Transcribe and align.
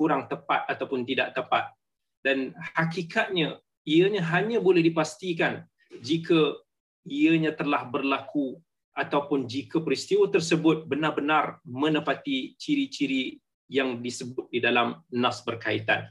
kurang 0.00 0.24
tepat 0.32 0.64
ataupun 0.72 1.04
tidak 1.04 1.36
tepat 1.36 1.76
dan 2.24 2.56
hakikatnya 2.72 3.60
ianya 3.84 4.24
hanya 4.32 4.56
boleh 4.56 4.80
dipastikan 4.80 5.68
jika 6.00 6.56
ianya 7.04 7.52
telah 7.52 7.84
berlaku 7.84 8.56
ataupun 8.96 9.44
jika 9.44 9.84
peristiwa 9.84 10.24
tersebut 10.32 10.88
benar-benar 10.88 11.60
menepati 11.68 12.56
ciri-ciri 12.56 13.36
yang 13.70 14.02
disebut 14.02 14.50
di 14.50 14.58
dalam 14.58 14.98
nas 15.14 15.40
berkaitan. 15.46 16.10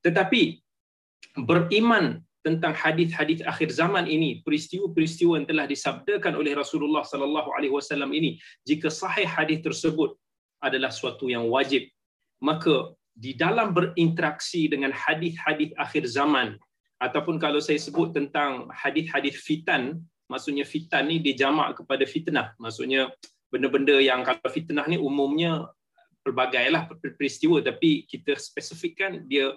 Tetapi 0.00 0.62
beriman 1.42 2.22
tentang 2.40 2.72
hadis-hadis 2.72 3.44
akhir 3.44 3.68
zaman 3.74 4.08
ini, 4.08 4.40
peristiwa-peristiwa 4.40 5.36
yang 5.36 5.44
telah 5.44 5.66
disabdakan 5.68 6.38
oleh 6.40 6.56
Rasulullah 6.56 7.04
sallallahu 7.04 7.52
alaihi 7.52 7.74
wasallam 7.74 8.14
ini, 8.16 8.40
jika 8.64 8.88
sahih 8.88 9.28
hadis 9.28 9.60
tersebut 9.60 10.16
adalah 10.62 10.88
suatu 10.88 11.28
yang 11.28 11.44
wajib, 11.52 11.90
maka 12.40 12.96
di 13.20 13.36
dalam 13.36 13.76
berinteraksi 13.76 14.64
dengan 14.72 14.96
hadis-hadis 14.96 15.76
akhir 15.76 16.08
zaman 16.08 16.56
ataupun 16.96 17.36
kalau 17.36 17.60
saya 17.60 17.76
sebut 17.76 18.16
tentang 18.16 18.72
hadis-hadis 18.72 19.36
fitan, 19.36 20.00
maksudnya 20.24 20.64
fitan 20.64 21.12
ni 21.12 21.20
dia 21.20 21.36
jamak 21.36 21.76
kepada 21.76 22.08
fitnah. 22.08 22.56
Maksudnya 22.56 23.12
benda-benda 23.52 24.00
yang 24.00 24.24
kalau 24.24 24.48
fitnah 24.48 24.88
ni 24.88 24.96
umumnya 24.96 25.68
pelbagailah 26.24 26.88
peristiwa 27.16 27.60
tapi 27.60 28.08
kita 28.08 28.36
spesifikkan 28.40 29.28
dia 29.28 29.52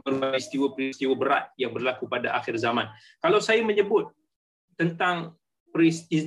peristiwa-peristiwa 0.00 1.12
berat 1.12 1.52
yang 1.60 1.76
berlaku 1.76 2.08
pada 2.08 2.32
akhir 2.32 2.56
zaman. 2.56 2.88
Kalau 3.20 3.44
saya 3.44 3.60
menyebut 3.60 4.08
tentang 4.80 5.36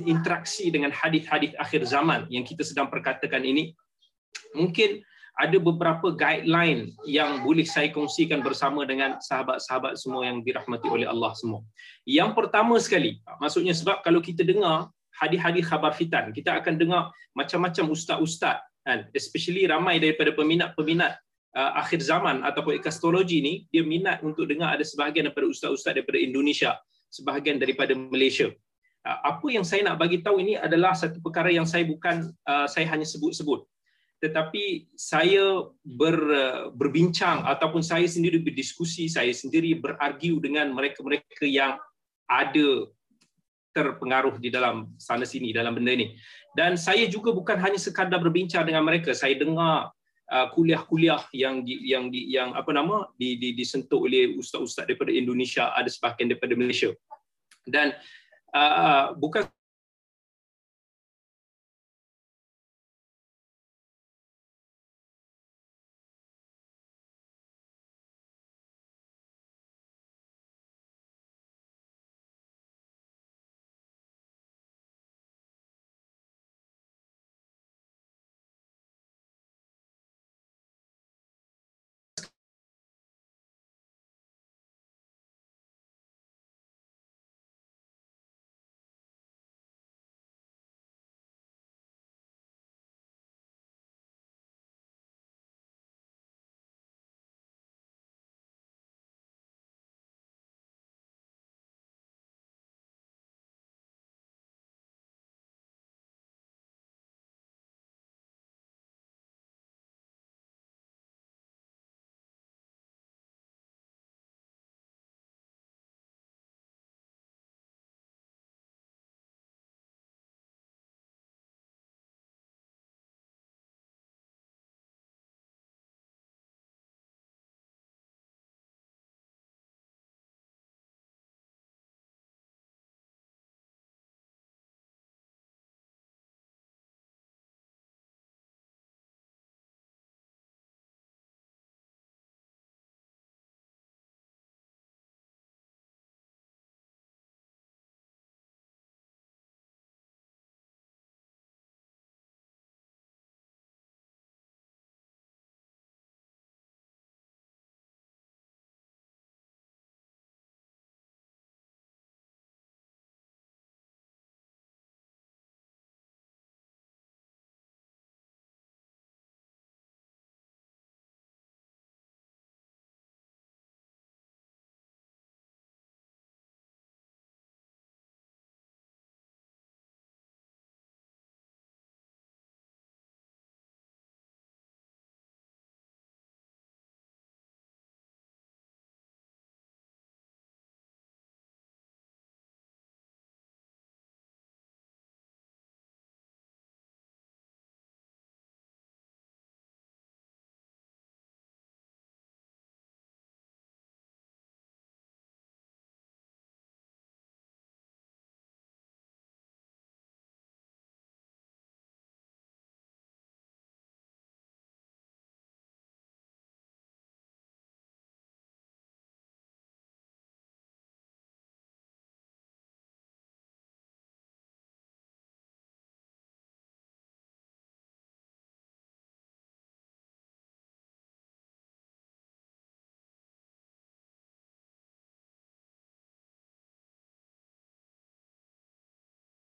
interaksi 0.06 0.70
dengan 0.70 0.94
hadis-hadis 0.94 1.58
akhir 1.58 1.82
zaman 1.82 2.30
yang 2.30 2.46
kita 2.46 2.62
sedang 2.62 2.86
perkatakan 2.86 3.42
ini, 3.42 3.74
mungkin 4.54 5.02
ada 5.34 5.58
beberapa 5.58 6.14
guideline 6.14 6.94
yang 7.02 7.42
boleh 7.42 7.66
saya 7.66 7.90
kongsikan 7.90 8.38
bersama 8.38 8.86
dengan 8.86 9.18
sahabat-sahabat 9.18 9.98
semua 9.98 10.30
yang 10.30 10.46
dirahmati 10.46 10.86
oleh 10.86 11.10
Allah 11.10 11.34
semua. 11.34 11.66
Yang 12.06 12.38
pertama 12.38 12.78
sekali, 12.78 13.18
maksudnya 13.42 13.74
sebab 13.74 14.06
kalau 14.06 14.22
kita 14.22 14.46
dengar 14.46 14.94
hadis-hadis 15.18 15.66
khabar 15.66 15.90
fitan, 15.90 16.30
kita 16.30 16.54
akan 16.54 16.78
dengar 16.78 17.10
macam-macam 17.34 17.90
ustaz-ustaz 17.90 18.62
kan, 18.86 19.10
especially 19.10 19.66
ramai 19.66 19.98
daripada 19.98 20.30
peminat-peminat 20.38 21.18
uh, 21.58 21.82
akhir 21.82 21.98
zaman 21.98 22.46
ataupun 22.46 22.78
ekastologi 22.78 23.42
ni, 23.42 23.54
dia 23.74 23.82
minat 23.82 24.22
untuk 24.22 24.46
dengar 24.46 24.78
ada 24.78 24.86
sebahagian 24.86 25.26
daripada 25.26 25.50
ustaz-ustaz 25.50 25.98
daripada 25.98 26.22
Indonesia, 26.22 26.78
sebahagian 27.10 27.58
daripada 27.58 27.90
Malaysia. 27.98 28.54
Uh, 29.02 29.18
apa 29.34 29.46
yang 29.50 29.66
saya 29.66 29.82
nak 29.82 29.98
bagi 29.98 30.22
tahu 30.22 30.38
ini 30.38 30.54
adalah 30.54 30.94
satu 30.94 31.18
perkara 31.18 31.50
yang 31.50 31.66
saya 31.66 31.82
bukan 31.82 32.30
uh, 32.46 32.70
saya 32.70 32.86
hanya 32.86 33.02
sebut-sebut 33.02 33.66
tetapi 34.24 34.88
saya 34.96 35.68
ber, 35.84 36.16
berbincang 36.72 37.44
ataupun 37.44 37.84
saya 37.84 38.08
sendiri 38.08 38.40
berdiskusi, 38.40 39.04
saya 39.04 39.28
sendiri 39.36 39.76
berargu 39.76 40.40
dengan 40.40 40.72
mereka-mereka 40.72 41.44
yang 41.44 41.76
ada 42.24 42.88
terpengaruh 43.76 44.40
di 44.40 44.48
dalam 44.48 44.96
sana 44.96 45.28
sini 45.28 45.52
dalam 45.52 45.76
benda 45.76 45.92
ini. 45.92 46.16
Dan 46.56 46.80
saya 46.80 47.04
juga 47.04 47.36
bukan 47.36 47.60
hanya 47.60 47.76
sekadar 47.76 48.16
berbincang 48.16 48.64
dengan 48.64 48.86
mereka, 48.86 49.12
saya 49.12 49.36
dengar 49.36 49.92
uh, 50.32 50.46
kuliah-kuliah 50.56 51.20
yang 51.36 51.60
di, 51.60 51.84
yang 51.84 52.08
di, 52.08 52.32
yang 52.32 52.56
apa 52.56 52.72
nama 52.72 53.12
di, 53.20 53.36
di, 53.36 53.52
disentuh 53.52 54.08
oleh 54.08 54.40
ustaz-ustaz 54.40 54.88
daripada 54.88 55.12
Indonesia, 55.12 55.68
ada 55.76 55.90
sebahagian 55.92 56.32
daripada 56.32 56.56
Malaysia. 56.56 56.96
Dan 57.68 57.92
uh, 58.56 59.12
bukan 59.20 59.44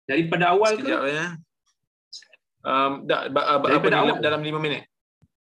Daripada 0.08 0.56
awal 0.56 0.80
Sekejap, 0.80 1.00
ke? 1.04 1.10
Ya. 1.12 1.26
Um, 2.64 2.92
da, 3.04 3.28
ba, 3.28 3.60
ba, 3.60 3.66
apa 3.76 3.86
ni, 3.86 4.18
dalam 4.24 4.40
lima 4.40 4.58
minit. 4.58 4.88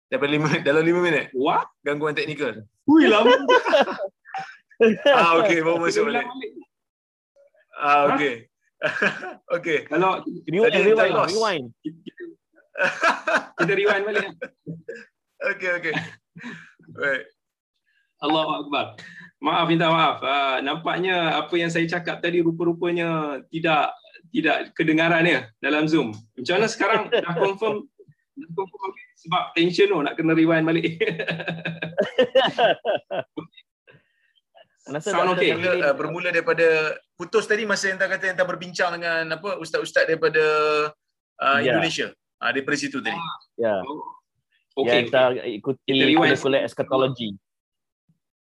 Dapat 0.08 0.28
lima, 0.32 0.48
dalam 0.64 0.82
lima 0.82 1.00
minit. 1.04 1.28
Wah, 1.36 1.68
Gangguan 1.84 2.16
teknikal. 2.16 2.64
hui 2.88 3.04
lama. 3.06 3.30
Ah, 5.06 5.38
okey, 5.38 5.62
baru 5.62 5.78
masuk 5.86 6.10
balik. 6.10 6.26
Ah, 7.78 8.10
okey. 8.10 8.50
okey. 9.56 9.78
Kalau 9.86 10.18
Rewind, 10.50 10.66
Tadi 10.66 10.82
rewind, 10.82 11.14
rewind. 11.30 11.66
kita 13.62 13.72
rewind 13.78 14.02
balik. 14.02 14.26
Okey, 15.54 15.70
okey. 15.78 15.94
Baik. 16.90 17.22
Allahu 18.18 18.50
Akbar. 18.66 18.98
Maaf 19.38 19.66
minta 19.70 19.86
maaf. 19.94 20.18
Uh, 20.24 20.58
nampaknya 20.66 21.38
apa 21.38 21.54
yang 21.54 21.70
saya 21.70 21.86
cakap 21.86 22.18
tadi 22.18 22.42
rupa-rupanya 22.42 23.40
tidak 23.54 23.94
tidak 24.34 24.74
kedengaran 24.74 25.22
ya 25.22 25.46
dalam 25.62 25.86
Zoom. 25.86 26.10
Macam 26.34 26.54
mana 26.58 26.66
sekarang 26.66 27.06
dah 27.24 27.34
confirm 27.38 27.86
dah 28.34 28.50
confirm 28.50 28.90
okay? 28.90 29.06
sebab 29.22 29.42
tension 29.54 29.86
tu 29.86 30.02
nak 30.02 30.18
kena 30.18 30.34
rewind 30.34 30.66
balik. 30.66 30.98
Rasa 34.84 35.16
Sound 35.16 35.38
okay. 35.38 35.56
Mula, 35.56 35.80
uh, 35.80 35.94
bermula 35.96 36.28
daripada 36.28 36.98
putus 37.16 37.48
tadi 37.48 37.64
masa 37.64 37.88
yang 37.88 37.96
tak 37.96 38.18
kata 38.18 38.34
yang 38.34 38.36
tak 38.36 38.48
berbincang 38.50 38.90
dengan 39.00 39.32
apa 39.32 39.56
ustaz-ustaz 39.56 40.04
daripada 40.04 40.44
uh, 41.40 41.58
Ya. 41.62 41.78
Indonesia. 41.78 42.12
Ah 42.36 42.52
daripada 42.52 42.76
situ 42.76 43.00
tadi. 43.00 43.16
Ya, 43.56 43.80
Okey. 44.76 44.90
yang 44.90 45.06
kita 45.08 45.22
ikuti 45.56 45.88
Kita 45.88 46.04
rewind. 46.04 46.36
kuliah 46.36 46.62
eskatologi. 46.68 47.32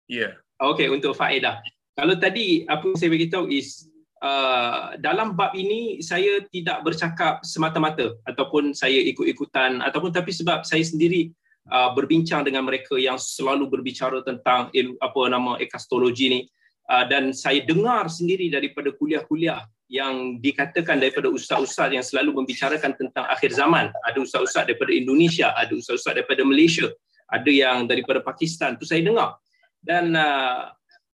Ya. 0.09 0.39
Okey 0.57 0.89
untuk 0.89 1.13
faedah. 1.13 1.61
Kalau 1.93 2.17
tadi 2.17 2.65
apa 2.65 2.81
yang 2.81 2.97
saya 2.97 3.13
beritahu 3.13 3.45
is 3.53 3.92
uh, 4.23 4.95
dalam 4.97 5.35
bab 5.35 5.51
ini 5.53 5.99
saya 5.99 6.41
tidak 6.49 6.81
bercakap 6.87 7.43
semata-mata 7.43 8.15
ataupun 8.23 8.71
saya 8.71 8.97
ikut-ikutan 9.11 9.83
ataupun 9.83 10.15
tapi 10.15 10.31
sebab 10.31 10.63
saya 10.63 10.81
sendiri 10.81 11.29
uh, 11.69 11.91
berbincang 11.91 12.47
dengan 12.47 12.63
mereka 12.63 12.95
yang 12.95 13.19
selalu 13.19 13.67
berbicara 13.67 14.23
tentang 14.23 14.71
ilmu 14.71 14.95
apa 15.03 15.21
nama 15.27 15.51
ekastologi 15.59 16.25
ni 16.31 16.39
uh, 16.87 17.05
dan 17.05 17.35
saya 17.35 17.61
dengar 17.67 18.07
sendiri 18.07 18.47
daripada 18.47 18.95
kuliah-kuliah 18.95 19.67
yang 19.91 20.41
dikatakan 20.41 20.97
daripada 20.97 21.29
ustaz-ustaz 21.29 21.93
yang 21.93 22.01
selalu 22.01 22.41
membicarakan 22.41 22.97
tentang 22.97 23.29
akhir 23.29 23.53
zaman. 23.53 23.93
Ada 24.09 24.25
ustaz-ustaz 24.25 24.65
daripada 24.65 24.89
Indonesia, 24.89 25.53
ada 25.53 25.69
ustaz-ustaz 25.69 26.17
daripada 26.17 26.41
Malaysia, 26.41 26.89
ada 27.29 27.51
yang 27.51 27.85
daripada 27.85 28.23
Pakistan. 28.25 28.73
Tu 28.81 28.89
saya 28.89 29.05
dengar. 29.05 29.37
Dan 29.83 30.17
uh, 30.17 30.73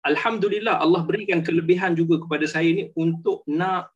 alhamdulillah 0.07 0.80
Allah 0.80 1.04
berikan 1.04 1.44
kelebihan 1.44 1.94
juga 1.94 2.24
kepada 2.24 2.48
saya 2.48 2.71
ni 2.71 2.83
untuk 2.95 3.44
nak 3.48 3.92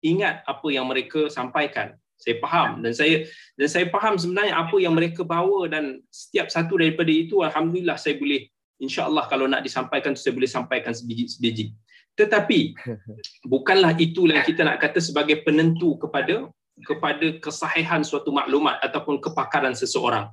ingat 0.00 0.40
apa 0.48 0.66
yang 0.72 0.88
mereka 0.88 1.28
sampaikan. 1.28 1.96
Saya 2.20 2.36
faham 2.36 2.84
dan 2.84 2.92
saya 2.92 3.24
dan 3.56 3.68
saya 3.68 3.88
faham 3.88 4.20
sebenarnya 4.20 4.52
apa 4.52 4.76
yang 4.76 4.92
mereka 4.92 5.24
bawa 5.24 5.64
dan 5.72 6.04
setiap 6.12 6.52
satu 6.52 6.76
daripada 6.76 7.08
itu 7.08 7.40
alhamdulillah 7.40 7.96
saya 7.96 8.20
boleh 8.20 8.44
insya-Allah 8.76 9.24
kalau 9.28 9.48
nak 9.48 9.64
disampaikan 9.64 10.12
tu 10.12 10.20
saya 10.20 10.36
boleh 10.36 10.48
sampaikan 10.48 10.92
sebiji-sebiji. 10.92 11.72
Tetapi 12.16 12.60
bukanlah 13.52 13.96
itulah 13.96 14.40
yang 14.40 14.48
kita 14.48 14.68
nak 14.68 14.84
kata 14.84 15.00
sebagai 15.00 15.40
penentu 15.44 15.96
kepada 15.96 16.48
kepada 16.84 17.40
kesahihan 17.40 18.00
suatu 18.00 18.32
maklumat 18.32 18.80
ataupun 18.84 19.20
kepakaran 19.20 19.76
seseorang. 19.76 20.28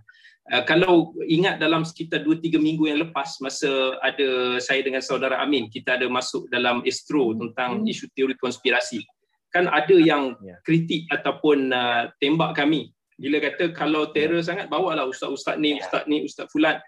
Uh, 0.47 0.63
kalau 0.63 1.11
ingat 1.27 1.59
dalam 1.59 1.83
sekitar 1.83 2.23
2-3 2.23 2.55
minggu 2.55 2.88
yang 2.88 3.03
lepas 3.03 3.35
masa 3.44 3.99
ada 3.99 4.55
saya 4.63 4.79
dengan 4.79 5.03
saudara 5.03 5.44
Amin 5.44 5.67
kita 5.67 5.99
ada 5.99 6.07
masuk 6.07 6.47
dalam 6.47 6.79
Astro 6.88 7.35
tentang 7.35 7.83
isu 7.83 8.07
teori 8.15 8.31
konspirasi. 8.39 9.03
Kan 9.51 9.67
ada 9.67 9.91
yang 9.99 10.39
Ya. 10.39 10.55
kritik 10.63 11.03
ataupun 11.11 11.75
uh, 11.75 12.07
tembak 12.23 12.55
kami. 12.55 12.95
Bila 13.19 13.44
kata 13.44 13.75
kalau 13.75 14.07
terror 14.15 14.39
sangat 14.39 14.71
bawalah 14.71 15.03
ustaz-ustaz 15.11 15.59
ni 15.59 15.83
ustaz 15.83 16.07
ni 16.07 16.23
ustaz 16.23 16.47
fulan. 16.47 16.79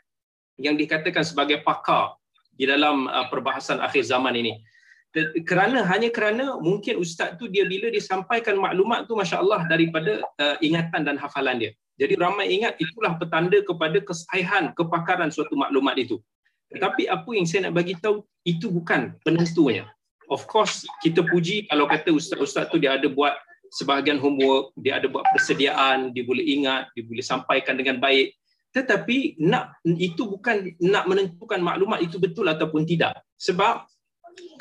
Yang 0.55 0.87
dikatakan 0.87 1.23
sebagai 1.27 1.59
pakar 1.59 2.15
di 2.55 2.63
dalam 2.63 3.11
uh, 3.11 3.27
perbahasan 3.27 3.83
akhir 3.83 4.07
zaman 4.07 4.39
ini. 4.39 4.55
Kerana 5.43 5.83
hanya 5.83 6.07
kerana 6.15 6.55
mungkin 6.63 6.95
ustaz 7.01 7.35
tu 7.35 7.51
dia 7.51 7.67
bila 7.67 7.91
dia 7.91 7.99
sampaikan 7.99 8.55
maklumat 8.55 9.03
tu 9.03 9.19
masya-Allah 9.19 9.67
daripada 9.67 10.23
uh, 10.39 10.55
ingatan 10.63 11.03
dan 11.03 11.19
hafalan 11.19 11.59
dia 11.59 11.71
jadi 11.99 12.15
ramai 12.15 12.47
ingat 12.55 12.79
itulah 12.79 13.19
petanda 13.19 13.59
kepada 13.59 13.99
kesahihan 13.99 14.71
kepakaran 14.71 15.27
suatu 15.27 15.59
maklumat 15.59 15.99
itu. 15.99 16.23
Tetapi 16.71 17.11
apa 17.11 17.27
yang 17.35 17.43
saya 17.43 17.67
nak 17.67 17.75
bagi 17.75 17.99
tahu 17.99 18.23
itu 18.47 18.71
bukan 18.71 19.19
penentunya. 19.27 19.83
Of 20.31 20.47
course 20.47 20.87
kita 21.03 21.27
puji 21.27 21.67
kalau 21.67 21.91
kata 21.91 22.15
ustaz-ustaz 22.15 22.71
tu 22.71 22.79
dia 22.79 22.95
ada 22.95 23.11
buat 23.11 23.35
sebahagian 23.75 24.17
homework, 24.17 24.71
dia 24.79 24.97
ada 24.97 25.11
buat 25.11 25.27
persediaan, 25.35 26.15
dia 26.15 26.23
boleh 26.23 26.41
ingat, 26.41 26.87
dia 26.95 27.03
boleh 27.03 27.25
sampaikan 27.25 27.75
dengan 27.75 27.99
baik. 27.99 28.31
Tetapi 28.69 29.41
nak 29.41 29.81
itu 29.83 30.29
bukan 30.29 30.71
nak 30.79 31.03
menentukan 31.09 31.59
maklumat 31.59 31.99
itu 31.99 32.15
betul 32.21 32.47
ataupun 32.47 32.85
tidak. 32.85 33.17
Sebab 33.41 33.83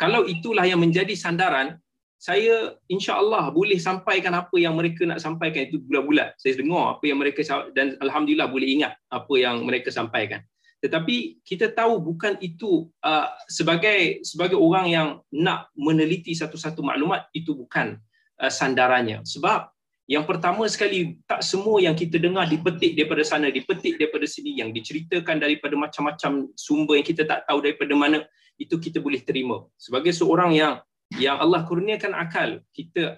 kalau 0.00 0.24
itulah 0.26 0.64
yang 0.64 0.80
menjadi 0.80 1.12
sandaran, 1.14 1.76
saya 2.18 2.74
insya-Allah 2.90 3.54
boleh 3.54 3.78
sampaikan 3.78 4.34
apa 4.34 4.58
yang 4.58 4.74
mereka 4.74 5.06
nak 5.06 5.22
sampaikan 5.22 5.70
itu 5.70 5.78
bulat-bulat. 5.86 6.34
Saya 6.34 6.58
dengar 6.58 6.98
apa 6.98 7.04
yang 7.06 7.22
mereka 7.22 7.46
dan 7.70 7.94
alhamdulillah 8.02 8.50
boleh 8.50 8.66
ingat 8.66 8.98
apa 9.06 9.34
yang 9.38 9.62
mereka 9.62 9.94
sampaikan. 9.94 10.42
Tetapi 10.82 11.42
kita 11.46 11.70
tahu 11.74 12.02
bukan 12.02 12.34
itu 12.42 12.90
uh, 13.06 13.30
sebagai 13.46 14.22
sebagai 14.26 14.58
orang 14.58 14.86
yang 14.90 15.08
nak 15.30 15.70
meneliti 15.78 16.34
satu-satu 16.34 16.82
maklumat 16.82 17.30
itu 17.34 17.54
bukan 17.54 17.98
uh, 18.42 18.50
sandarannya. 18.50 19.22
Sebab 19.22 19.70
yang 20.10 20.26
pertama 20.26 20.66
sekali 20.66 21.22
tak 21.26 21.46
semua 21.46 21.78
yang 21.78 21.94
kita 21.94 22.18
dengar 22.18 22.50
dipetik 22.50 22.98
daripada 22.98 23.22
sana, 23.22 23.50
dipetik 23.50 23.98
daripada 23.98 24.26
sini 24.26 24.58
yang 24.58 24.74
diceritakan 24.74 25.38
daripada 25.38 25.78
macam-macam 25.78 26.50
sumber 26.58 26.98
yang 26.98 27.06
kita 27.06 27.22
tak 27.26 27.46
tahu 27.46 27.62
daripada 27.62 27.94
mana 27.94 28.26
itu 28.58 28.74
kita 28.78 28.98
boleh 28.98 29.22
terima. 29.22 29.66
Sebagai 29.78 30.10
seorang 30.10 30.54
yang 30.54 30.82
yang 31.16 31.40
Allah 31.40 31.64
kurniakan 31.64 32.12
akal 32.12 32.60
kita 32.76 33.16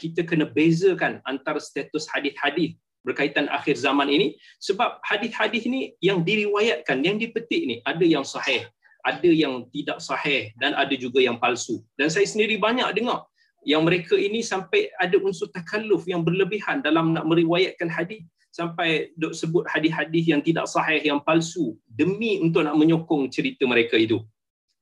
kita 0.00 0.24
kena 0.24 0.48
bezakan 0.48 1.20
antara 1.28 1.60
status 1.60 2.08
hadis-hadis 2.08 2.80
berkaitan 3.04 3.48
akhir 3.52 3.76
zaman 3.76 4.08
ini. 4.08 4.40
Sebab 4.64 5.00
hadis-hadis 5.04 5.68
ni 5.68 5.92
yang 6.00 6.24
diriwayatkan 6.24 7.04
yang 7.04 7.20
dipetik 7.20 7.62
ni 7.68 7.76
ada 7.84 8.04
yang 8.04 8.24
sahih 8.24 8.64
ada 9.06 9.30
yang 9.30 9.64
tidak 9.72 9.98
sahih 10.02 10.50
dan 10.58 10.74
ada 10.74 10.92
juga 10.92 11.22
yang 11.22 11.40
palsu. 11.40 11.80
Dan 11.96 12.12
saya 12.12 12.28
sendiri 12.28 12.60
banyak 12.60 12.92
dengar 12.92 13.24
yang 13.64 13.84
mereka 13.86 14.14
ini 14.18 14.44
sampai 14.44 14.92
ada 15.00 15.16
unsur 15.20 15.48
takalluf 15.48 16.04
yang 16.04 16.20
berlebihan 16.20 16.84
dalam 16.84 17.16
nak 17.16 17.24
meriwayatkan 17.24 17.88
hadis. 17.88 18.24
Sampai 18.48 19.12
dok 19.14 19.36
sebut 19.36 19.64
hadis-hadis 19.70 20.24
yang 20.34 20.40
tidak 20.42 20.66
sahih 20.66 20.98
yang 21.04 21.20
palsu 21.22 21.76
demi 21.84 22.40
untuk 22.42 22.64
nak 22.64 22.74
menyokong 22.74 23.28
cerita 23.30 23.62
mereka 23.68 23.94
itu 23.94 24.18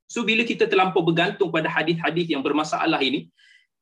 So 0.07 0.23
bila 0.23 0.47
kita 0.47 0.71
terlampau 0.71 1.03
bergantung 1.03 1.51
pada 1.51 1.67
hadis-hadis 1.67 2.31
yang 2.31 2.43
bermasalah 2.43 3.03
ini, 3.03 3.31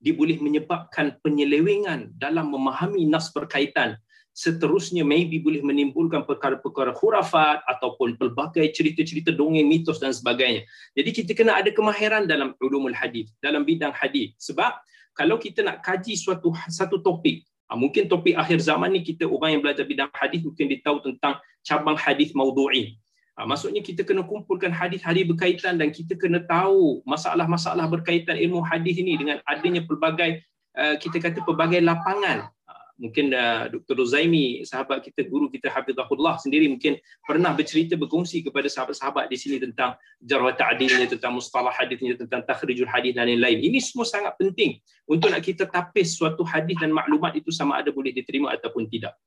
dia 0.00 0.12
boleh 0.12 0.36
menyebabkan 0.40 1.16
penyelewengan 1.24 2.12
dalam 2.16 2.52
memahami 2.52 3.08
nas 3.08 3.32
berkaitan. 3.32 3.96
Seterusnya 4.34 5.06
maybe 5.06 5.38
boleh 5.38 5.62
menimbulkan 5.62 6.26
perkara-perkara 6.26 6.90
khurafat 6.90 7.62
ataupun 7.70 8.18
pelbagai 8.18 8.66
cerita-cerita 8.74 9.30
dongeng, 9.30 9.64
mitos 9.70 10.02
dan 10.02 10.10
sebagainya. 10.10 10.66
Jadi 10.92 11.10
kita 11.14 11.32
kena 11.38 11.62
ada 11.62 11.70
kemahiran 11.70 12.26
dalam 12.26 12.52
ulumul 12.58 12.92
hadis, 12.92 13.30
dalam 13.38 13.62
bidang 13.62 13.94
hadis. 13.94 14.34
Sebab 14.42 14.74
kalau 15.14 15.38
kita 15.38 15.62
nak 15.62 15.86
kaji 15.86 16.18
suatu 16.18 16.50
satu 16.66 16.98
topik, 16.98 17.46
ah, 17.70 17.78
mungkin 17.78 18.10
topik 18.10 18.34
akhir 18.34 18.58
zaman 18.58 18.90
ni 18.90 19.06
kita 19.06 19.22
orang 19.22 19.56
yang 19.56 19.62
belajar 19.62 19.86
bidang 19.86 20.10
hadis 20.10 20.42
mungkin 20.42 20.66
dia 20.66 20.82
tahu 20.82 20.98
tentang 21.00 21.38
cabang 21.62 21.94
hadis 21.94 22.34
maudhu'i. 22.34 22.98
Ha, 23.34 23.42
maksudnya 23.42 23.82
kita 23.82 24.06
kena 24.06 24.22
kumpulkan 24.22 24.70
hadis-hadis 24.70 25.26
berkaitan 25.26 25.74
dan 25.74 25.90
kita 25.90 26.14
kena 26.14 26.46
tahu 26.46 27.02
masalah-masalah 27.02 27.90
berkaitan 27.90 28.38
ilmu 28.38 28.62
hadis 28.62 28.94
ini 28.94 29.18
dengan 29.18 29.42
adanya 29.50 29.82
pelbagai 29.82 30.38
uh, 30.78 30.94
kita 31.02 31.18
kata 31.18 31.42
pelbagai 31.42 31.82
lapangan. 31.82 32.46
Uh, 32.62 32.84
mungkin 32.94 33.34
uh, 33.34 33.66
Dr. 33.74 33.98
Ruzaimi, 33.98 34.62
sahabat 34.62 35.02
kita, 35.02 35.26
guru 35.26 35.50
kita 35.50 35.66
Hafizahullah 35.66 36.38
sendiri 36.38 36.70
mungkin 36.70 36.94
pernah 37.26 37.50
bercerita 37.50 37.98
berkongsi 37.98 38.46
kepada 38.46 38.70
sahabat-sahabat 38.70 39.26
di 39.26 39.34
sini 39.34 39.58
tentang 39.58 39.98
jarh 40.22 40.54
ta'dilnya, 40.54 41.10
tentang 41.10 41.34
mustalah 41.34 41.74
hadisnya, 41.74 42.14
tentang 42.14 42.46
takhrijul 42.46 42.86
hadis 42.86 43.18
dan 43.18 43.26
lain-lain. 43.26 43.66
Ini 43.66 43.82
semua 43.82 44.06
sangat 44.06 44.38
penting 44.38 44.78
untuk 45.10 45.34
nak 45.34 45.42
kita 45.42 45.66
tapis 45.66 46.14
suatu 46.14 46.46
hadis 46.46 46.78
dan 46.78 46.94
maklumat 46.94 47.34
itu 47.34 47.50
sama 47.50 47.82
ada 47.82 47.90
boleh 47.90 48.14
diterima 48.14 48.54
ataupun 48.54 48.86
tidak. 48.86 49.18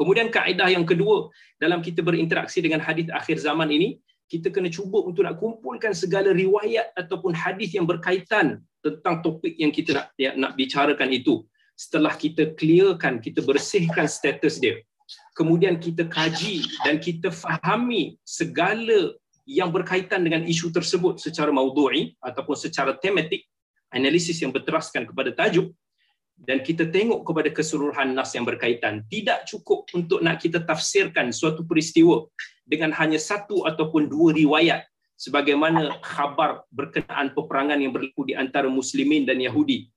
Kemudian 0.00 0.32
kaedah 0.32 0.72
yang 0.72 0.88
kedua 0.88 1.28
dalam 1.60 1.84
kita 1.84 2.00
berinteraksi 2.00 2.64
dengan 2.64 2.80
hadis 2.80 3.12
akhir 3.12 3.36
zaman 3.36 3.68
ini, 3.68 4.00
kita 4.32 4.48
kena 4.48 4.72
cuba 4.72 5.04
untuk 5.04 5.28
nak 5.28 5.36
kumpulkan 5.36 5.92
segala 5.92 6.32
riwayat 6.32 6.96
ataupun 6.96 7.36
hadis 7.36 7.76
yang 7.76 7.84
berkaitan 7.84 8.64
tentang 8.80 9.20
topik 9.20 9.52
yang 9.60 9.68
kita 9.68 9.92
nak 9.92 10.06
yang 10.16 10.40
nak 10.40 10.56
bicarakan 10.56 11.12
itu. 11.12 11.44
Setelah 11.76 12.16
kita 12.16 12.56
clearkan, 12.56 13.20
kita 13.20 13.44
bersihkan 13.44 14.08
status 14.08 14.56
dia. 14.56 14.80
Kemudian 15.36 15.76
kita 15.76 16.08
kaji 16.08 16.64
dan 16.80 16.96
kita 16.96 17.28
fahami 17.28 18.16
segala 18.24 19.12
yang 19.44 19.68
berkaitan 19.68 20.24
dengan 20.24 20.48
isu 20.48 20.72
tersebut 20.72 21.20
secara 21.20 21.52
maudhu'i 21.52 22.16
ataupun 22.24 22.56
secara 22.56 22.96
tematik, 22.96 23.44
analisis 23.92 24.40
yang 24.40 24.54
berteraskan 24.54 25.04
kepada 25.04 25.34
tajuk 25.36 25.74
dan 26.40 26.64
kita 26.64 26.88
tengok 26.88 27.20
kepada 27.28 27.52
keseluruhan 27.52 28.16
nas 28.16 28.32
yang 28.32 28.48
berkaitan. 28.48 29.04
Tidak 29.12 29.44
cukup 29.44 29.84
untuk 29.92 30.24
nak 30.24 30.40
kita 30.40 30.64
tafsirkan 30.64 31.36
suatu 31.36 31.68
peristiwa 31.68 32.24
dengan 32.64 32.96
hanya 32.96 33.20
satu 33.20 33.68
ataupun 33.68 34.08
dua 34.08 34.32
riwayat 34.32 34.88
sebagaimana 35.20 36.00
khabar 36.00 36.64
berkenaan 36.72 37.36
peperangan 37.36 37.76
yang 37.76 37.92
berlaku 37.92 38.24
di 38.24 38.32
antara 38.32 38.72
muslimin 38.72 39.28
dan 39.28 39.36
Yahudi. 39.36 39.92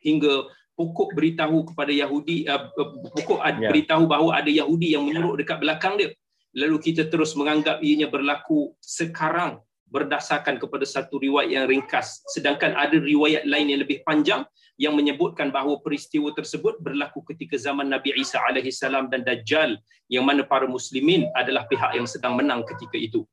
Hingga 0.00 0.48
pokok 0.72 1.12
beritahu 1.12 1.68
kepada 1.68 1.92
Yahudi 1.92 2.48
uh, 2.48 2.72
pokok 3.12 3.44
yeah. 3.44 3.68
beritahu 3.68 4.08
bahawa 4.08 4.40
ada 4.40 4.48
Yahudi 4.48 4.96
yang 4.96 5.04
menyuruh 5.04 5.36
dekat 5.36 5.60
belakang 5.60 6.00
dia. 6.00 6.16
Lalu 6.56 6.80
kita 6.80 7.12
terus 7.12 7.36
menganggap 7.36 7.84
ianya 7.84 8.08
berlaku 8.08 8.72
sekarang 8.80 9.60
berdasarkan 9.92 10.56
kepada 10.56 10.88
satu 10.88 11.20
riwayat 11.20 11.52
yang 11.52 11.64
ringkas. 11.68 12.24
Sedangkan 12.32 12.72
ada 12.72 12.96
riwayat 12.96 13.44
lain 13.44 13.76
yang 13.76 13.84
lebih 13.84 14.00
panjang 14.08 14.48
yang 14.76 14.92
menyebutkan 14.92 15.48
bahawa 15.48 15.80
peristiwa 15.80 16.28
tersebut 16.36 16.76
berlaku 16.84 17.24
ketika 17.32 17.56
zaman 17.56 17.88
Nabi 17.88 18.12
Isa 18.12 18.36
alaihi 18.44 18.68
salam 18.68 19.08
dan 19.08 19.24
Dajjal 19.24 19.80
yang 20.12 20.28
mana 20.28 20.44
para 20.44 20.68
muslimin 20.68 21.24
adalah 21.32 21.64
pihak 21.64 21.96
yang 21.96 22.04
sedang 22.04 22.36
menang 22.36 22.60
ketika 22.68 22.96
itu. 23.00 23.24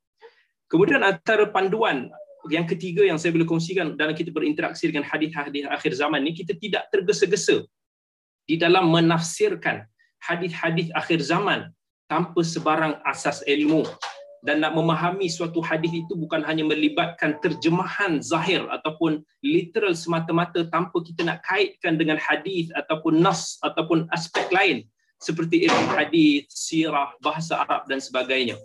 Kemudian 0.71 1.03
antara 1.03 1.51
panduan 1.51 2.07
yang 2.47 2.63
ketiga 2.67 3.03
yang 3.03 3.19
saya 3.19 3.35
boleh 3.35 3.47
kongsikan 3.47 3.95
dalam 3.99 4.15
kita 4.15 4.31
berinteraksi 4.31 4.87
dengan 4.87 5.07
hadis-hadis 5.07 5.67
akhir 5.67 5.91
zaman 5.95 6.19
ni 6.23 6.35
kita 6.35 6.55
tidak 6.59 6.87
tergesa-gesa 6.91 7.63
di 8.47 8.59
dalam 8.59 8.91
menafsirkan 8.91 9.87
hadis-hadis 10.19 10.91
akhir 10.95 11.23
zaman 11.23 11.71
tanpa 12.11 12.43
sebarang 12.43 12.99
asas 13.07 13.43
ilmu 13.47 13.87
dan 14.43 14.59
nak 14.59 14.75
memahami 14.75 15.31
suatu 15.31 15.63
hadis 15.63 16.03
itu 16.03 16.19
bukan 16.19 16.43
hanya 16.43 16.67
melibatkan 16.67 17.39
terjemahan 17.39 18.19
zahir 18.19 18.67
ataupun 18.67 19.23
literal 19.39 19.95
semata-mata 19.95 20.67
tanpa 20.67 20.99
kita 20.99 21.23
nak 21.23 21.39
kaitkan 21.47 21.95
dengan 21.95 22.19
hadis 22.19 22.67
ataupun 22.75 23.23
nas 23.23 23.55
ataupun 23.63 24.03
aspek 24.11 24.43
lain 24.51 24.83
seperti 25.23 25.63
ilmu 25.63 25.95
hadis, 25.95 26.51
sirah, 26.51 27.15
bahasa 27.23 27.63
Arab 27.63 27.87
dan 27.87 28.03
sebagainya. 28.03 28.59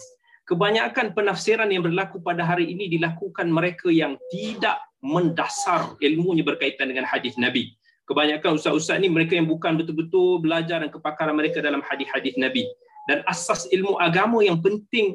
Kebanyakan 0.50 1.14
penafsiran 1.14 1.70
yang 1.70 1.87
berlaku 1.87 2.18
pada 2.18 2.42
hari 2.42 2.75
ini 2.75 2.90
dilakukan 2.90 3.47
mereka 3.47 3.87
yang 3.94 4.18
tidak 4.35 4.82
mendasar 4.99 5.94
ilmunya 6.02 6.42
berkaitan 6.42 6.90
dengan 6.90 7.06
hadis 7.06 7.38
Nabi. 7.38 7.78
Kebanyakan 8.11 8.58
ustaz-ustaz 8.58 8.99
ni 8.99 9.06
mereka 9.06 9.38
yang 9.38 9.47
bukan 9.47 9.78
betul-betul 9.78 10.42
belajar 10.42 10.82
dan 10.82 10.90
kepakaran 10.90 11.38
mereka 11.38 11.62
dalam 11.62 11.85
hadis-hadis 11.85 12.35
Nabi. 12.35 12.66
Dan 13.06 13.23
asas 13.28 13.68
ilmu 13.70 14.00
agama 14.00 14.40
yang 14.42 14.58
penting 14.58 15.14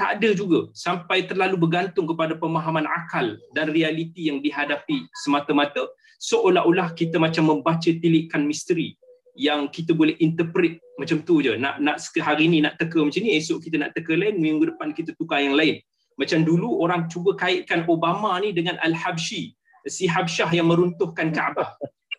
tak 0.00 0.16
ada 0.16 0.32
juga 0.32 0.72
sampai 0.72 1.28
terlalu 1.28 1.60
bergantung 1.60 2.08
kepada 2.08 2.32
pemahaman 2.32 2.88
akal 2.88 3.36
dan 3.52 3.68
realiti 3.68 4.32
yang 4.32 4.40
dihadapi 4.40 5.04
semata-mata 5.20 5.92
seolah-olah 6.16 6.96
kita 6.96 7.20
macam 7.20 7.52
membaca 7.52 7.92
tilikan 7.92 8.48
misteri 8.48 8.96
yang 9.36 9.68
kita 9.68 9.92
boleh 9.92 10.16
interpret 10.24 10.80
macam 10.96 11.20
tu 11.20 11.44
je. 11.44 11.52
Nak 11.60 11.84
nak 11.84 12.00
hari 12.24 12.48
ni 12.48 12.64
nak 12.64 12.80
teka 12.80 12.96
macam 12.96 13.20
ni 13.20 13.36
esok 13.36 13.60
kita 13.60 13.76
nak 13.76 13.92
teka 13.92 14.16
lain 14.16 14.40
minggu 14.40 14.72
depan 14.72 14.96
kita 14.96 15.12
tukar 15.20 15.44
yang 15.44 15.52
lain. 15.52 15.84
Macam 16.16 16.48
dulu 16.48 16.80
orang 16.80 17.08
cuba 17.12 17.36
kaitkan 17.36 17.84
Obama 17.84 18.36
ni 18.40 18.56
dengan 18.56 18.80
Al-Habshi 18.80 19.52
si 19.84 20.04
Habsyah 20.08 20.48
yang 20.52 20.68
meruntuhkan 20.68 21.32
Kaabah. 21.32 21.76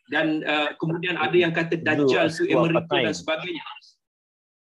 Dan 0.09 0.45
uh, 0.45 0.75
kemudian 0.77 1.17
ada 1.17 1.33
yang 1.33 1.53
kata 1.53 1.81
Dajjal 1.81 2.29
tu 2.29 2.45
Amerika 2.45 2.93
dan 2.93 3.15
sebagainya 3.15 3.63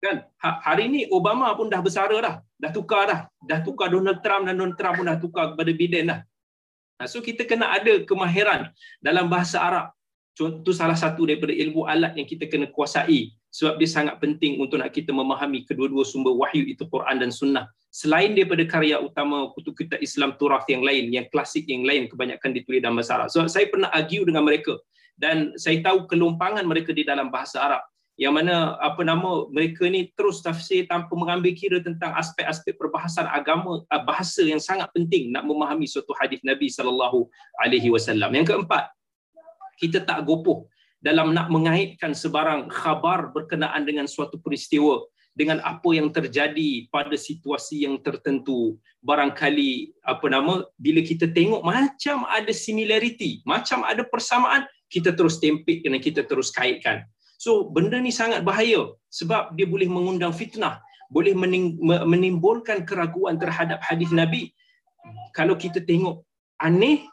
kan? 0.02 0.26
Ha, 0.42 0.48
hari 0.62 0.86
ni 0.90 1.02
Obama 1.10 1.50
pun 1.58 1.68
dah 1.70 1.82
bersara 1.82 2.18
dah 2.22 2.36
dah 2.58 2.72
tukar 2.74 3.04
dah. 3.10 3.20
Dah 3.46 3.60
tukar 3.62 3.94
Donald 3.94 4.20
Trump 4.26 4.50
dan 4.50 4.58
Donald 4.58 4.78
Trump 4.78 5.02
pun 5.02 5.06
dah 5.06 5.18
tukar 5.18 5.54
kepada 5.54 5.72
Biden 5.74 6.04
dah. 6.12 6.20
Ha, 6.98 7.06
so 7.06 7.22
kita 7.22 7.46
kena 7.46 7.70
ada 7.78 8.02
kemahiran 8.04 8.74
dalam 8.98 9.30
bahasa 9.30 9.62
Arab. 9.62 9.94
Contoh 10.38 10.70
salah 10.70 10.98
satu 10.98 11.26
daripada 11.26 11.50
ilmu 11.50 11.90
alat 11.90 12.14
yang 12.14 12.30
kita 12.30 12.46
kena 12.46 12.70
kuasai 12.70 13.34
sebab 13.50 13.82
dia 13.82 13.90
sangat 13.90 14.22
penting 14.22 14.62
untuk 14.62 14.78
nak 14.78 14.94
kita 14.94 15.10
memahami 15.10 15.66
kedua-dua 15.66 16.06
sumber 16.06 16.30
wahyu 16.38 16.62
itu 16.62 16.86
Quran 16.86 17.18
dan 17.18 17.34
Sunnah. 17.34 17.66
Selain 17.90 18.38
daripada 18.38 18.62
karya 18.70 19.02
utama 19.02 19.50
kutub 19.58 19.74
kitab 19.74 19.98
Islam 19.98 20.38
Turaf 20.38 20.70
yang 20.70 20.86
lain, 20.86 21.10
yang 21.10 21.26
klasik 21.34 21.66
yang 21.66 21.82
lain 21.82 22.06
kebanyakan 22.06 22.54
ditulis 22.54 22.86
dalam 22.86 23.02
bahasa 23.02 23.18
Arab. 23.18 23.30
So 23.34 23.42
saya 23.50 23.66
pernah 23.66 23.90
argue 23.90 24.22
dengan 24.30 24.46
mereka 24.46 24.78
dan 25.18 25.58
saya 25.58 25.82
tahu 25.82 26.06
kelompangan 26.06 26.62
mereka 26.70 26.94
di 26.94 27.02
dalam 27.02 27.34
bahasa 27.34 27.58
Arab 27.58 27.82
yang 28.18 28.34
mana 28.34 28.74
apa 28.82 29.06
nama 29.06 29.46
mereka 29.54 29.86
ni 29.86 30.10
terus 30.18 30.42
tafsir 30.42 30.90
tanpa 30.90 31.14
mengambil 31.14 31.54
kira 31.54 31.78
tentang 31.86 32.18
aspek-aspek 32.18 32.74
perbahasan 32.74 33.30
agama 33.30 33.86
ah, 33.94 34.02
bahasa 34.02 34.42
yang 34.42 34.58
sangat 34.58 34.90
penting 34.90 35.30
nak 35.30 35.46
memahami 35.46 35.86
suatu 35.86 36.18
hadis 36.18 36.42
Nabi 36.42 36.66
sallallahu 36.66 37.30
alaihi 37.62 37.94
wasallam. 37.94 38.34
Yang 38.34 38.58
keempat, 38.58 38.90
kita 39.78 40.02
tak 40.02 40.26
gopoh 40.26 40.66
dalam 40.98 41.30
nak 41.30 41.54
mengaitkan 41.54 42.18
sebarang 42.18 42.74
khabar 42.74 43.30
berkenaan 43.30 43.86
dengan 43.86 44.10
suatu 44.10 44.42
peristiwa 44.42 45.06
dengan 45.38 45.62
apa 45.62 45.86
yang 45.94 46.10
terjadi 46.10 46.90
pada 46.90 47.14
situasi 47.14 47.86
yang 47.86 48.02
tertentu 48.02 48.82
barangkali 49.06 49.94
apa 50.02 50.26
nama 50.26 50.66
bila 50.82 51.06
kita 51.06 51.30
tengok 51.30 51.62
macam 51.62 52.26
ada 52.26 52.50
similarity 52.50 53.46
macam 53.46 53.86
ada 53.86 54.02
persamaan 54.02 54.66
kita 54.90 55.14
terus 55.14 55.38
tempik 55.38 55.86
dan 55.86 56.02
kita 56.02 56.26
terus 56.26 56.50
kaitkan 56.50 57.06
so 57.38 57.70
benda 57.70 57.98
ni 58.02 58.12
sangat 58.12 58.42
bahaya 58.42 58.82
sebab 59.14 59.54
dia 59.58 59.70
boleh 59.70 59.88
mengundang 59.88 60.34
fitnah 60.34 60.82
boleh 61.08 61.32
menimbulkan 62.14 62.84
keraguan 62.84 63.40
terhadap 63.40 63.80
hadis 63.80 64.12
nabi 64.12 64.52
kalau 65.32 65.56
kita 65.56 65.80
tengok 65.80 66.26
aneh 66.60 67.06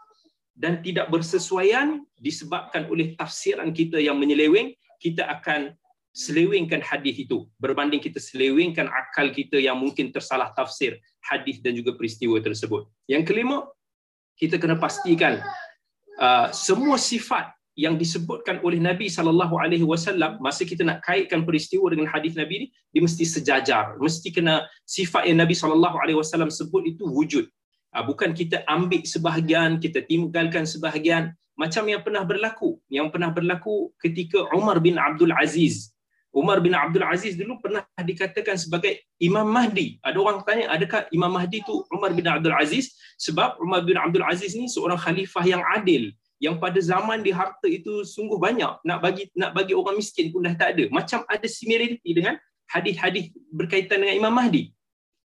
dan 0.55 0.81
tidak 0.81 1.11
bersesuaian 1.11 2.03
disebabkan 2.15 2.87
oleh 2.87 3.19
tafsiran 3.19 3.75
kita 3.75 3.99
yang 3.99 4.17
menyeleweng, 4.17 4.73
kita 5.03 5.27
akan 5.27 5.75
selewengkan 6.15 6.79
hadis 6.79 7.27
itu 7.27 7.51
berbanding 7.59 7.99
kita 7.99 8.23
selewengkan 8.23 8.87
akal 8.87 9.35
kita 9.35 9.59
yang 9.59 9.75
mungkin 9.75 10.15
tersalah 10.15 10.55
tafsir 10.55 11.03
hadis 11.27 11.59
dan 11.59 11.75
juga 11.75 11.99
peristiwa 11.99 12.39
tersebut. 12.39 12.87
Yang 13.11 13.35
kelima, 13.35 13.67
kita 14.39 14.63
kena 14.63 14.79
pastikan 14.79 15.43
uh, 16.23 16.55
semua 16.55 17.03
sifat 17.03 17.51
yang 17.75 17.99
disebutkan 17.99 18.63
oleh 18.63 18.79
Nabi 18.79 19.11
sallallahu 19.11 19.59
alaihi 19.59 19.83
wasallam 19.83 20.39
masa 20.39 20.63
kita 20.63 20.87
nak 20.87 21.03
kaitkan 21.03 21.43
peristiwa 21.43 21.91
dengan 21.91 22.07
hadis 22.07 22.39
Nabi 22.39 22.55
ni 22.63 22.67
dia 22.95 23.03
mesti 23.03 23.27
sejajar 23.27 23.99
mesti 23.99 24.31
kena 24.31 24.63
sifat 24.87 25.27
yang 25.27 25.43
Nabi 25.43 25.59
sallallahu 25.59 25.97
alaihi 25.99 26.19
wasallam 26.19 26.51
sebut 26.55 26.87
itu 26.87 27.03
wujud 27.03 27.51
Ah, 27.95 28.03
bukan 28.03 28.35
kita 28.35 28.67
ambil 28.67 29.07
sebahagian 29.07 29.79
kita 29.79 30.03
tinggalkan 30.03 30.67
sebahagian 30.67 31.31
macam 31.55 31.87
yang 31.87 32.03
pernah 32.03 32.27
berlaku 32.27 32.83
yang 32.91 33.07
pernah 33.07 33.31
berlaku 33.31 33.95
ketika 34.03 34.43
Umar 34.51 34.83
bin 34.83 34.99
Abdul 34.99 35.31
Aziz 35.31 35.95
Umar 36.35 36.59
bin 36.59 36.75
Abdul 36.75 37.07
Aziz 37.07 37.39
dulu 37.39 37.63
pernah 37.63 37.87
dikatakan 37.95 38.59
sebagai 38.59 38.99
Imam 39.23 39.47
Mahdi. 39.47 40.03
Ada 40.03 40.19
orang 40.19 40.43
tanya, 40.43 40.67
adakah 40.75 41.07
Imam 41.15 41.31
Mahdi 41.31 41.63
tu 41.63 41.87
Umar 41.95 42.11
bin 42.11 42.27
Abdul 42.27 42.51
Aziz? 42.59 42.91
Sebab 43.23 43.63
Umar 43.63 43.87
bin 43.87 43.95
Abdul 43.95 44.27
Aziz 44.27 44.59
ni 44.59 44.67
seorang 44.67 44.99
khalifah 44.99 45.47
yang 45.47 45.63
adil. 45.79 46.11
Yang 46.43 46.57
pada 46.61 46.81
zaman 46.83 47.23
dia 47.23 47.35
harta 47.35 47.69
itu 47.71 48.03
sungguh 48.03 48.37
banyak. 48.37 48.83
Nak 48.83 48.99
bagi 49.01 49.31
nak 49.39 49.55
bagi 49.55 49.73
orang 49.73 49.97
miskin 49.97 50.35
pun 50.35 50.45
dah 50.45 50.55
tak 50.59 50.77
ada. 50.77 50.85
Macam 50.91 51.23
ada 51.31 51.47
similarity 51.47 52.11
dengan 52.11 52.35
hadis-hadis 52.69 53.31
berkaitan 53.55 54.03
dengan 54.03 54.15
Imam 54.19 54.35
Mahdi. 54.35 54.75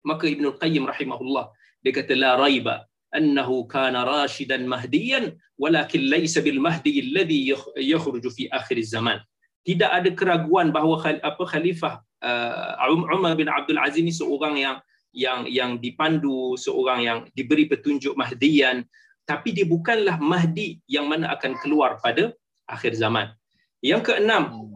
Maka 0.01 0.25
Ibn 0.25 0.57
Qayyim 0.57 0.89
rahimahullah, 0.89 1.53
dia 1.85 1.93
kata, 1.93 2.17
La 2.17 2.33
raiba 2.33 2.89
annahu 3.11 3.67
kana 3.67 4.07
rashidan 4.07 4.65
mahdiyan 4.65 5.35
walakin 5.59 6.07
laysa 6.07 6.39
bil 6.39 6.59
mahdi 6.63 7.03
alladhi 7.03 7.51
yakhruju 7.75 8.31
fi 8.31 8.47
akhir 8.47 8.79
zaman 8.87 9.19
tidak 9.67 9.91
ada 9.91 10.09
keraguan 10.15 10.71
bahawa 10.71 11.19
apa 11.21 11.43
khalifah 11.45 11.99
uh, 12.23 13.11
Umar 13.11 13.35
bin 13.35 13.51
Abdul 13.51 13.77
Aziz 13.77 14.01
ni 14.01 14.15
seorang 14.15 14.55
yang 14.57 14.77
yang 15.11 15.43
yang 15.45 15.71
dipandu 15.77 16.55
seorang 16.55 17.03
yang 17.03 17.19
diberi 17.35 17.67
petunjuk 17.67 18.15
mahdian 18.15 18.87
tapi 19.25 19.53
dia 19.55 19.65
bukanlah 19.67 20.17
mahdi 20.17 20.81
yang 20.89 21.07
mana 21.07 21.31
akan 21.35 21.57
keluar 21.61 22.01
pada 22.01 22.33
akhir 22.67 22.97
zaman 22.97 23.31
yang 23.81 24.01
keenam 24.03 24.69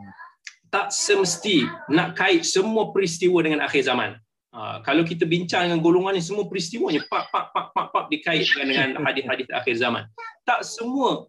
tak 0.70 0.92
semesti 0.92 1.66
nak 1.88 2.18
kait 2.20 2.44
semua 2.44 2.92
peristiwa 2.92 3.40
dengan 3.46 3.64
akhir 3.64 3.86
zaman 3.88 4.20
Ha, 4.56 4.80
kalau 4.88 5.04
kita 5.04 5.28
bincang 5.28 5.68
dengan 5.68 5.84
golongan 5.84 6.16
ni 6.16 6.24
semua 6.24 6.48
peristiwanya 6.48 7.04
pak 7.12 7.28
pak 7.28 7.52
pak 7.52 7.76
pak 7.76 7.88
pak 7.92 8.06
dikaitkan 8.08 8.64
dengan 8.64 8.90
hadis-hadis 9.12 9.52
akhir 9.52 9.76
zaman. 9.76 10.08
Tak 10.48 10.64
semua 10.64 11.28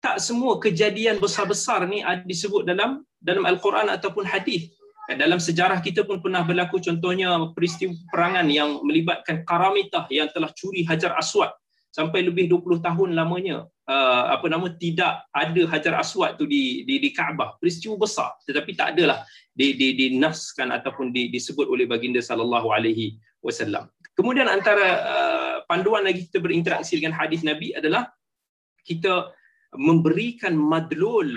tak 0.00 0.16
semua 0.24 0.56
kejadian 0.56 1.20
besar-besar 1.20 1.84
ni 1.84 2.00
ada 2.00 2.24
disebut 2.24 2.64
dalam 2.64 3.04
dalam 3.20 3.44
al-Quran 3.44 3.92
ataupun 3.92 4.24
hadis. 4.24 4.72
Dalam 5.04 5.36
sejarah 5.36 5.84
kita 5.84 6.08
pun 6.08 6.24
pernah 6.24 6.40
berlaku 6.40 6.80
contohnya 6.80 7.36
peristiwa 7.52 7.92
perangan 8.08 8.48
yang 8.48 8.80
melibatkan 8.80 9.44
Karamitah 9.44 10.08
yang 10.08 10.32
telah 10.32 10.48
curi 10.56 10.88
Hajar 10.88 11.12
Aswad 11.20 11.52
sampai 11.92 12.24
lebih 12.24 12.48
20 12.48 12.80
tahun 12.80 13.08
lamanya 13.12 13.68
uh, 13.84 14.24
apa 14.32 14.48
nama 14.48 14.72
tidak 14.72 15.28
ada 15.28 15.62
Hajar 15.68 16.00
Aswad 16.00 16.40
tu 16.40 16.48
di 16.48 16.88
di, 16.88 16.96
di 16.96 17.12
Kaabah. 17.12 17.60
Peristiwa 17.60 18.00
besar 18.00 18.32
tetapi 18.48 18.72
tak 18.72 18.96
adalah 18.96 19.22
di 19.52 19.76
di 19.76 19.92
dinaskan 19.94 20.72
ataupun 20.72 21.12
di, 21.12 21.28
disebut 21.28 21.68
oleh 21.68 21.84
baginda 21.84 22.24
sallallahu 22.24 22.72
alaihi 22.72 23.20
wasallam. 23.44 23.92
Kemudian 24.16 24.48
antara 24.48 24.88
uh, 25.04 25.56
panduan 25.68 26.08
lagi 26.08 26.28
kita 26.32 26.40
berinteraksi 26.40 26.96
dengan 26.96 27.16
hadis 27.20 27.44
Nabi 27.44 27.76
adalah 27.76 28.08
kita 28.88 29.30
memberikan 29.76 30.56
madlul 30.56 31.28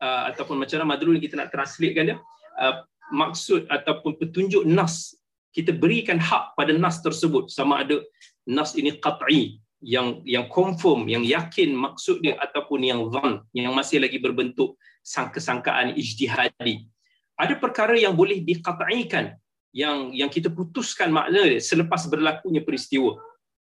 uh, 0.00 0.22
ataupun 0.32 0.60
macam 0.60 0.80
mana 0.80 0.96
madlul 0.96 1.16
kita 1.20 1.40
nak 1.40 1.52
translatekan 1.52 2.14
dia 2.14 2.16
uh, 2.60 2.84
maksud 3.12 3.68
ataupun 3.68 4.16
petunjuk 4.16 4.64
nas 4.64 5.16
kita 5.52 5.76
berikan 5.76 6.16
hak 6.16 6.56
pada 6.56 6.72
nas 6.72 7.04
tersebut 7.04 7.52
sama 7.52 7.84
ada 7.84 8.00
nas 8.48 8.72
ini 8.72 8.96
qat'i 8.96 9.60
yang 9.82 10.22
yang 10.22 10.46
confirm 10.46 11.10
yang 11.10 11.26
yakin 11.26 11.74
maksud 11.74 12.22
dia 12.22 12.38
ataupun 12.38 12.86
yang 12.86 13.02
zan 13.10 13.42
yang 13.50 13.74
masih 13.74 13.98
lagi 13.98 14.22
berbentuk 14.22 14.78
sangka-sangkaan 15.02 15.98
ijtihadi. 15.98 16.86
Ada 17.34 17.58
perkara 17.58 17.98
yang 17.98 18.14
boleh 18.14 18.38
diqat'ikan 18.46 19.34
yang 19.74 20.14
yang 20.14 20.30
kita 20.30 20.48
putuskan 20.54 21.10
makna 21.10 21.42
dia 21.42 21.58
selepas 21.58 22.06
berlakunya 22.06 22.62
peristiwa. 22.62 23.18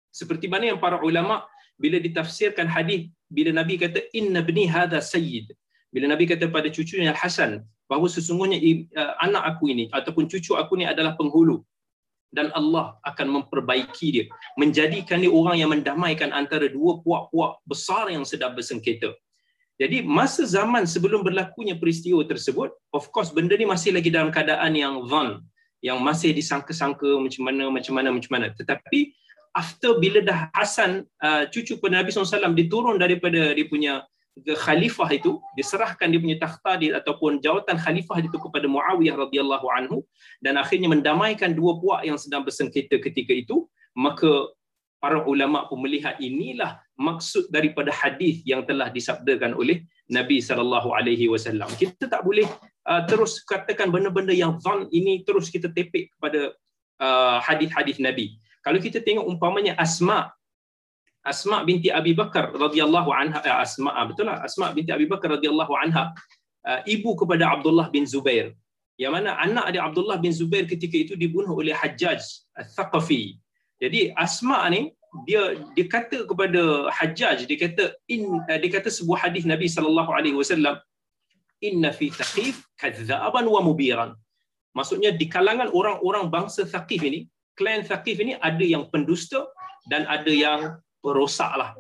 Seperti 0.09 0.49
mana 0.49 0.73
yang 0.73 0.81
para 0.81 0.97
ulama 1.05 1.45
bila 1.77 2.01
ditafsirkan 2.01 2.65
hadis 2.65 3.13
bila 3.29 3.53
nabi 3.53 3.77
kata 3.77 4.09
inna 4.17 4.41
bni 4.41 4.65
hadha 4.65 5.05
sayyid. 5.05 5.53
Bila 5.93 6.09
nabi 6.09 6.25
kata 6.25 6.49
pada 6.49 6.73
cucunya 6.73 7.13
Hasan 7.13 7.65
bahawa 7.89 8.09
sesungguhnya 8.09 8.61
uh, 8.97 9.15
anak 9.25 9.57
aku 9.57 9.73
ini 9.73 9.89
ataupun 9.93 10.29
cucu 10.29 10.57
aku 10.57 10.77
ini 10.81 10.85
adalah 10.89 11.17
penghulu 11.17 11.65
dan 12.29 12.53
Allah 12.53 12.97
akan 13.05 13.41
memperbaiki 13.41 14.09
dia. 14.13 14.25
Menjadikan 14.61 15.21
dia 15.21 15.33
orang 15.33 15.57
yang 15.57 15.71
mendamaikan 15.73 16.33
antara 16.33 16.69
dua 16.69 17.01
puak-puak 17.01 17.61
besar 17.65 18.13
yang 18.13 18.25
sedang 18.29 18.53
bersengketa. 18.53 19.17
Jadi 19.79 20.03
masa 20.03 20.43
zaman 20.43 20.91
sebelum 20.91 21.23
berlakunya 21.23 21.79
peristiwa 21.79 22.27
tersebut 22.27 22.75
of 22.91 23.05
course 23.15 23.31
benda 23.31 23.55
ni 23.55 23.63
masih 23.63 23.95
lagi 23.95 24.11
dalam 24.11 24.35
keadaan 24.35 24.75
yang 24.75 25.07
van 25.07 25.39
yang 25.79 26.03
masih 26.03 26.35
disangka-sangka 26.35 27.07
macam 27.23 27.47
mana 27.47 27.71
macam 27.71 27.95
mana 27.95 28.09
macam 28.11 28.33
mana. 28.35 28.51
Tetapi 28.59 29.15
after 29.55 30.03
bila 30.03 30.19
dah 30.19 30.51
Hasan 30.51 31.07
uh, 31.23 31.47
cucu 31.47 31.79
Nabi 31.87 32.11
SAW 32.11 32.59
diturun 32.59 32.99
daripada 32.99 33.55
dia 33.55 33.67
punya 33.71 34.03
khalifah 34.45 35.11
itu 35.15 35.41
diserahkan 35.59 36.07
dia 36.09 36.21
punya 36.21 36.39
takhta 36.39 36.79
dia 36.79 36.99
ataupun 36.99 37.43
jawatan 37.43 37.77
khalifah 37.79 38.19
itu 38.23 38.37
kepada 38.39 38.67
Muawiyah 38.71 39.17
radhiyallahu 39.29 39.67
anhu 39.75 40.05
dan 40.45 40.61
akhirnya 40.61 40.89
mendamaikan 40.91 41.57
dua 41.57 41.79
puak 41.81 42.07
yang 42.07 42.19
sedang 42.21 42.45
bersengketa 42.45 43.01
ketika 43.03 43.33
itu 43.35 43.67
maka 43.97 44.53
para 44.99 45.23
ulama 45.25 45.67
pun 45.71 45.83
melihat 45.83 46.19
inilah 46.19 46.83
maksud 46.99 47.51
daripada 47.55 47.95
hadis 47.95 48.43
yang 48.43 48.67
telah 48.67 48.91
disabdakan 48.91 49.55
oleh 49.55 49.87
Nabi 50.11 50.43
sallallahu 50.43 50.91
alaihi 50.91 51.31
wasallam. 51.31 51.71
Kita 51.79 52.11
tak 52.11 52.27
boleh 52.27 52.47
uh, 52.91 53.03
terus 53.07 53.43
katakan 53.47 53.95
benda-benda 53.95 54.35
yang 54.35 54.59
zan 54.59 54.91
ini 54.91 55.23
terus 55.23 55.51
kita 55.55 55.71
tepek 55.71 56.11
kepada 56.19 56.55
uh, 56.99 57.39
hadis-hadis 57.43 58.03
Nabi. 58.03 58.39
Kalau 58.67 58.83
kita 58.83 58.99
tengok 58.99 59.25
umpamanya 59.25 59.79
Asma 59.79 60.35
Asma 61.33 61.57
binti 61.69 61.89
Abi 61.99 62.13
Bakar 62.21 62.45
radhiyallahu 62.65 63.11
anha 63.21 63.41
eh, 63.49 63.57
Asma 63.65 63.91
ah, 63.99 64.05
betul 64.09 64.27
lah 64.29 64.37
Asma 64.47 64.67
binti 64.77 64.91
Abi 64.97 65.07
Bakar 65.13 65.29
radhiyallahu 65.37 65.73
anha 65.83 66.05
uh, 66.69 66.81
ibu 66.95 67.11
kepada 67.21 67.45
Abdullah 67.55 67.87
bin 67.95 68.05
Zubair 68.13 68.47
yang 69.03 69.15
mana 69.17 69.39
anak 69.47 69.67
dia 69.73 69.83
Abdullah 69.89 70.19
bin 70.25 70.33
Zubair 70.35 70.65
ketika 70.73 70.97
itu 71.05 71.15
dibunuh 71.15 71.55
oleh 71.55 71.71
Hajjaj 71.71 72.19
Al-Thaqafi. 72.59 73.39
Jadi 73.79 74.11
Asma 74.25 74.67
ni 74.75 74.91
dia 75.29 75.55
dia 75.79 75.87
kata 75.87 76.27
kepada 76.31 76.91
Hajjaj 76.91 77.47
dia 77.47 77.59
kata 77.65 77.85
in 78.11 78.27
uh, 78.51 78.59
dia 78.59 78.71
kata 78.77 78.91
sebuah 78.91 79.31
hadis 79.31 79.47
Nabi 79.47 79.71
sallallahu 79.71 80.11
alaihi 80.11 80.35
wasallam 80.35 80.83
inna 81.63 81.91
fi 81.95 82.11
thaqif 82.11 82.67
kadzaban 82.79 83.47
wa 83.47 83.61
mubiran. 83.63 84.11
Maksudnya 84.77 85.11
di 85.21 85.27
kalangan 85.27 85.69
orang-orang 85.75 86.31
bangsa 86.31 86.63
Thaqif 86.63 87.03
ini, 87.03 87.27
klan 87.59 87.83
Thaqif 87.83 88.23
ini 88.23 88.39
ada 88.39 88.63
yang 88.63 88.87
pendusta 88.93 89.43
dan 89.91 90.07
ada 90.07 90.31
yang 90.31 90.61
perosak 91.03 91.53
lah. 91.55 91.75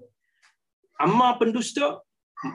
Amma 0.98 1.38
pendusta, 1.38 2.02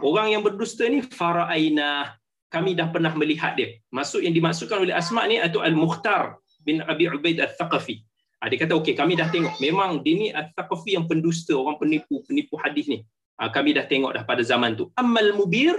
orang 0.04 0.36
yang 0.36 0.44
berdusta 0.44 0.84
ni 0.88 1.04
faraaina 1.04 2.16
kami 2.54 2.78
dah 2.78 2.88
pernah 2.94 3.10
melihat 3.18 3.58
dia. 3.58 3.82
Maksud 3.90 4.22
yang 4.22 4.36
dimaksudkan 4.36 4.78
oleh 4.84 4.94
Asma 4.94 5.26
ni 5.26 5.42
itu 5.42 5.58
Al-Mukhtar 5.58 6.38
bin 6.62 6.86
Abi 6.86 7.10
Ubaid 7.10 7.42
Al-Thaqafi. 7.42 8.06
Ha, 8.44 8.52
dia 8.52 8.60
kata 8.60 8.76
okey 8.78 8.94
kami 8.94 9.18
dah 9.18 9.32
tengok 9.32 9.58
memang 9.58 10.04
dia 10.06 10.14
ni 10.14 10.28
Al-Thaqafi 10.30 11.00
yang 11.00 11.10
pendusta, 11.10 11.56
orang 11.58 11.82
penipu, 11.82 12.22
penipu 12.28 12.60
hadis 12.62 12.86
ni. 12.86 13.02
Ha, 13.42 13.50
kami 13.50 13.74
dah 13.74 13.90
tengok 13.90 14.14
dah 14.14 14.24
pada 14.28 14.46
zaman 14.46 14.78
tu. 14.78 14.94
Amal 14.94 15.34
mubir 15.34 15.74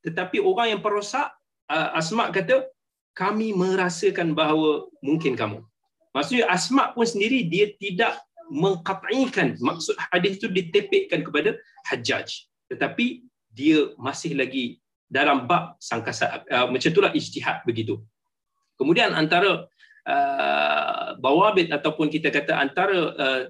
tetapi 0.00 0.40
orang 0.40 0.76
yang 0.76 0.80
perosak 0.80 1.32
uh, 1.68 1.96
Asma 1.96 2.28
kata 2.32 2.68
kami 3.12 3.52
merasakan 3.52 4.32
bahawa 4.32 4.88
mungkin 5.04 5.36
kamu. 5.36 5.60
Maksudnya 6.14 6.46
Asma 6.48 6.94
pun 6.94 7.04
sendiri 7.04 7.44
dia 7.46 7.72
tidak 7.76 8.20
mengqat'ikan. 8.50 9.56
Maksud 9.60 9.94
hadis 10.12 10.40
itu 10.40 10.48
ditepekkan 10.50 11.24
kepada 11.24 11.56
Hajjaj. 11.88 12.48
Tetapi 12.68 13.24
dia 13.54 13.92
masih 13.96 14.34
lagi 14.34 14.82
dalam 15.06 15.46
bab 15.46 15.78
sangka 15.78 16.10
uh, 16.50 16.66
macam 16.66 16.88
itulah 16.90 17.12
ijtihad 17.14 17.62
begitu. 17.62 18.02
Kemudian 18.74 19.14
antara 19.14 19.70
uh, 20.08 21.08
bawabit 21.22 21.70
ataupun 21.70 22.10
kita 22.10 22.34
kata 22.34 22.58
antara 22.58 22.98
uh, 23.14 23.42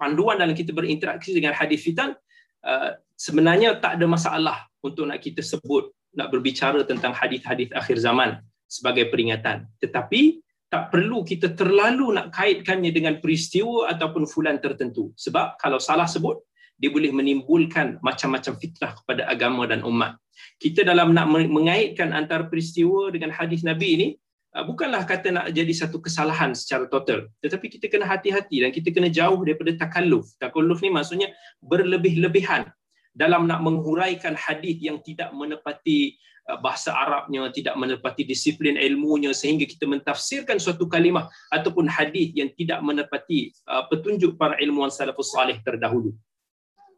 panduan 0.00 0.40
dalam 0.40 0.56
kita 0.56 0.72
berinteraksi 0.72 1.36
dengan 1.36 1.52
hadis 1.52 1.84
fitan 1.84 2.16
uh, 2.64 2.96
sebenarnya 3.20 3.76
tak 3.76 4.00
ada 4.00 4.06
masalah 4.08 4.58
untuk 4.80 5.04
nak 5.04 5.20
kita 5.20 5.44
sebut 5.44 5.92
nak 6.16 6.32
berbicara 6.32 6.80
tentang 6.88 7.12
hadis-hadis 7.12 7.68
akhir 7.76 8.00
zaman 8.00 8.40
sebagai 8.64 9.12
peringatan. 9.12 9.68
Tetapi 9.78 10.40
tak 10.70 10.94
perlu 10.94 11.26
kita 11.26 11.58
terlalu 11.58 12.14
nak 12.14 12.30
kaitkannya 12.30 12.94
dengan 12.94 13.18
peristiwa 13.18 13.90
ataupun 13.90 14.22
fulan 14.30 14.62
tertentu. 14.62 15.10
Sebab 15.18 15.58
kalau 15.58 15.82
salah 15.82 16.06
sebut, 16.06 16.38
dia 16.78 16.88
boleh 16.88 17.10
menimbulkan 17.10 17.98
macam-macam 18.00 18.56
fitnah 18.56 18.94
kepada 19.02 19.26
agama 19.26 19.66
dan 19.66 19.82
umat. 19.82 20.16
Kita 20.56 20.86
dalam 20.86 21.12
nak 21.12 21.28
mengaitkan 21.28 22.14
antara 22.16 22.48
peristiwa 22.48 23.10
dengan 23.12 23.34
hadis 23.34 23.66
Nabi 23.66 23.88
ini, 23.98 24.08
uh, 24.56 24.64
bukanlah 24.64 25.04
kata 25.04 25.28
nak 25.34 25.46
jadi 25.52 25.74
satu 25.74 26.00
kesalahan 26.00 26.56
secara 26.56 26.88
total. 26.88 27.28
Tetapi 27.42 27.66
kita 27.66 27.90
kena 27.90 28.08
hati-hati 28.08 28.64
dan 28.64 28.70
kita 28.72 28.94
kena 28.94 29.12
jauh 29.12 29.42
daripada 29.44 29.74
takalluf. 29.76 30.32
Takalluf 30.40 30.80
ni 30.80 30.88
maksudnya 30.88 31.28
berlebih-lebihan 31.60 32.70
dalam 33.10 33.50
nak 33.50 33.60
menghuraikan 33.60 34.38
hadis 34.38 34.78
yang 34.80 35.02
tidak 35.02 35.34
menepati 35.34 36.16
bahasa 36.58 36.90
Arabnya, 36.90 37.46
tidak 37.54 37.78
menepati 37.78 38.26
disiplin 38.26 38.74
ilmunya 38.74 39.30
sehingga 39.30 39.68
kita 39.68 39.86
mentafsirkan 39.86 40.58
suatu 40.58 40.90
kalimah 40.90 41.30
ataupun 41.52 41.86
hadis 41.86 42.34
yang 42.34 42.50
tidak 42.58 42.82
menepati 42.82 43.54
uh, 43.70 43.86
petunjuk 43.86 44.34
para 44.34 44.58
ilmuwan 44.58 44.90
salafus 44.90 45.30
salih 45.30 45.60
terdahulu. 45.62 46.16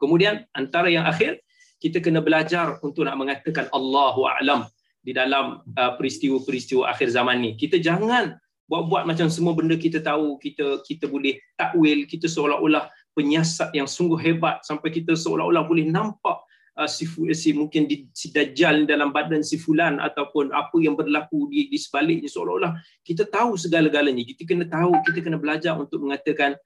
Kemudian 0.01 0.47
antara 0.57 0.89
yang 0.89 1.05
akhir 1.05 1.43
kita 1.83 1.99
kena 1.99 2.23
belajar 2.23 2.79
untuk 2.81 3.05
nak 3.07 3.19
mengatakan 3.19 3.67
Allahu 3.75 4.27
a'lam 4.27 4.71
di 5.03 5.11
dalam 5.11 5.61
uh, 5.75 5.93
peristiwa-peristiwa 5.99 6.87
akhir 6.89 7.11
zaman 7.11 7.43
ni. 7.43 7.51
Kita 7.59 7.77
jangan 7.83 8.39
buat-buat 8.71 9.05
macam 9.05 9.27
semua 9.29 9.53
benda 9.53 9.75
kita 9.75 9.99
tahu, 9.99 10.39
kita 10.39 10.81
kita 10.87 11.11
boleh 11.11 11.43
takwil, 11.59 12.07
kita 12.07 12.31
seolah-olah 12.31 12.89
penyiasat 13.13 13.75
yang 13.77 13.85
sungguh 13.85 14.17
hebat 14.17 14.65
sampai 14.65 14.89
kita 14.89 15.13
seolah-olah 15.13 15.67
boleh 15.67 15.91
nampak 15.91 16.41
uh, 16.79 16.89
si, 16.89 17.05
si 17.37 17.51
mungkin 17.53 17.85
di, 17.89 18.09
si 18.13 18.33
dajjal 18.33 18.89
dalam 18.89 19.13
badan 19.13 19.45
si 19.45 19.61
fulan 19.61 20.01
ataupun 20.01 20.53
apa 20.55 20.77
yang 20.81 20.97
berlaku 20.97 21.49
di, 21.53 21.69
di 21.69 21.79
sebaliknya 21.79 22.29
seolah-olah 22.29 22.79
kita 23.05 23.29
tahu 23.29 23.59
segala-galanya. 23.59 24.25
Kita 24.25 24.43
kena 24.49 24.67
tahu 24.69 24.93
kita 25.05 25.21
kena 25.21 25.37
belajar 25.37 25.77
untuk 25.77 26.01
mengatakan 26.01 26.57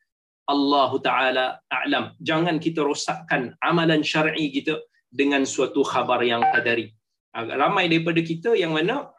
Allah 0.46 0.90
taala 1.02 1.46
a'lam. 1.72 2.14
Jangan 2.22 2.62
kita 2.62 2.86
rosakkan 2.86 3.58
amalan 3.62 4.06
syar'i 4.06 4.54
kita 4.54 4.78
dengan 5.10 5.42
suatu 5.42 5.82
khabar 5.82 6.22
yang 6.22 6.42
qadari 6.54 6.92
uh, 7.34 7.46
ramai 7.56 7.90
daripada 7.90 8.20
kita 8.22 8.54
yang 8.54 8.74
mana 8.74 9.10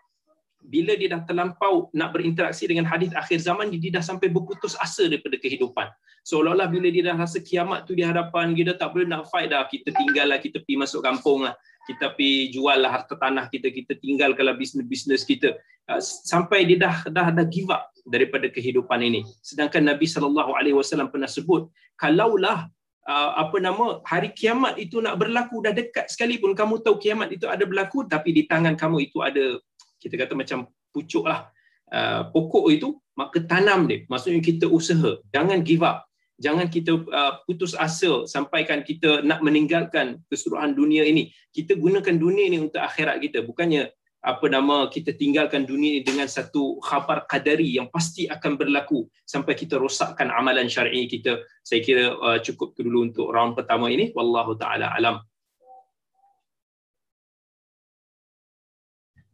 bila 0.67 0.99
dia 0.99 1.07
dah 1.15 1.23
terlampau 1.23 1.87
nak 1.95 2.11
berinteraksi 2.11 2.67
dengan 2.67 2.83
hadis 2.83 3.15
akhir 3.15 3.39
zaman 3.39 3.71
dia 3.71 3.87
dah 3.87 4.03
sampai 4.03 4.27
berputus 4.27 4.75
asa 4.77 5.07
daripada 5.07 5.39
kehidupan. 5.39 5.87
Seolah-olah 6.27 6.67
bila 6.67 6.91
dia 6.91 7.07
dah 7.07 7.15
rasa 7.15 7.39
kiamat 7.39 7.87
tu 7.87 7.95
di 7.95 8.03
hadapan 8.03 8.51
dia 8.51 8.67
dah 8.67 8.75
tak 8.75 8.91
boleh 8.91 9.07
nak 9.07 9.31
fight 9.31 9.47
dah. 9.47 9.63
Kita 9.71 9.95
tinggal 9.95 10.27
lah 10.35 10.39
kita 10.43 10.59
pergi 10.59 10.75
masuk 10.83 10.99
kampung 10.99 11.47
lah. 11.47 11.55
Kita 11.87 12.11
pergi 12.19 12.51
jual 12.51 12.83
lah 12.83 12.99
harta 12.99 13.15
tanah 13.15 13.47
kita 13.47 13.71
kita 13.71 13.95
tinggalkanlah 14.03 14.59
bisnes-bisnes 14.59 15.23
kita. 15.23 15.55
Uh, 15.87 16.03
sampai 16.03 16.67
dia 16.67 16.83
dah 16.83 17.07
dah 17.07 17.31
dah 17.31 17.47
give 17.47 17.71
up 17.71 17.87
daripada 18.03 18.51
kehidupan 18.51 18.99
ini. 18.99 19.23
Sedangkan 19.39 19.87
Nabi 19.87 20.03
sallallahu 20.03 20.51
alaihi 20.51 20.75
wasallam 20.75 21.07
pernah 21.07 21.31
sebut 21.31 21.71
kalaulah 21.95 22.67
uh, 23.07 23.31
apa 23.39 23.57
nama 23.63 24.03
hari 24.03 24.35
kiamat 24.35 24.75
itu 24.75 24.99
nak 24.99 25.15
berlaku 25.15 25.63
dah 25.63 25.71
dekat 25.71 26.11
sekalipun 26.11 26.51
kamu 26.53 26.83
tahu 26.83 26.99
kiamat 26.99 27.31
itu 27.31 27.47
ada 27.47 27.63
berlaku 27.63 28.03
tapi 28.03 28.35
di 28.35 28.43
tangan 28.45 28.75
kamu 28.75 29.07
itu 29.07 29.23
ada 29.23 29.57
kita 30.01 30.15
kata 30.17 30.33
macam 30.33 30.69
pucuk 30.93 31.25
lah. 31.25 31.49
Uh, 31.87 32.27
pokok 32.35 32.67
itu 32.73 32.99
maka 33.17 33.41
tanam 33.41 33.89
dia. 33.89 34.05
Maksudnya 34.05 34.41
kita 34.43 34.65
usaha. 34.69 35.17
Jangan 35.33 35.63
give 35.65 35.81
up. 35.81 36.05
Jangan 36.37 36.69
kita 36.69 36.93
uh, 37.01 37.41
putus 37.49 37.73
asa 37.73 38.29
sampaikan 38.29 38.85
kita 38.85 39.25
nak 39.25 39.41
meninggalkan 39.41 40.21
keseluruhan 40.29 40.77
dunia 40.77 41.01
ini. 41.01 41.33
Kita 41.49 41.73
gunakan 41.73 42.13
dunia 42.13 42.45
ini 42.45 42.61
untuk 42.61 42.77
akhirat 42.77 43.17
kita. 43.25 43.41
Bukannya 43.41 43.89
apa 44.21 44.45
nama 44.49 44.85
kita 44.91 45.17
tinggalkan 45.17 45.65
dunia 45.65 45.97
ini 45.97 46.01
dengan 46.05 46.29
satu 46.29 46.77
khabar 46.83 47.25
qadari 47.25 47.79
yang 47.79 47.89
pasti 47.89 48.29
akan 48.29 48.59
berlaku 48.59 49.09
sampai 49.25 49.57
kita 49.57 49.81
rosakkan 49.81 50.29
amalan 50.29 50.69
syar'i 50.69 51.09
kita. 51.09 51.41
Saya 51.65 51.81
kira 51.81 52.13
uh, 52.13 52.37
cukup 52.37 52.77
dulu 52.77 53.09
untuk 53.09 53.33
round 53.33 53.57
pertama 53.57 53.89
ini. 53.89 54.13
Wallahu 54.13 54.53
taala 54.61 54.93
alam 54.93 55.17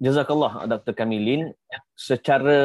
Jazakallah 0.04 0.68
Dr. 0.68 0.92
Kamilin. 0.92 1.56
Secara 1.96 2.60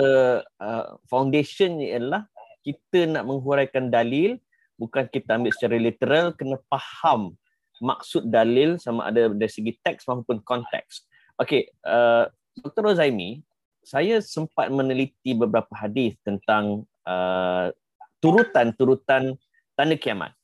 uh, 0.58 0.98
foundation 1.06 1.78
ialah 1.78 2.26
kita 2.66 3.06
nak 3.06 3.30
menghuraikan 3.30 3.94
dalil 3.94 4.42
bukan 4.74 5.06
kita 5.06 5.38
ambil 5.38 5.54
secara 5.54 5.78
literal 5.78 6.34
kena 6.34 6.58
faham 6.66 7.38
maksud 7.78 8.26
dalil 8.26 8.74
sama 8.82 9.06
ada 9.06 9.30
dari 9.30 9.46
segi 9.46 9.78
teks 9.78 10.10
maupun 10.10 10.42
konteks. 10.42 11.06
Okey, 11.38 11.70
uh, 11.86 12.26
Dr. 12.58 12.90
Rozaimi, 12.90 13.38
saya 13.86 14.18
sempat 14.18 14.66
meneliti 14.74 15.30
beberapa 15.38 15.70
hadis 15.78 16.18
tentang 16.26 16.82
uh, 17.06 17.70
turutan-turutan 18.18 19.38
tanda 19.78 19.94
kiamat. 19.94 20.34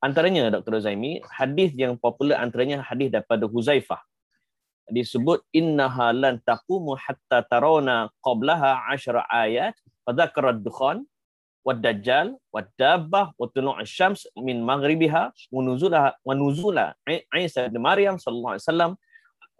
Antaranya 0.00 0.48
Dr. 0.48 0.80
Rozaimi, 0.80 1.20
hadis 1.28 1.76
yang 1.76 2.00
popular 2.00 2.40
antaranya 2.40 2.80
hadis 2.80 3.12
daripada 3.12 3.44
Huzaifah 3.44 4.00
disebut 4.90 5.40
innaha 5.54 6.12
lan 6.12 6.42
taqumu 6.44 6.98
hatta 6.98 7.46
tarawna 7.50 8.10
qablaha 8.26 8.82
10 8.94 9.22
ayat 9.30 9.74
fadzakara 10.04 10.54
ad-dukhan 10.54 11.06
wad-dajjal 11.64 12.36
wad-dabbah 12.54 13.36
wa 13.36 13.46
tulu' 13.52 13.76
min 14.40 14.64
maghribiha 14.64 15.22
wa 15.52 15.60
nuzula 15.62 16.16
wa 16.24 16.32
nuzula 16.34 16.96
Isa 17.36 17.68
bin 17.68 17.82
Maryam 17.84 18.16
sallallahu 18.16 18.56
alaihi 18.56 18.66
wasallam 18.66 18.92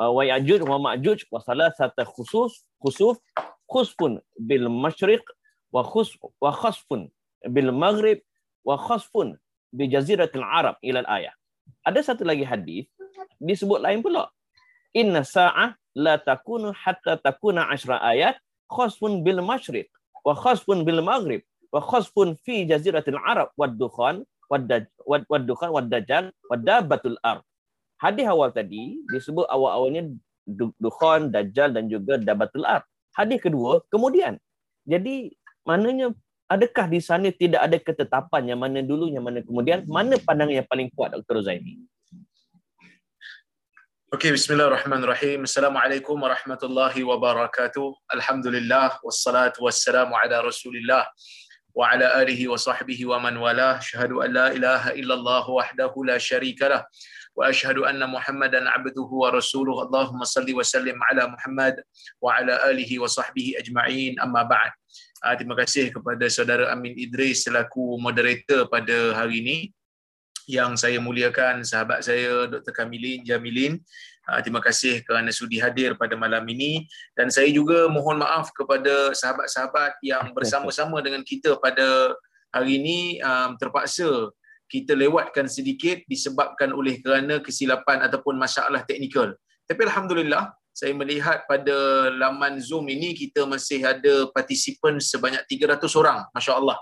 uh, 0.00 0.10
wa 0.10 0.22
ya'juj 0.24 0.60
wa 0.64 0.76
ma'juj 0.80 1.28
wa 1.28 1.44
salasata 1.44 2.08
khusus 2.08 2.64
khusuf 2.80 3.20
khusfun 3.68 4.18
bil 4.40 4.66
masyriq 4.72 5.22
wa 5.70 5.84
khus 5.84 6.16
wa 6.40 6.50
khasfun 6.50 7.12
bil 7.46 7.70
maghrib 7.70 8.18
wa 8.64 8.80
khasfun 8.80 9.36
bi 9.70 9.86
jaziratil 9.86 10.42
arab 10.42 10.74
ila 10.82 11.04
al-ayah 11.04 11.34
ada 11.84 12.00
satu 12.02 12.24
lagi 12.26 12.42
hadis 12.42 12.88
disebut 13.38 13.78
lain 13.78 14.00
pula 14.00 14.32
inna 14.94 15.22
sa'ah 15.22 15.74
la 15.94 16.18
takunu 16.18 16.74
hatta 16.74 17.18
takuna 17.18 17.66
ashra 17.70 17.98
ayat 18.02 18.38
khasfun 18.70 19.22
bil 19.26 19.42
masyriq 19.42 19.90
wa 20.22 20.34
khasfun 20.34 20.82
bil 20.86 21.02
maghrib 21.02 21.42
wa 21.74 21.82
khasfun 21.82 22.38
fi 22.42 22.66
jaziratil 22.66 23.18
arab 23.22 23.50
wad 23.58 23.74
dukhan 23.78 24.22
wad 24.50 25.42
dukhan 25.46 25.70
wad 25.70 25.86
dajjal 25.86 26.34
wad 26.50 26.62
dabbatul 26.66 27.18
ard. 27.22 27.42
Hadis 28.02 28.26
awal 28.26 28.50
tadi 28.50 28.98
disebut 29.12 29.46
awal-awalnya 29.46 30.10
dukhan 30.80 31.30
dajjal 31.30 31.70
dan 31.70 31.86
juga 31.86 32.18
dabbatul 32.18 32.66
ard. 32.66 32.82
Hadis 33.14 33.38
kedua 33.38 33.82
kemudian. 33.92 34.38
Jadi 34.88 35.30
maknanya 35.62 36.10
adakah 36.50 36.90
di 36.90 36.98
sana 36.98 37.30
tidak 37.30 37.62
ada 37.62 37.78
ketetapan 37.78 38.42
yang 38.50 38.58
mana 38.58 38.82
dulu 38.82 39.06
yang 39.06 39.22
mana 39.22 39.44
kemudian? 39.44 39.86
Mana 39.86 40.18
pandangan 40.18 40.54
yang 40.58 40.66
paling 40.66 40.90
kuat 40.90 41.14
Dr. 41.14 41.46
Zaini 41.46 41.78
أوكي 44.10 44.34
بسم 44.34 44.58
الله 44.58 44.66
الرحمن 44.66 45.06
الرحيم. 45.06 45.46
السلام 45.46 45.70
عليكم 45.76 46.22
ورحمة 46.22 46.58
الله 46.62 46.94
وبركاته. 46.98 47.86
الحمد 48.10 48.46
لله 48.46 49.06
والصلاة 49.06 49.54
والسلام 49.54 50.10
على 50.10 50.42
رسول 50.42 50.74
الله 50.82 51.06
وعلى 51.78 52.22
آله 52.22 52.40
وصحبه 52.48 52.98
ومن 53.06 53.38
والاه. 53.38 53.78
أشهد 53.78 54.10
أن 54.10 54.30
لا 54.34 54.50
إله 54.50 54.98
إلا 54.98 55.14
الله 55.14 55.50
وحده 55.50 55.94
لا 55.94 56.18
شريك 56.18 56.58
له 56.58 56.82
وأشهد 57.38 57.86
أن 57.86 58.02
محمدا 58.02 58.66
عبده 58.70 59.08
ورسوله. 59.22 59.76
اللهم 59.86 60.20
صل 60.26 60.48
وسلم 60.58 60.98
على 61.06 61.30
محمد 61.30 61.78
وعلى 62.18 62.54
آله 62.70 62.90
وصحبه 62.98 63.62
أجمعين. 63.62 64.18
أما 64.18 64.42
بعد 64.42 64.74
آه، 65.22 65.38
terima 65.38 65.54
kasih 65.54 65.94
kepada 65.94 66.26
saudara 66.26 66.74
Amin 66.74 66.98
Idris 66.98 67.46
selaku 67.46 67.94
moderator 68.02 68.66
pada 68.66 69.14
hari 69.14 69.38
ini. 69.38 69.58
Yang 70.50 70.74
saya 70.74 70.98
muliakan 70.98 71.62
sahabat 71.62 72.02
saya 72.02 72.50
Dr. 72.50 72.74
Kamilin 72.74 73.22
Jamilin. 73.22 73.78
Ah, 74.26 74.42
terima 74.42 74.58
kasih 74.58 75.02
kerana 75.06 75.30
sudi 75.30 75.58
hadir 75.62 75.94
pada 75.98 76.14
malam 76.14 76.42
ini 76.50 76.86
dan 77.18 77.30
saya 77.30 77.50
juga 77.50 77.86
mohon 77.90 78.20
maaf 78.22 78.50
kepada 78.54 79.10
sahabat-sahabat 79.14 79.98
yang 80.06 80.30
bersama-sama 80.36 81.02
dengan 81.02 81.22
kita 81.26 81.58
pada 81.58 82.14
hari 82.54 82.78
ini 82.78 83.18
terpaksa 83.58 84.30
kita 84.70 84.94
lewatkan 84.94 85.50
sedikit 85.50 85.98
disebabkan 86.06 86.70
oleh 86.70 87.02
kerana 87.02 87.42
kesilapan 87.42 88.06
ataupun 88.06 88.38
masalah 88.38 88.86
teknikal. 88.86 89.34
Tapi 89.66 89.80
alhamdulillah 89.82 90.54
saya 90.70 90.94
melihat 90.94 91.42
pada 91.50 92.08
laman 92.14 92.62
Zoom 92.62 92.86
ini 92.86 93.12
kita 93.12 93.44
masih 93.44 93.82
ada 93.82 94.30
partisipan 94.30 95.02
sebanyak 95.02 95.42
300 95.50 95.82
orang. 95.98 96.22
Masya-Allah. 96.30 96.78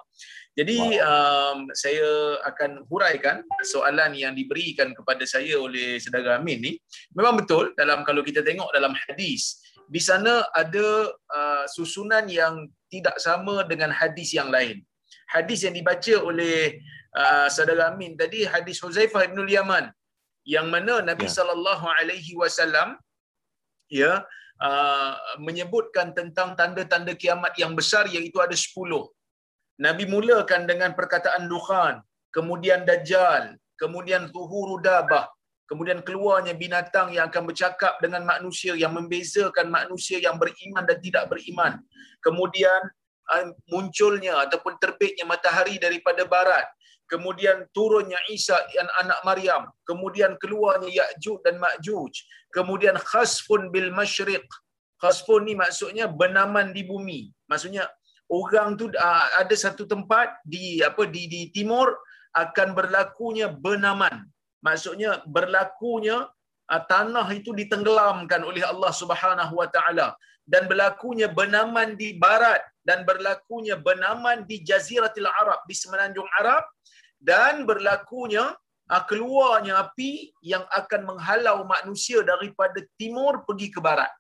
Jadi 0.57 0.99
wow. 0.99 1.55
um, 1.55 1.59
saya 1.71 2.41
akan 2.49 2.83
huraikan 2.91 3.47
soalan 3.63 4.15
yang 4.19 4.35
diberikan 4.35 4.91
kepada 4.91 5.23
saya 5.23 5.55
oleh 5.55 6.03
saudara 6.03 6.41
Amin 6.41 6.59
ni. 6.59 6.73
Memang 7.15 7.39
betul 7.39 7.75
dalam 7.79 8.03
kalau 8.03 8.27
kita 8.27 8.43
tengok 8.43 8.71
dalam 8.75 8.91
hadis 9.07 9.63
di 9.89 10.01
sana 10.03 10.45
ada 10.53 11.15
uh, 11.33 11.65
susunan 11.71 12.29
yang 12.29 12.69
tidak 12.93 13.17
sama 13.23 13.65
dengan 13.65 13.89
hadis 13.89 14.37
yang 14.37 14.53
lain. 14.53 14.85
Hadis 15.29 15.65
yang 15.65 15.77
dibaca 15.77 16.15
oleh 16.25 16.81
uh, 17.17 17.49
saudara 17.49 17.93
Amin 17.93 18.17
tadi 18.17 18.45
hadis 18.45 18.81
Huzaifah 18.85 19.29
bin 19.33 19.49
Yaman 19.49 19.89
yang 20.45 20.69
mana 20.73 21.05
Nabi 21.05 21.29
ya. 21.29 21.41
sallallahu 21.41 21.85
alaihi 22.01 22.33
wasallam 22.37 22.97
ya 23.93 24.25
uh, 24.61 25.13
menyebutkan 25.41 26.13
tentang 26.17 26.57
tanda-tanda 26.57 27.13
kiamat 27.13 27.53
yang 27.61 27.73
besar 27.77 28.09
iaitu 28.09 28.41
ada 28.41 28.57
10 28.57 28.73
Nabi 29.79 30.11
mulakan 30.11 30.67
dengan 30.67 30.91
perkataan 30.99 31.47
dukhan, 31.47 32.03
kemudian 32.35 32.83
dajjal, 32.83 33.55
kemudian 33.79 34.27
zuhuru 34.27 34.83
dabah, 34.83 35.31
kemudian 35.71 36.03
keluarnya 36.03 36.59
binatang 36.59 37.15
yang 37.15 37.31
akan 37.31 37.47
bercakap 37.47 37.95
dengan 38.03 38.27
manusia 38.27 38.75
yang 38.75 38.91
membezakan 38.91 39.71
manusia 39.71 40.19
yang 40.19 40.35
beriman 40.35 40.83
dan 40.83 40.99
tidak 40.99 41.31
beriman. 41.31 41.79
Kemudian 42.19 42.81
uh, 43.31 43.55
munculnya 43.71 44.51
ataupun 44.51 44.83
terbitnya 44.83 45.23
matahari 45.23 45.79
daripada 45.79 46.27
barat. 46.27 46.67
Kemudian 47.09 47.65
turunnya 47.73 48.21
Isa 48.29 48.59
dan 48.77 48.85
anak 49.01 49.25
Maryam. 49.25 49.73
Kemudian 49.89 50.37
keluarnya 50.37 50.93
Ya'juj 50.93 51.41
dan 51.41 51.57
Ma'juj. 51.57 52.13
Kemudian 52.53 53.01
khasfun 53.01 53.73
bil 53.73 53.89
masyriq. 53.97 54.45
Khasfun 55.01 55.49
ni 55.49 55.57
maksudnya 55.57 56.05
benaman 56.05 56.77
di 56.77 56.85
bumi. 56.85 57.33
Maksudnya 57.49 57.89
orang 58.29 58.77
tu 58.77 58.93
uh, 58.93 59.27
ada 59.41 59.57
satu 59.57 59.89
tempat 59.89 60.37
di 60.45 60.85
apa 60.85 61.09
di 61.09 61.27
di 61.27 61.41
timur 61.53 61.97
akan 62.37 62.77
berlakunya 62.77 63.49
benaman. 63.49 64.29
Maksudnya 64.61 65.25
berlakunya 65.25 66.29
uh, 66.69 66.83
tanah 66.87 67.27
itu 67.33 67.57
ditenggelamkan 67.57 68.45
oleh 68.45 68.63
Allah 68.63 68.93
Subhanahu 68.93 69.57
wa 69.57 69.69
taala 69.73 70.15
dan 70.49 70.69
berlakunya 70.69 71.29
benaman 71.29 71.97
di 71.97 72.17
barat 72.17 72.61
dan 72.85 73.05
berlakunya 73.05 73.77
benaman 73.77 74.45
di 74.49 74.65
jaziratil 74.65 75.29
arab 75.29 75.61
di 75.69 75.75
semenanjung 75.77 76.29
arab 76.41 76.65
dan 77.21 77.65
berlakunya 77.65 78.53
uh, 78.93 79.03
keluarnya 79.09 79.89
api 79.89 80.33
yang 80.45 80.65
akan 80.73 81.17
menghalau 81.17 81.65
manusia 81.65 82.21
daripada 82.21 82.85
timur 83.01 83.45
pergi 83.49 83.73
ke 83.73 83.81
barat 83.81 84.13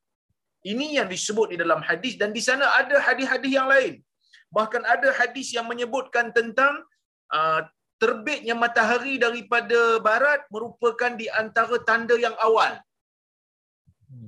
ini 0.64 0.98
yang 0.98 1.06
disebut 1.06 1.54
di 1.54 1.56
dalam 1.62 1.80
hadis 1.84 2.18
dan 2.18 2.34
di 2.34 2.42
sana 2.42 2.66
ada 2.80 2.98
hadis-hadis 2.98 3.52
yang 3.52 3.68
lain. 3.70 4.02
Bahkan 4.50 4.82
ada 4.82 5.12
hadis 5.20 5.52
yang 5.52 5.68
menyebutkan 5.68 6.32
tentang 6.32 6.82
uh, 7.30 7.60
terbitnya 8.02 8.56
matahari 8.56 9.20
daripada 9.20 10.00
barat 10.00 10.40
merupakan 10.50 11.12
di 11.14 11.28
antara 11.30 11.76
tanda 11.84 12.16
yang 12.18 12.34
awal. 12.40 12.80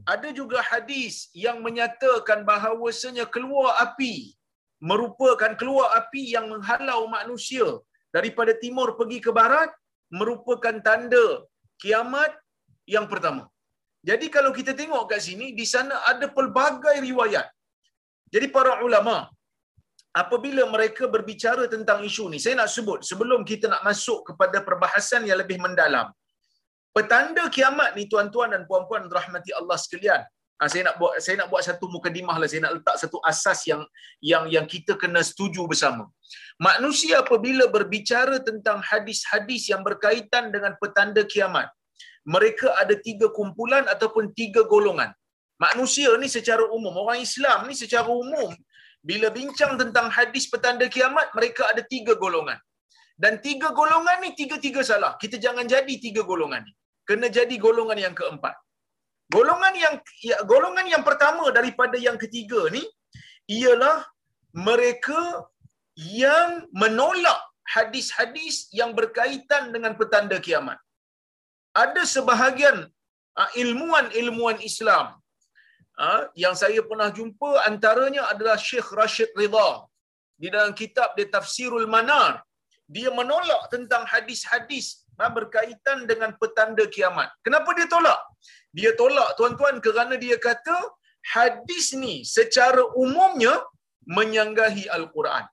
Ada 0.05 0.29
juga 0.37 0.61
hadis 0.61 1.33
yang 1.33 1.65
menyatakan 1.65 2.45
bahawasanya 2.45 3.25
keluar 3.25 3.81
api 3.81 4.37
merupakan 4.81 5.53
keluar 5.61 5.93
api 6.01 6.33
yang 6.35 6.49
menghalau 6.53 7.05
manusia 7.17 7.65
daripada 8.17 8.53
timur 8.57 8.97
pergi 8.99 9.21
ke 9.21 9.31
barat 9.31 9.69
merupakan 10.09 10.77
tanda 10.81 11.45
kiamat 11.79 12.33
yang 12.89 13.07
pertama. 13.07 13.47
Jadi 14.09 14.27
kalau 14.35 14.51
kita 14.59 14.73
tengok 14.81 15.03
kat 15.11 15.21
sini, 15.29 15.47
di 15.59 15.67
sana 15.73 15.95
ada 16.13 16.27
pelbagai 16.37 16.97
riwayat. 17.09 17.47
Jadi 18.35 18.47
para 18.57 18.73
ulama, 18.87 19.17
apabila 20.23 20.63
mereka 20.75 21.05
berbicara 21.15 21.65
tentang 21.75 22.01
isu 22.09 22.25
ni, 22.33 22.39
saya 22.45 22.55
nak 22.61 22.71
sebut 22.77 23.01
sebelum 23.11 23.41
kita 23.51 23.67
nak 23.73 23.83
masuk 23.89 24.21
kepada 24.29 24.59
perbahasan 24.69 25.29
yang 25.29 25.39
lebih 25.43 25.59
mendalam. 25.65 26.09
Petanda 26.97 27.45
kiamat 27.57 27.95
ni 27.97 28.05
tuan-tuan 28.13 28.51
dan 28.55 28.63
puan-puan 28.69 29.05
rahmati 29.19 29.51
Allah 29.61 29.79
sekalian. 29.85 30.23
Ha, 30.61 30.69
saya 30.73 30.83
nak 30.89 30.97
buat 31.01 31.13
saya 31.25 31.37
nak 31.41 31.49
buat 31.53 31.63
satu 31.65 31.89
mukadimah 31.93 32.37
lah 32.41 32.49
saya 32.53 32.61
nak 32.65 32.73
letak 32.77 32.97
satu 33.03 33.17
asas 33.31 33.61
yang 33.71 33.83
yang 34.31 34.45
yang 34.55 34.67
kita 34.73 34.93
kena 35.03 35.21
setuju 35.29 35.65
bersama. 35.71 36.05
Manusia 36.61 37.15
apabila 37.25 37.65
berbicara 37.77 38.37
tentang 38.49 38.85
hadis-hadis 38.91 39.73
yang 39.73 39.81
berkaitan 39.87 40.53
dengan 40.55 40.77
petanda 40.83 41.25
kiamat, 41.25 41.73
mereka 42.25 42.69
ada 42.83 42.95
tiga 42.97 43.33
kumpulan 43.33 43.85
ataupun 43.89 44.33
tiga 44.37 44.65
golongan. 44.69 45.11
Manusia 45.61 46.11
ni 46.17 46.29
secara 46.29 46.65
umum, 46.77 46.93
orang 47.05 47.21
Islam 47.21 47.69
ni 47.69 47.75
secara 47.77 48.09
umum, 48.09 48.51
bila 49.01 49.29
bincang 49.33 49.77
tentang 49.81 50.09
hadis 50.13 50.49
petanda 50.53 50.89
kiamat, 50.89 51.33
mereka 51.37 51.69
ada 51.73 51.85
tiga 51.85 52.17
golongan. 52.17 52.57
Dan 53.21 53.41
tiga 53.45 53.73
golongan 53.77 54.25
ni 54.25 54.33
tiga-tiga 54.33 54.81
salah. 54.81 55.13
Kita 55.21 55.37
jangan 55.37 55.69
jadi 55.69 55.95
tiga 56.01 56.25
golongan 56.25 56.65
ni. 56.65 56.73
Kena 57.05 57.29
jadi 57.29 57.53
golongan 57.61 57.99
yang 58.01 58.15
keempat. 58.17 58.57
Golongan 59.29 59.75
yang 59.77 59.95
ya, 60.25 60.37
golongan 60.49 60.87
yang 60.89 61.05
pertama 61.05 61.53
daripada 61.53 61.97
yang 62.01 62.17
ketiga 62.17 62.73
ni 62.73 62.83
ialah 63.47 64.09
mereka 64.57 65.45
yang 65.95 66.65
menolak 66.73 67.41
hadis-hadis 67.77 68.73
yang 68.73 68.97
berkaitan 68.97 69.71
dengan 69.75 69.95
petanda 70.01 70.41
kiamat. 70.41 70.81
Ada 71.75 72.03
sebahagian 72.03 72.91
uh, 73.41 73.51
ilmuwan-ilmuwan 73.63 74.59
Islam 74.71 75.15
uh, 75.99 76.23
yang 76.35 76.55
saya 76.59 76.83
pernah 76.83 77.11
jumpa 77.15 77.63
antaranya 77.71 78.27
adalah 78.33 78.59
Syekh 78.59 78.91
Rashid 78.91 79.31
Ridha 79.39 79.87
di 80.35 80.49
dalam 80.51 80.73
kitab 80.75 81.15
dia 81.15 81.29
Tafsirul 81.31 81.87
Manar 81.87 82.43
dia 82.91 83.11
menolak 83.15 83.71
tentang 83.71 84.03
hadis-hadis 84.03 85.07
berkaitan 85.29 86.09
dengan 86.09 86.33
petanda 86.41 86.85
kiamat. 86.89 87.29
Kenapa 87.45 87.77
dia 87.77 87.85
tolak? 87.85 88.21
Dia 88.73 88.97
tolak 88.97 89.37
tuan-tuan 89.37 89.77
kerana 89.85 90.17
dia 90.17 90.41
kata 90.41 90.77
hadis 91.35 91.93
ni 92.03 92.25
secara 92.25 92.83
umumnya 92.97 93.61
menyanggahi 94.09 94.89
Al-Quran. 94.89 95.45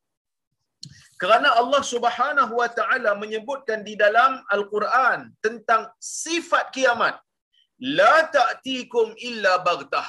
Kerana 1.21 1.49
Allah 1.60 1.82
Subhanahu 1.93 2.53
wa 2.62 2.69
taala 2.77 3.12
menyebutkan 3.21 3.82
di 3.88 3.93
dalam 4.03 4.32
Al-Quran 4.56 5.34
tentang 5.45 5.89
sifat 5.97 6.69
kiamat. 6.75 7.17
La 7.99 8.15
ta'tikum 8.38 9.17
illa 9.30 9.53
baghtah. 9.67 10.08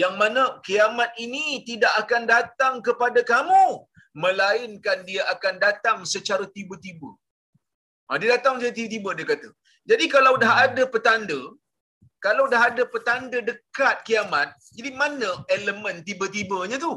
Yang 0.00 0.14
mana 0.20 0.42
kiamat 0.66 1.10
ini 1.24 1.44
tidak 1.68 1.92
akan 2.02 2.22
datang 2.34 2.74
kepada 2.86 3.20
kamu 3.32 3.64
melainkan 4.22 5.04
dia 5.08 5.22
akan 5.34 5.54
datang 5.66 5.98
secara 6.12 6.44
tiba-tiba. 6.56 7.10
Ha, 8.08 8.16
dia 8.20 8.30
datang 8.36 8.56
secara 8.56 8.76
tiba-tiba 8.78 9.10
dia 9.18 9.26
kata. 9.32 9.48
Jadi 9.90 10.04
kalau 10.14 10.34
dah 10.42 10.52
ada 10.64 10.82
petanda, 10.94 11.40
kalau 12.24 12.44
dah 12.52 12.62
ada 12.72 12.82
petanda 12.94 13.38
dekat 13.50 13.96
kiamat, 14.08 14.48
jadi 14.76 14.90
mana 15.00 15.30
elemen 15.56 16.00
tiba-tibanya 16.08 16.80
tu? 16.86 16.92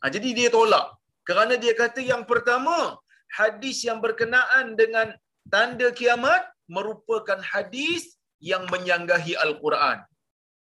Ha, 0.00 0.08
jadi 0.16 0.28
dia 0.38 0.48
tolak. 0.56 0.86
Kerana 1.28 1.54
dia 1.62 1.74
kata 1.82 2.00
yang 2.12 2.22
pertama, 2.30 2.96
hadis 3.40 3.80
yang 3.88 3.98
berkenaan 4.04 4.76
dengan 4.80 5.08
tanda 5.52 5.88
kiamat 6.00 6.42
merupakan 6.76 7.40
hadis 7.52 8.16
yang 8.50 8.64
menyanggahi 8.72 9.34
Al-Quran. 9.44 9.98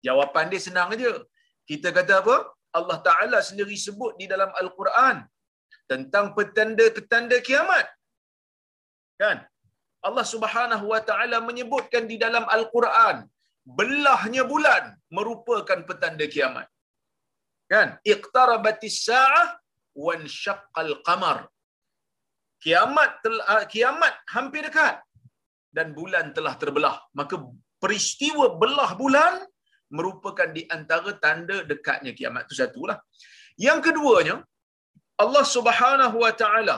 Jawapan 0.05 0.45
dia 0.51 0.61
senang 0.61 0.89
aja. 0.93 1.11
Kita 1.69 1.89
kata 1.97 2.13
apa? 2.21 2.35
Allah 2.77 2.97
Ta'ala 3.07 3.39
sendiri 3.49 3.75
sebut 3.85 4.15
di 4.21 4.25
dalam 4.33 4.49
Al-Quran 4.61 5.25
tentang 5.91 6.33
petanda-petanda 6.37 7.37
kiamat. 7.47 7.85
Kan? 9.21 9.37
Allah 10.01 10.25
Subhanahu 10.33 10.85
Wa 10.93 11.01
Ta'ala 11.05 11.37
menyebutkan 11.49 12.09
di 12.09 12.17
dalam 12.17 12.45
Al-Quran 12.49 13.27
belahnya 13.61 14.43
bulan 14.49 14.97
merupakan 15.13 15.79
petanda 15.89 16.25
kiamat. 16.25 16.65
Kan? 17.69 18.01
Iqtarabatis 18.13 19.05
sa'ah 19.05 19.60
wan 19.95 20.23
syaqqal 20.25 20.93
qamar. 21.07 21.37
Kiamat 22.61 23.11
telah, 23.25 23.65
kiamat 23.73 24.13
hampir 24.29 24.61
dekat 24.67 25.01
dan 25.73 25.97
bulan 25.97 26.29
telah 26.37 26.53
terbelah. 26.61 26.95
Maka 27.17 27.35
peristiwa 27.81 28.45
belah 28.61 28.93
bulan 28.93 29.41
merupakan 29.97 30.49
di 30.57 30.63
antara 30.75 31.11
tanda 31.23 31.57
dekatnya 31.71 32.13
kiamat 32.13 32.45
itu 32.47 32.55
satulah. 32.61 32.97
Yang 33.59 33.79
keduanya, 33.91 34.35
Allah 35.23 35.45
Subhanahu 35.55 36.17
wa 36.23 36.33
taala 36.41 36.77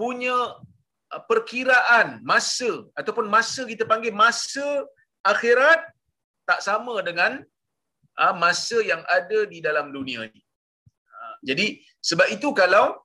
punya 0.00 0.36
uh, 1.14 1.22
perkiraan 1.30 2.20
masa 2.30 2.70
ataupun 3.00 3.26
masa 3.36 3.62
kita 3.72 3.84
panggil 3.92 4.14
masa 4.24 4.66
akhirat 5.32 5.80
tak 6.48 6.60
sama 6.68 6.94
dengan 7.08 7.32
uh, 8.22 8.34
masa 8.44 8.78
yang 8.90 9.02
ada 9.18 9.40
di 9.52 9.58
dalam 9.64 9.88
dunia 9.96 10.28
ini. 10.28 10.42
Jadi 11.48 11.80
sebab 12.00 12.26
itu 12.34 12.48
kalau 12.52 12.96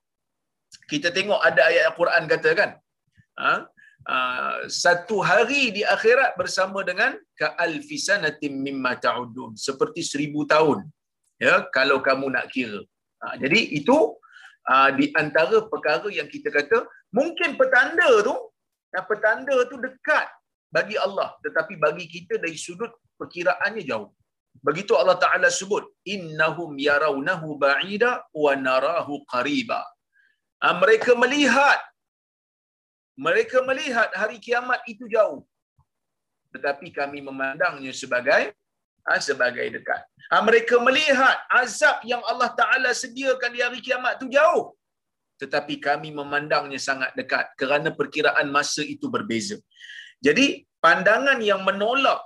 kita 0.90 1.08
tengok 1.16 1.40
ada 1.48 1.62
ayat 1.70 1.84
Al-Quran 1.90 2.24
kata 2.32 2.50
kan, 2.60 2.70
ha, 3.40 3.52
uh, 4.06 4.56
satu 4.68 5.20
hari 5.24 5.72
di 5.76 5.82
akhirat 5.82 6.36
bersama 6.40 6.84
dengan 6.86 7.16
ka 7.40 7.56
alfisanatim 7.66 8.54
mimma 8.66 8.96
ta'udun 9.00 9.56
seperti 9.56 10.04
seribu 10.04 10.44
tahun. 10.48 10.86
Ya, 11.36 11.68
kalau 11.76 12.00
kamu 12.00 12.32
nak 12.32 12.48
kira. 12.54 12.80
Ha, 13.20 13.36
jadi 13.40 13.60
itu 13.78 13.96
uh, 14.72 14.90
di 14.96 15.12
antara 15.16 15.64
perkara 15.72 16.08
yang 16.08 16.28
kita 16.28 16.48
kata 16.52 16.84
mungkin 17.12 17.56
petanda 17.60 18.08
tu, 18.24 18.34
uh, 18.36 19.04
petanda 19.04 19.56
tu 19.68 19.76
dekat 19.80 20.28
bagi 20.72 20.96
Allah 20.98 21.32
tetapi 21.44 21.78
bagi 21.78 22.04
kita 22.10 22.36
dari 22.42 22.58
sudut 22.58 22.92
perkiraannya 23.16 23.84
jauh. 23.84 24.12
Begitu 24.62 24.92
Allah 25.00 25.18
Taala 25.24 25.48
sebut 25.58 25.84
innahum 26.14 26.72
yarawnahu 26.88 27.58
ba'ida 27.64 28.24
wa 28.32 28.52
narahu 28.66 29.24
qariba. 29.32 29.80
Ha, 30.62 30.72
mereka 30.82 31.12
melihat 31.22 31.80
mereka 33.16 33.64
melihat 33.64 34.08
hari 34.20 34.36
kiamat 34.46 34.80
itu 34.92 35.04
jauh. 35.08 35.40
Tetapi 36.52 36.92
kami 36.92 37.20
memandangnya 37.24 37.92
sebagai 37.92 38.52
ha, 39.08 39.20
sebagai 39.28 39.66
dekat. 39.76 40.02
Ha, 40.32 40.40
mereka 40.48 40.76
melihat 40.80 41.36
azab 41.62 42.02
yang 42.12 42.22
Allah 42.30 42.50
Taala 42.60 42.90
sediakan 42.92 43.50
di 43.56 43.60
hari 43.66 43.80
kiamat 43.80 44.20
itu 44.20 44.28
jauh. 44.36 44.76
Tetapi 45.36 45.74
kami 45.84 46.16
memandangnya 46.16 46.80
sangat 46.80 47.12
dekat 47.12 47.52
kerana 47.60 47.92
perkiraan 47.92 48.48
masa 48.48 48.80
itu 48.80 49.12
berbeza. 49.12 49.56
Jadi 50.24 50.64
pandangan 50.80 51.36
yang 51.44 51.60
menolak 51.60 52.24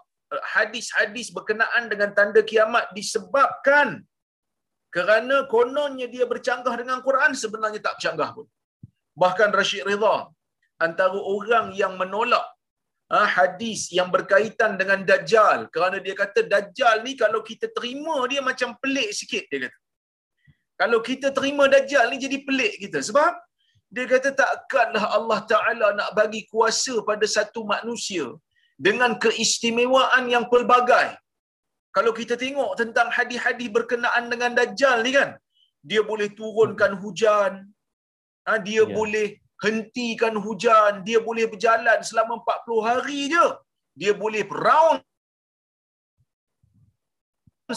hadis-hadis 0.55 1.29
berkenaan 1.37 1.85
dengan 1.93 2.11
tanda 2.19 2.43
kiamat 2.51 2.87
disebabkan 2.99 3.89
kerana 4.95 5.37
kononnya 5.55 6.07
dia 6.15 6.25
bercanggah 6.33 6.75
dengan 6.81 6.99
Quran 7.07 7.33
sebenarnya 7.43 7.81
tak 7.87 7.95
bercanggah 7.99 8.31
pun. 8.37 8.47
Bahkan 9.23 9.51
Rashid 9.59 9.83
Ridha 9.91 10.17
antara 10.87 11.19
orang 11.35 11.67
yang 11.81 11.95
menolak 12.01 12.47
ha, 13.13 13.27
hadis 13.37 13.81
yang 13.99 14.09
berkaitan 14.15 14.79
dengan 14.81 15.01
Dajjal 15.11 15.69
kerana 15.75 15.99
dia 16.07 16.15
kata 16.23 16.43
Dajjal 16.53 16.97
ni 17.07 17.13
kalau 17.23 17.41
kita 17.51 17.69
terima 17.77 18.17
dia 18.33 18.43
macam 18.51 18.73
pelik 18.83 19.11
sikit 19.21 19.45
dia 19.51 19.61
kata. 19.67 19.79
Kalau 20.81 20.99
kita 21.09 21.29
terima 21.39 21.65
Dajjal 21.75 22.07
ni 22.13 22.19
jadi 22.27 22.39
pelik 22.49 22.75
kita 22.85 23.01
sebab 23.09 23.33
dia 23.95 24.07
kata 24.13 24.31
takkanlah 24.43 25.05
Allah 25.19 25.39
Ta'ala 25.51 25.87
nak 25.99 26.11
bagi 26.19 26.43
kuasa 26.53 26.95
pada 27.09 27.27
satu 27.37 27.63
manusia 27.75 28.27
dengan 28.87 29.13
keistimewaan 29.25 30.25
yang 30.35 30.45
pelbagai. 30.53 31.09
Kalau 31.97 32.13
kita 32.19 32.35
tengok 32.43 32.71
tentang 32.81 33.09
hadis-hadis 33.17 33.69
berkenaan 33.77 34.25
dengan 34.33 34.51
Dajjal 34.59 34.99
ni 35.07 35.13
kan, 35.19 35.31
dia 35.91 36.01
boleh 36.11 36.29
turunkan 36.39 36.93
hujan, 37.03 37.53
ha, 38.47 38.57
dia 38.69 38.83
ya. 38.83 38.93
boleh 38.99 39.27
hentikan 39.65 40.35
hujan, 40.47 41.05
dia 41.09 41.21
boleh 41.29 41.45
berjalan 41.53 41.99
selama 42.11 42.41
40 42.41 42.89
hari 42.89 43.23
je. 43.35 43.47
Dia 44.01 44.13
boleh 44.23 44.43
round 44.49 45.03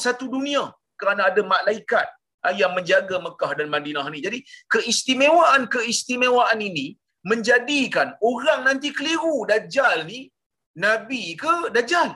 satu 0.05 0.25
dunia 0.35 0.63
kerana 0.99 1.21
ada 1.29 1.41
malaikat 1.53 2.07
ha, 2.43 2.53
yang 2.61 2.71
menjaga 2.77 3.17
Mekah 3.27 3.51
dan 3.59 3.67
Madinah 3.75 4.05
ni. 4.13 4.19
Jadi 4.27 4.39
keistimewaan-keistimewaan 4.73 6.59
ini 6.69 6.87
menjadikan 7.31 8.07
orang 8.31 8.61
nanti 8.67 8.89
keliru 8.97 9.47
Dajjal 9.49 10.07
ni 10.11 10.32
Nabi 10.85 11.23
ke 11.43 11.55
Dajjal? 11.75 12.09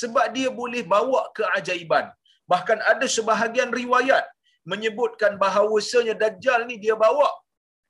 Sebab 0.00 0.26
dia 0.36 0.48
boleh 0.60 0.82
bawa 0.94 1.20
keajaiban. 1.38 2.06
Bahkan 2.52 2.78
ada 2.92 3.06
sebahagian 3.16 3.70
riwayat 3.80 4.24
menyebutkan 4.72 5.32
bahawasanya 5.42 6.14
Dajjal 6.22 6.60
ni 6.68 6.76
dia 6.84 6.96
bawa 7.04 7.28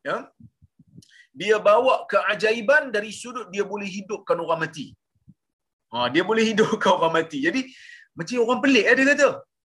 ya, 0.08 0.16
dia 1.40 1.56
bawa 1.68 1.94
keajaiban 2.12 2.84
dari 2.96 3.10
sudut 3.20 3.46
dia 3.54 3.64
boleh 3.72 3.88
hidupkan 3.96 4.38
orang 4.44 4.60
mati. 4.64 4.86
Ha, 5.92 6.06
dia 6.14 6.22
boleh 6.30 6.44
hidupkan 6.50 6.90
orang 6.98 7.14
mati. 7.18 7.38
Jadi 7.46 7.60
macam 8.18 8.44
orang 8.46 8.60
pelik 8.64 8.86
eh, 8.90 8.96
dia 8.98 9.06
kata. 9.12 9.28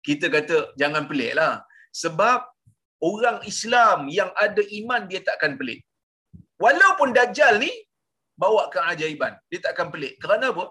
Kita 0.07 0.27
kata 0.37 0.57
jangan 0.81 1.05
pelik 1.11 1.33
lah. 1.41 1.55
Sebab 2.03 2.41
orang 3.11 3.39
Islam 3.53 3.99
yang 4.19 4.31
ada 4.47 4.63
iman 4.81 5.03
dia 5.11 5.21
takkan 5.29 5.55
pelik. 5.61 5.81
Walaupun 6.65 7.09
Dajjal 7.17 7.55
ni 7.65 7.73
bawa 8.37 8.69
keajaiban. 8.75 9.35
Dia 9.51 9.61
takkan 9.67 9.89
pelik. 9.89 10.21
Kerana 10.23 10.53
apa? 10.53 10.65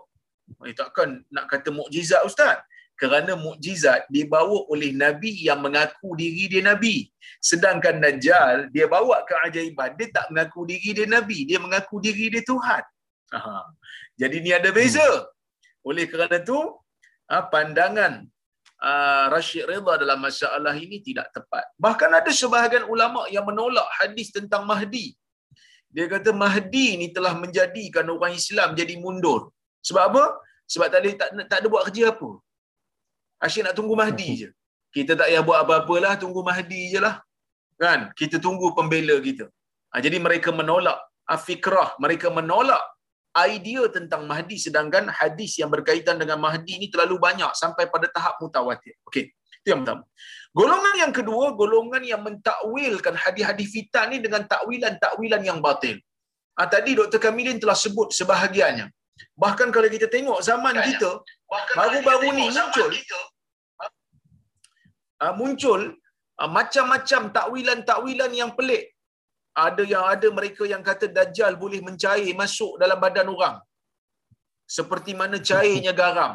Dia 0.63 0.75
takkan 0.78 1.25
nak 1.34 1.45
kata 1.51 1.69
mukjizat 1.73 2.21
ustaz. 2.23 2.62
Kerana 2.95 3.36
mukjizat 3.36 4.08
dibawa 4.08 4.71
oleh 4.71 4.95
Nabi 4.95 5.43
yang 5.43 5.60
mengaku 5.60 6.15
diri 6.15 6.47
dia 6.47 6.63
Nabi. 6.63 7.12
Sedangkan 7.43 7.99
Dajjal, 7.99 8.71
dia 8.71 8.88
bawa 8.88 9.28
keajaiban. 9.28 9.99
Dia 9.99 10.08
tak 10.15 10.32
mengaku 10.32 10.63
diri 10.63 10.89
dia 10.95 11.08
Nabi. 11.10 11.43
Dia 11.43 11.60
mengaku 11.60 11.99
diri 11.99 12.32
dia 12.32 12.43
Tuhan. 12.47 12.84
Aha. 13.36 13.67
Jadi 14.15 14.38
ni 14.39 14.56
ada 14.56 14.71
beza. 14.71 15.28
Oleh 15.84 16.08
kerana 16.08 16.39
tu, 16.39 16.56
ah, 17.28 17.43
pandangan 17.51 18.23
uh, 18.82 19.25
Rashid 19.34 19.67
Ridha 19.69 19.93
dalam 20.01 20.19
masalah 20.23 20.73
ini 20.75 20.99
tidak 21.04 21.32
tepat. 21.36 21.65
Bahkan 21.75 22.12
ada 22.19 22.32
sebahagian 22.32 22.86
ulama 22.88 23.28
yang 23.34 23.45
menolak 23.47 23.86
hadis 24.01 24.32
tentang 24.32 24.63
Mahdi. 24.63 25.15
Dia 25.95 26.05
kata 26.13 26.29
Mahdi 26.43 26.88
ni 27.01 27.08
telah 27.15 27.34
menjadikan 27.43 28.05
orang 28.15 28.34
Islam 28.41 28.69
jadi 28.79 28.95
mundur. 29.03 29.41
Sebab 29.88 30.03
apa? 30.10 30.23
Sebab 30.73 30.88
tak 30.93 30.99
ada, 31.01 31.10
tak, 31.21 31.29
tak 31.51 31.58
ada 31.62 31.67
buat 31.73 31.84
kerja 31.88 32.03
apa. 32.13 32.29
Asyik 33.45 33.63
nak 33.65 33.75
tunggu 33.79 33.95
Mahdi 34.01 34.29
je. 34.41 34.49
Kita 34.95 35.12
tak 35.19 35.27
payah 35.29 35.43
buat 35.47 35.60
apa-apa 35.63 35.95
lah, 36.05 36.13
tunggu 36.23 36.41
Mahdi 36.49 36.81
je 36.93 36.99
lah. 37.05 37.15
Kan? 37.84 38.01
Kita 38.19 38.39
tunggu 38.45 38.67
pembela 38.77 39.15
kita. 39.27 39.45
Ha, 39.91 40.03
jadi 40.05 40.17
mereka 40.25 40.49
menolak 40.60 40.99
afikrah, 41.36 41.89
mereka 42.03 42.27
menolak 42.38 42.84
idea 43.36 43.84
tentang 43.91 44.23
Mahdi 44.31 44.55
sedangkan 44.65 45.12
hadis 45.19 45.60
yang 45.62 45.69
berkaitan 45.75 46.15
dengan 46.21 46.39
Mahdi 46.45 46.79
ini 46.79 46.88
terlalu 46.93 47.15
banyak 47.27 47.51
sampai 47.62 47.86
pada 47.93 48.08
tahap 48.15 48.36
mutawatir. 48.43 48.95
Okey, 49.08 49.25
itu 49.31 49.67
yang 49.71 49.84
pertama. 49.84 50.03
Golongan 50.59 50.95
yang 51.03 51.13
kedua, 51.17 51.45
golongan 51.61 52.03
yang 52.11 52.21
mentakwilkan 52.27 53.15
hadis-hadis 53.23 53.67
fitan 53.75 54.05
ni 54.11 54.17
dengan 54.25 54.43
takwilan-takwilan 54.53 55.41
yang 55.49 55.59
batil. 55.65 55.97
Ha, 56.55 56.67
tadi 56.73 56.91
Dr. 56.99 57.19
Kamilin 57.25 57.59
telah 57.63 57.75
sebut 57.83 58.15
sebahagiannya. 58.19 58.87
Bahkan 59.43 59.67
kalau 59.75 59.89
kita 59.95 60.07
tengok 60.15 60.39
zaman 60.49 60.75
kita, 60.87 61.11
baru-baru 61.79 62.27
ni 62.39 62.45
muncul 62.55 62.89
kita, 62.99 63.19
uh, 65.23 65.33
muncul 65.39 65.81
uh, 66.39 66.49
macam-macam 66.57 67.21
takwilan-takwilan 67.37 68.31
yang 68.41 68.51
pelik. 68.57 68.83
Ada 69.67 69.83
yang 69.91 70.03
ada 70.13 70.27
mereka 70.37 70.63
yang 70.71 70.83
kata 70.89 71.07
dajjal 71.17 71.53
boleh 71.63 71.79
mencair 71.87 72.31
masuk 72.41 72.75
dalam 72.81 72.99
badan 73.03 73.27
orang. 73.35 73.55
Seperti 74.77 75.11
mana 75.19 75.37
cairnya 75.49 75.93
garam. 76.01 76.33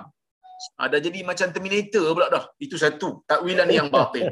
Ada 0.76 0.96
uh, 0.98 1.00
jadi 1.06 1.18
macam 1.30 1.48
Terminator 1.54 2.04
pula 2.16 2.28
dah. 2.34 2.44
Itu 2.60 2.76
satu 2.84 3.24
takwilan 3.30 3.68
yang 3.78 3.88
batil. 3.88 4.28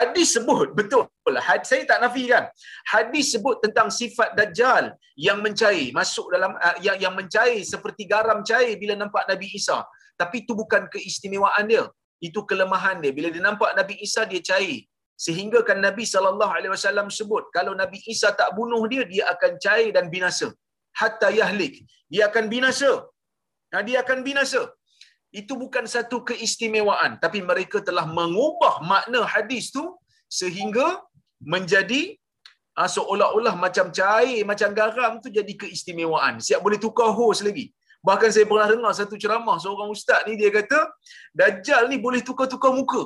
Hadis 0.00 0.28
sebut 0.36 0.72
betul. 0.72 1.04
Had, 1.46 1.62
saya 1.68 1.84
tak 1.90 2.00
nafikan. 2.04 2.48
Hadis 2.88 3.36
sebut 3.36 3.60
tentang 3.64 3.88
sifat 3.92 4.32
dajjal 4.38 4.96
yang 5.14 5.38
mencair 5.44 5.92
masuk 5.92 6.32
dalam 6.34 6.56
uh, 6.56 6.76
yang 6.86 6.96
yang 7.04 7.14
mencair 7.18 7.60
seperti 7.72 8.08
garam 8.08 8.40
cair 8.50 8.74
bila 8.82 8.96
nampak 8.96 9.28
Nabi 9.30 9.48
Isa. 9.52 9.78
Tapi 10.20 10.44
itu 10.44 10.52
bukan 10.56 10.88
keistimewaan 10.92 11.68
dia 11.72 11.84
itu 12.28 12.40
kelemahan 12.50 12.96
dia 13.02 13.12
bila 13.18 13.28
dia 13.34 13.42
nampak 13.48 13.70
Nabi 13.80 13.94
Isa 14.06 14.22
dia 14.32 14.42
cair 14.50 14.78
sehingga 15.26 15.60
kan 15.68 15.78
Nabi 15.86 16.04
sallallahu 16.12 16.52
alaihi 16.56 16.72
wasallam 16.76 17.08
sebut 17.18 17.44
kalau 17.56 17.72
Nabi 17.82 17.98
Isa 18.12 18.28
tak 18.40 18.50
bunuh 18.58 18.82
dia 18.92 19.02
dia 19.12 19.24
akan 19.32 19.52
cair 19.64 19.90
dan 19.96 20.06
binasa 20.14 20.48
hatta 21.00 21.28
yahlik 21.40 21.74
dia 22.12 22.22
akan 22.28 22.44
binasa 22.54 22.90
dia 23.88 23.98
akan 24.04 24.18
binasa 24.28 24.62
itu 25.40 25.52
bukan 25.62 25.84
satu 25.94 26.16
keistimewaan 26.28 27.10
tapi 27.24 27.38
mereka 27.50 27.78
telah 27.88 28.06
mengubah 28.18 28.74
makna 28.92 29.20
hadis 29.34 29.70
tu 29.76 29.84
sehingga 30.38 30.86
menjadi 31.52 32.02
uh, 32.80 32.90
seolah-olah 32.96 33.54
macam 33.64 33.86
cair 33.98 34.40
macam 34.50 34.70
garam 34.80 35.12
tu 35.24 35.30
jadi 35.38 35.52
keistimewaan 35.62 36.42
siap 36.46 36.60
boleh 36.66 36.80
tukar 36.86 37.10
hos 37.18 37.40
lagi 37.48 37.66
Bahkan 38.08 38.30
saya 38.34 38.44
pernah 38.50 38.66
dengar 38.72 38.92
satu 38.98 39.14
ceramah 39.22 39.56
seorang 39.62 39.88
ustaz 39.96 40.20
ni 40.26 40.34
dia 40.40 40.50
kata 40.58 40.78
Dajjal 41.40 41.84
ni 41.92 41.96
boleh 42.06 42.20
tukar-tukar 42.28 42.72
muka. 42.80 43.02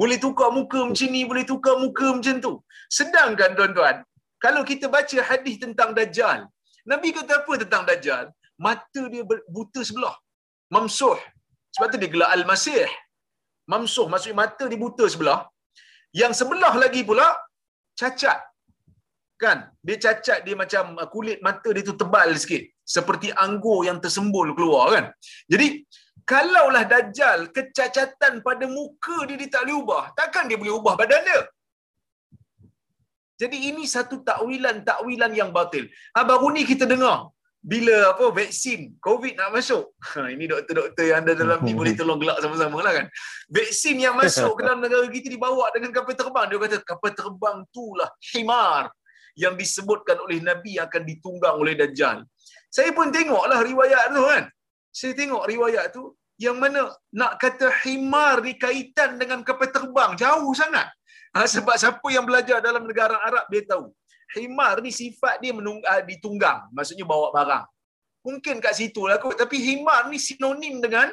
Boleh 0.00 0.18
tukar 0.24 0.48
muka 0.58 0.78
macam 0.86 1.08
ni, 1.14 1.22
boleh 1.30 1.44
tukar 1.50 1.74
muka 1.82 2.06
macam 2.16 2.36
tu. 2.44 2.52
Sedangkan 2.98 3.50
tuan-tuan, 3.58 3.96
kalau 4.44 4.62
kita 4.70 4.86
baca 4.94 5.18
hadis 5.30 5.56
tentang 5.64 5.90
Dajjal, 5.98 6.46
Nabi 6.92 7.10
kata 7.18 7.42
apa 7.42 7.52
tentang 7.62 7.82
Dajjal? 7.90 8.24
Mata 8.66 9.02
dia 9.12 9.24
buta 9.56 9.80
sebelah. 9.88 10.14
Mamsuh. 10.74 11.18
Sebab 11.74 11.88
tu 11.92 11.98
dia 12.02 12.10
gelar 12.14 12.30
Al-Masih. 12.36 12.86
Mamsuh, 13.72 14.06
maksudnya 14.12 14.36
mata 14.42 14.64
dia 14.70 14.78
buta 14.78 15.04
sebelah. 15.14 15.40
Yang 16.14 16.32
sebelah 16.40 16.74
lagi 16.82 17.00
pula, 17.02 17.26
cacat 18.00 18.38
kan 19.44 19.58
dia 19.86 19.96
cacat 20.04 20.38
dia 20.46 20.54
macam 20.62 20.94
uh, 21.02 21.08
kulit 21.14 21.38
mata 21.46 21.68
dia 21.76 21.84
tu 21.88 21.94
tebal 22.02 22.30
sikit 22.42 22.62
seperti 22.96 23.28
anggur 23.44 23.80
yang 23.88 23.98
tersembul 24.04 24.48
keluar 24.58 24.86
kan 24.94 25.04
jadi 25.52 25.66
kalaulah 26.30 26.84
dajjal 26.92 27.40
kecacatan 27.56 28.34
pada 28.46 28.64
muka 28.76 29.16
dia 29.28 29.36
dia 29.40 29.50
tak 29.54 29.62
boleh 29.66 29.76
ubah 29.82 30.04
takkan 30.18 30.46
dia 30.50 30.58
boleh 30.62 30.74
ubah 30.78 30.94
badan 31.00 31.22
dia 31.28 31.40
jadi 33.42 33.56
ini 33.68 33.84
satu 33.94 34.16
takwilan 34.28 34.76
takwilan 34.88 35.32
yang 35.40 35.50
batil 35.56 35.84
ha, 36.14 36.22
baru 36.30 36.48
ni 36.56 36.62
kita 36.72 36.86
dengar 36.92 37.16
bila 37.64 38.12
apa 38.12 38.28
vaksin 38.28 38.92
covid 39.00 39.40
nak 39.40 39.56
masuk 39.56 39.96
ha, 40.12 40.28
ini 40.28 40.44
doktor-doktor 40.44 41.04
yang 41.08 41.24
ada 41.24 41.32
dalam 41.32 41.64
ni 41.64 41.72
boleh 41.72 41.96
tolong 41.96 42.20
gelak 42.20 42.36
sama-sama 42.44 42.84
lah 42.84 42.92
kan 42.92 43.06
vaksin 43.48 43.96
yang 43.96 44.12
masuk 44.20 44.60
ke 44.60 44.68
dalam 44.68 44.84
negara 44.84 45.08
kita 45.08 45.32
dibawa 45.32 45.72
dengan 45.72 45.88
kapal 45.96 46.12
terbang 46.12 46.46
dia 46.52 46.58
kata 46.60 46.76
kapal 46.84 47.10
terbang 47.16 47.64
tu 47.72 47.96
lah 47.96 48.12
himar 48.36 48.92
yang 49.34 49.54
disebutkan 49.58 50.22
oleh 50.22 50.38
Nabi 50.38 50.78
akan 50.78 51.02
ditunggang 51.02 51.58
oleh 51.58 51.74
Dajjal. 51.74 52.22
Saya 52.70 52.90
pun 52.94 53.10
tengoklah 53.10 53.62
riwayat 53.62 54.14
tu 54.14 54.22
kan. 54.22 54.44
Saya 54.94 55.12
tengok 55.14 55.44
riwayat 55.46 55.90
tu 55.90 56.14
yang 56.38 56.58
mana 56.58 56.90
nak 57.14 57.38
kata 57.38 57.70
himar 57.86 58.42
ni 58.42 58.58
kaitan 58.58 59.18
dengan 59.18 59.42
kapal 59.42 59.70
terbang 59.70 60.14
jauh 60.18 60.54
sangat. 60.54 60.86
Ha, 61.34 61.50
sebab 61.50 61.74
siapa 61.74 62.06
yang 62.14 62.22
belajar 62.22 62.62
dalam 62.62 62.86
negara 62.86 63.18
Arab 63.18 63.46
dia 63.50 63.66
tahu. 63.66 63.90
Himar 64.34 64.82
ni 64.84 64.90
sifat 64.90 65.38
dia 65.42 65.52
menung, 65.54 65.78
uh, 65.82 66.02
ditunggang. 66.02 66.68
Maksudnya 66.74 67.06
bawa 67.06 67.30
barang. 67.30 67.64
Mungkin 68.24 68.58
kat 68.64 68.74
situ 68.78 69.04
lah 69.06 69.20
kot. 69.22 69.36
Tapi 69.36 69.56
himar 69.60 70.08
ni 70.10 70.18
sinonim 70.18 70.80
dengan 70.80 71.12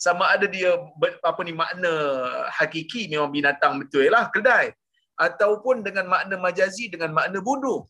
sama 0.00 0.32
ada 0.34 0.48
dia 0.48 0.80
apa 1.20 1.40
ni 1.44 1.52
makna 1.52 1.92
hakiki 2.56 3.04
memang 3.12 3.28
binatang 3.28 3.76
betul 3.84 4.08
lah 4.08 4.32
kedai 4.32 4.72
ataupun 5.20 5.84
dengan 5.84 6.08
makna 6.08 6.40
majazi 6.40 6.88
dengan 6.88 7.12
makna 7.12 7.38
bodoh. 7.44 7.84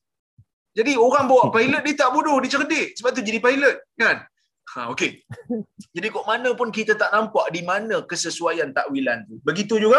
Jadi 0.74 0.92
orang 0.98 1.30
bawa 1.30 1.44
pilot 1.54 1.82
dia 1.86 1.94
tak 2.02 2.10
bodoh, 2.14 2.36
dia 2.42 2.50
cerdik. 2.54 2.98
Sebab 2.98 3.10
tu 3.14 3.22
jadi 3.22 3.38
pilot, 3.38 3.76
kan? 3.94 4.26
Ha, 4.70 4.86
okey. 4.94 5.18
Jadi 5.98 6.06
kok 6.14 6.26
mana 6.30 6.54
pun 6.54 6.70
kita 6.70 6.94
tak 6.94 7.10
nampak 7.10 7.50
di 7.50 7.66
mana 7.66 8.06
kesesuaian 8.06 8.70
takwilan 8.70 9.26
tu. 9.26 9.42
Begitu 9.42 9.82
juga 9.82 9.98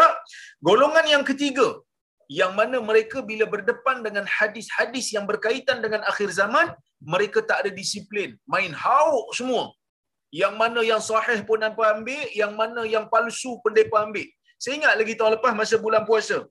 golongan 0.64 1.04
yang 1.12 1.24
ketiga 1.28 1.76
yang 2.28 2.52
mana 2.58 2.78
mereka 2.78 3.18
bila 3.30 3.44
berdepan 3.48 4.02
dengan 4.06 4.24
hadis-hadis 4.26 5.10
yang 5.16 5.24
berkaitan 5.30 5.78
dengan 5.84 6.02
akhir 6.10 6.28
zaman, 6.30 6.70
mereka 7.02 7.42
tak 7.42 7.66
ada 7.66 7.70
disiplin, 7.70 8.38
main 8.46 8.72
hauk 8.72 9.34
semua. 9.38 9.74
Yang 10.32 10.54
mana 10.56 10.80
yang 10.80 11.02
sahih 11.02 11.40
pun 11.44 11.60
hampa 11.60 11.92
ambil, 11.92 12.24
yang 12.32 12.52
mana 12.56 12.82
yang 12.88 13.04
palsu 13.12 13.60
pun 13.60 13.72
depa 13.76 14.08
ambil. 14.08 14.24
Saya 14.56 14.78
ingat 14.80 14.94
lagi 15.00 15.14
tahun 15.18 15.36
lepas 15.36 15.52
masa 15.52 15.76
bulan 15.76 16.02
puasa, 16.08 16.48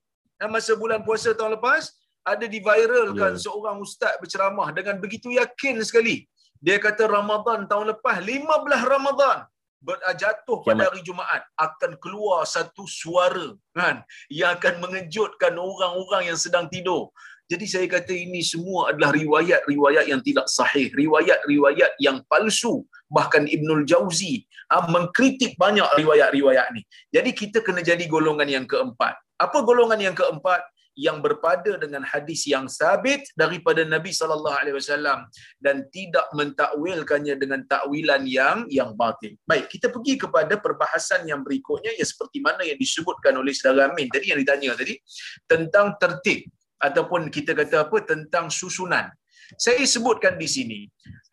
masa 0.55 0.73
bulan 0.77 1.01
puasa 1.01 1.34
tahun 1.34 1.57
lepas 1.57 1.89
ada 2.21 2.45
diviralkan 2.45 3.34
yeah. 3.34 3.41
seorang 3.41 3.81
ustaz 3.81 4.13
berceramah 4.21 4.69
dengan 4.77 5.01
begitu 5.01 5.34
yakin 5.34 5.81
sekali. 5.81 6.29
Dia 6.62 6.77
kata 6.77 7.10
Ramadan 7.10 7.65
tahun 7.65 7.97
lepas 7.97 8.21
15 8.21 8.93
Ramadan 8.93 9.49
berjatuh 9.82 10.62
ah, 10.62 10.65
pada 10.65 10.82
hari 10.88 11.02
Jumaat 11.02 11.41
akan 11.58 11.98
keluar 11.98 12.46
satu 12.46 12.86
suara 12.86 13.58
kan 13.74 14.06
yang 14.30 14.54
akan 14.54 14.78
mengejutkan 14.78 15.58
orang-orang 15.58 16.30
yang 16.30 16.38
sedang 16.38 16.70
tidur. 16.70 17.10
Jadi 17.52 17.67
saya 17.67 17.84
kata 17.89 18.15
ini 18.15 18.39
semua 18.39 18.96
adalah 18.96 19.12
riwayat-riwayat 19.12 20.08
yang 20.08 20.24
tidak 20.24 20.48
sahih, 20.48 20.88
riwayat-riwayat 20.96 22.00
yang 22.00 22.24
palsu. 22.32 22.88
Bahkan 23.12 23.44
Ibnul 23.52 23.84
Jauzi 23.84 24.48
ha, 24.72 24.88
mengkritik 24.88 25.60
banyak 25.60 25.84
riwayat-riwayat 26.00 26.72
ni. 26.72 26.88
Jadi 27.12 27.36
kita 27.36 27.60
kena 27.60 27.84
jadi 27.84 28.08
golongan 28.08 28.48
yang 28.48 28.63
keempat. 28.63 29.20
Apa 29.36 29.67
golongan 29.67 30.00
yang 30.00 30.15
keempat? 30.15 30.63
Yang 30.91 31.17
berpada 31.23 31.80
dengan 31.80 32.04
hadis 32.04 32.43
yang 32.45 32.67
sabit 32.67 33.23
daripada 33.39 33.88
Nabi 33.88 34.12
sallallahu 34.12 34.58
alaihi 34.60 34.75
wasallam 34.75 35.23
dan 35.58 35.88
tidak 35.88 36.27
mentakwilkannya 36.36 37.39
dengan 37.39 37.63
takwilan 37.63 38.27
yang 38.27 38.67
yang 38.67 38.91
batil. 38.93 39.39
Baik, 39.47 39.71
kita 39.71 39.88
pergi 39.88 40.19
kepada 40.19 40.60
perbahasan 40.60 41.23
yang 41.25 41.47
berikutnya 41.47 41.95
yang 41.95 42.08
seperti 42.08 42.43
mana 42.43 42.67
yang 42.67 42.75
disebutkan 42.75 43.39
oleh 43.39 43.56
saudara 43.56 43.88
Amin 43.88 44.12
tadi 44.12 44.36
yang 44.36 44.39
ditanya 44.43 44.75
tadi 44.75 44.99
tentang 45.47 45.95
tertib 45.95 46.51
ataupun 46.82 47.30
kita 47.30 47.54
kata 47.54 47.88
apa 47.88 47.97
tentang 48.04 48.49
susunan. 48.49 49.08
Saya 49.56 49.84
sebutkan 49.86 50.36
di 50.36 50.47
sini 50.47 50.80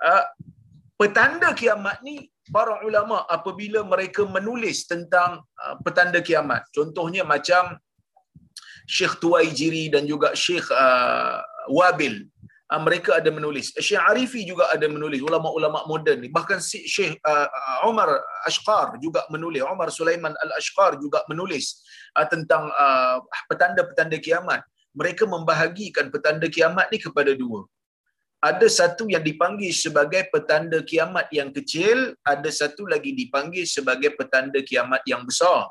uh, 0.05 0.25
petanda 0.99 1.55
kiamat 1.55 2.03
ni 2.05 2.29
para 2.51 2.83
ulama 2.85 3.25
apabila 3.31 3.85
mereka 3.87 4.27
menulis 4.29 4.85
tentang 4.85 5.41
uh, 5.41 5.77
petanda 5.81 6.21
kiamat. 6.21 6.67
Contohnya 6.75 7.25
macam 7.25 7.79
Syekh 8.89 9.21
Tuwaijiri 9.21 9.93
dan 9.93 10.09
juga 10.09 10.33
Syekh 10.33 10.65
uh, 10.73 11.45
Wabil. 11.69 12.25
Uh, 12.73 12.81
mereka 12.81 13.21
ada 13.21 13.29
menulis. 13.29 13.77
Syekh 13.77 14.01
Arifi 14.01 14.49
juga 14.49 14.73
ada 14.73 14.89
menulis. 14.89 15.21
Ulama-ulama 15.21 15.85
moden 15.85 16.25
bahkan 16.33 16.57
Syekh 16.65 17.21
uh, 17.21 17.49
Umar 17.85 18.09
Ashqar 18.49 18.97
juga 19.05 19.29
menulis. 19.29 19.61
Umar 19.61 19.93
Sulaiman 19.93 20.33
Al-Ashqar 20.41 20.97
juga 20.97 21.21
menulis 21.29 21.85
uh, 22.17 22.25
tentang 22.25 22.73
uh, 22.73 23.21
petanda-petanda 23.53 24.17
kiamat. 24.17 24.65
Mereka 24.97 25.29
membahagikan 25.29 26.09
petanda 26.09 26.49
kiamat 26.49 26.89
ni 26.89 26.97
kepada 26.97 27.37
dua. 27.37 27.69
Ada 28.39 28.71
satu 28.71 29.11
yang 29.11 29.21
dipanggil 29.21 29.75
sebagai 29.75 30.31
petanda 30.31 30.79
kiamat 30.87 31.27
yang 31.35 31.51
kecil 31.51 32.15
ada 32.23 32.47
satu 32.49 32.87
lagi 32.87 33.11
dipanggil 33.11 33.67
sebagai 33.67 34.15
petanda 34.15 34.63
kiamat 34.63 35.03
yang 35.11 35.27
besar. 35.27 35.67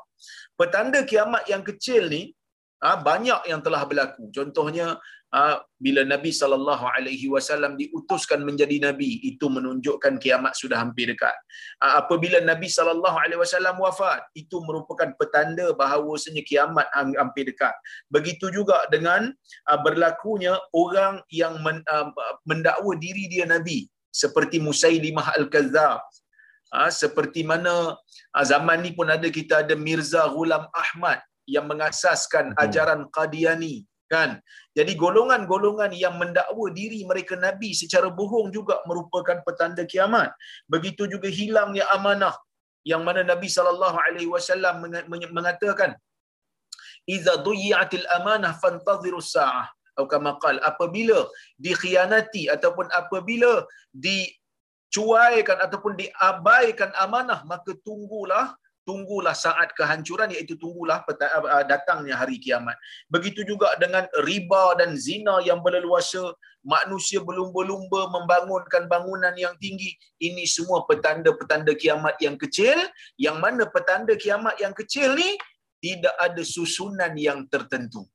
Petanda 0.52 1.00
kiamat 1.00 1.48
yang 1.48 1.64
kecil 1.64 2.12
ni 2.12 2.36
ha, 2.82 2.98
banyak 2.98 3.40
yang 3.50 3.60
telah 3.62 3.82
berlaku. 3.88 4.30
Contohnya 4.30 4.98
uh, 5.34 5.56
bila 5.78 6.02
Nabi 6.06 6.30
sallallahu 6.30 6.84
alaihi 6.86 7.26
wasallam 7.34 7.74
diutuskan 7.80 8.42
menjadi 8.48 8.76
nabi 8.90 9.20
itu 9.30 9.46
menunjukkan 9.50 10.16
kiamat 10.22 10.54
sudah 10.54 10.78
hampir 10.82 11.10
dekat. 11.10 11.34
Uh, 11.82 12.00
apabila 12.00 12.38
Nabi 12.42 12.68
sallallahu 12.70 13.16
alaihi 13.18 13.40
wasallam 13.40 13.76
wafat 13.82 14.22
itu 14.34 14.58
merupakan 14.64 15.10
petanda 15.18 15.74
bahawasanya 15.74 16.42
kiamat 16.46 16.86
hampir 16.94 17.50
dekat. 17.50 17.74
Begitu 18.10 18.50
juga 18.54 18.86
dengan 18.92 19.32
berlakunya 19.84 20.56
orang 20.72 21.20
yang 21.30 21.60
men, 21.60 21.82
mendakwa 22.48 22.94
diri 22.96 23.28
dia 23.28 23.44
nabi 23.44 23.86
seperti 24.08 24.58
Musailimah 24.58 25.36
al-Kadzdzab 25.38 26.00
Ha, 26.68 26.92
seperti 26.92 27.40
mana 27.48 27.96
zaman 28.44 28.84
ni 28.84 28.92
pun 28.92 29.08
ada 29.08 29.24
kita 29.32 29.64
ada 29.64 29.72
Mirza 29.72 30.20
Ghulam 30.28 30.68
Ahmad 30.68 31.16
yang 31.54 31.66
mengasaskan 31.70 32.52
ajaran 32.64 33.00
Qadiani 33.16 33.76
kan? 34.12 34.30
Jadi 34.78 34.92
golongan-golongan 35.02 35.92
yang 36.04 36.14
mendakwa 36.20 36.66
diri 36.80 37.00
mereka 37.10 37.34
nabi 37.46 37.70
secara 37.80 38.08
bohong 38.18 38.48
juga 38.56 38.76
merupakan 38.88 39.38
petanda 39.46 39.84
kiamat. 39.92 40.30
Begitu 40.74 41.08
juga 41.14 41.28
hilangnya 41.38 41.84
amanah 41.96 42.36
yang 42.90 43.02
mana 43.06 43.22
Nabi 43.32 43.48
sallallahu 43.56 43.98
alaihi 44.06 44.30
wasallam 44.34 44.76
mengatakan 45.36 45.90
iza 47.16 47.34
duyiatil 47.48 48.06
amanah 48.18 48.52
fantazirus 48.62 49.32
saah. 49.36 49.66
Atau 49.98 50.06
kama 50.12 50.32
qal 50.42 50.56
apabila 50.70 51.26
dikhianati 51.58 52.42
ataupun 52.54 52.86
apabila 53.00 53.66
di 54.04 54.30
cuaikan 54.94 55.58
ataupun 55.64 55.98
diabaikan 56.00 56.94
amanah 57.04 57.42
maka 57.50 57.74
tunggulah 57.86 58.54
tunggulah 58.88 59.36
saat 59.36 59.76
kehancuran 59.76 60.32
iaitu 60.32 60.56
tunggulah 60.56 61.04
uh, 61.04 61.64
datangnya 61.68 62.16
hari 62.16 62.40
kiamat. 62.40 62.72
Begitu 63.12 63.44
juga 63.44 63.76
dengan 63.76 64.08
riba 64.24 64.72
dan 64.80 64.96
zina 64.96 65.44
yang 65.44 65.60
berleluasa 65.60 66.32
manusia 66.64 67.20
berlumba-lumba 67.20 68.08
membangunkan 68.16 68.88
bangunan 68.88 69.36
yang 69.36 69.52
tinggi. 69.60 69.92
Ini 70.16 70.48
semua 70.48 70.88
petanda-petanda 70.88 71.76
kiamat 71.76 72.16
yang 72.24 72.40
kecil. 72.40 72.80
Yang 73.20 73.36
mana 73.44 73.68
petanda 73.68 74.16
kiamat 74.16 74.56
yang 74.64 74.72
kecil 74.72 75.12
ni 75.20 75.36
tidak 75.84 76.16
ada 76.16 76.40
susunan 76.40 77.12
yang 77.20 77.44
tertentu. 77.52 78.08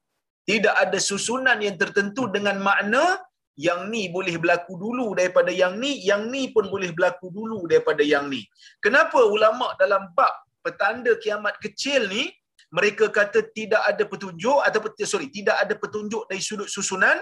Tidak 0.50 0.74
ada 0.74 0.98
susunan 1.00 1.62
yang 1.62 1.78
tertentu 1.80 2.28
dengan 2.28 2.58
makna 2.60 3.22
yang 3.56 3.88
ni 3.94 4.10
boleh 4.10 4.36
berlaku 4.42 4.74
dulu 4.76 5.14
daripada 5.14 5.54
yang 5.54 5.78
ni, 5.78 6.02
yang 6.02 6.28
ni 6.34 6.50
pun 6.50 6.68
boleh 6.74 6.90
berlaku 6.90 7.30
dulu 7.30 7.70
daripada 7.70 8.02
yang 8.02 8.26
ni. 8.28 8.42
Kenapa 8.82 9.22
ulama 9.24 9.78
dalam 9.78 10.10
bab 10.18 10.34
petanda 10.66 11.14
kiamat 11.24 11.56
kecil 11.66 12.08
ni 12.14 12.24
mereka 12.78 13.06
kata 13.18 13.40
tidak 13.58 13.82
ada 13.90 14.04
petunjuk 14.12 14.60
ataupun 14.68 14.92
sorry 15.14 15.28
tidak 15.38 15.58
ada 15.64 15.74
petunjuk 15.84 16.24
dari 16.30 16.42
sudut 16.42 16.70
susunan 16.76 17.18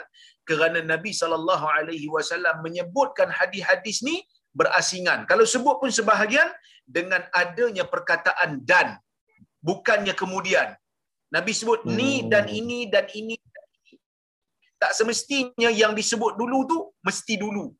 kerana 0.49 0.79
Nabi 0.93 1.11
sallallahu 1.21 1.65
alaihi 1.77 2.07
wasallam 2.15 2.55
menyebutkan 2.65 3.27
hadis-hadis 3.39 3.99
ni 4.07 4.15
berasingan. 4.59 5.27
Kalau 5.31 5.45
sebut 5.53 5.75
pun 5.81 5.91
sebahagian 5.99 6.47
dengan 6.97 7.23
adanya 7.41 7.83
perkataan 7.93 8.63
dan 8.71 8.95
bukannya 9.63 10.15
kemudian. 10.21 10.75
Nabi 11.35 11.51
sebut 11.55 11.87
ni 11.99 12.27
dan 12.31 12.47
hmm. 12.47 12.59
ini 12.59 12.79
dan 12.93 13.05
ini 13.19 13.35
tak 14.81 14.91
semestinya 14.97 15.69
yang 15.81 15.93
disebut 15.99 16.35
dulu 16.41 16.59
tu 16.71 16.77
mesti 17.07 17.35
dulu. 17.43 17.71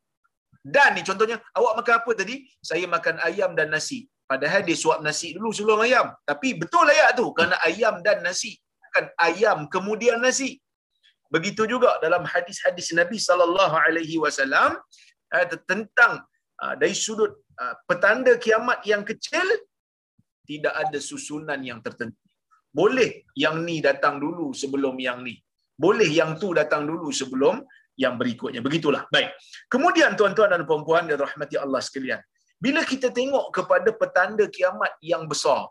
Dan 0.62 0.94
ni 0.94 1.02
contohnya, 1.02 1.36
awak 1.58 1.82
makan 1.82 1.94
apa 2.00 2.10
tadi? 2.14 2.46
Saya 2.62 2.86
makan 2.86 3.18
ayam 3.28 3.50
dan 3.58 3.74
nasi. 3.74 4.06
Padahal 4.32 4.60
dia 4.68 4.76
suap 4.82 5.00
nasi 5.06 5.28
dulu 5.36 5.50
sebelum 5.58 5.80
ayam. 5.86 6.06
Tapi 6.30 6.48
betul 6.62 6.86
ayat 6.94 7.10
tu, 7.20 7.26
kerana 7.36 7.56
ayam 7.68 7.96
dan 8.06 8.18
nasi. 8.26 8.52
Bukan 8.84 9.06
ayam 9.28 9.58
kemudian 9.74 10.18
nasi. 10.26 10.50
Begitu 11.34 11.62
juga 11.72 11.90
dalam 12.04 12.24
hadis-hadis 12.32 12.88
Nabi 13.00 13.18
sallallahu 13.28 13.76
alaihi 13.86 14.16
wasallam 14.24 14.70
eh, 15.36 15.46
tentang 15.70 16.12
uh, 16.62 16.74
dari 16.80 16.96
sudut 17.04 17.32
uh, 17.62 17.74
petanda 17.88 18.34
kiamat 18.44 18.80
yang 18.92 19.02
kecil 19.10 19.46
tidak 20.50 20.74
ada 20.82 20.98
susunan 21.10 21.60
yang 21.70 21.80
tertentu. 21.86 22.20
Boleh 22.80 23.10
yang 23.44 23.56
ni 23.68 23.76
datang 23.88 24.16
dulu 24.24 24.46
sebelum 24.62 24.96
yang 25.06 25.20
ni 25.28 25.36
boleh 25.84 26.08
yang 26.20 26.38
tu 26.42 26.54
datang 26.54 26.82
dulu 26.86 27.08
sebelum 27.10 27.64
yang 27.98 28.14
berikutnya. 28.20 28.60
Begitulah. 28.66 29.02
Baik. 29.14 29.34
Kemudian 29.72 30.14
tuan-tuan 30.18 30.54
dan 30.54 30.62
puan-puan 30.68 31.10
dan 31.10 31.18
rahmati 31.18 31.56
Allah 31.58 31.80
sekalian. 31.82 32.20
Bila 32.64 32.80
kita 32.92 33.08
tengok 33.18 33.46
kepada 33.56 33.90
petanda 34.00 34.44
kiamat 34.56 34.92
yang 35.12 35.24
besar. 35.32 35.62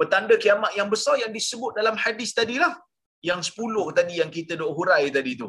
Petanda 0.00 0.34
kiamat 0.44 0.72
yang 0.78 0.88
besar 0.94 1.14
yang 1.22 1.32
disebut 1.38 1.72
dalam 1.78 1.96
hadis 2.04 2.30
tadilah. 2.38 2.74
Yang 3.28 3.40
sepuluh 3.48 3.86
tadi 3.98 4.14
yang 4.22 4.30
kita 4.36 4.52
duk 4.60 4.72
hurai 4.78 5.04
tadi 5.16 5.32
tu. 5.42 5.48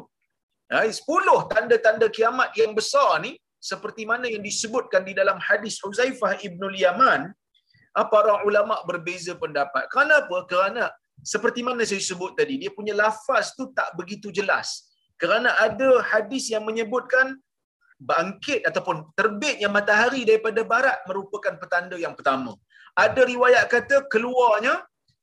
Sepuluh 0.98 1.38
tanda-tanda 1.52 2.06
kiamat 2.16 2.50
yang 2.60 2.72
besar 2.78 3.10
ni 3.24 3.32
seperti 3.70 4.02
mana 4.10 4.26
yang 4.34 4.42
disebutkan 4.48 5.02
di 5.08 5.12
dalam 5.20 5.38
hadis 5.48 5.74
Uzaifah 5.88 6.32
Ibn 6.48 6.62
Yaman, 6.84 7.22
para 8.14 8.34
ulama 8.48 8.76
berbeza 8.90 9.32
pendapat. 9.42 9.84
Kenapa? 9.96 10.36
Kerana 10.50 10.84
seperti 11.32 11.60
mana 11.68 11.82
saya 11.90 12.02
sebut 12.10 12.32
tadi 12.38 12.54
dia 12.62 12.70
punya 12.78 12.94
lafaz 12.96 13.52
tu 13.58 13.64
tak 13.78 13.92
begitu 14.00 14.28
jelas 14.38 14.88
kerana 15.20 15.52
ada 15.66 16.00
hadis 16.10 16.48
yang 16.48 16.64
menyebutkan 16.64 17.36
bangkit 18.00 18.64
ataupun 18.68 19.12
terbitnya 19.18 19.68
matahari 19.68 20.24
daripada 20.28 20.60
barat 20.64 20.98
merupakan 21.04 21.54
petanda 21.60 21.96
yang 22.04 22.16
pertama 22.18 22.56
ada 22.96 23.22
riwayat 23.32 23.68
kata 23.68 24.08
keluarnya 24.12 24.74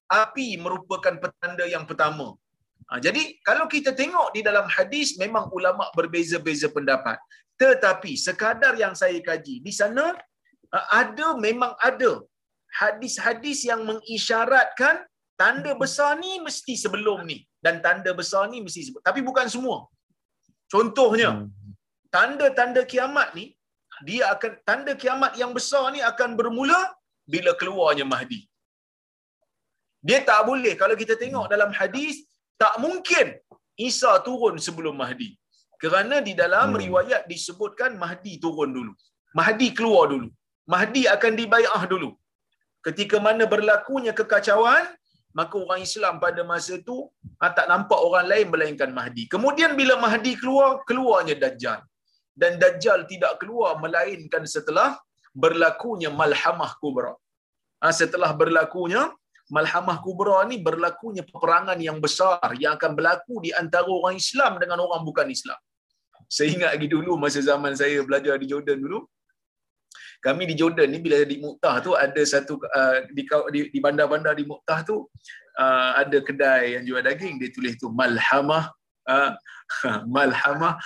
api 0.07 0.61
merupakan 0.61 1.15
petanda 1.23 1.65
yang 1.65 1.84
pertama 1.89 2.38
ha, 2.88 3.01
jadi 3.01 3.21
kalau 3.41 3.65
kita 3.65 3.91
tengok 3.97 4.30
di 4.38 4.41
dalam 4.45 4.69
hadis 4.69 5.17
memang 5.17 5.49
ulama 5.57 5.89
berbeza-beza 5.97 6.69
pendapat 6.69 7.17
tetapi 7.57 8.13
sekadar 8.13 8.78
yang 8.78 8.93
saya 8.93 9.17
kaji 9.19 9.59
di 9.65 9.73
sana 9.73 10.13
ha, 10.71 10.78
ada 11.01 11.34
memang 11.36 11.73
ada 11.82 12.21
hadis-hadis 12.78 13.65
yang 13.65 13.82
mengisyaratkan 13.89 15.01
tanda 15.39 15.71
besar 15.84 16.11
ni 16.21 16.41
mesti 16.45 16.73
sebelum 16.84 17.25
ni 17.30 17.38
dan 17.65 17.82
tanda 17.86 18.11
besar 18.19 18.49
ni 18.51 18.59
mesti 18.65 18.82
sebelum. 18.89 19.03
Tapi 19.09 19.21
bukan 19.30 19.47
semua. 19.49 19.78
Contohnya, 20.73 21.30
hmm. 21.32 21.47
Tanda-tanda 22.16 22.82
kiamat 22.93 23.30
ni 23.38 23.45
dia 24.08 24.24
akan 24.34 24.51
tanda 24.68 24.93
kiamat 25.03 25.34
yang 25.41 25.51
besar 25.58 25.84
ni 25.95 26.01
akan 26.12 26.32
bermula 26.39 26.80
bila 27.34 27.51
keluarnya 27.62 28.05
Mahdi. 28.14 28.41
Dia 30.08 30.20
tak 30.30 30.41
boleh 30.49 30.74
kalau 30.82 30.95
kita 31.01 31.16
tengok 31.22 31.45
dalam 31.53 31.72
hadis 31.80 32.16
tak 32.62 32.76
mungkin 32.84 33.28
Isa 33.89 34.12
turun 34.28 34.55
sebelum 34.68 34.95
Mahdi. 35.01 35.30
Kerana 35.82 36.18
di 36.28 36.34
dalam 36.41 36.70
hmm. 36.74 36.82
riwayat 36.84 37.22
disebutkan 37.32 37.91
Mahdi 38.03 38.34
turun 38.43 38.70
dulu. 38.78 38.93
Mahdi 39.39 39.68
keluar 39.78 40.05
dulu. 40.14 40.30
Mahdi 40.74 41.03
akan 41.16 41.34
dibayar 41.39 41.82
dulu. 41.93 42.10
Ketika 42.88 43.18
mana 43.26 43.43
berlakunya 43.53 44.14
kekacauan, 44.20 44.86
maka 45.38 45.55
orang 45.64 45.82
Islam 45.88 46.16
pada 46.24 46.41
masa 46.51 46.74
itu 46.82 46.97
ha, 47.39 47.53
tak 47.58 47.68
nampak 47.72 47.99
orang 48.08 48.26
lain 48.32 48.47
melainkan 48.53 48.91
Mahdi. 48.97 49.24
Kemudian 49.34 49.72
bila 49.80 49.95
Mahdi 50.05 50.34
keluar, 50.41 50.82
keluarnya 50.89 51.36
Dajjal. 51.43 51.82
Dan 52.41 52.61
Dajjal 52.61 53.09
tidak 53.11 53.41
keluar 53.41 53.71
melainkan 53.83 54.43
setelah 54.55 54.89
berlakunya 55.43 56.09
Malhamah 56.21 56.71
Kubra. 56.81 57.13
Ha, 57.81 57.89
setelah 58.01 58.29
berlakunya 58.41 59.01
Malhamah 59.55 59.97
Kubra 60.05 60.38
ni 60.49 60.57
berlakunya 60.67 61.23
peperangan 61.29 61.79
yang 61.88 61.97
besar 62.05 62.47
yang 62.61 62.77
akan 62.77 62.91
berlaku 62.97 63.35
di 63.45 63.49
antara 63.61 63.89
orang 63.99 64.15
Islam 64.23 64.61
dengan 64.61 64.79
orang 64.85 65.01
bukan 65.09 65.27
Islam. 65.38 65.59
Saya 66.35 66.49
ingat 66.55 66.71
lagi 66.75 66.88
dulu 66.95 67.11
masa 67.23 67.39
zaman 67.49 67.73
saya 67.81 68.03
belajar 68.07 68.35
di 68.41 68.47
Jordan 68.51 68.77
dulu, 68.85 68.99
kami 70.21 70.49
di 70.49 70.55
Jordan 70.57 70.89
ni 70.89 70.99
bila 70.99 71.21
di 71.21 71.38
Muktah 71.38 71.77
tu 71.85 71.93
ada 71.93 72.21
satu 72.25 72.57
uh, 72.57 73.05
di, 73.13 73.23
di 73.53 73.59
di 73.69 73.79
bandar-bandar 73.79 74.33
di 74.33 74.45
Muktah 74.49 74.81
tu 74.81 75.05
uh, 75.61 75.91
ada 76.01 76.17
kedai 76.25 76.77
yang 76.77 76.83
jual 76.83 77.01
daging 77.05 77.38
dia 77.38 77.53
tulis 77.53 77.77
tu 77.77 77.93
malhamah 77.93 78.73
uh, 79.05 79.31
malhamah 80.15 80.80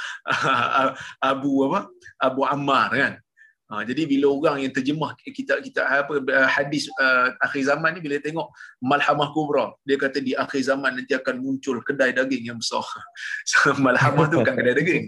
Abu 1.32 1.66
apa 1.70 1.90
Abu 2.22 2.42
Ammar 2.46 2.90
kan 2.94 3.14
Ha, 3.72 3.88
jadi 3.88 4.04
bila 4.04 4.28
orang 4.36 4.68
yang 4.68 4.74
terjemah 4.76 5.16
kita 5.24 5.64
kita 5.64 5.88
apa 5.88 6.20
hadis 6.52 6.92
uh, 7.00 7.32
akhir 7.40 7.72
zaman 7.72 7.96
ni 7.96 8.04
bila 8.04 8.20
tengok 8.20 8.52
malhamah 8.84 9.32
kubra 9.32 9.72
dia 9.88 9.96
kata 9.96 10.20
di 10.20 10.36
akhir 10.36 10.68
zaman 10.68 11.00
nanti 11.00 11.16
akan 11.16 11.40
muncul 11.40 11.80
kedai 11.80 12.12
daging 12.12 12.52
yang 12.52 12.60
besar. 12.60 12.84
Malhamah 13.88 14.28
tu 14.28 14.44
bukan 14.44 14.60
kedai 14.60 14.76
daging. 14.76 15.04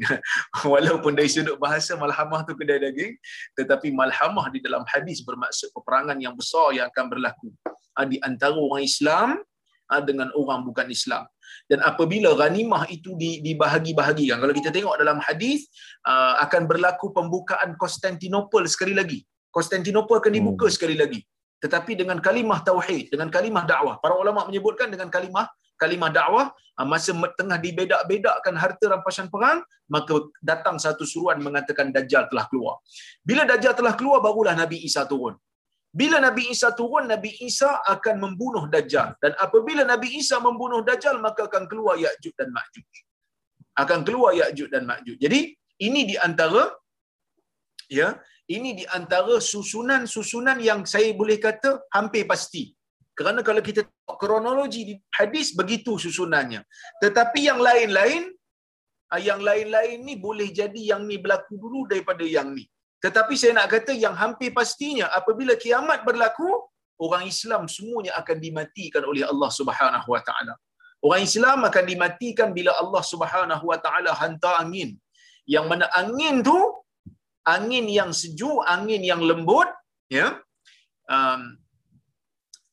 Walaupun 0.63 1.11
dari 1.11 1.27
sudut 1.27 1.59
bahasa 1.59 1.99
malhamah 1.99 2.47
tu 2.47 2.55
kedai 2.55 2.79
daging 2.79 3.19
tetapi 3.59 3.91
malhamah 3.91 4.47
di 4.47 4.63
dalam 4.63 4.87
hadis 4.87 5.19
bermaksud 5.27 5.67
peperangan 5.75 6.15
yang 6.23 6.31
besar 6.31 6.71
yang 6.71 6.87
akan 6.87 7.11
berlaku 7.11 7.51
ha, 7.99 8.07
di 8.07 8.15
antara 8.23 8.55
orang 8.55 8.87
Islam 8.87 9.43
ha, 9.91 9.99
dengan 9.99 10.31
orang 10.39 10.63
bukan 10.63 10.87
Islam 10.87 11.27
dan 11.71 11.79
apabila 11.79 12.35
ghanimah 12.35 12.91
itu 12.91 13.15
dibahagi-bahagikan 13.17 14.37
kalau 14.43 14.51
kita 14.51 14.69
tengok 14.69 14.99
dalam 14.99 15.17
hadis 15.23 15.71
uh, 16.03 16.43
akan 16.43 16.67
berlaku 16.67 17.15
pembukaan 17.15 17.79
Konstantinopel 17.79 18.67
sekali 18.67 18.91
lagi. 18.91 19.23
Konstantinopel 19.47 20.19
akan 20.19 20.33
dibuka 20.33 20.67
hmm. 20.67 20.75
sekali 20.75 20.95
lagi. 20.99 21.23
Tetapi 21.63 21.95
dengan 21.95 22.19
kalimah 22.19 22.59
tauhid 22.67 23.15
dengan 23.15 23.31
kalimah 23.31 23.63
dakwah. 23.63 23.95
Para 24.03 24.19
ulama 24.19 24.43
menyebutkan 24.43 24.91
dengan 24.91 25.07
kalimah 25.07 25.47
kalimah 25.79 26.11
dakwah 26.11 26.51
ah, 26.75 26.85
masa 26.85 27.15
tengah 27.39 27.55
dibedak-bedakkan 27.55 28.55
harta 28.59 28.85
rampasan 28.91 29.31
perang 29.31 29.63
maka 29.87 30.19
datang 30.43 30.75
satu 30.75 31.07
suruhan 31.07 31.39
mengatakan 31.39 31.95
dajjal 31.95 32.27
telah 32.27 32.45
keluar. 32.51 32.83
Bila 33.23 33.47
dajjal 33.47 33.71
telah 33.71 33.95
keluar 33.95 34.19
barulah 34.19 34.51
nabi 34.51 34.83
Isa 34.83 35.07
turun 35.07 35.39
bila 35.93 36.17
Nabi 36.17 36.49
Isa 36.53 36.73
turun, 36.79 37.05
Nabi 37.13 37.31
Isa 37.47 37.69
akan 37.93 38.15
membunuh 38.23 38.65
Dajjal. 38.73 39.13
Dan 39.21 39.37
apabila 39.37 39.85
Nabi 39.85 40.09
Isa 40.21 40.41
membunuh 40.41 40.81
Dajjal, 40.81 41.21
maka 41.21 41.45
akan 41.45 41.69
keluar 41.69 41.95
Ya'juj 42.01 42.33
dan 42.33 42.49
Ma'juj. 42.49 42.89
Akan 43.77 44.01
keluar 44.01 44.33
Ya'juj 44.33 44.73
dan 44.73 44.89
Ma'juj. 44.89 45.21
Jadi, 45.21 45.53
ini 45.85 46.01
di 46.09 46.15
antara 46.17 46.65
ya, 47.85 48.17
ini 48.49 48.73
di 48.81 48.85
antara 48.89 49.37
susunan-susunan 49.37 50.57
yang 50.69 50.81
saya 50.89 51.13
boleh 51.13 51.37
kata 51.37 51.85
hampir 51.93 52.25
pasti. 52.25 52.73
Kerana 53.13 53.45
kalau 53.45 53.61
kita 53.61 53.85
tengok 53.85 54.17
kronologi 54.17 54.81
di 54.89 54.93
hadis 55.13 55.53
begitu 55.53 56.01
susunannya. 56.01 56.65
Tetapi 57.05 57.39
yang 57.45 57.61
lain-lain 57.61 58.33
ah, 59.13 59.21
yang 59.21 59.45
lain-lain 59.45 60.01
ni 60.01 60.17
boleh 60.17 60.49
jadi 60.49 60.97
yang 60.97 61.05
ni 61.05 61.21
berlaku 61.21 61.53
dulu 61.53 61.85
daripada 61.85 62.25
yang 62.25 62.49
ni. 62.57 62.65
Tetapi 63.05 63.33
saya 63.39 63.51
nak 63.57 63.67
kata 63.73 63.91
yang 64.03 64.15
hampir 64.21 64.49
pastinya 64.59 65.07
apabila 65.19 65.53
kiamat 65.63 65.99
berlaku, 66.07 66.47
orang 67.05 67.23
Islam 67.33 67.63
semuanya 67.75 68.11
akan 68.21 68.37
dimatikan 68.45 69.03
oleh 69.11 69.23
Allah 69.31 69.49
Subhanahu 69.59 70.07
Wa 70.15 70.21
Taala. 70.27 70.55
Orang 71.03 71.21
Islam 71.27 71.67
akan 71.69 71.83
dimatikan 71.91 72.49
bila 72.57 72.71
Allah 72.83 73.03
Subhanahu 73.11 73.65
Wa 73.71 73.79
Taala 73.85 74.11
hantar 74.21 74.55
angin. 74.63 74.95
Yang 75.55 75.65
mana 75.71 75.85
angin 76.01 76.39
tu 76.47 76.55
angin 77.43 77.85
yang 77.99 78.11
sejuk, 78.15 78.63
angin 78.75 79.03
yang 79.11 79.19
lembut, 79.19 79.67
ya. 80.07 80.39
Um, 81.11 81.59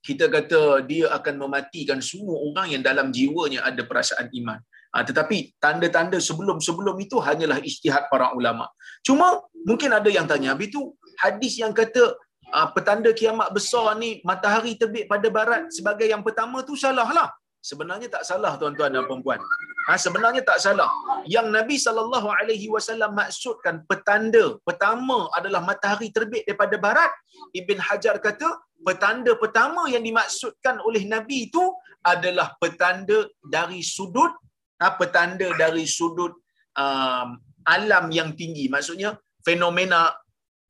kita 0.07 0.27
kata 0.35 0.61
dia 0.91 1.07
akan 1.13 1.35
mematikan 1.45 1.99
semua 2.01 2.39
orang 2.49 2.73
yang 2.73 2.83
dalam 2.87 3.11
jiwanya 3.17 3.67
ada 3.69 3.83
perasaan 3.91 4.31
iman. 4.33 4.61
Ha, 4.91 5.07
tetapi 5.07 5.55
tanda-tanda 5.63 6.19
sebelum-sebelum 6.19 6.97
itu 6.99 7.17
hanyalah 7.23 7.63
ijtihad 7.63 8.11
para 8.11 8.35
ulama. 8.39 8.67
Cuma 9.07 9.41
mungkin 9.69 9.91
ada 9.99 10.11
yang 10.13 10.27
tanya, 10.31 10.53
habis 10.53 10.69
itu 10.73 10.93
hadis 11.21 11.57
yang 11.63 11.73
kata 11.73 12.17
uh, 12.53 12.69
petanda 12.75 13.11
kiamat 13.21 13.49
besar 13.57 13.97
ni 14.03 14.21
matahari 14.31 14.77
terbit 14.81 15.05
pada 15.13 15.29
barat 15.33 15.63
sebagai 15.73 16.07
yang 16.09 16.23
pertama 16.27 16.65
tu 16.65 16.77
salah 16.77 17.09
lah. 17.09 17.29
Sebenarnya 17.61 18.09
tak 18.09 18.25
salah 18.25 18.57
tuan-tuan 18.57 18.89
dan 18.89 19.05
puan-puan. 19.05 19.37
Ha, 19.85 20.01
sebenarnya 20.01 20.41
tak 20.41 20.65
salah. 20.65 20.89
Yang 21.29 21.47
Nabi 21.53 21.77
sallallahu 21.77 22.29
alaihi 22.33 22.73
wasallam 22.73 23.13
maksudkan 23.13 23.85
petanda 23.85 24.57
pertama 24.65 25.29
adalah 25.37 25.61
matahari 25.61 26.09
terbit 26.09 26.49
daripada 26.49 26.81
barat. 26.81 27.13
Ibn 27.53 27.79
Hajar 27.85 28.17
kata 28.17 28.49
petanda 28.81 29.37
pertama 29.37 29.93
yang 29.93 30.01
dimaksudkan 30.01 30.81
oleh 30.89 31.05
Nabi 31.05 31.53
itu 31.53 31.61
adalah 32.01 32.57
petanda 32.57 33.29
dari 33.45 33.85
sudut 33.85 34.33
ha, 34.81 34.97
petanda 34.97 35.53
dari 35.61 35.85
sudut 35.85 36.33
um, 36.81 37.37
alam 37.65 38.09
yang 38.19 38.33
tinggi. 38.41 38.67
Maksudnya 38.75 39.17
fenomena 39.47 40.15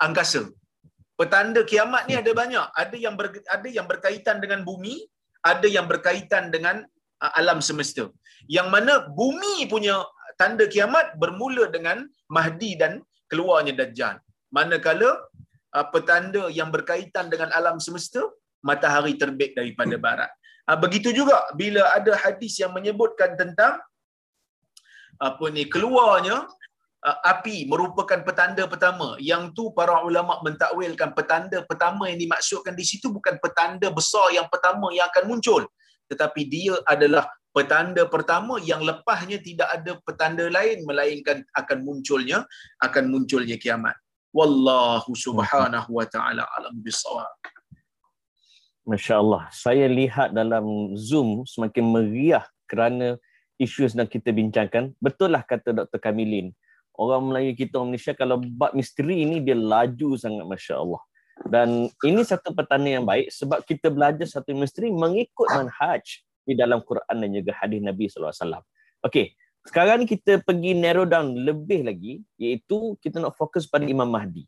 angkasa. 0.00 0.42
Petanda 1.18 1.62
kiamat 1.70 2.08
ni 2.08 2.14
ada 2.16 2.32
banyak. 2.32 2.66
Ada 2.82 2.96
yang 2.96 3.14
ber, 3.20 3.28
ada 3.56 3.68
yang 3.68 3.86
berkaitan 3.90 4.40
dengan 4.40 4.64
bumi, 4.64 5.04
ada 5.44 5.68
yang 5.68 5.84
berkaitan 5.84 6.48
dengan 6.54 6.80
uh, 7.20 7.32
alam 7.40 7.60
semesta. 7.60 8.08
Yang 8.48 8.68
mana 8.74 8.94
bumi 9.20 9.68
punya 9.68 10.00
tanda 10.40 10.64
kiamat 10.64 11.20
bermula 11.20 11.68
dengan 11.68 12.08
Mahdi 12.32 12.72
dan 12.80 13.04
keluarnya 13.28 13.76
Dajjal. 13.76 14.16
Manakala 14.56 15.10
uh, 15.76 15.86
petanda 15.92 16.48
yang 16.48 16.72
berkaitan 16.72 17.28
dengan 17.28 17.52
alam 17.52 17.76
semesta, 17.86 18.24
matahari 18.64 19.14
terbit 19.20 19.52
daripada 19.52 20.00
barat. 20.00 20.30
Uh, 20.64 20.78
begitu 20.80 21.12
juga 21.12 21.36
bila 21.52 21.84
ada 21.92 22.16
hadis 22.16 22.56
yang 22.62 22.72
menyebutkan 22.72 23.36
tentang 23.36 23.76
apa 25.20 25.44
ni 25.52 25.68
keluarnya 25.68 26.48
api 27.00 27.64
merupakan 27.64 28.20
petanda 28.20 28.68
pertama 28.68 29.16
yang 29.16 29.56
tu 29.56 29.72
para 29.72 30.04
ulama 30.04 30.36
mentakwilkan 30.44 31.16
petanda 31.16 31.64
pertama 31.64 32.12
yang 32.12 32.20
dimaksudkan 32.20 32.76
di 32.76 32.84
situ 32.84 33.08
bukan 33.08 33.40
petanda 33.40 33.88
besar 33.88 34.28
yang 34.36 34.44
pertama 34.52 34.92
yang 34.92 35.08
akan 35.08 35.24
muncul 35.32 35.64
tetapi 36.12 36.44
dia 36.44 36.76
adalah 36.84 37.24
petanda 37.56 38.04
pertama 38.04 38.60
yang 38.60 38.84
lepasnya 38.84 39.40
tidak 39.40 39.68
ada 39.72 39.96
petanda 40.04 40.44
lain 40.52 40.84
melainkan 40.84 41.40
akan 41.56 41.78
munculnya 41.88 42.44
akan 42.84 43.08
munculnya 43.08 43.56
kiamat 43.56 43.96
wallahu 44.36 45.16
subhanahu 45.16 45.96
wa 45.96 46.04
taala 46.04 46.44
alam 46.60 46.76
bisawab 46.84 47.32
Masya-Allah. 48.80 49.46
Saya 49.54 49.86
lihat 49.86 50.34
dalam 50.34 50.96
Zoom 50.98 51.46
semakin 51.46 51.84
meriah 51.84 52.42
kerana 52.66 53.20
isu 53.60 53.86
yang 53.86 53.92
sedang 53.92 54.10
kita 54.10 54.34
bincangkan. 54.34 54.96
Betul 54.98 55.36
lah 55.36 55.46
kata 55.46 55.70
Dr. 55.70 56.00
Kamilin. 56.00 56.50
Orang 57.00 57.32
Melayu 57.32 57.56
kita, 57.56 57.80
orang 57.80 57.96
Malaysia, 57.96 58.12
kalau 58.12 58.36
bab 58.36 58.76
misteri 58.76 59.24
ini, 59.24 59.40
dia 59.40 59.56
laju 59.56 60.20
sangat, 60.20 60.44
Masya 60.44 60.76
Allah. 60.76 61.00
Dan 61.48 61.88
ini 62.04 62.20
satu 62.20 62.52
petanda 62.52 62.92
yang 62.92 63.08
baik 63.08 63.32
sebab 63.32 63.64
kita 63.64 63.88
belajar 63.88 64.28
satu 64.28 64.52
misteri 64.52 64.92
mengikut 64.92 65.48
manhaj 65.48 66.04
di 66.44 66.52
dalam 66.52 66.84
Quran 66.84 67.16
dan 67.16 67.30
juga 67.32 67.56
hadis 67.56 67.80
Nabi 67.80 68.12
SAW. 68.12 68.60
Okey, 69.00 69.32
sekarang 69.64 70.04
kita 70.04 70.44
pergi 70.44 70.76
narrow 70.76 71.08
down 71.08 71.32
lebih 71.32 71.88
lagi 71.88 72.20
iaitu 72.36 72.96
kita 73.00 73.24
nak 73.24 73.40
fokus 73.40 73.64
pada 73.64 73.88
Imam 73.88 74.08
Mahdi. 74.08 74.44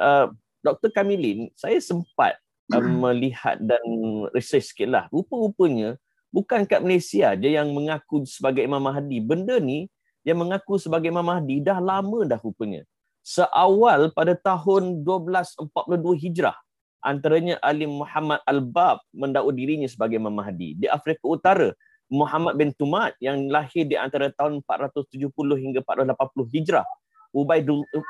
Uh, 0.00 0.32
Dr. 0.64 0.88
Kamilin, 0.88 1.52
saya 1.52 1.76
sempat 1.76 2.40
uh, 2.72 2.80
melihat 2.80 3.60
dan 3.60 3.84
research 4.32 4.72
sikit 4.72 4.88
lah. 4.88 5.04
Rupa-rupanya 5.12 6.00
bukan 6.32 6.64
kat 6.64 6.80
Malaysia 6.80 7.36
dia 7.36 7.60
yang 7.60 7.68
mengaku 7.76 8.24
sebagai 8.24 8.64
Imam 8.64 8.80
Mahdi. 8.80 9.20
Benda 9.20 9.60
ni 9.60 9.92
yang 10.24 10.40
mengaku 10.40 10.80
sebagai 10.80 11.12
Imam 11.12 11.24
Mahdi 11.24 11.60
dah 11.60 11.78
lama 11.78 12.24
dah 12.24 12.40
rupanya. 12.40 12.82
Seawal 13.24 14.12
pada 14.12 14.36
tahun 14.36 15.04
1242 15.04 15.68
Hijrah, 16.28 16.56
antaranya 17.00 17.56
Ali 17.60 17.88
Muhammad 17.88 18.40
Al-Bab 18.44 19.00
mendakwa 19.12 19.52
dirinya 19.52 19.88
sebagai 19.88 20.20
Imam 20.20 20.32
Mahdi. 20.32 20.76
Di 20.76 20.88
Afrika 20.88 21.24
Utara, 21.24 21.72
Muhammad 22.12 22.56
bin 22.56 22.72
Tumat 22.76 23.16
yang 23.20 23.48
lahir 23.48 23.88
di 23.88 23.96
antara 23.96 24.28
tahun 24.32 24.60
470 24.64 25.32
hingga 25.60 25.80
480 25.84 26.52
Hijrah. 26.52 26.84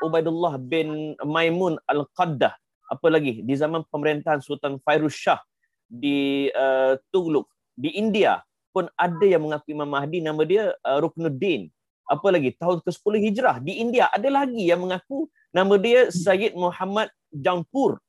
Ubaidullah 0.03 0.59
bin 0.59 1.15
Maimun 1.23 1.79
Al-Qaddah. 1.87 2.55
Apa 2.91 3.07
lagi? 3.09 3.41
Di 3.41 3.55
zaman 3.57 3.87
pemerintahan 3.89 4.43
Sultan 4.45 4.77
Fairuz 4.83 5.17
Shah 5.17 5.41
di 5.89 6.51
uh, 6.53 6.99
Tughluk 7.15 7.49
di 7.75 7.95
India 7.95 8.43
pun 8.75 8.91
ada 8.99 9.23
yang 9.23 9.47
mengaku 9.47 9.71
Imam 9.71 9.87
Mahdi 9.87 10.19
nama 10.19 10.43
dia 10.43 10.75
uh, 10.83 10.99
Ruknuddin 10.99 11.71
apa 12.05 12.29
lagi 12.29 12.53
tahun 12.57 12.85
ke-10 12.85 13.15
Hijrah 13.31 13.57
di 13.65 13.81
India 13.81 14.13
ada 14.13 14.29
lagi 14.29 14.69
yang 14.69 14.85
mengaku 14.85 15.29
nama 15.51 15.75
dia 15.81 16.13
Sayyid 16.13 16.53
Muhammad 16.53 17.09
Jampur 17.33 18.01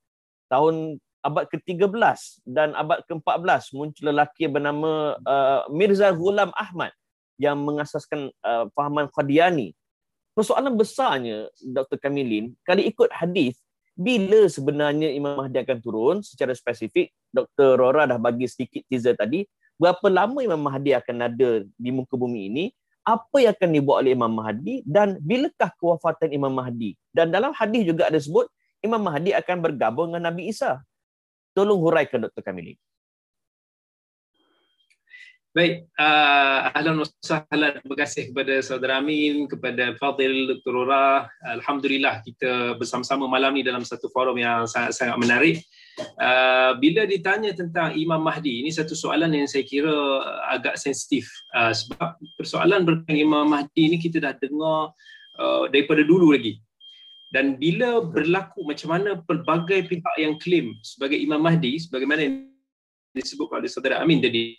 tahun 0.51 0.99
abad 1.25 1.49
ke-13 1.49 2.45
dan 2.45 2.77
abad 2.77 3.01
ke-14 3.09 3.73
muncul 3.73 4.03
lelaki 4.13 4.45
bernama 4.45 5.17
uh, 5.25 5.65
Mirza 5.73 6.13
Ghulam 6.13 6.53
Ahmad 6.53 6.93
yang 7.41 7.57
mengasaskan 7.57 8.29
uh, 8.45 8.69
fahaman 8.77 9.09
Qadiani 9.09 9.73
persoalan 10.37 10.77
besarnya 10.77 11.49
Dr. 11.63 11.97
Kamilin 11.97 12.53
kalau 12.61 12.83
ikut 12.83 13.09
hadis 13.09 13.57
bila 13.95 14.45
sebenarnya 14.51 15.07
Imam 15.15 15.39
Mahdi 15.39 15.55
akan 15.63 15.77
turun 15.79 16.17
secara 16.19 16.51
spesifik 16.51 17.15
Dr. 17.31 17.79
Rora 17.79 18.03
dah 18.03 18.19
bagi 18.19 18.45
sedikit 18.45 18.83
teaser 18.91 19.15
tadi 19.15 19.47
berapa 19.79 20.07
lama 20.11 20.43
Imam 20.43 20.59
Mahdi 20.59 20.91
akan 20.93 21.17
ada 21.25 21.63
di 21.63 21.89
muka 21.89 22.19
bumi 22.19 22.51
ini 22.51 22.65
apa 23.05 23.37
yang 23.37 23.53
akan 23.53 23.69
dibuat 23.69 23.97
oleh 24.01 24.17
Imam 24.17 24.33
Mahdi 24.33 24.81
dan 24.81 25.21
bilakah 25.21 25.69
kewafatan 25.77 26.33
Imam 26.33 26.49
Mahdi 26.49 26.97
dan 27.13 27.29
dalam 27.29 27.53
hadis 27.53 27.85
juga 27.85 28.09
ada 28.09 28.17
sebut 28.17 28.49
Imam 28.81 28.99
Mahdi 28.99 29.31
akan 29.31 29.57
bergabung 29.61 30.09
dengan 30.11 30.33
Nabi 30.33 30.49
Isa 30.49 30.81
tolong 31.53 31.77
huraikan 31.79 32.25
Dr. 32.25 32.41
Kamili 32.41 32.75
Baik, 35.55 35.87
uh, 35.95 36.67
ahlan 36.75 36.99
wa 36.99 37.07
sahlan. 37.23 37.79
Terima 37.79 37.95
kasih 37.95 38.27
kepada 38.27 38.59
saudara 38.59 38.99
Amin, 38.99 39.47
kepada 39.47 39.95
Fadil, 39.95 40.51
Dr. 40.51 40.67
Rora. 40.75 41.31
Alhamdulillah 41.47 42.19
kita 42.27 42.75
bersama-sama 42.75 43.23
malam 43.23 43.55
ni 43.55 43.63
dalam 43.63 43.79
satu 43.87 44.11
forum 44.11 44.35
yang 44.35 44.67
sangat-sangat 44.67 45.15
menarik. 45.15 45.63
Uh, 45.95 46.75
bila 46.83 47.07
ditanya 47.07 47.55
tentang 47.55 47.95
Imam 47.95 48.19
Mahdi, 48.19 48.59
ini 48.59 48.71
satu 48.71 48.91
soalan 48.91 49.31
yang 49.31 49.47
saya 49.47 49.63
kira 49.63 49.95
agak 50.51 50.75
sensitif. 50.75 51.27
Uh, 51.55 51.71
sebab 51.71 52.19
persoalan 52.35 52.83
berkaitan 52.83 53.15
Imam 53.15 53.47
Mahdi 53.47 53.93
ini 53.93 53.97
kita 53.99 54.19
dah 54.19 54.35
dengar 54.35 54.91
uh, 55.39 55.63
daripada 55.71 56.03
dulu 56.03 56.35
lagi. 56.35 56.59
Dan 57.31 57.59
bila 57.59 57.99
berlaku 58.03 58.63
macam 58.63 58.95
mana 58.95 59.19
pelbagai 59.23 59.91
pihak 59.91 60.15
yang 60.19 60.39
klaim 60.39 60.75
sebagai 60.83 61.19
Imam 61.19 61.39
Mahdi, 61.39 61.79
sebagaimana 61.79 62.21
yang 62.23 62.35
disebut 63.15 63.47
oleh 63.51 63.67
saudara 63.71 63.99
Amin 63.99 64.23
tadi, 64.23 64.55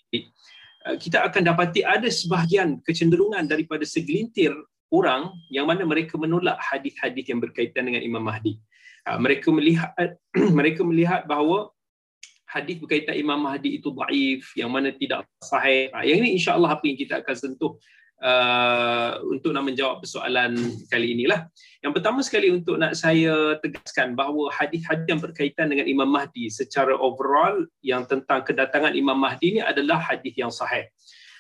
Eh, 0.87 0.97
kita 1.03 1.27
akan 1.27 1.43
dapati 1.43 1.83
ada 1.83 2.07
sebahagian 2.07 2.79
kecenderungan 2.87 3.43
daripada 3.51 3.83
segelintir 3.83 4.55
orang 4.95 5.35
yang 5.51 5.67
mana 5.67 5.83
mereka 5.83 6.15
menolak 6.15 6.55
hadis-hadis 6.63 7.27
yang 7.27 7.43
berkaitan 7.43 7.91
dengan 7.91 8.07
Imam 8.07 8.23
Mahdi. 8.23 8.55
Ah, 8.55 8.63
mereka 9.15 9.55
melihat 9.55 9.95
mereka 10.59 10.83
melihat 10.83 11.23
bahawa 11.31 11.71
hadis 12.47 12.79
berkaitan 12.83 13.15
Imam 13.15 13.39
Mahdi 13.39 13.79
itu 13.79 13.95
daif, 13.95 14.51
yang 14.59 14.71
mana 14.73 14.91
tidak 14.91 15.27
sahih. 15.43 15.93
Ha, 15.95 16.03
yang 16.03 16.23
ini 16.25 16.39
insya-Allah 16.39 16.75
apa 16.79 16.85
yang 16.89 16.99
kita 16.99 17.23
akan 17.23 17.37
sentuh 17.37 17.77
uh, 18.23 19.21
untuk 19.29 19.53
nak 19.53 19.67
menjawab 19.67 20.01
persoalan 20.01 20.57
kali 20.89 21.19
inilah. 21.19 21.51
Yang 21.85 21.93
pertama 22.01 22.21
sekali 22.25 22.49
untuk 22.55 22.81
nak 22.81 22.97
saya 22.97 23.61
tegaskan 23.61 24.17
bahawa 24.17 24.49
hadis-hadis 24.55 25.07
yang 25.11 25.21
berkaitan 25.21 25.69
dengan 25.69 25.87
Imam 25.91 26.09
Mahdi 26.09 26.49
secara 26.49 26.95
overall 26.97 27.67
yang 27.85 28.09
tentang 28.09 28.47
kedatangan 28.47 28.97
Imam 28.97 29.19
Mahdi 29.19 29.59
ini 29.59 29.61
adalah 29.61 30.01
hadis 30.01 30.33
yang 30.39 30.51
sahih. 30.51 30.89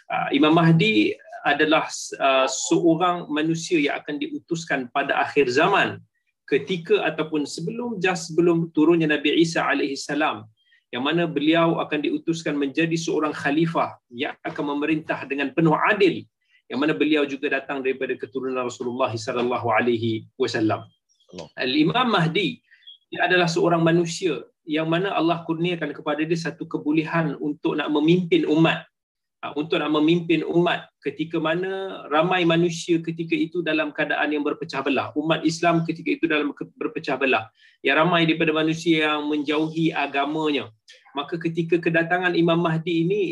Uh, 0.07 0.29
Imam 0.35 0.53
Mahdi 0.53 1.15
adalah 1.47 1.87
uh, 2.19 2.47
seorang 2.51 3.31
manusia 3.31 3.79
yang 3.79 4.03
akan 4.03 4.19
diutuskan 4.19 4.91
pada 4.91 5.23
akhir 5.23 5.47
zaman 5.55 6.03
ketika 6.47 7.03
ataupun 7.11 7.43
sebelum 7.45 7.99
just 7.99 8.31
sebelum 8.31 8.71
turunnya 8.71 9.11
Nabi 9.11 9.35
Isa 9.43 9.67
alaihi 9.67 9.99
salam 9.99 10.47
yang 10.95 11.03
mana 11.03 11.27
beliau 11.27 11.83
akan 11.83 11.99
diutuskan 12.07 12.55
menjadi 12.55 12.95
seorang 12.95 13.35
khalifah 13.35 13.99
yang 14.15 14.35
akan 14.47 14.79
memerintah 14.79 15.27
dengan 15.27 15.51
penuh 15.51 15.75
adil 15.75 16.23
yang 16.71 16.79
mana 16.83 16.95
beliau 16.95 17.23
juga 17.27 17.51
datang 17.59 17.83
daripada 17.83 18.15
keturunan 18.19 18.67
Rasulullah 18.67 19.11
sallallahu 19.15 19.71
alaihi 19.71 20.27
wasallam. 20.35 20.87
Al-Imam 21.59 22.07
Mahdi 22.11 22.63
dia 23.11 23.27
adalah 23.27 23.47
seorang 23.47 23.83
manusia 23.87 24.43
yang 24.67 24.91
mana 24.91 25.15
Allah 25.15 25.47
kurniakan 25.47 25.95
kepada 25.95 26.27
dia 26.27 26.39
satu 26.39 26.67
kebolehan 26.67 27.39
untuk 27.39 27.79
nak 27.79 27.87
memimpin 27.91 28.47
umat 28.51 28.83
untuk 29.55 29.79
nak 29.79 29.93
memimpin 29.95 30.43
umat 30.43 30.91
ketika 31.05 31.39
mana 31.39 32.03
ramai 32.11 32.43
manusia 32.43 32.99
ketika 32.99 33.37
itu 33.37 33.63
dalam 33.63 33.95
keadaan 33.95 34.33
yang 34.35 34.43
berpecah 34.43 34.83
belah. 34.83 35.13
Umat 35.15 35.47
Islam 35.47 35.87
ketika 35.87 36.17
itu 36.17 36.25
dalam 36.27 36.51
berpecah 36.75 37.15
belah. 37.21 37.47
Ya 37.85 37.95
ramai 37.95 38.27
daripada 38.27 38.51
manusia 38.51 39.13
yang 39.13 39.29
menjauhi 39.29 39.93
agamanya. 39.93 40.73
Maka 41.15 41.39
ketika 41.39 41.77
kedatangan 41.79 42.35
Imam 42.35 42.59
Mahdi 42.59 43.07
ini 43.07 43.23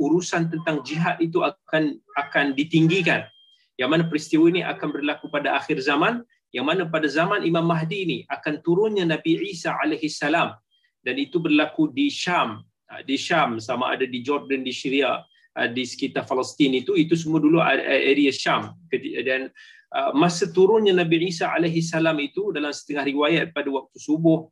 urusan 0.00 0.48
tentang 0.48 0.82
jihad 0.82 1.20
itu 1.20 1.44
akan 1.44 2.00
akan 2.16 2.56
ditinggikan. 2.56 3.28
Yang 3.76 3.88
mana 3.92 4.04
peristiwa 4.08 4.44
ini 4.48 4.60
akan 4.64 4.88
berlaku 4.90 5.28
pada 5.28 5.56
akhir 5.56 5.78
zaman 5.84 6.24
yang 6.50 6.66
mana 6.66 6.88
pada 6.88 7.06
zaman 7.06 7.46
Imam 7.46 7.62
Mahdi 7.62 7.98
ini 8.08 8.18
akan 8.26 8.58
turunnya 8.64 9.06
Nabi 9.06 9.38
Isa 9.46 9.76
salam 10.10 10.58
dan 11.00 11.14
itu 11.16 11.38
berlaku 11.38 11.88
di 11.88 12.10
Syam 12.10 12.60
Ah, 12.60 12.69
di 13.06 13.14
Syam 13.14 13.62
sama 13.62 13.94
ada 13.94 14.02
di 14.02 14.18
Jordan 14.20 14.66
di 14.66 14.74
Syria 14.74 15.22
ah, 15.54 15.68
di 15.70 15.86
sekitar 15.86 16.26
Palestin 16.26 16.74
itu 16.74 16.98
itu 16.98 17.14
semua 17.14 17.38
dulu 17.38 17.62
area 17.62 18.34
Syam. 18.34 18.74
Dan 19.22 19.50
ah, 19.94 20.10
masa 20.10 20.50
turunnya 20.50 20.90
Nabi 20.90 21.30
Isa 21.30 21.50
alaihi 21.54 21.82
salam 21.84 22.18
itu 22.18 22.50
dalam 22.50 22.74
setengah 22.74 23.06
riwayat 23.06 23.54
pada 23.54 23.70
waktu 23.70 23.96
subuh 23.96 24.50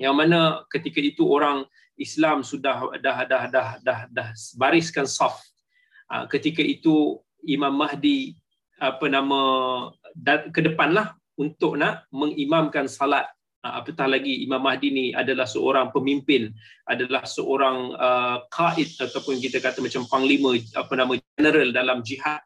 yang 0.00 0.16
mana 0.16 0.64
ketika 0.72 0.98
itu 0.98 1.28
orang 1.28 1.62
Islam 2.00 2.40
sudah 2.40 2.96
dah 2.98 3.28
dah 3.28 3.42
dah 3.52 3.68
dah 3.84 4.00
dah 4.08 4.28
bariskan 4.56 5.04
saf. 5.04 5.36
Ketika 6.32 6.64
itu 6.64 7.20
Imam 7.44 7.70
Mahdi 7.76 8.34
apa 8.80 9.06
nama 9.12 9.40
ke 10.50 10.64
depanlah 10.64 11.12
untuk 11.36 11.76
nak 11.76 12.08
mengimamkan 12.08 12.88
salat. 12.88 13.28
Ah, 13.28 13.39
apatah 13.60 14.08
lagi 14.08 14.40
Imam 14.40 14.60
Mahdi 14.60 14.88
ni 14.88 15.06
adalah 15.12 15.44
seorang 15.44 15.92
pemimpin 15.92 16.48
adalah 16.88 17.28
seorang 17.28 17.92
uh, 17.92 18.36
qaid 18.48 18.96
ataupun 18.96 19.36
kita 19.36 19.60
kata 19.60 19.84
macam 19.84 20.08
panglima 20.08 20.56
apa 20.76 20.92
nama 20.96 21.12
general 21.36 21.68
dalam 21.70 22.00
jihad. 22.00 22.40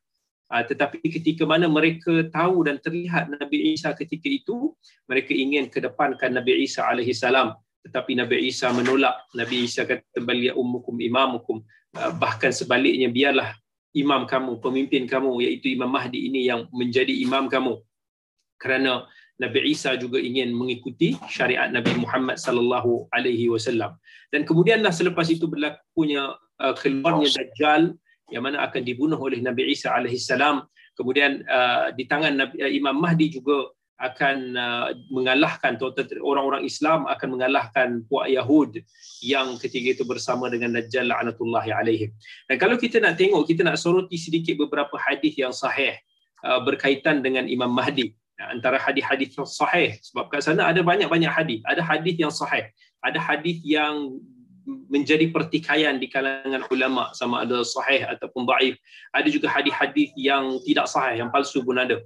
Uh, 0.50 0.60
tetapi 0.66 1.00
ketika 1.06 1.46
mana 1.46 1.70
mereka 1.70 2.26
tahu 2.28 2.66
dan 2.66 2.82
terlihat 2.82 3.30
Nabi 3.30 3.72
Isa 3.72 3.94
ketika 3.94 4.26
itu 4.26 4.74
mereka 5.06 5.30
ingin 5.32 5.70
kedepankan 5.70 6.34
Nabi 6.34 6.66
Isa 6.66 6.84
alaihi 6.84 7.14
salam. 7.14 7.54
Tetapi 7.86 8.16
Nabi 8.18 8.50
Isa 8.50 8.74
menolak. 8.74 9.30
Nabi 9.38 9.68
Isa 9.70 9.86
kata 9.86 10.18
bal 10.24 10.40
ya 10.40 10.52
ummukum 10.58 10.98
imamukum. 10.98 11.62
Uh, 11.94 12.12
bahkan 12.18 12.50
sebaliknya 12.50 13.06
biarlah 13.06 13.54
imam 13.94 14.26
kamu 14.26 14.58
pemimpin 14.58 15.06
kamu 15.06 15.46
iaitu 15.46 15.70
Imam 15.78 15.86
Mahdi 15.86 16.26
ini 16.26 16.50
yang 16.50 16.66
menjadi 16.74 17.14
imam 17.22 17.46
kamu. 17.46 17.78
Kerana 18.58 19.06
Nabi 19.42 19.74
Isa 19.74 19.98
juga 19.98 20.22
ingin 20.22 20.54
mengikuti 20.54 21.18
syariat 21.26 21.66
Nabi 21.66 21.98
Muhammad 21.98 22.38
sallallahu 22.38 23.10
alaihi 23.10 23.50
wasallam. 23.50 23.98
Dan 24.30 24.46
kemudianlah 24.46 24.94
selepas 24.94 25.26
itu 25.26 25.50
berlakunya 25.50 26.38
uh, 26.62 26.74
keluarnya 26.78 27.34
Dajjal 27.34 27.98
yang 28.30 28.46
mana 28.46 28.62
akan 28.62 28.82
dibunuh 28.86 29.18
oleh 29.18 29.42
Nabi 29.42 29.74
Isa 29.74 29.90
alaihi 29.90 30.22
salam. 30.22 30.62
Kemudian 30.94 31.42
uh, 31.50 31.90
di 31.98 32.06
tangan 32.06 32.38
Nabi, 32.38 32.62
uh, 32.62 32.70
Imam 32.70 32.94
Mahdi 32.94 33.34
juga 33.34 33.74
akan 33.98 34.58
uh, 34.58 34.88
mengalahkan 35.10 35.78
orang-orang 36.22 36.66
Islam 36.66 37.06
akan 37.06 37.28
mengalahkan 37.38 37.88
puak 38.10 38.26
Yahud 38.26 38.82
yang 39.22 39.54
ketika 39.58 39.98
itu 39.98 40.04
bersama 40.06 40.46
dengan 40.46 40.78
Dajjal 40.78 41.10
la'natullahi 41.10 41.74
alaihim. 41.74 42.10
Dan 42.46 42.58
kalau 42.62 42.78
kita 42.78 43.02
nak 43.02 43.18
tengok 43.18 43.50
kita 43.50 43.66
nak 43.66 43.82
soroti 43.82 44.14
sedikit 44.14 44.58
beberapa 44.62 44.94
hadis 44.94 45.34
yang 45.34 45.50
sahih 45.50 45.98
uh, 46.46 46.62
berkaitan 46.62 47.22
dengan 47.22 47.50
Imam 47.50 47.70
Mahdi 47.70 48.14
antara 48.50 48.76
hadis-hadis 48.76 49.36
yang 49.36 49.48
sahih. 49.48 49.96
Sebab 50.00 50.28
kat 50.28 50.44
sana 50.44 50.68
ada 50.68 50.80
banyak-banyak 50.84 51.30
hadis. 51.30 51.60
Ada 51.64 51.80
hadis 51.80 52.16
yang 52.18 52.32
sahih. 52.32 52.68
Ada 53.04 53.20
hadis 53.20 53.60
yang 53.64 54.20
menjadi 54.64 55.28
pertikaian 55.28 56.00
di 56.00 56.08
kalangan 56.08 56.64
ulama 56.72 57.12
sama 57.12 57.44
ada 57.44 57.60
sahih 57.60 58.08
ataupun 58.08 58.48
dhaif 58.48 58.80
ada 59.12 59.28
juga 59.28 59.52
hadis-hadis 59.52 60.08
yang 60.16 60.56
tidak 60.64 60.88
sahih 60.88 61.20
yang 61.20 61.28
palsu 61.28 61.60
pun 61.60 61.76
ada. 61.76 62.00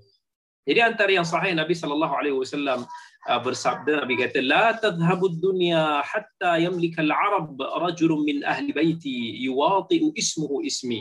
Jadi 0.66 0.80
antara 0.84 1.10
yang 1.14 1.24
sahih 1.24 1.54
Nabi 1.56 1.72
sallallahu 1.72 2.14
alaihi 2.18 2.36
wasallam 2.36 2.84
uh, 3.30 3.40
bersabda 3.40 4.04
Nabi 4.04 4.20
kata 4.20 4.42
la 4.44 4.74
tadhhabu 4.76 5.32
dunya 5.38 6.02
hatta 6.04 6.60
yamlika 6.60 7.00
al-arab 7.00 7.56
rajulun 7.56 8.26
min 8.26 8.36
ahli 8.44 8.74
baiti 8.74 9.38
yuwati'u 9.48 10.12
ismuhu 10.18 10.60
ismi. 10.66 11.00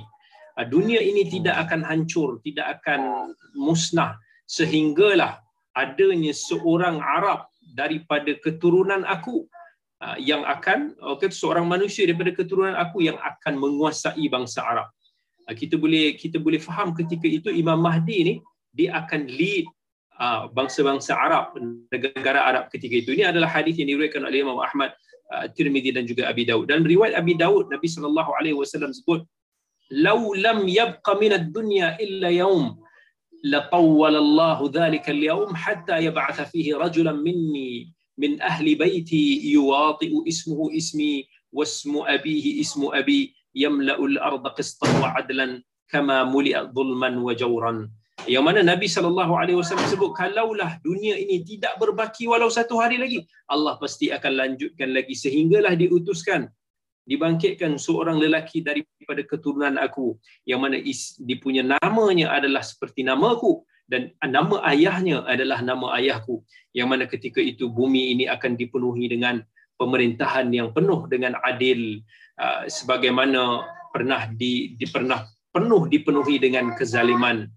Uh, 0.55 0.63
dunia 0.63 1.01
ini 1.01 1.25
tidak 1.27 1.67
akan 1.67 1.83
hancur 1.83 2.37
tidak 2.45 2.79
akan 2.79 3.33
musnah 3.57 4.15
sehinggalah 4.47 5.43
adanya 5.75 6.31
seorang 6.31 7.03
Arab 7.03 7.51
daripada 7.75 8.31
keturunan 8.39 9.03
aku 9.03 9.45
ah, 9.99 10.17
yang 10.17 10.41
akan 10.47 10.95
okay, 11.19 11.29
seorang 11.29 11.67
manusia 11.67 12.07
daripada 12.07 12.33
keturunan 12.33 12.73
aku 12.73 13.05
yang 13.05 13.19
akan 13.19 13.59
menguasai 13.59 14.25
bangsa 14.31 14.63
Arab. 14.63 14.87
Ah, 15.45 15.53
kita 15.53 15.75
boleh 15.75 16.15
kita 16.15 16.39
boleh 16.39 16.57
faham 16.57 16.95
ketika 16.95 17.27
itu 17.27 17.51
Imam 17.51 17.77
Mahdi 17.77 18.17
ni 18.23 18.35
dia 18.71 18.93
akan 18.93 19.25
lead 19.25 19.65
uh, 20.21 20.45
bangsa-bangsa 20.53 21.17
Arab 21.17 21.57
negara 21.89 22.45
Arab 22.45 22.69
ketika 22.69 22.93
itu. 22.93 23.09
Ini 23.17 23.33
adalah 23.33 23.49
hadis 23.49 23.73
yang 23.79 23.89
diriwayatkan 23.89 24.21
oleh 24.21 24.45
Imam 24.45 24.61
Ahmad, 24.61 24.93
Tirmizi 25.57 25.89
dan 25.89 26.05
juga 26.05 26.29
Abi 26.29 26.45
Daud. 26.45 26.69
Dan 26.69 26.85
riwayat 26.85 27.17
Abi 27.17 27.33
Daud 27.33 27.73
Nabi 27.73 27.89
sallallahu 27.89 28.37
alaihi 28.37 28.53
wasallam 28.53 28.93
sebut, 28.93 29.25
"Lau 29.97 30.37
lam 30.37 30.69
yabqa 30.69 31.17
min 31.17 31.33
ad-dunya 31.33 31.97
illa 31.97 32.29
yawm 32.29 32.77
لطول 33.44 34.16
الله 34.16 34.58
ذلك 34.74 35.10
اليوم 35.10 35.56
حتى 35.56 35.96
يبعث 36.04 36.38
فيه 36.50 36.76
رجلا 36.76 37.12
مني 37.12 37.92
من 38.18 38.42
أهل 38.42 38.74
بيتي 38.74 39.50
يواطئ 39.50 40.12
اسمه 40.28 40.76
اسمي 40.76 41.26
واسم 41.52 41.92
أبيه 42.06 42.60
اسم 42.60 42.80
أبي 42.94 43.34
يملأ 43.54 43.98
الأرض 43.98 44.46
قسطا 44.46 44.88
وعدلا 45.02 45.62
كما 45.88 46.24
ملئ 46.24 46.72
ظلما 46.72 47.10
وجورا 47.18 47.90
yang 48.30 48.46
mana 48.46 48.62
Nabi 48.62 48.86
sallallahu 48.86 49.34
alaihi 49.34 49.58
wasallam 49.58 49.88
sebut 49.90 50.14
kalaulah 50.14 50.78
dunia 50.86 51.18
ini 51.18 51.42
tidak 51.42 51.74
berbaki 51.82 52.30
walau 52.30 52.46
satu 52.46 52.78
hari 52.78 52.94
lagi 52.94 53.26
Allah 53.50 53.74
pasti 53.82 54.14
akan 54.14 54.32
lanjutkan 54.38 54.94
lagi 54.94 55.18
sehinggalah 55.18 55.74
diutuskan 55.74 56.46
dibangkitkan 57.07 57.79
seorang 57.79 58.19
lelaki 58.19 58.59
daripada 58.59 59.23
keturunan 59.23 59.79
aku 59.79 60.19
yang 60.43 60.59
mana 60.59 60.75
is, 60.75 61.15
dia 61.23 61.39
punya 61.39 61.63
namanya 61.63 62.35
adalah 62.35 62.59
seperti 62.59 63.07
namaku 63.07 63.63
dan 63.87 64.11
nama 64.19 64.59
ayahnya 64.67 65.23
adalah 65.23 65.63
nama 65.63 65.95
ayahku. 65.95 66.43
Yang 66.75 66.87
mana 66.91 67.03
ketika 67.07 67.39
itu 67.39 67.71
bumi 67.71 68.11
ini 68.11 68.27
akan 68.27 68.59
dipenuhi 68.59 69.07
dengan 69.07 69.39
pemerintahan 69.79 70.51
yang 70.51 70.75
penuh 70.75 71.07
dengan 71.07 71.39
adil 71.47 72.03
uh, 72.35 72.67
sebagaimana 72.67 73.63
pernah 73.95 74.27
di, 74.27 74.75
di 74.75 74.85
pernah 74.91 75.23
penuh 75.55 75.87
dipenuhi 75.87 76.43
dengan 76.43 76.75
kezaliman. 76.75 77.47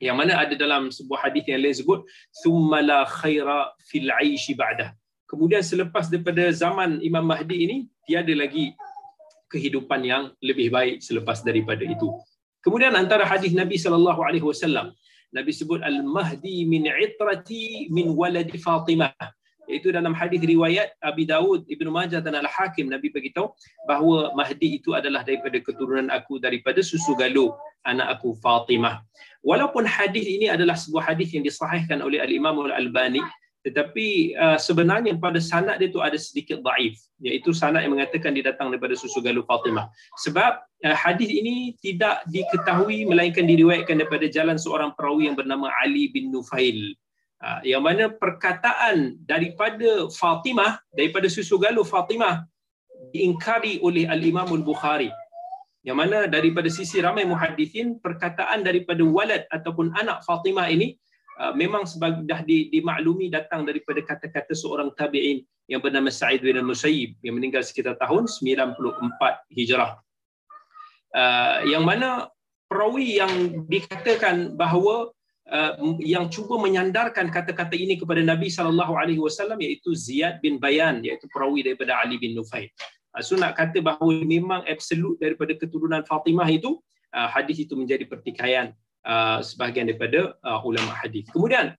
Yang 0.00 0.16
mana 0.16 0.32
ada 0.40 0.54
dalam 0.56 0.88
sebuah 0.88 1.28
hadis 1.28 1.44
yang 1.44 1.60
lain 1.60 1.76
sebut 1.76 2.00
thumma 2.40 2.80
la 2.80 3.00
khaira 3.04 3.74
fil 3.84 4.08
aishi 4.08 4.56
ba'dah 4.56 4.94
kemudian 5.28 5.60
selepas 5.60 6.08
daripada 6.08 6.48
zaman 6.50 6.98
Imam 7.04 7.22
Mahdi 7.22 7.56
ini 7.68 7.76
tiada 8.08 8.32
lagi 8.32 8.72
kehidupan 9.52 10.00
yang 10.02 10.32
lebih 10.40 10.72
baik 10.72 11.04
selepas 11.04 11.44
daripada 11.44 11.84
itu. 11.84 12.08
Kemudian 12.64 12.96
antara 12.96 13.24
hadis 13.28 13.52
Nabi 13.52 13.76
sallallahu 13.76 14.20
alaihi 14.24 14.44
wasallam 14.44 14.92
Nabi 15.28 15.52
sebut 15.52 15.84
al-mahdi 15.84 16.64
min 16.64 16.88
itrati 16.88 17.92
min 17.92 18.12
waladi 18.16 18.56
Fatimah. 18.56 19.12
Itu 19.68 19.92
dalam 19.92 20.16
hadis 20.16 20.40
riwayat 20.40 20.96
Abi 21.04 21.28
Dawud, 21.28 21.68
Ibnu 21.68 21.92
Majah 21.92 22.24
dan 22.24 22.40
Al-Hakim 22.40 22.88
Nabi 22.88 23.12
beritahu 23.12 23.52
bahawa 23.84 24.32
Mahdi 24.32 24.80
itu 24.80 24.96
adalah 24.96 25.20
daripada 25.20 25.60
keturunan 25.60 26.08
aku 26.08 26.40
daripada 26.40 26.80
susu 26.80 27.12
galuh 27.12 27.52
anak 27.84 28.16
aku 28.16 28.32
Fatimah. 28.40 29.04
Walaupun 29.44 29.84
hadis 29.84 30.24
ini 30.24 30.48
adalah 30.48 30.72
sebuah 30.72 31.12
hadis 31.12 31.36
yang 31.36 31.44
disahihkan 31.44 32.00
oleh 32.00 32.16
Al-Imam 32.24 32.64
Al-Albani 32.64 33.20
tetapi 33.68 34.32
uh, 34.32 34.56
sebenarnya 34.56 35.12
pada 35.20 35.36
sanad 35.44 35.76
dia 35.76 35.92
tu 35.92 36.00
ada 36.00 36.16
sedikit 36.16 36.64
daif. 36.64 36.96
Iaitu 37.20 37.52
sanad 37.52 37.84
yang 37.84 38.00
mengatakan 38.00 38.32
dia 38.32 38.48
datang 38.48 38.72
daripada 38.72 38.96
susu 38.96 39.20
galuh 39.20 39.44
Fatimah. 39.44 39.92
Sebab 40.24 40.64
uh, 40.64 40.96
hadis 40.96 41.28
ini 41.28 41.76
tidak 41.84 42.24
diketahui 42.32 43.04
melainkan 43.04 43.44
diriwayatkan 43.44 44.00
daripada 44.00 44.24
jalan 44.32 44.56
seorang 44.56 44.96
perawi 44.96 45.28
yang 45.28 45.36
bernama 45.36 45.68
Ali 45.84 46.08
bin 46.08 46.32
Nufail. 46.32 46.96
Uh, 47.44 47.60
yang 47.60 47.84
mana 47.84 48.08
perkataan 48.08 49.20
daripada 49.28 50.08
Fatimah 50.08 50.80
daripada 50.96 51.28
susu 51.28 51.60
galuh 51.60 51.84
Fatimah 51.84 52.48
diingkari 53.12 53.84
oleh 53.84 54.08
al-Imam 54.08 54.48
al-Bukhari. 54.48 55.12
Yang 55.84 55.96
mana 56.00 56.18
daripada 56.24 56.72
sisi 56.72 57.04
ramai 57.04 57.28
muhaddisin 57.28 58.00
perkataan 58.00 58.64
daripada 58.64 59.04
walad 59.04 59.44
ataupun 59.52 59.92
anak 59.92 60.24
Fatimah 60.24 60.72
ini 60.72 60.96
memang 61.54 61.86
sebagai 61.86 62.26
dah 62.26 62.42
di, 62.42 62.66
dimaklumi 62.72 63.30
datang 63.30 63.62
daripada 63.62 64.02
kata-kata 64.02 64.52
seorang 64.58 64.90
tabi'in 64.98 65.46
yang 65.68 65.84
bernama 65.84 66.08
Sa'id 66.08 66.40
bin 66.40 66.56
Musayyib 66.64 67.20
yang 67.20 67.36
meninggal 67.36 67.60
sekitar 67.60 67.94
tahun 68.00 68.24
94 68.26 69.52
Hijrah. 69.52 70.00
Uh, 71.12 71.64
yang 71.68 71.84
mana 71.84 72.28
perawi 72.68 73.20
yang 73.20 73.64
dikatakan 73.68 74.56
bahawa 74.56 75.12
uh, 75.48 75.72
yang 76.00 76.28
cuba 76.28 76.60
menyandarkan 76.60 77.32
kata-kata 77.32 77.76
ini 77.76 77.96
kepada 77.96 78.20
Nabi 78.20 78.52
sallallahu 78.52 78.96
alaihi 78.96 79.20
wasallam 79.20 79.60
iaitu 79.60 79.92
Ziyad 79.96 80.40
bin 80.44 80.60
Bayan 80.60 81.00
iaitu 81.04 81.28
perawi 81.32 81.64
daripada 81.64 82.00
Ali 82.00 82.16
bin 82.16 82.32
Nufail. 82.32 82.68
Uh, 83.12 83.20
so 83.24 83.36
nak 83.36 83.56
kata 83.56 83.84
bahawa 83.84 84.24
memang 84.24 84.64
absolut 84.64 85.20
daripada 85.20 85.52
keturunan 85.52 86.00
Fatimah 86.04 86.48
itu 86.48 86.80
uh, 87.12 87.28
hadis 87.28 87.60
itu 87.60 87.76
menjadi 87.76 88.08
pertikaian 88.08 88.72
Uh, 89.08 89.40
sebahagian 89.40 89.88
daripada 89.88 90.36
uh, 90.44 90.60
ulama 90.68 90.92
hadis. 90.92 91.24
Kemudian 91.32 91.72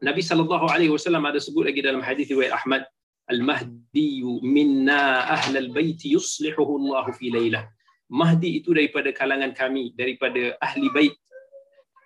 Nabi 0.00 0.24
sallallahu 0.24 0.64
alaihi 0.72 0.88
wasallam 0.88 1.28
ada 1.28 1.36
sebut 1.36 1.68
lagi 1.68 1.84
dalam 1.84 2.00
hadis 2.00 2.24
riwayat 2.32 2.56
Ahmad 2.56 2.88
Al-Mahdi 3.28 4.24
minna 4.40 5.28
ahlal 5.28 5.68
bait 5.76 6.00
yuslihuhu 6.00 6.80
Allah 6.80 7.12
fi 7.12 7.28
lailah. 7.28 7.68
Mahdi 8.08 8.64
itu 8.64 8.72
daripada 8.72 9.12
kalangan 9.12 9.52
kami 9.52 9.92
daripada 9.92 10.56
ahli 10.64 10.88
bait 10.96 11.12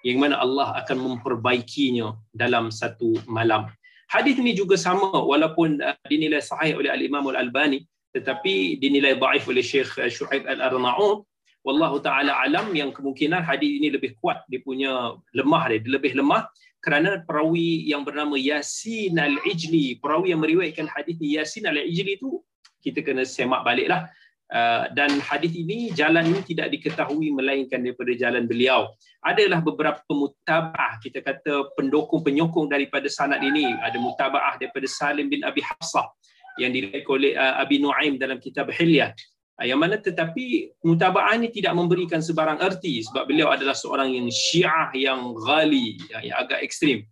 yang 0.02 0.18
mana 0.18 0.42
Allah 0.42 0.74
akan 0.82 1.06
memperbaikinya 1.06 2.18
dalam 2.34 2.74
satu 2.74 3.14
malam. 3.30 3.70
Hadis 4.10 4.42
ini 4.42 4.58
juga 4.58 4.74
sama 4.74 5.14
walaupun 5.22 5.78
uh, 5.78 5.94
dinilai 6.10 6.42
sahih 6.42 6.74
oleh 6.82 6.90
Al-Imam 6.90 7.22
Al-Albani 7.30 7.86
tetapi 8.10 8.82
dinilai 8.82 9.14
dhaif 9.22 9.46
oleh 9.46 9.62
Syekh 9.62 10.02
Shu'aib 10.10 10.50
Al-Arnaud 10.50 11.22
wallahu 11.68 12.00
taala 12.00 12.32
alam 12.40 12.72
yang 12.72 12.88
kemungkinan 12.96 13.44
hadis 13.44 13.68
ini 13.76 13.92
lebih 13.92 14.16
kuat. 14.16 14.40
Dia 14.48 14.64
punya 14.64 15.20
lemah 15.36 15.68
dia, 15.68 15.84
dia 15.84 15.92
lebih 16.00 16.16
lemah 16.16 16.48
kerana 16.80 17.20
perawi 17.28 17.84
yang 17.84 18.08
bernama 18.08 18.40
Yasin 18.40 19.20
al-Ijli. 19.20 20.00
Perawi 20.00 20.32
yang 20.32 20.40
meriwayatkan 20.40 20.88
hadis 20.88 21.20
Yasin 21.20 21.68
al-Ijli 21.68 22.16
itu 22.16 22.40
kita 22.80 23.04
kena 23.04 23.28
semak 23.28 23.68
baliklah. 23.68 24.08
Uh, 24.48 24.88
dan 24.96 25.20
hadis 25.20 25.52
ini 25.52 25.92
jalan 25.92 26.24
ini 26.24 26.40
tidak 26.40 26.72
diketahui 26.72 27.28
melainkan 27.36 27.84
daripada 27.84 28.16
jalan 28.16 28.48
beliau. 28.48 28.88
Adalah 29.20 29.60
beberapa 29.60 30.00
mutabah 30.08 30.96
kita 31.04 31.20
kata 31.20 31.76
pendukung 31.76 32.24
penyokong 32.24 32.64
daripada 32.72 33.12
sanad 33.12 33.44
ini. 33.44 33.68
Ada 33.84 34.00
mutabah 34.00 34.56
daripada 34.56 34.88
Salim 34.88 35.28
bin 35.28 35.44
Abi 35.44 35.60
Hafsah 35.60 36.08
yang 36.56 36.72
diriwayatkan 36.72 37.12
oleh 37.12 37.36
uh, 37.36 37.60
Abi 37.60 37.76
Nuaim 37.76 38.16
dalam 38.16 38.40
kitab 38.40 38.72
Hilyah. 38.72 39.12
Ah, 39.12 39.37
yang 39.66 39.82
mana 39.82 39.98
tetapi 39.98 40.70
mutaba'ah 40.86 41.34
ini 41.34 41.50
tidak 41.50 41.74
memberikan 41.74 42.22
sebarang 42.22 42.62
erti 42.62 43.02
sebab 43.02 43.26
beliau 43.26 43.50
adalah 43.50 43.74
seorang 43.74 44.14
yang 44.14 44.30
syiah 44.30 44.94
yang 44.94 45.34
ghali 45.34 45.98
yang, 46.14 46.22
yang 46.30 46.36
agak 46.38 46.62
ekstrim. 46.62 47.02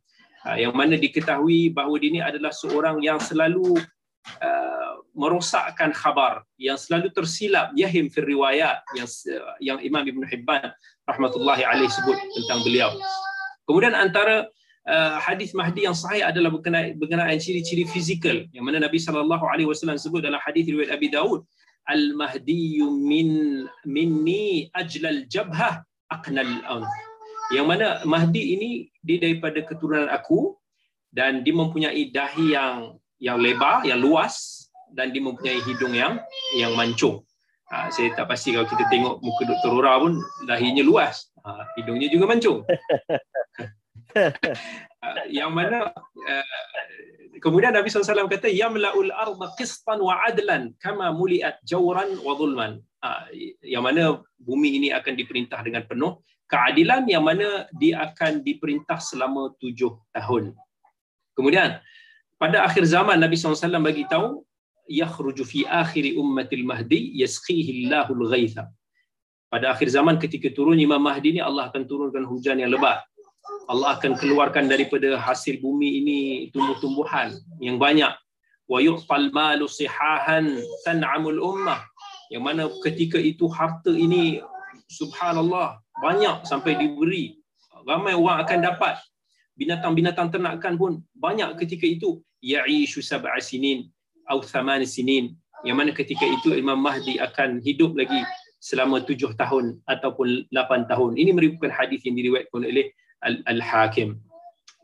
Ah, 0.47 0.55
yang 0.55 0.71
mana 0.71 0.95
diketahui 0.95 1.75
bahawa 1.75 1.99
dia 1.99 2.09
ini 2.15 2.21
adalah 2.23 2.55
seorang 2.55 3.03
yang 3.03 3.19
selalu 3.19 3.75
uh, 4.39 4.95
merosakkan 5.11 5.91
khabar 5.91 6.47
yang 6.55 6.79
selalu 6.79 7.11
tersilap 7.11 7.75
yahim 7.75 8.07
fil 8.07 8.23
riwayat 8.23 8.79
yang 8.95 9.11
yang 9.59 9.79
Imam 9.83 10.07
Ibn 10.07 10.23
Hibban 10.23 10.71
rahmatullahi 11.11 11.67
alaih 11.67 11.91
sebut 11.91 12.15
tentang 12.15 12.63
beliau. 12.63 12.95
Kemudian 13.67 13.99
antara 13.99 14.47
uh, 14.87 15.19
hadis 15.19 15.51
Mahdi 15.51 15.91
yang 15.91 15.99
sahih 15.99 16.23
adalah 16.23 16.55
berkenaan, 16.55 16.95
berkenaan 16.95 17.43
ciri-ciri 17.43 17.83
fizikal 17.83 18.47
yang 18.55 18.63
mana 18.63 18.79
Nabi 18.79 19.03
sallallahu 19.03 19.43
alaihi 19.51 19.67
wasallam 19.67 19.99
sebut 19.99 20.23
dalam 20.23 20.39
hadis 20.39 20.71
riwayat 20.71 20.95
Abi 20.95 21.11
Daud 21.11 21.43
al-mahdi 21.87 22.83
min 22.83 23.65
minni 23.87 24.69
ajlal 24.75 25.25
jabhah 25.31 25.83
aqnal 26.11 26.55
anf 26.67 26.91
yang 27.55 27.71
mana 27.71 28.03
mahdi 28.03 28.59
ini 28.59 28.71
dia 29.07 29.23
daripada 29.23 29.63
keturunan 29.63 30.11
aku 30.11 30.59
dan 31.15 31.47
dia 31.47 31.55
mempunyai 31.55 32.11
dahi 32.11 32.59
yang 32.59 32.99
yang 33.23 33.39
lebar 33.39 33.87
yang 33.87 34.03
luas 34.03 34.67
dan 34.93 35.15
dia 35.15 35.23
mempunyai 35.23 35.63
hidung 35.63 35.95
yang 35.95 36.19
yang 36.59 36.75
mancung. 36.75 37.23
Ha, 37.67 37.91
saya 37.91 38.15
tak 38.15 38.31
pasti 38.31 38.55
kalau 38.55 38.67
kita 38.71 38.87
tengok 38.87 39.19
muka 39.19 39.43
Dr. 39.43 39.75
Rora 39.75 39.99
pun 39.99 40.23
dahinya 40.47 40.87
luas. 40.87 41.35
Ha, 41.43 41.67
hidungnya 41.79 42.07
juga 42.11 42.31
mancung 42.31 42.63
yang 45.39 45.51
mana 45.55 45.91
uh, 45.95 46.47
kemudian 47.41 47.73
Nabi 47.75 47.89
SAW 47.91 48.29
kata 48.31 48.49
yamla'ul 48.51 49.13
arda 49.13 49.47
qistan 49.59 50.01
wa 50.03 50.19
adlan 50.25 50.73
kama 50.83 51.13
muliat 51.13 51.61
jawran 51.67 52.19
wa 52.23 52.33
zulman. 52.39 52.73
Ha, 53.05 53.29
yang 53.63 53.87
mana 53.87 54.19
bumi 54.41 54.81
ini 54.83 54.89
akan 54.91 55.15
diperintah 55.15 55.63
dengan 55.63 55.87
penuh 55.87 56.19
keadilan 56.51 57.07
yang 57.07 57.23
mana 57.23 57.67
dia 57.77 58.03
akan 58.07 58.43
diperintah 58.43 58.99
selama 58.99 59.55
tujuh 59.63 59.95
tahun. 60.15 60.55
Kemudian 61.37 61.79
pada 62.41 62.65
akhir 62.65 62.89
zaman 62.89 63.21
Nabi 63.21 63.37
SAW 63.37 63.83
bagi 63.85 64.09
tahu 64.09 64.43
yakhruju 64.89 65.43
fi 65.45 65.67
akhiri 65.67 66.17
ummatil 66.17 66.65
mahdi 66.65 67.15
yasqihi 67.21 67.87
Allahul 67.87 68.31
ghaitha 68.31 68.71
pada 69.51 69.75
akhir 69.75 69.89
zaman 69.91 70.19
ketika 70.19 70.51
turun 70.51 70.79
Imam 70.79 70.99
Mahdi 70.99 71.39
ini 71.39 71.43
Allah 71.43 71.71
akan 71.71 71.87
turunkan 71.87 72.27
hujan 72.27 72.59
yang 72.59 72.71
lebat 72.71 73.03
Allah 73.67 73.99
akan 73.99 74.15
keluarkan 74.15 74.71
daripada 74.71 75.19
hasil 75.19 75.59
bumi 75.59 76.03
ini 76.03 76.19
tumbuh-tumbuhan 76.55 77.35
yang 77.59 77.83
banyak. 77.83 78.15
Wa 78.67 78.79
yu'tal 78.79 79.31
malu 79.35 79.67
sihahan 79.67 80.63
tan'amul 80.87 81.43
ummah. 81.43 81.83
Yang 82.31 82.43
mana 82.43 82.63
ketika 82.83 83.19
itu 83.19 83.47
harta 83.51 83.91
ini 83.91 84.43
subhanallah 84.87 85.83
banyak 85.99 86.47
sampai 86.47 86.79
diberi. 86.79 87.39
Ramai 87.87 88.15
orang 88.15 88.43
akan 88.47 88.59
dapat. 88.63 88.95
Binatang-binatang 89.59 90.31
ternakan 90.31 90.75
pun 90.79 90.93
banyak 91.19 91.59
ketika 91.63 91.87
itu. 91.87 92.23
Ya'ishu 92.43 93.03
sab'a 93.03 93.39
sinin 93.43 93.91
atau 94.27 94.47
thaman 94.47 94.87
sinin. 94.87 95.35
Yang 95.67 95.77
mana 95.79 95.91
ketika 95.91 96.23
itu 96.23 96.55
Imam 96.55 96.79
Mahdi 96.79 97.19
akan 97.19 97.59
hidup 97.63 97.99
lagi 97.99 98.23
selama 98.63 99.03
tujuh 99.03 99.35
tahun 99.35 99.79
ataupun 99.91 100.51
lapan 100.55 100.87
tahun. 100.87 101.19
Ini 101.19 101.31
merupakan 101.35 101.71
hadis 101.71 102.03
yang 102.07 102.15
diriwayatkan 102.19 102.63
oleh 102.63 102.95
Al-Hakim. 103.23 104.21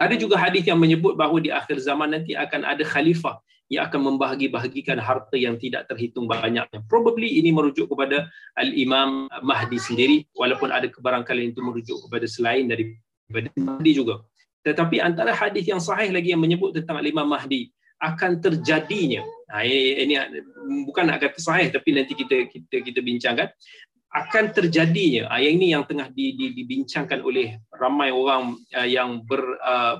Ada 0.01 0.19
juga 0.19 0.35
hadis 0.35 0.67
yang 0.67 0.81
menyebut 0.83 1.15
bahawa 1.15 1.39
di 1.39 1.55
akhir 1.55 1.79
zaman 1.79 2.11
nanti 2.11 2.35
akan 2.35 2.67
ada 2.67 2.83
khalifah 2.83 3.39
yang 3.73 3.89
akan 3.89 4.13
membahagi-bahagikan 4.13 5.01
harta 5.01 5.33
yang 5.39 5.57
tidak 5.57 5.89
terhitung 5.89 6.29
banyaknya. 6.29 6.67
Probably 6.93 7.41
ini 7.41 7.55
merujuk 7.55 7.89
kepada 7.89 8.29
Al-Imam 8.59 9.33
Mahdi 9.41 9.79
sendiri 9.81 10.17
walaupun 10.37 10.69
ada 10.69 10.91
kebarangkalian 10.93 11.57
itu 11.57 11.65
merujuk 11.65 11.97
kepada 12.05 12.27
selain 12.29 12.69
daripada 12.69 13.49
Mahdi 13.57 13.93
juga. 13.97 14.21
Tetapi 14.61 15.01
antara 15.01 15.33
hadis 15.33 15.65
yang 15.65 15.81
sahih 15.81 16.13
lagi 16.13 16.37
yang 16.37 16.43
menyebut 16.43 16.77
tentang 16.77 17.01
Al-Imam 17.01 17.25
Mahdi 17.25 17.73
akan 18.03 18.43
terjadinya. 18.43 19.23
Ha, 19.49 19.63
ini, 19.65 20.05
ini 20.05 20.15
bukan 20.85 21.09
nak 21.09 21.23
kata 21.23 21.39
sahih 21.39 21.71
tapi 21.71 21.95
nanti 21.95 22.13
kita 22.19 22.51
kita 22.51 22.77
kita 22.83 23.01
bincangkan 23.05 23.49
akan 24.13 24.53
terjadinya 24.53 25.33
uh, 25.33 25.41
yang 25.41 25.57
ini 25.57 25.73
yang 25.73 25.89
tengah 25.89 26.13
di, 26.13 26.37
di, 26.37 26.53
dibincangkan 26.53 27.25
oleh 27.25 27.57
ramai 27.73 28.13
orang 28.13 28.61
uh, 28.77 28.85
yang 28.85 29.25
ber, 29.25 29.41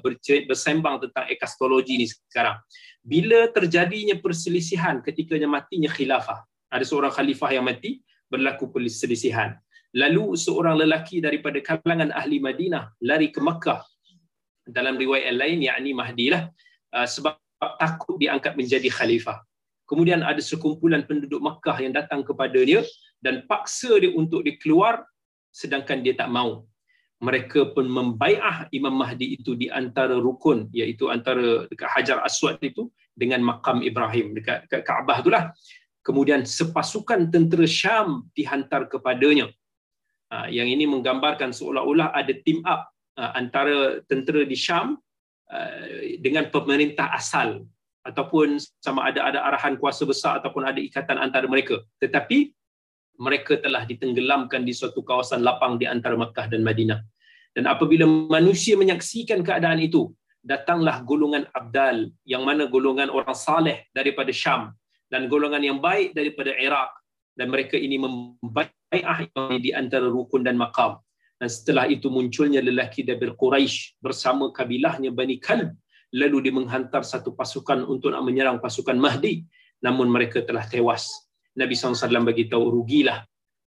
ber, 0.05 0.21
bersembang 0.21 1.09
tentang 1.09 1.25
ekastologi 1.33 1.97
ini 1.97 2.07
sekarang. 2.07 2.61
Bila 3.01 3.49
terjadinya 3.51 4.15
perselisihan 4.21 5.01
ketikanya 5.01 5.49
matinya 5.49 5.91
khilafah. 5.91 6.45
Ada 6.71 6.85
seorang 6.87 7.13
khalifah 7.13 7.51
yang 7.51 7.67
mati 7.67 8.05
berlaku 8.31 8.71
perselisihan. 8.71 9.57
Lalu 9.93 10.39
seorang 10.39 10.81
lelaki 10.81 11.21
daripada 11.21 11.61
kalangan 11.61 12.15
ahli 12.15 12.41
Madinah 12.41 12.97
lari 13.05 13.29
ke 13.29 13.43
Mekah. 13.43 13.85
Dalam 14.65 14.97
riwayat 14.97 15.35
lain 15.35 15.61
yakni 15.61 15.93
Mahdi 15.93 16.33
lah 16.33 16.49
sebab 16.95 17.37
takut 17.77 18.17
diangkat 18.17 18.57
menjadi 18.57 18.89
khalifah. 18.89 19.45
Kemudian 19.85 20.25
ada 20.25 20.41
sekumpulan 20.41 21.05
penduduk 21.05 21.43
Mekah 21.45 21.77
yang 21.85 21.93
datang 21.93 22.25
kepadanya 22.25 22.81
dan 23.23 23.47
paksa 23.47 24.03
dia 24.03 24.11
untuk 24.13 24.43
dikeluar 24.43 25.07
sedangkan 25.55 26.03
dia 26.03 26.19
tak 26.19 26.29
mau. 26.29 26.67
Mereka 27.23 27.71
pun 27.71 27.87
membaiah 27.87 28.67
Imam 28.75 28.99
Mahdi 28.99 29.39
itu 29.39 29.55
di 29.55 29.71
antara 29.71 30.19
rukun 30.19 30.67
iaitu 30.75 31.07
antara 31.07 31.71
dekat 31.71 31.87
Hajar 31.87 32.19
Aswad 32.27 32.59
itu 32.59 32.91
dengan 33.15 33.47
makam 33.47 33.79
Ibrahim 33.79 34.35
dekat, 34.35 34.67
dekat 34.67 34.83
Kaabah 34.83 35.23
itulah 35.23 35.45
kemudian 36.03 36.43
sepasukan 36.43 37.31
tentera 37.31 37.63
Syam 37.63 38.27
dihantar 38.35 38.91
kepadanya. 38.91 39.49
Ha, 40.35 40.51
yang 40.51 40.67
ini 40.67 40.83
menggambarkan 40.91 41.55
seolah-olah 41.55 42.11
ada 42.11 42.35
team 42.43 42.65
up 42.67 42.91
ha, 43.15 43.39
antara 43.39 44.03
tentera 44.11 44.43
di 44.43 44.59
Syam 44.59 44.99
uh, 45.47 45.87
dengan 46.19 46.51
pemerintah 46.51 47.15
asal. 47.15 47.63
Ataupun 48.03 48.59
sama 48.83 49.07
ada 49.07 49.31
ada 49.31 49.47
arahan 49.47 49.79
kuasa 49.79 50.03
besar 50.03 50.43
ataupun 50.43 50.67
ada 50.67 50.83
ikatan 50.83 51.23
antara 51.23 51.47
mereka. 51.47 51.79
Tetapi 52.03 52.51
mereka 53.21 53.61
telah 53.61 53.85
ditenggelamkan 53.85 54.65
di 54.65 54.73
suatu 54.73 55.05
kawasan 55.05 55.45
lapang 55.45 55.77
di 55.77 55.85
antara 55.85 56.17
Makkah 56.17 56.49
dan 56.49 56.65
Madinah. 56.65 57.01
Dan 57.53 57.69
apabila 57.69 58.09
manusia 58.09 58.75
menyaksikan 58.81 59.45
keadaan 59.45 59.77
itu 59.81 60.09
datanglah 60.41 61.05
golongan 61.05 61.45
abdal 61.53 62.09
yang 62.25 62.43
mana 62.49 62.67
golongan 62.67 63.13
orang 63.13 63.37
saleh 63.37 63.87
daripada 63.93 64.33
Syam 64.33 64.73
dan 65.13 65.29
golongan 65.29 65.61
yang 65.61 65.79
baik 65.79 66.17
daripada 66.17 66.57
Iraq. 66.57 66.91
Dan 67.33 67.49
mereka 67.49 67.81
ini 67.81 67.97
membai'ah 67.97 69.29
di 69.57 69.73
antara 69.73 70.05
rukun 70.05 70.45
dan 70.45 70.57
maqam. 70.61 71.01
Dan 71.41 71.49
setelah 71.49 71.89
itu 71.89 72.13
munculnya 72.13 72.61
lelaki 72.61 73.03
dari 73.03 73.19
Quraisy 73.19 73.97
bersama 74.05 74.53
kabilahnya 74.53 75.09
Bani 75.13 75.41
Kalb. 75.41 75.73
Lalu 76.13 76.49
dia 76.49 76.53
menghantar 76.53 77.01
satu 77.09 77.33
pasukan 77.33 77.89
untuk 77.89 78.13
menyerang 78.21 78.61
pasukan 78.61 78.97
Mahdi. 79.01 79.49
Namun 79.81 80.13
mereka 80.13 80.45
telah 80.45 80.69
tewas 80.69 81.09
Nabi 81.59 81.75
SAW 81.77 82.25
bagi 82.25 82.49
tahu 82.49 82.73
rugilah 82.73 83.25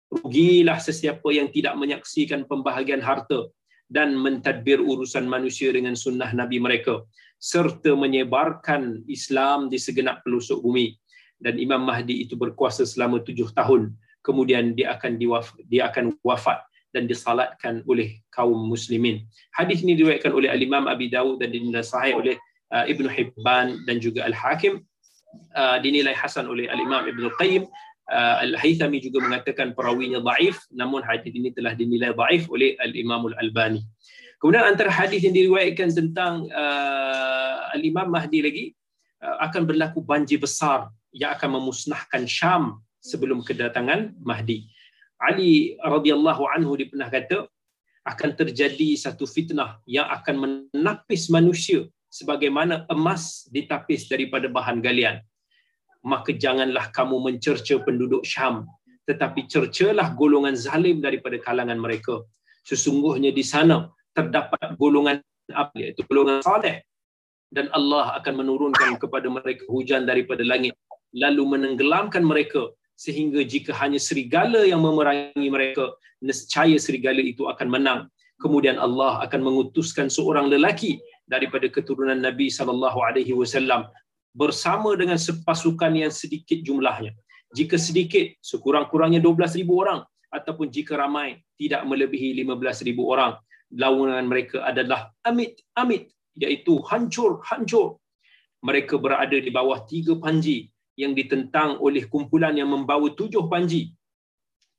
rugilah 0.09 0.77
sesiapa 0.77 1.25
yang 1.33 1.49
tidak 1.49 1.73
menyaksikan 1.75 2.45
pembahagian 2.45 3.01
harta 3.01 3.49
dan 3.89 4.17
mentadbir 4.17 4.81
urusan 4.81 5.25
manusia 5.29 5.69
dengan 5.69 5.93
sunnah 5.93 6.33
Nabi 6.33 6.57
mereka 6.57 7.05
serta 7.37 7.93
menyebarkan 7.93 9.05
Islam 9.05 9.69
di 9.69 9.77
segenap 9.77 10.25
pelosok 10.25 10.61
bumi 10.61 10.97
dan 11.37 11.59
Imam 11.61 11.83
Mahdi 11.83 12.25
itu 12.25 12.33
berkuasa 12.33 12.87
selama 12.87 13.21
tujuh 13.21 13.53
tahun 13.53 13.93
kemudian 14.25 14.73
dia 14.73 14.97
akan 14.97 15.21
diwaf, 15.21 15.53
dia 15.69 15.85
akan 15.85 16.17
wafat 16.25 16.65
dan 16.89 17.05
disalatkan 17.05 17.85
oleh 17.85 18.17
kaum 18.33 18.57
muslimin. 18.57 19.21
Hadis 19.53 19.85
ini 19.85 19.93
diriwayatkan 19.93 20.33
oleh 20.33 20.49
Al-Imam 20.49 20.89
Abi 20.89 21.13
Dawud 21.13 21.37
dan 21.37 21.53
dinilai 21.53 21.85
sahih 21.85 22.17
oleh 22.17 22.35
uh, 22.73 22.89
Ibn 22.89 23.05
Hibban 23.05 23.85
dan 23.85 24.01
juga 24.01 24.25
Al-Hakim. 24.25 24.81
Uh, 25.55 25.79
dinilai 25.79 26.11
hasan 26.11 26.51
oleh 26.51 26.67
Al-Imam 26.67 27.07
Ibn 27.07 27.31
Qayyim. 27.39 27.63
Uh, 28.11 28.35
Al-Haythami 28.43 28.99
juga 28.99 29.23
mengatakan 29.23 29.71
perawinya 29.71 30.19
daif 30.19 30.59
namun 30.67 30.99
hadis 30.99 31.31
ini 31.31 31.47
telah 31.55 31.71
dinilai 31.71 32.11
daif 32.11 32.51
oleh 32.51 32.75
Al-Imam 32.83 33.31
Al-Albani. 33.31 33.79
Kemudian 34.43 34.67
antara 34.67 34.91
hadis 34.91 35.23
yang 35.23 35.31
diriwayatkan 35.31 35.95
tentang 35.95 36.51
uh, 36.51 37.71
Al-Imam 37.71 38.11
Mahdi 38.11 38.43
lagi 38.43 38.65
uh, 39.23 39.47
akan 39.47 39.63
berlaku 39.63 40.03
banjir 40.03 40.43
besar 40.43 40.91
yang 41.15 41.31
akan 41.39 41.55
memusnahkan 41.55 42.27
Syam 42.27 42.83
sebelum 42.99 43.39
kedatangan 43.39 44.11
Mahdi. 44.19 44.67
Ali 45.23 45.79
radhiyallahu 45.79 46.51
anhu 46.51 46.75
dia 46.75 46.91
pernah 46.91 47.07
kata 47.07 47.47
akan 48.03 48.29
terjadi 48.35 48.99
satu 48.99 49.23
fitnah 49.23 49.79
yang 49.87 50.03
akan 50.11 50.67
menapis 50.75 51.31
manusia 51.31 51.87
sebagaimana 52.17 52.75
emas 52.95 53.23
ditapis 53.55 54.07
daripada 54.11 54.47
bahan 54.57 54.79
galian. 54.87 55.17
Maka 56.11 56.31
janganlah 56.43 56.85
kamu 56.97 57.17
mencerca 57.27 57.75
penduduk 57.87 58.23
Syam 58.33 58.55
tetapi 59.09 59.45
cercalah 59.53 60.07
golongan 60.19 60.55
zalim 60.65 60.97
daripada 61.05 61.37
kalangan 61.37 61.77
mereka. 61.85 62.15
Sesungguhnya 62.69 63.29
di 63.39 63.45
sana 63.45 63.77
terdapat 64.17 64.73
golongan 64.81 65.21
apa 65.53 65.73
iaitu 65.77 66.01
golongan 66.09 66.41
saleh 66.41 66.81
dan 67.53 67.69
Allah 67.77 68.17
akan 68.17 68.33
menurunkan 68.41 68.97
kepada 68.97 69.27
mereka 69.29 69.63
hujan 69.69 70.09
daripada 70.09 70.41
langit 70.41 70.73
lalu 71.13 71.43
menenggelamkan 71.53 72.25
mereka 72.25 72.73
sehingga 72.97 73.45
jika 73.45 73.71
hanya 73.81 74.01
serigala 74.01 74.65
yang 74.65 74.81
memerangi 74.81 75.47
mereka 75.53 75.93
nescaya 76.23 76.77
serigala 76.81 77.21
itu 77.21 77.45
akan 77.45 77.67
menang 77.69 77.99
kemudian 78.41 78.81
Allah 78.81 79.21
akan 79.25 79.41
mengutuskan 79.45 80.09
seorang 80.09 80.49
lelaki 80.49 80.97
daripada 81.33 81.67
keturunan 81.75 82.17
Nabi 82.17 82.47
sallallahu 82.57 82.99
alaihi 83.07 83.33
wasallam 83.33 83.89
bersama 84.35 84.93
dengan 84.99 85.17
sepasukan 85.17 85.91
yang 85.95 86.13
sedikit 86.13 86.59
jumlahnya 86.61 87.11
jika 87.57 87.79
sedikit 87.79 88.35
sekurang-kurangnya 88.51 89.21
12000 89.23 89.65
orang 89.81 89.99
ataupun 90.29 90.67
jika 90.69 90.99
ramai 90.99 91.39
tidak 91.55 91.81
melebihi 91.89 92.43
15000 92.43 93.13
orang 93.13 93.31
lawanan 93.73 94.27
mereka 94.31 94.61
adalah 94.69 95.09
amit 95.23 95.63
amit 95.73 96.11
iaitu 96.35 96.83
hancur 96.89 97.39
hancur 97.47 97.97
mereka 98.65 98.97
berada 98.97 99.37
di 99.37 99.53
bawah 99.53 99.85
tiga 99.85 100.17
panji 100.17 100.73
yang 100.97 101.13
ditentang 101.13 101.77
oleh 101.77 102.07
kumpulan 102.07 102.55
yang 102.55 102.71
membawa 102.71 103.11
tujuh 103.13 103.45
panji. 103.51 103.93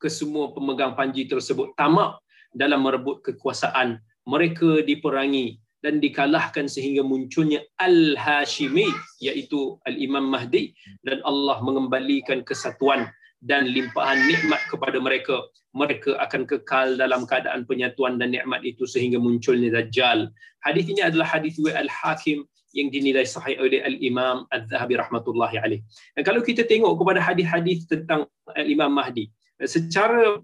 Kesemua 0.02 0.52
pemegang 0.52 0.96
panji 0.98 1.28
tersebut 1.28 1.72
tamak 1.78 2.20
dalam 2.50 2.82
merebut 2.82 3.22
kekuasaan. 3.22 4.00
Mereka 4.26 4.82
diperangi 4.82 5.62
dan 5.86 6.02
dikalahkan 6.02 6.66
sehingga 6.66 7.06
munculnya 7.06 7.62
Al-Hashimi 7.78 8.90
iaitu 9.22 9.78
Al-Imam 9.86 10.26
Mahdi 10.26 10.74
dan 11.06 11.22
Allah 11.22 11.62
mengembalikan 11.62 12.42
kesatuan 12.42 13.06
dan 13.38 13.70
limpahan 13.70 14.26
nikmat 14.26 14.58
kepada 14.66 14.98
mereka. 14.98 15.46
Mereka 15.78 16.18
akan 16.18 16.42
kekal 16.50 16.98
dalam 16.98 17.22
keadaan 17.22 17.62
penyatuan 17.70 18.18
dan 18.18 18.34
nikmat 18.34 18.66
itu 18.66 18.82
sehingga 18.82 19.22
munculnya 19.22 19.78
Dajjal. 19.78 20.26
Hadis 20.66 20.90
ini 20.90 21.06
adalah 21.06 21.30
hadis 21.38 21.54
Al-Hakim 21.62 22.42
yang 22.74 22.90
dinilai 22.90 23.22
sahih 23.22 23.54
oleh 23.62 23.86
al-Imam 23.86 24.44
Az-Zahabi 24.50 24.98
rahmatullahi 24.98 25.56
alaih. 25.62 25.80
Dan 26.18 26.26
kalau 26.26 26.42
kita 26.42 26.66
tengok 26.66 26.98
kepada 26.98 27.22
hadis-hadis 27.22 27.86
tentang 27.86 28.26
al-Imam 28.58 28.90
Mahdi, 28.90 29.30
secara 29.62 30.42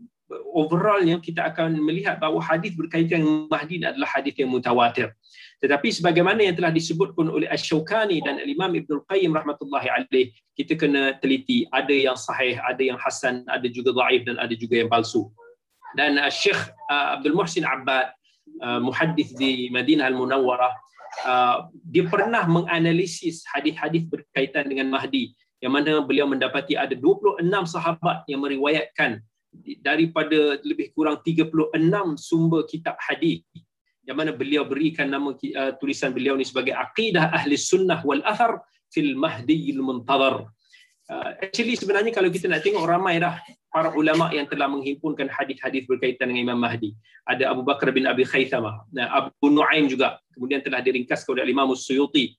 overallnya 0.52 1.20
kita 1.20 1.52
akan 1.52 1.76
melihat 1.80 2.16
bahawa 2.20 2.40
hadis 2.40 2.72
berkaitan 2.72 3.24
dengan 3.24 3.48
Mahdi 3.48 3.84
adalah 3.84 4.08
hadis 4.08 4.34
yang 4.36 4.50
mutawatir. 4.52 5.12
Tetapi 5.62 5.88
sebagaimana 5.94 6.42
yang 6.42 6.58
telah 6.58 6.74
disebutkan 6.74 7.30
oleh 7.30 7.46
Asy-Syaukani 7.46 8.18
dan 8.24 8.42
Al-Imam 8.42 8.74
Ibn 8.74 9.06
Qayyim 9.06 9.30
rahmatullahi 9.30 9.88
alaih, 9.94 10.34
kita 10.58 10.74
kena 10.74 11.14
teliti 11.22 11.70
ada 11.70 11.94
yang 11.94 12.18
sahih, 12.18 12.58
ada 12.58 12.82
yang 12.82 12.98
hasan, 12.98 13.46
ada 13.46 13.64
juga 13.70 13.94
dhaif 13.94 14.26
dan 14.26 14.42
ada 14.42 14.54
juga 14.58 14.82
yang 14.82 14.90
palsu. 14.90 15.30
Dan 15.94 16.18
uh, 16.18 16.32
Syekh 16.32 16.58
uh, 16.90 17.20
Abdul 17.20 17.36
Muhsin 17.36 17.62
Abbad, 17.62 18.10
uh, 18.64 18.80
muhaddis 18.82 19.36
di 19.38 19.70
Madinah 19.70 20.10
Al-Munawwarah, 20.10 20.72
Uh, 21.28 21.68
dia 21.92 22.08
pernah 22.08 22.48
menganalisis 22.48 23.44
hadis-hadis 23.52 24.08
berkaitan 24.08 24.64
dengan 24.64 24.88
Mahdi 24.88 25.36
yang 25.60 25.76
mana 25.76 26.00
beliau 26.00 26.24
mendapati 26.24 26.72
ada 26.72 26.96
26 26.96 27.44
sahabat 27.68 28.24
yang 28.26 28.40
meriwayatkan 28.40 29.20
daripada 29.84 30.56
lebih 30.64 30.90
kurang 30.96 31.20
36 31.20 31.60
sumber 32.16 32.64
kitab 32.64 32.96
hadis 32.98 33.44
yang 34.02 34.18
mana 34.18 34.34
beliau 34.34 34.66
berikan 34.66 35.06
nama 35.06 35.30
uh, 35.36 35.72
tulisan 35.78 36.10
beliau 36.10 36.34
ni 36.34 36.42
sebagai 36.42 36.74
aqidah 36.74 37.30
ahli 37.30 37.54
sunnah 37.54 38.02
wal 38.02 38.24
athar 38.26 38.64
fil 38.90 39.14
mahdi 39.14 39.70
al 39.76 39.80
muntazar 39.84 40.34
uh, 41.12 41.30
actually 41.38 41.78
sebenarnya 41.78 42.10
kalau 42.10 42.32
kita 42.32 42.50
nak 42.50 42.64
tengok 42.66 42.82
ramai 42.82 43.22
dah 43.22 43.38
para 43.72 43.88
ulama 43.96 44.28
yang 44.36 44.44
telah 44.44 44.68
menghimpunkan 44.68 45.32
hadis-hadis 45.32 45.88
berkaitan 45.88 46.28
dengan 46.28 46.52
Imam 46.52 46.60
Mahdi. 46.60 46.92
Ada 47.24 47.56
Abu 47.56 47.64
Bakar 47.64 47.88
bin 47.88 48.04
Abi 48.04 48.28
Khaythamah, 48.28 48.84
Abu 49.08 49.48
Nuaim 49.48 49.88
juga. 49.88 50.20
Kemudian 50.36 50.60
telah 50.60 50.84
diringkas 50.84 51.24
oleh 51.24 51.48
Imam 51.48 51.72
Suyuti 51.72 52.36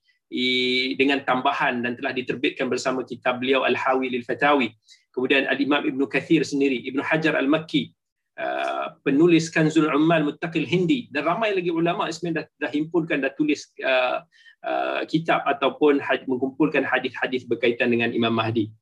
dengan 0.94 1.26
tambahan 1.26 1.82
dan 1.82 1.98
telah 1.98 2.14
diterbitkan 2.14 2.70
bersama 2.70 3.02
kitab 3.02 3.42
beliau 3.42 3.66
Al-Hawi 3.66 4.14
lil 4.14 4.22
Fatawi. 4.22 4.70
Kemudian 5.14 5.46
Al-Imam 5.46 5.86
Ibn 5.86 6.02
Kathir 6.10 6.42
sendiri, 6.42 6.82
Ibn 6.90 7.06
Hajar 7.06 7.38
Al-Makki, 7.38 7.94
uh, 8.42 8.98
penulis 9.06 9.54
Kanzul 9.54 9.90
Ummal 9.90 10.26
Muttaqil 10.26 10.66
Hindi 10.66 11.10
dan 11.14 11.30
ramai 11.30 11.54
lagi 11.54 11.70
ulama 11.70 12.10
sebenarnya 12.10 12.46
dah, 12.46 12.68
dah 12.68 12.72
himpunkan 12.74 13.18
dah 13.22 13.32
tulis 13.38 13.70
uh, 13.86 14.26
uh, 14.66 15.02
kitab 15.06 15.46
ataupun 15.46 16.02
had, 16.02 16.26
mengumpulkan 16.26 16.82
hadis-hadis 16.82 17.46
berkaitan 17.46 17.94
dengan 17.94 18.10
Imam 18.10 18.34
Mahdi. 18.34 18.74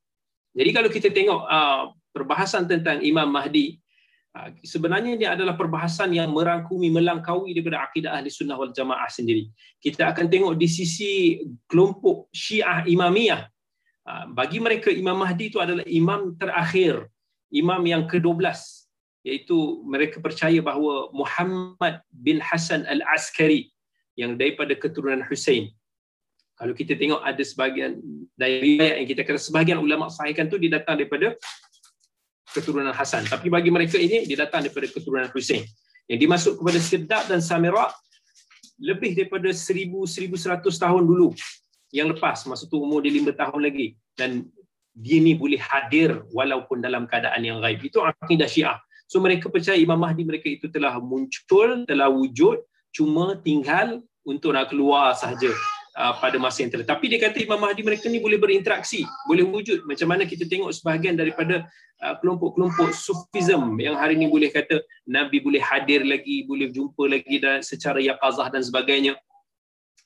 Jadi 0.52 0.70
kalau 0.72 0.88
kita 0.88 1.08
tengok 1.12 1.48
uh, 1.48 1.92
perbahasan 2.12 2.68
tentang 2.68 3.00
Imam 3.00 3.28
Mahdi 3.28 3.80
ah, 4.36 4.52
sebenarnya 4.60 5.16
dia 5.16 5.28
adalah 5.32 5.56
perbahasan 5.56 6.12
yang 6.12 6.28
merangkumi 6.32 6.92
melangkaui 6.92 7.56
daripada 7.56 7.88
akidah 7.88 8.16
ahli 8.16 8.28
sunnah 8.28 8.56
wal 8.56 8.72
jamaah 8.72 9.08
sendiri. 9.08 9.48
Kita 9.80 10.12
akan 10.12 10.28
tengok 10.28 10.54
di 10.56 10.68
sisi 10.68 11.40
kelompok 11.68 12.28
Syiah 12.32 12.84
Imamiyah. 12.84 13.51
Ah, 14.02 14.26
bagi 14.26 14.58
mereka 14.58 14.90
Imam 14.90 15.14
Mahdi 15.14 15.46
itu 15.54 15.62
adalah 15.62 15.86
imam 15.86 16.34
terakhir, 16.34 17.06
imam 17.54 17.78
yang 17.86 18.02
ke-12 18.10 18.42
iaitu 19.22 19.86
mereka 19.86 20.18
percaya 20.18 20.58
bahawa 20.58 21.14
Muhammad 21.14 22.02
bin 22.10 22.42
Hasan 22.42 22.82
Al-Askari 22.90 23.70
yang 24.18 24.34
daripada 24.34 24.74
keturunan 24.74 25.22
Hussein. 25.30 25.70
Kalau 26.58 26.74
kita 26.74 26.98
tengok 26.98 27.22
ada 27.22 27.38
sebahagian 27.38 28.02
riwayat 28.34 28.98
yang 28.98 29.08
kita 29.14 29.22
kata 29.22 29.38
sebahagian 29.38 29.78
ulama 29.78 30.10
sahihkan 30.10 30.50
tu 30.50 30.58
dia 30.58 30.74
datang 30.74 30.98
daripada 30.98 31.38
keturunan 32.50 32.90
Hasan. 32.90 33.22
Tapi 33.30 33.46
bagi 33.46 33.70
mereka 33.70 33.96
ini, 33.96 34.26
dia 34.26 34.42
datang 34.42 34.66
daripada 34.66 34.90
keturunan 34.90 35.30
Hussein. 35.30 35.62
Yang 36.10 36.18
dimasuk 36.26 36.52
kepada 36.58 36.78
Siddaq 36.82 37.22
dan 37.30 37.38
Samira 37.38 37.94
lebih 38.82 39.14
daripada 39.14 39.46
1000-1100 39.54 40.58
tahun 40.66 41.02
dulu 41.06 41.30
yang 41.92 42.10
lepas. 42.10 42.42
Masa 42.48 42.66
tu 42.66 42.80
umur 42.80 43.04
dia 43.04 43.12
5 43.12 43.30
tahun 43.36 43.60
lagi. 43.60 43.94
Dan 44.16 44.48
dia 44.92 45.20
ni 45.20 45.32
boleh 45.36 45.60
hadir 45.60 46.24
walaupun 46.32 46.80
dalam 46.80 47.04
keadaan 47.04 47.44
yang 47.44 47.60
gaib. 47.60 47.80
Itu 47.84 48.00
akidah 48.02 48.48
syiah. 48.48 48.80
So 49.08 49.20
mereka 49.20 49.52
percaya 49.52 49.76
Imam 49.76 50.00
Mahdi 50.00 50.24
mereka 50.24 50.48
itu 50.48 50.72
telah 50.72 50.96
muncul, 50.96 51.84
telah 51.84 52.08
wujud, 52.08 52.64
cuma 52.96 53.36
tinggal 53.44 54.00
untuk 54.24 54.56
nak 54.56 54.72
keluar 54.72 55.12
sahaja 55.12 55.52
uh, 55.96 56.16
pada 56.16 56.40
masa 56.40 56.64
yang 56.64 56.72
tertentu. 56.72 56.92
Tapi 56.92 57.04
dia 57.12 57.20
kata 57.20 57.36
Imam 57.44 57.60
Mahdi 57.60 57.84
mereka 57.84 58.08
ni 58.08 58.20
boleh 58.20 58.40
berinteraksi, 58.40 59.04
boleh 59.28 59.44
wujud. 59.44 59.84
Macam 59.84 60.08
mana 60.08 60.24
kita 60.24 60.48
tengok 60.48 60.72
sebahagian 60.72 61.16
daripada 61.16 61.68
uh, 62.00 62.14
kelompok-kelompok 62.24 62.96
Sufism 62.96 63.76
yang 63.76 64.00
hari 64.00 64.16
ini 64.16 64.32
boleh 64.32 64.48
kata 64.48 64.80
Nabi 65.04 65.44
boleh 65.44 65.60
hadir 65.60 66.08
lagi, 66.08 66.48
boleh 66.48 66.72
jumpa 66.72 67.04
lagi 67.04 67.36
dan 67.36 67.60
secara 67.60 68.00
yaqazah 68.00 68.48
dan 68.48 68.62
sebagainya. 68.64 69.12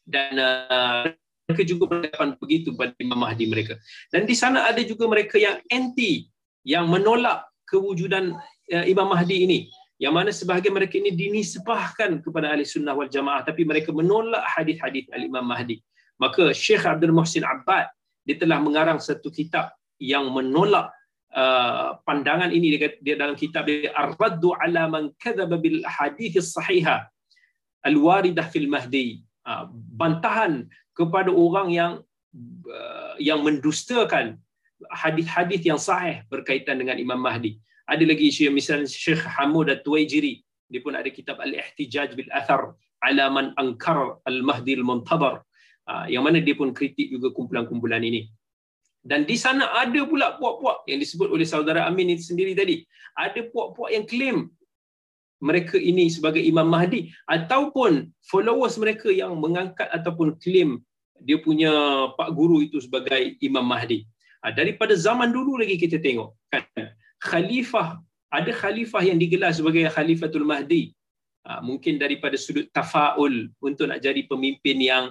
Dan 0.06 0.38
uh, 0.38 1.14
mereka 1.46 1.62
juga 1.62 1.84
berhadapan 1.86 2.34
begitu 2.42 2.74
pada 2.74 2.92
Imam 2.98 3.22
Mahdi 3.22 3.46
mereka. 3.46 3.78
Dan 4.10 4.26
di 4.26 4.34
sana 4.34 4.66
ada 4.66 4.82
juga 4.82 5.06
mereka 5.06 5.38
yang 5.38 5.62
anti, 5.70 6.26
yang 6.66 6.90
menolak 6.90 7.46
kewujudan 7.70 8.34
uh, 8.74 8.84
Imam 8.86 9.06
Mahdi 9.06 9.46
ini 9.46 9.60
yang 9.96 10.12
mana 10.12 10.28
sebahagian 10.28 10.76
mereka 10.76 11.00
ini 11.00 11.08
dinisbahkan 11.08 12.20
kepada 12.20 12.52
ahli 12.52 12.68
sunnah 12.68 12.92
wal 12.92 13.08
jamaah 13.08 13.40
tapi 13.48 13.64
mereka 13.64 13.96
menolak 13.96 14.44
hadis-hadis 14.44 15.08
al-Imam 15.08 15.40
Mahdi. 15.40 15.80
Maka 16.20 16.52
Syekh 16.52 16.84
Abdul 16.84 17.16
Muhsin 17.16 17.44
Abbad 17.44 17.88
dia 18.26 18.36
telah 18.36 18.60
mengarang 18.60 19.00
satu 19.00 19.32
kitab 19.32 19.72
yang 19.96 20.28
menolak 20.28 20.92
uh, 21.32 21.96
pandangan 22.04 22.52
ini 22.52 22.76
dia, 22.76 22.92
dia 23.00 23.16
dalam 23.16 23.38
kitab 23.38 23.64
dia 23.64 23.88
Ar-Raddu 23.96 24.52
ala 24.52 24.84
man 24.90 25.16
kadzaba 25.16 25.56
bil 25.56 25.80
hadits 25.88 26.52
sahiha 26.52 27.08
al-waridah 27.88 28.52
fil 28.52 28.68
Mahdi. 28.68 29.24
Uh, 29.46 29.70
bantahan 29.96 30.66
kepada 30.96 31.28
orang 31.28 31.68
yang 31.70 31.92
uh, 32.66 33.14
yang 33.20 33.44
mendustakan 33.44 34.40
hadis-hadis 34.88 35.60
yang 35.62 35.80
sahih 35.80 36.24
berkaitan 36.32 36.80
dengan 36.80 36.96
Imam 36.96 37.20
Mahdi. 37.20 37.60
Ada 37.86 38.02
lagi 38.02 38.32
Syekh 38.34 38.50
misalnya 38.50 38.88
Syekh 38.90 39.22
Hamud 39.22 39.70
At-Tuwaijiri 39.70 40.42
dia 40.66 40.80
pun 40.82 40.98
ada 40.98 41.06
kitab 41.06 41.38
Al-Ihtijaj 41.38 42.18
bil 42.18 42.30
Athar 42.34 42.74
ala 43.06 43.24
man 43.30 43.54
ankar 43.54 44.18
al-Mahdi 44.26 44.74
al-Muntadhar 44.82 45.46
ah, 45.86 46.06
yang 46.10 46.26
mana 46.26 46.42
dia 46.42 46.58
pun 46.58 46.74
kritik 46.74 47.06
juga 47.06 47.30
kumpulan-kumpulan 47.30 48.02
ini. 48.02 48.26
Dan 49.06 49.22
di 49.22 49.38
sana 49.38 49.70
ada 49.78 50.02
pula 50.02 50.34
puak-puak 50.34 50.82
yang 50.90 50.98
disebut 50.98 51.30
oleh 51.30 51.46
saudara 51.46 51.86
Amin 51.86 52.10
itu 52.10 52.34
sendiri 52.34 52.58
tadi. 52.58 52.82
Ada 53.14 53.46
puak-puak 53.54 53.94
yang 53.94 54.02
claim 54.02 54.50
mereka 55.38 55.78
ini 55.78 56.10
sebagai 56.10 56.42
Imam 56.42 56.66
Mahdi 56.66 57.14
ataupun 57.30 58.10
followers 58.26 58.74
mereka 58.82 59.14
yang 59.14 59.38
mengangkat 59.38 59.86
ataupun 59.94 60.34
claim 60.42 60.82
dia 61.22 61.38
punya 61.40 61.72
pak 62.14 62.32
guru 62.34 62.64
itu 62.64 62.80
sebagai 62.82 63.36
Imam 63.40 63.64
Mahdi. 63.64 64.04
Ah, 64.44 64.54
daripada 64.54 64.94
zaman 64.94 65.32
dulu 65.32 65.58
lagi 65.58 65.74
kita 65.74 65.98
tengok 65.98 66.36
kan? 66.52 66.62
Khalifah 67.18 67.98
ada 68.30 68.50
khalifah 68.50 69.02
yang 69.06 69.18
digelar 69.18 69.54
sebagai 69.54 69.86
khalifatul 69.90 70.44
mahdi. 70.44 70.92
Uh, 71.46 71.62
mungkin 71.62 71.94
daripada 71.94 72.34
sudut 72.34 72.66
tafaul 72.74 73.46
untuk 73.62 73.86
nak 73.86 74.02
jadi 74.02 74.26
pemimpin 74.26 74.82
yang 74.82 75.04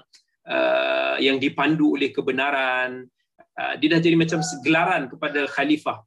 uh, 0.43 1.16
yang 1.18 1.39
dipandu 1.39 1.95
oleh 1.95 2.12
kebenaran. 2.12 3.08
Dia 3.56 3.88
dah 3.88 4.03
jadi 4.03 4.20
macam 4.20 4.43
segelaran 4.43 5.08
kepada 5.08 5.47
khalifah. 5.47 6.03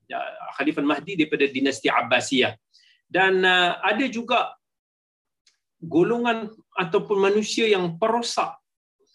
Khalifah 0.61 0.85
mahdi 0.85 1.17
daripada 1.17 1.49
dinasti 1.49 1.89
abbasiyah. 1.89 2.53
Dan 3.09 3.41
ada 3.41 4.05
juga 4.05 4.53
golongan 5.81 6.53
ataupun 6.77 7.25
manusia 7.25 7.65
yang 7.65 7.97
perosak 7.97 8.53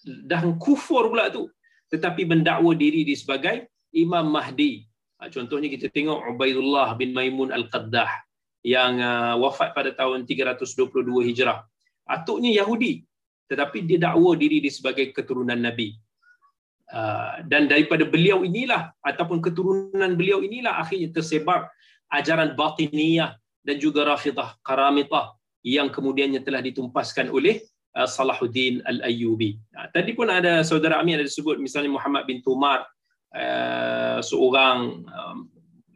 dan 0.04 0.60
kufur 0.60 1.08
pula 1.10 1.32
tu 1.32 1.47
tetapi 1.89 2.28
mendakwa 2.28 2.76
diri 2.76 3.08
dia 3.08 3.18
sebagai 3.18 3.70
imam 3.93 4.26
mahdi 4.28 4.88
Ah, 5.24 5.32
contohnya 5.32 5.72
kita 5.72 5.88
tengok 5.88 6.36
Ubaidullah 6.36 6.99
bin 6.99 7.16
Maimun 7.16 7.47
Al-Qaddah 7.56 8.12
yang 8.60 8.99
uh, 8.99 9.39
wafat 9.39 9.72
pada 9.72 9.95
tahun 9.95 10.28
322 10.28 10.99
Hijrah. 11.32 11.64
Atuknya 12.04 12.51
Yahudi 12.51 13.08
tetapi 13.47 13.88
dia 13.88 14.04
dakwa 14.04 14.36
diri 14.36 14.60
dia 14.60 14.68
sebagai 14.68 15.16
keturunan 15.16 15.56
Nabi. 15.56 15.95
Uh, 16.91 17.39
dan 17.47 17.72
daripada 17.72 18.04
beliau 18.04 18.43
inilah 18.43 18.91
ataupun 18.99 19.39
keturunan 19.39 20.12
beliau 20.20 20.43
inilah 20.43 20.76
akhirnya 20.84 21.16
tersebar 21.16 21.72
ajaran 22.12 22.51
batiniyah 22.60 23.39
dan 23.64 23.80
juga 23.80 24.04
rafidah 24.04 24.60
karamitah 24.60 25.39
yang 25.64 25.88
kemudiannya 25.88 26.43
telah 26.43 26.60
ditumpaskan 26.60 27.32
oleh 27.32 27.64
uh, 27.98 28.10
Salahuddin 28.10 28.82
Al-Ayyubi. 28.86 29.58
Uh, 29.74 29.88
tadi 29.94 30.14
pun 30.18 30.30
ada 30.30 30.66
saudara 30.66 31.00
Amin 31.00 31.18
ada 31.18 31.30
sebut 31.30 31.58
misalnya 31.62 31.94
Muhammad 31.94 32.26
bin 32.26 32.41
Tumar 32.41 32.86
uh, 33.34 34.20
seorang 34.20 35.06
um, 35.08 35.38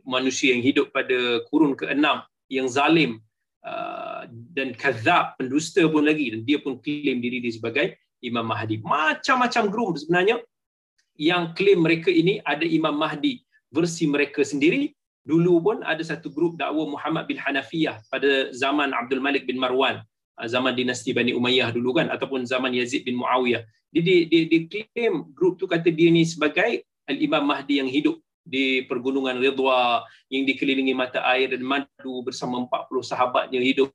manusia 0.07 0.55
yang 0.55 0.63
hidup 0.63 0.93
pada 0.95 1.43
kurun 1.51 1.75
ke-6 1.75 2.05
yang 2.47 2.67
zalim 2.71 3.19
uh, 3.67 4.23
dan 4.55 4.71
kazab 4.71 5.35
pendusta 5.35 5.83
pun 5.89 6.07
lagi 6.07 6.31
dan 6.31 6.41
dia 6.47 6.57
pun 6.61 6.79
klaim 6.79 7.19
diri 7.19 7.43
dia 7.43 7.53
sebagai 7.53 7.97
Imam 8.23 8.47
Mahdi. 8.47 8.81
Macam-macam 8.81 9.63
grup 9.69 9.99
sebenarnya 9.99 10.41
yang 11.17 11.53
klaim 11.53 11.83
mereka 11.83 12.09
ini 12.09 12.39
ada 12.45 12.63
Imam 12.63 12.95
Mahdi 12.95 13.43
versi 13.73 14.07
mereka 14.07 14.41
sendiri. 14.41 14.93
Dulu 15.27 15.59
pun 15.59 15.77
ada 15.83 15.99
satu 15.99 16.31
grup 16.31 16.55
dakwa 16.55 16.87
Muhammad 16.87 17.27
bin 17.27 17.35
Hanafiyah 17.35 17.99
pada 18.07 18.47
zaman 18.55 18.95
Abdul 18.95 19.19
Malik 19.19 19.43
bin 19.43 19.59
Marwan 19.59 19.99
zaman 20.45 20.77
dinasti 20.77 21.17
Bani 21.17 21.33
Umayyah 21.33 21.73
dulu 21.73 21.97
kan 21.97 22.13
ataupun 22.13 22.45
zaman 22.45 22.69
Yazid 22.77 23.01
bin 23.01 23.17
Muawiyah. 23.17 23.65
Dia 23.89 24.01
dia 24.05 24.19
dia, 24.29 24.41
dia 24.45 24.61
claim 24.69 25.25
grup 25.33 25.57
tu 25.57 25.65
kata 25.65 25.89
dia 25.89 26.13
ni 26.13 26.21
sebagai 26.27 26.85
Al-Imam 27.09 27.41
Mahdi 27.41 27.81
yang 27.81 27.89
hidup 27.89 28.21
di 28.47 28.85
pergunungan 28.85 29.41
Ridwa 29.41 30.05
yang 30.29 30.45
dikelilingi 30.45 30.93
mata 30.93 31.25
air 31.33 31.51
dan 31.51 31.65
madu 31.65 32.21
bersama 32.23 32.63
40 32.63 33.03
sahabatnya 33.03 33.59
hidup 33.59 33.91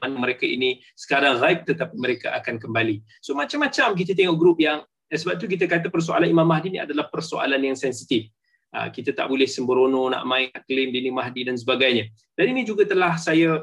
mana 0.00 0.16
mereka 0.16 0.48
ini 0.48 0.80
sekarang 0.96 1.36
ghaib 1.42 1.68
tetapi 1.68 1.94
mereka 2.00 2.32
akan 2.38 2.56
kembali. 2.56 3.04
So 3.20 3.36
macam-macam 3.36 3.92
kita 3.98 4.16
tengok 4.16 4.36
grup 4.40 4.58
yang 4.62 4.80
eh, 5.12 5.18
sebab 5.18 5.36
tu 5.36 5.44
kita 5.44 5.68
kata 5.68 5.92
persoalan 5.92 6.30
Imam 6.30 6.46
Mahdi 6.48 6.72
ni 6.72 6.80
adalah 6.80 7.12
persoalan 7.12 7.60
yang 7.60 7.76
sensitif. 7.76 8.32
Ha, 8.72 8.88
kita 8.88 9.12
tak 9.12 9.28
boleh 9.28 9.44
sembrono 9.44 10.08
nak 10.08 10.24
main 10.24 10.48
klaim 10.64 10.88
dini 10.88 11.12
Mahdi 11.12 11.44
dan 11.44 11.60
sebagainya. 11.60 12.08
Dan 12.32 12.56
ini 12.56 12.64
juga 12.64 12.88
telah 12.88 13.20
saya 13.20 13.60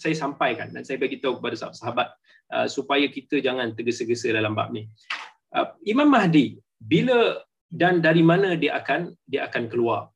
saya 0.00 0.16
sampaikan 0.16 0.72
dan 0.72 0.80
saya 0.80 0.96
bagi 0.96 1.20
tahu 1.20 1.36
kepada 1.38 1.60
sahabat-sahabat 1.60 2.08
uh, 2.56 2.66
supaya 2.66 3.04
kita 3.12 3.44
jangan 3.44 3.76
tergesa-gesa 3.76 4.32
dalam 4.32 4.56
bab 4.56 4.72
ni. 4.72 4.88
Uh, 5.52 5.68
Imam 5.84 6.08
Mahdi 6.08 6.56
bila 6.80 7.44
dan 7.68 8.00
dari 8.00 8.24
mana 8.24 8.56
dia 8.56 8.80
akan 8.80 9.12
dia 9.28 9.44
akan 9.46 9.68
keluar. 9.68 10.08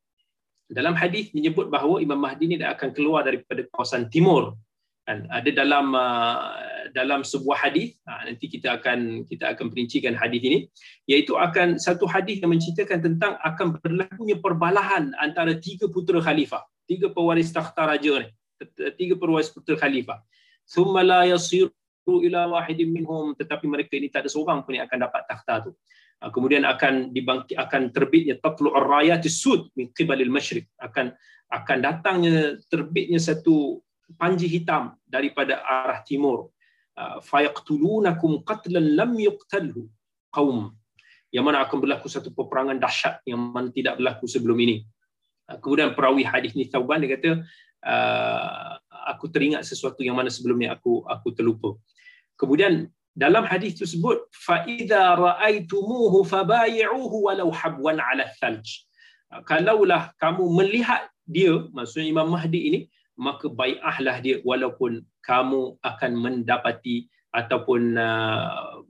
Dalam 0.64 0.96
hadis 0.96 1.30
menyebut 1.36 1.68
bahawa 1.68 2.00
Imam 2.00 2.16
Mahdi 2.16 2.48
ini 2.48 2.56
dia 2.56 2.72
akan 2.72 2.90
keluar 2.96 3.22
daripada 3.22 3.62
kawasan 3.68 4.08
timur. 4.08 4.56
Dan 5.04 5.28
ada 5.28 5.52
dalam 5.52 5.92
uh, 5.92 6.88
dalam 6.96 7.20
sebuah 7.20 7.68
hadis 7.68 7.92
uh, 8.08 8.24
nanti 8.24 8.48
kita 8.48 8.80
akan 8.80 9.28
kita 9.28 9.52
akan 9.52 9.68
perincikan 9.68 10.16
hadis 10.16 10.40
ini 10.40 10.58
iaitu 11.04 11.36
akan 11.36 11.76
satu 11.76 12.08
hadis 12.08 12.40
yang 12.40 12.48
menceritakan 12.48 13.04
tentang 13.04 13.36
akan 13.44 13.76
berlakunya 13.84 14.40
perbalahan 14.40 15.12
antara 15.20 15.60
tiga 15.60 15.92
putera 15.92 16.24
khalifah, 16.24 16.64
tiga 16.88 17.12
pewaris 17.12 17.52
takhta 17.52 17.84
raja 17.84 18.24
ni, 18.24 18.32
tiga 18.98 19.14
pewaris 19.18 19.52
putera 19.52 19.80
khalifah. 19.80 20.18
Thumma 20.64 21.04
la 21.04 21.20
yasiru 21.28 21.72
ila 22.06 22.48
wahidin 22.56 22.92
minhum 22.92 23.32
tetapi 23.36 23.64
mereka 23.68 23.96
ini 23.96 24.08
tak 24.12 24.26
ada 24.26 24.30
seorang 24.32 24.64
pun 24.64 24.76
yang 24.76 24.88
akan 24.88 24.98
dapat 25.08 25.22
takhta 25.28 25.68
tu. 25.68 25.70
Ah, 26.24 26.32
kemudian 26.32 26.64
akan 26.64 27.12
dibangkit 27.12 27.52
akan 27.52 27.92
terbitnya 27.92 28.40
tatlu 28.40 28.72
ar-rayat 28.72 29.26
sud 29.28 29.68
min 29.76 29.92
qibalil 29.92 30.32
masyriq 30.32 30.64
akan 30.80 31.12
akan 31.52 31.78
datangnya 31.84 32.56
terbitnya 32.72 33.20
satu 33.20 33.84
panji 34.16 34.48
hitam 34.48 34.96
daripada 35.04 35.60
arah 35.60 36.00
timur 36.00 36.48
ah, 36.96 37.20
fayaqtulunakum 37.20 38.40
qatlan 38.40 38.96
lam 38.96 39.12
yuqtalhu 39.20 39.84
qaum 40.32 40.72
yang 41.28 41.44
mana 41.44 41.66
akan 41.66 41.82
berlaku 41.82 42.08
satu 42.08 42.32
peperangan 42.32 42.80
dahsyat 42.80 43.20
yang 43.28 43.44
mana 43.44 43.68
tidak 43.68 44.00
berlaku 44.00 44.24
sebelum 44.24 44.56
ini 44.64 44.86
kemudian 45.60 45.92
perawi 45.92 46.24
hadis 46.24 46.56
ni 46.56 46.68
Tauban 46.68 47.04
dia 47.04 47.16
kata 47.16 47.30
aku 49.04 49.28
teringat 49.28 49.64
sesuatu 49.68 50.00
yang 50.00 50.16
mana 50.16 50.32
sebelum 50.32 50.56
ni 50.56 50.68
aku 50.68 51.04
aku 51.04 51.32
terlupa. 51.36 51.76
Kemudian 52.40 52.88
dalam 53.14 53.46
hadis 53.46 53.78
tersebut 53.78 54.26
fa 54.32 54.64
idza 54.66 55.14
raaitumuhu 55.14 56.26
fabayi'uhu 56.26 57.30
walau 57.30 57.52
habwan 57.52 58.00
'ala 58.00 58.26
thalj. 58.40 58.88
Kalaulah 59.46 60.14
kamu 60.18 60.44
melihat 60.50 61.10
dia 61.28 61.66
maksudnya 61.72 62.10
Imam 62.10 62.28
Mahdi 62.32 62.60
ini 62.70 62.80
maka 63.14 63.46
bai'ahlah 63.46 64.18
dia 64.20 64.42
walaupun 64.42 65.06
kamu 65.22 65.78
akan 65.80 66.12
mendapati 66.18 67.06
ataupun 67.30 67.98
uh, 67.98 68.82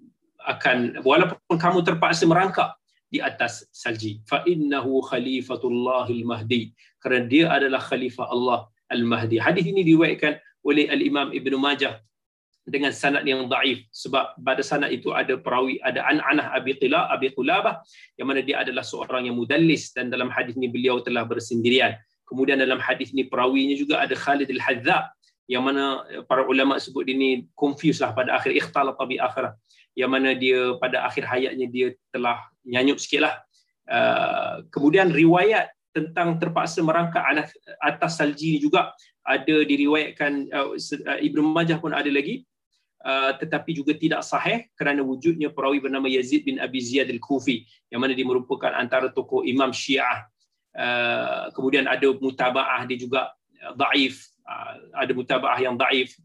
akan 0.45 1.01
walaupun 1.01 1.57
kamu 1.57 1.79
terpaksa 1.85 2.29
merangkak 2.29 2.77
di 3.15 3.23
atas 3.23 3.71
salji. 3.71 4.19
Fa 4.27 4.43
innahu 4.43 4.99
khalifatullah 5.07 6.11
mahdi. 6.27 6.75
Kerana 6.99 7.31
dia 7.31 7.47
adalah 7.47 7.79
khalifah 7.79 8.27
Allah 8.27 8.67
al-Mahdi. 8.91 9.39
Hadis 9.39 9.71
ini 9.71 9.87
diriwayatkan 9.87 10.43
oleh 10.67 10.91
al-Imam 10.91 11.31
Ibn 11.31 11.53
Majah 11.55 12.03
dengan 12.67 12.91
sanad 12.91 13.23
yang 13.23 13.47
daif. 13.47 13.87
Sebab 13.95 14.41
pada 14.41 14.63
sanad 14.67 14.91
itu 14.91 15.15
ada 15.15 15.39
perawi 15.39 15.79
ada 15.85 16.03
an-anah 16.11 16.51
Abi 16.59 16.75
Qila 16.75 17.07
Abi 17.13 17.31
Qulabah 17.31 17.85
yang 18.19 18.27
mana 18.27 18.41
dia 18.43 18.67
adalah 18.67 18.83
seorang 18.83 19.31
yang 19.31 19.37
mudallis. 19.39 19.95
Dan 19.95 20.11
dalam 20.11 20.33
hadis 20.33 20.59
ini 20.59 20.67
beliau 20.67 20.99
telah 20.99 21.23
bersendirian. 21.23 21.95
Kemudian 22.25 22.57
dalam 22.57 22.81
hadis 22.81 23.13
ini 23.13 23.29
perawinya 23.29 23.77
juga 23.77 24.01
ada 24.01 24.17
Khalid 24.17 24.49
al-Hadza 24.49 25.13
yang 25.45 25.61
mana 25.61 26.03
para 26.25 26.49
ulama 26.49 26.81
sebut 26.81 27.05
ini 27.05 27.47
confuse 27.53 28.01
lah 28.01 28.17
pada 28.17 28.41
akhir. 28.41 28.57
Ikhtalata 28.57 29.05
bi 29.05 29.21
akhirah 29.21 29.53
yang 29.95 30.11
mana 30.11 30.35
dia 30.35 30.75
pada 30.83 31.07
akhir 31.07 31.25
hayatnya 31.27 31.67
dia 31.71 31.95
telah 32.11 32.43
nyanyuk 32.67 32.99
sikit 32.99 33.31
lah. 33.31 33.35
Uh, 33.85 34.65
kemudian 34.75 35.13
riwayat 35.15 35.71
tentang 35.95 36.43
terpaksa 36.43 36.83
merangkak 36.83 37.23
atas 37.79 38.19
salji 38.19 38.57
ini 38.57 38.59
juga 38.59 38.91
ada 39.23 39.57
diriwayatkan 39.63 40.51
uh, 40.51 40.75
uh, 40.75 41.19
Ibnu 41.23 41.41
Majah 41.47 41.79
pun 41.79 41.95
ada 41.95 42.11
lagi. 42.11 42.43
Uh, 43.05 43.37
tetapi 43.37 43.77
juga 43.77 43.93
tidak 43.93 44.25
sahih 44.25 44.65
kerana 44.81 45.05
wujudnya 45.05 45.53
perawi 45.53 45.77
bernama 45.77 46.09
Yazid 46.09 46.49
bin 46.49 46.57
Abi 46.57 46.81
Ziyad 46.81 47.13
al-Kufi 47.13 47.69
yang 47.93 48.01
mana 48.01 48.17
dia 48.17 48.25
merupakan 48.25 48.73
antara 48.73 49.13
tokoh 49.13 49.45
Imam 49.45 49.77
Syiah. 49.77 50.25
Uh, 50.73 51.53
kemudian 51.53 51.85
ada 51.85 52.09
mutabaah 52.17 52.89
dia 52.89 52.97
juga 52.97 53.29
uh, 53.61 53.77
daif. 53.77 54.33
Uh, 54.49 54.97
ada 54.97 55.13
mutabaah 55.13 55.61
yang 55.61 55.77
daif 55.77 56.17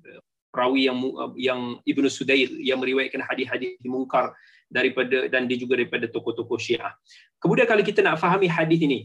perawi 0.50 0.90
yang 0.90 0.98
yang 1.38 1.62
Ibnu 1.86 2.10
Sudair 2.10 2.50
yang 2.58 2.82
meriwayatkan 2.82 3.22
hadis-hadis 3.22 3.78
mungkar 3.86 4.34
daripada 4.70 5.30
dan 5.30 5.50
dia 5.50 5.58
juga 5.58 5.78
daripada 5.78 6.06
tokoh-tokoh 6.06 6.58
Syiah. 6.58 6.94
Kemudian 7.42 7.66
kalau 7.66 7.82
kita 7.82 8.06
nak 8.06 8.22
fahami 8.22 8.46
hadis 8.46 8.82
ini 8.82 9.00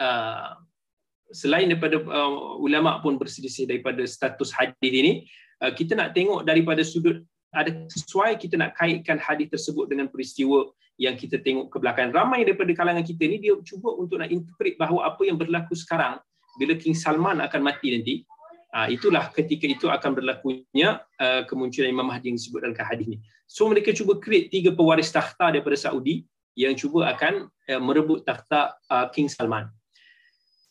uh, 0.00 0.56
selain 1.32 1.68
daripada 1.68 2.00
uh, 2.00 2.56
ulama 2.60 3.00
pun 3.00 3.16
berselisih 3.16 3.68
daripada 3.68 4.04
status 4.04 4.52
hadis 4.52 4.92
ini, 4.92 5.12
uh, 5.64 5.72
kita 5.72 5.96
nak 5.96 6.12
tengok 6.16 6.44
daripada 6.44 6.80
sudut 6.84 7.20
ada 7.52 7.68
sesuai 7.88 8.40
kita 8.40 8.56
nak 8.56 8.72
kaitkan 8.80 9.20
hadis 9.20 9.52
tersebut 9.52 9.84
dengan 9.88 10.08
peristiwa 10.08 10.72
yang 10.96 11.20
kita 11.20 11.36
tengok 11.40 11.68
ke 11.68 11.76
belakang. 11.80 12.08
Ramai 12.08 12.44
daripada 12.48 12.72
kalangan 12.72 13.04
kita 13.04 13.28
ni 13.28 13.40
dia 13.40 13.52
cuba 13.60 13.92
untuk 13.92 14.20
nak 14.20 14.32
interpret 14.32 14.80
bahawa 14.80 15.12
apa 15.12 15.20
yang 15.24 15.36
berlaku 15.36 15.76
sekarang 15.76 16.16
bila 16.56 16.76
King 16.76 16.96
Salman 16.96 17.40
akan 17.40 17.60
mati 17.64 17.88
nanti, 17.92 18.16
Uh, 18.24 18.41
itulah 18.88 19.28
ketika 19.36 19.68
itu 19.68 19.86
akan 19.92 20.16
berlakunya 20.16 21.04
uh, 21.20 21.44
kemunculan 21.44 21.92
Imam 21.92 22.08
Mahdi 22.08 22.32
yang 22.32 22.38
disebut 22.40 22.64
dalam 22.64 22.76
hadis 22.76 23.04
ini. 23.04 23.18
So 23.44 23.68
mereka 23.68 23.92
cuba 23.92 24.16
create 24.16 24.48
tiga 24.48 24.72
pewaris 24.72 25.12
takhta 25.12 25.52
daripada 25.52 25.76
Saudi 25.76 26.24
yang 26.56 26.72
cuba 26.72 27.12
akan 27.12 27.48
uh, 27.48 27.80
merebut 27.84 28.24
takhta 28.24 28.80
uh, 28.88 29.12
King 29.12 29.28
Salman. 29.28 29.68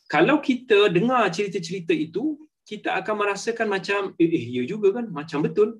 Kalau 0.09 0.43
kita 0.43 0.91
dengar 0.91 1.29
cerita-cerita 1.31 1.95
itu, 1.95 2.35
kita 2.67 2.99
akan 2.99 3.15
merasakan 3.23 3.67
macam, 3.71 4.11
eh, 4.19 4.27
eh 4.27 4.45
ya 4.59 4.63
juga 4.67 4.91
kan, 4.99 5.07
macam 5.07 5.39
betul. 5.39 5.79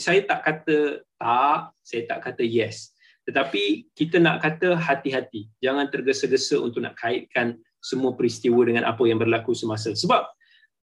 Saya 0.00 0.24
tak 0.24 0.40
kata 0.44 1.04
tak, 1.20 1.60
saya 1.84 2.02
tak 2.08 2.18
kata 2.24 2.42
yes. 2.44 2.96
Tetapi 3.28 3.92
kita 3.94 4.16
nak 4.16 4.40
kata 4.40 4.74
hati-hati. 4.80 5.48
Jangan 5.60 5.92
tergesa-gesa 5.92 6.58
untuk 6.58 6.82
nak 6.82 6.96
kaitkan 6.98 7.60
semua 7.82 8.16
peristiwa 8.16 8.64
dengan 8.64 8.88
apa 8.88 9.02
yang 9.04 9.20
berlaku 9.20 9.52
semasa. 9.52 9.92
Sebab 9.92 10.26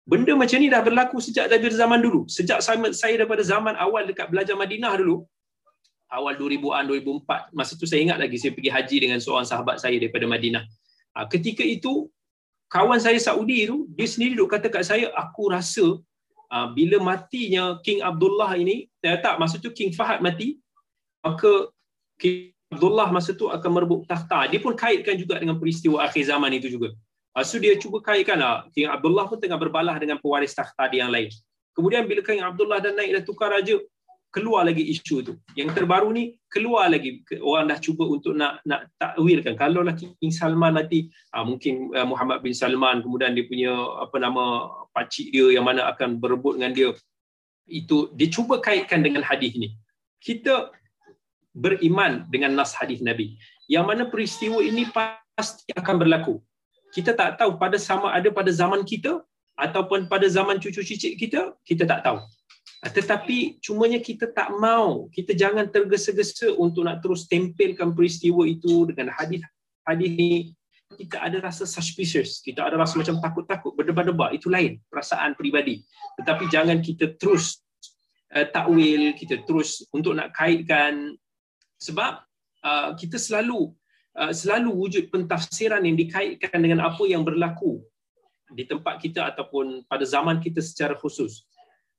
Benda 0.08 0.32
macam 0.32 0.56
ni 0.56 0.72
dah 0.72 0.80
berlaku 0.80 1.20
sejak 1.20 1.52
dari 1.52 1.68
zaman 1.68 2.00
dulu. 2.00 2.24
Sejak 2.32 2.64
saya, 2.64 2.80
saya 2.96 3.14
daripada 3.20 3.44
zaman 3.44 3.76
awal 3.76 4.08
dekat 4.08 4.32
belajar 4.32 4.56
Madinah 4.56 4.96
dulu, 4.96 5.28
awal 6.08 6.32
2000-an, 6.40 6.88
2004, 6.88 7.52
masa 7.52 7.76
tu 7.76 7.84
saya 7.84 8.00
ingat 8.08 8.16
lagi 8.16 8.40
saya 8.40 8.56
pergi 8.56 8.72
haji 8.72 8.96
dengan 9.04 9.18
seorang 9.20 9.44
sahabat 9.44 9.76
saya 9.84 10.00
daripada 10.00 10.24
Madinah. 10.24 10.64
Ha, 11.12 11.28
ketika 11.28 11.60
itu, 11.60 12.08
kawan 12.72 12.96
saya 12.96 13.20
Saudi 13.20 13.68
tu, 13.68 13.84
dia 13.92 14.08
sendiri 14.08 14.32
duk 14.32 14.48
kata 14.48 14.72
kat 14.72 14.88
saya, 14.88 15.12
aku 15.12 15.52
rasa 15.52 16.00
ha, 16.48 16.72
bila 16.72 16.96
matinya 17.04 17.76
King 17.84 18.00
Abdullah 18.00 18.56
ini, 18.56 18.88
eh, 19.04 19.20
tak, 19.20 19.36
masa 19.36 19.60
tu 19.60 19.68
King 19.76 19.92
Fahad 19.92 20.24
mati, 20.24 20.56
maka 21.20 21.68
King 22.16 22.56
Abdullah 22.72 23.12
masa 23.12 23.36
tu 23.36 23.52
akan 23.52 23.70
merebut 23.76 24.08
takhta. 24.08 24.48
Dia 24.48 24.60
pun 24.60 24.72
kaitkan 24.72 25.20
juga 25.20 25.36
dengan 25.36 25.60
peristiwa 25.60 26.00
akhir 26.08 26.32
zaman 26.32 26.56
itu 26.56 26.72
juga. 26.72 26.96
Uh, 27.36 27.44
so 27.44 27.60
dia 27.60 27.76
cuba 27.76 28.00
kaitkan 28.00 28.40
lah. 28.40 28.64
King 28.72 28.88
Abdullah 28.88 29.28
pun 29.28 29.38
tengah 29.40 29.58
berbalah 29.60 29.96
dengan 30.00 30.16
pewaris 30.22 30.56
takhta 30.56 30.88
dia 30.88 31.04
yang 31.06 31.12
lain. 31.12 31.28
Kemudian 31.76 32.08
bila 32.08 32.20
King 32.24 32.42
Abdullah 32.42 32.82
dah 32.82 32.90
naik 32.90 33.10
dah 33.20 33.22
tukar 33.22 33.54
raja, 33.54 33.78
keluar 34.28 34.68
lagi 34.68 34.84
isu 34.84 35.16
tu. 35.24 35.32
Yang 35.56 35.78
terbaru 35.78 36.12
ni 36.12 36.36
keluar 36.52 36.92
lagi 36.92 37.24
orang 37.40 37.72
dah 37.72 37.78
cuba 37.80 38.04
untuk 38.04 38.36
nak 38.36 38.60
nak 38.68 38.92
takwilkan. 39.00 39.56
Kalau 39.56 39.80
lah 39.80 39.96
King 39.96 40.32
Salman 40.32 40.76
nanti 40.76 41.08
uh, 41.32 41.44
mungkin 41.44 41.92
uh, 41.96 42.04
Muhammad 42.04 42.44
bin 42.44 42.52
Salman 42.52 43.00
kemudian 43.00 43.32
dia 43.32 43.44
punya 43.48 43.72
apa 44.04 44.16
nama 44.20 44.68
pakcik 44.92 45.32
dia 45.32 45.56
yang 45.56 45.64
mana 45.64 45.88
akan 45.88 46.20
berebut 46.20 46.60
dengan 46.60 46.72
dia 46.76 46.88
itu 47.68 48.12
dia 48.16 48.28
cuba 48.28 48.60
kaitkan 48.60 49.00
dengan 49.00 49.24
hadis 49.24 49.56
ni. 49.56 49.72
Kita 50.20 50.72
beriman 51.56 52.28
dengan 52.28 52.52
nas 52.52 52.76
hadis 52.76 53.00
Nabi. 53.00 53.36
Yang 53.68 53.84
mana 53.84 54.02
peristiwa 54.08 54.60
ini 54.60 54.88
pasti 54.92 55.72
akan 55.72 55.96
berlaku 56.00 56.40
kita 56.92 57.12
tak 57.12 57.36
tahu 57.36 57.60
pada 57.60 57.76
sama 57.76 58.12
ada 58.12 58.28
pada 58.32 58.48
zaman 58.48 58.80
kita 58.84 59.20
ataupun 59.58 60.06
pada 60.06 60.24
zaman 60.30 60.56
cucu 60.62 60.80
cicit 60.86 61.18
kita 61.18 61.52
kita 61.66 61.84
tak 61.84 62.06
tahu. 62.06 62.18
Tetapi 62.78 63.58
cumanya 63.58 63.98
kita 63.98 64.30
tak 64.30 64.54
mau 64.54 65.10
kita 65.10 65.34
jangan 65.34 65.66
tergesa-gesa 65.66 66.54
untuk 66.54 66.86
nak 66.86 67.02
terus 67.02 67.26
tempelkan 67.26 67.92
peristiwa 67.92 68.46
itu 68.46 68.86
dengan 68.88 69.12
hadis 69.12 69.42
hadis 69.84 70.10
ni. 70.14 70.32
Kita 70.88 71.20
ada 71.20 71.36
rasa 71.44 71.68
suspicious 71.68 72.40
kita 72.40 72.64
ada 72.64 72.80
rasa 72.80 72.96
macam 72.96 73.20
takut-takut 73.20 73.76
berdebar-debar 73.76 74.32
itu 74.32 74.48
lain 74.48 74.80
perasaan 74.88 75.36
peribadi. 75.36 75.84
Tetapi 76.16 76.48
jangan 76.48 76.80
kita 76.80 77.18
terus 77.20 77.60
uh, 78.32 78.46
takwil 78.48 79.12
kita 79.12 79.44
terus 79.44 79.84
untuk 79.92 80.16
nak 80.16 80.32
kaitkan. 80.32 81.12
Sebab 81.76 82.24
uh, 82.64 82.90
kita 82.96 83.20
selalu 83.20 83.74
selalu 84.34 84.70
wujud 84.74 85.04
pentafsiran 85.14 85.82
yang 85.86 85.94
dikaitkan 85.94 86.58
dengan 86.58 86.82
apa 86.82 87.02
yang 87.06 87.22
berlaku 87.22 87.82
di 88.50 88.64
tempat 88.64 88.98
kita 88.98 89.28
ataupun 89.34 89.84
pada 89.86 90.02
zaman 90.02 90.40
kita 90.40 90.58
secara 90.64 90.96
khusus. 90.96 91.44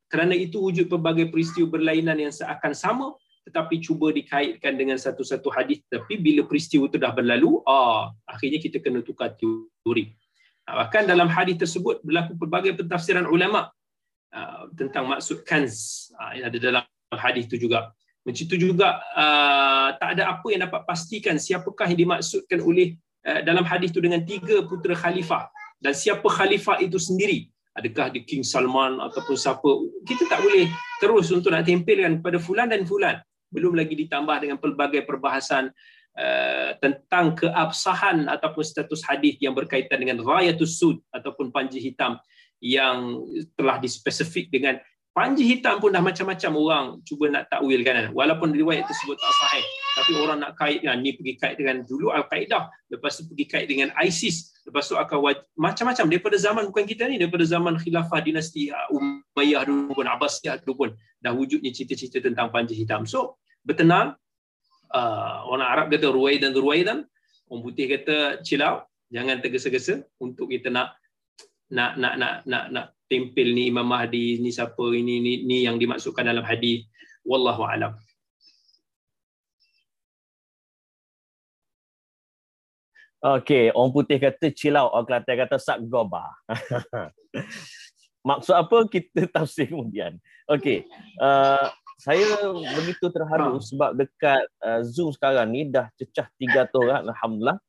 Kerana 0.09 0.33
itu 0.33 0.57
wujud 0.57 0.89
pelbagai 0.89 1.29
peristiwa 1.29 1.69
berlainan 1.69 2.17
yang 2.17 2.33
seakan 2.33 2.73
sama 2.73 3.13
tetapi 3.49 3.81
cuba 3.81 4.13
dikaitkan 4.13 4.77
dengan 4.77 4.99
satu-satu 4.99 5.49
hadis 5.49 5.81
tapi 5.89 6.21
bila 6.21 6.45
peristiwa 6.45 6.85
itu 6.85 7.01
dah 7.01 7.09
berlalu 7.09 7.61
ah 7.65 8.13
akhirnya 8.29 8.61
kita 8.61 8.77
kena 8.77 9.01
tukar 9.01 9.33
teori. 9.37 10.13
Bahkan 10.69 11.09
dalam 11.09 11.25
hadis 11.31 11.57
tersebut 11.57 12.05
berlaku 12.05 12.37
pelbagai 12.37 12.77
pentafsiran 12.77 13.25
ulama 13.25 13.73
uh, 14.33 14.69
tentang 14.77 15.09
maksud 15.09 15.41
kanz 15.41 16.09
uh, 16.13 16.37
yang 16.37 16.45
ada 16.53 16.57
dalam 16.61 16.83
hadis 17.17 17.49
itu 17.49 17.69
juga. 17.69 17.89
Macam 18.29 18.45
itu 18.45 18.55
juga 18.61 19.01
uh, 19.17 19.97
tak 19.97 20.13
ada 20.13 20.37
apa 20.37 20.45
yang 20.53 20.69
dapat 20.69 20.85
pastikan 20.85 21.41
siapakah 21.41 21.89
yang 21.89 22.05
dimaksudkan 22.05 22.61
oleh 22.61 22.93
uh, 23.25 23.41
dalam 23.41 23.65
hadis 23.65 23.89
itu 23.89 24.05
dengan 24.05 24.21
tiga 24.21 24.61
putera 24.69 24.93
khalifah 24.93 25.49
dan 25.81 25.97
siapa 25.97 26.29
khalifah 26.29 26.77
itu 26.77 27.01
sendiri. 27.01 27.49
Adakah 27.73 28.13
di 28.13 28.21
King 28.27 28.45
Salman 28.45 29.01
ataupun 29.01 29.33
siapa. 29.33 29.65
Kita 30.05 30.29
tak 30.29 30.45
boleh 30.45 30.69
terus 31.01 31.33
untuk 31.33 31.49
nak 31.49 31.65
tempelkan 31.65 32.21
pada 32.21 32.37
fulan 32.37 32.69
dan 32.69 32.85
fulan. 32.85 33.17
Belum 33.49 33.73
lagi 33.73 33.97
ditambah 33.97 34.37
dengan 34.45 34.61
pelbagai 34.61 35.09
perbahasan 35.09 35.73
uh, 36.19 36.69
tentang 36.77 37.33
keabsahan 37.33 38.29
ataupun 38.29 38.61
status 38.61 39.01
hadis 39.09 39.41
yang 39.41 39.57
berkaitan 39.57 39.97
dengan 40.05 40.21
rayatus 40.21 40.77
sud 40.77 41.01
ataupun 41.09 41.49
panji 41.49 41.81
hitam 41.81 42.21
yang 42.61 43.23
telah 43.55 43.79
dispesifik 43.79 44.51
dengan 44.51 44.77
Panji 45.19 45.43
hitam 45.43 45.83
pun 45.83 45.91
dah 45.91 45.99
macam-macam 45.99 46.51
orang 46.55 46.85
cuba 47.03 47.27
nak 47.27 47.51
takwil 47.51 47.83
kan. 47.83 48.07
Walaupun 48.15 48.55
riwayat 48.55 48.87
tersebut 48.87 49.19
tak 49.19 49.33
sahih. 49.35 49.65
Tapi 49.99 50.11
orang 50.15 50.39
nak 50.39 50.55
kait 50.55 50.79
dengan 50.79 50.95
ni 51.03 51.11
pergi 51.11 51.35
kait 51.35 51.59
dengan 51.59 51.83
dulu 51.83 52.15
Al-Qaeda. 52.15 52.71
Lepas 52.87 53.19
tu 53.19 53.27
pergi 53.27 53.43
kait 53.51 53.67
dengan 53.67 53.91
ISIS. 53.99 54.55
Lepas 54.63 54.87
tu 54.87 54.95
akan 54.95 55.19
waj- 55.19 55.43
macam-macam. 55.59 56.07
Daripada 56.07 56.39
zaman 56.39 56.71
bukan 56.71 56.87
kita 56.87 57.11
ni. 57.11 57.19
Daripada 57.19 57.43
zaman 57.43 57.75
khilafah 57.75 58.23
dinasti 58.23 58.71
uh, 58.71 58.95
Umayyah 58.95 59.67
dulu 59.67 59.91
pun. 59.91 60.07
Abbasiyah 60.07 60.63
dulu 60.63 60.87
pun. 60.87 60.89
Dah 61.19 61.35
wujudnya 61.35 61.75
cerita-cerita 61.75 62.23
tentang 62.23 62.47
panji 62.47 62.79
hitam. 62.79 63.03
So 63.03 63.43
bertenang. 63.67 64.15
Uh, 64.87 65.51
orang 65.51 65.67
Arab 65.67 65.85
kata 65.91 66.15
ruwai 66.15 66.39
dan 66.39 66.55
ruwai 66.55 66.87
dan. 66.87 67.03
Orang 67.51 67.67
putih 67.67 67.91
kata 67.91 68.39
chill 68.39 68.63
out. 68.63 68.87
Jangan 69.11 69.43
tergesa-gesa 69.43 69.99
untuk 70.23 70.47
kita 70.47 70.71
nak 70.71 70.95
nak 71.75 71.99
nak 71.99 72.13
nak 72.15 72.33
nak 72.47 72.63
nak 72.71 72.85
tempel 73.09 73.57
ni 73.57 73.73
Imam 73.73 73.89
Mahdi 73.89 74.37
ni 74.37 74.53
siapa 74.53 74.85
ini 74.93 75.17
ni, 75.19 75.33
ni 75.43 75.65
yang 75.65 75.81
dimaksudkan 75.81 76.29
dalam 76.29 76.45
hadis 76.45 76.85
wallahu 77.25 77.65
alam 77.65 77.97
Okey, 83.19 83.75
orang 83.75 83.91
putih 83.91 84.15
kata 84.15 84.47
chill 84.55 84.79
out, 84.79 84.95
orang 84.95 85.03
Kelantan 85.03 85.35
kata 85.43 85.59
sak 85.59 85.83
goba. 85.91 86.31
Maksud 88.27 88.55
apa 88.55 88.87
kita 88.87 89.27
tafsir 89.35 89.67
kemudian. 89.67 90.15
Okey, 90.47 90.87
uh, 91.19 91.67
saya 91.99 92.23
begitu 92.79 93.11
terharu 93.11 93.59
sebab 93.59 93.99
dekat 93.99 94.39
uh, 94.63 94.79
Zoom 94.87 95.11
sekarang 95.11 95.51
ni 95.51 95.67
dah 95.67 95.91
cecah 95.99 96.31
tiga 96.39 96.63
orang, 96.71 97.11
Alhamdulillah. 97.11 97.59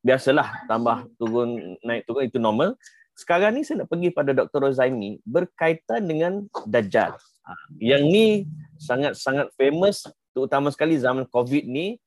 Biasalah 0.00 0.64
tambah 0.64 1.12
turun, 1.20 1.76
naik 1.84 2.08
turun 2.08 2.24
itu 2.24 2.40
normal 2.40 2.72
sekarang 3.14 3.58
ni 3.58 3.62
saya 3.66 3.84
nak 3.84 3.90
pergi 3.92 4.08
pada 4.14 4.32
Dr. 4.32 4.70
Rozaimi 4.70 5.20
berkaitan 5.26 6.06
dengan 6.08 6.46
Dajjal. 6.64 7.16
Ha, 7.18 7.50
yang 7.82 8.06
ni 8.06 8.48
sangat-sangat 8.80 9.52
famous 9.56 10.06
terutama 10.32 10.70
sekali 10.70 10.96
zaman 10.96 11.26
COVID 11.28 11.64
ni 11.66 11.98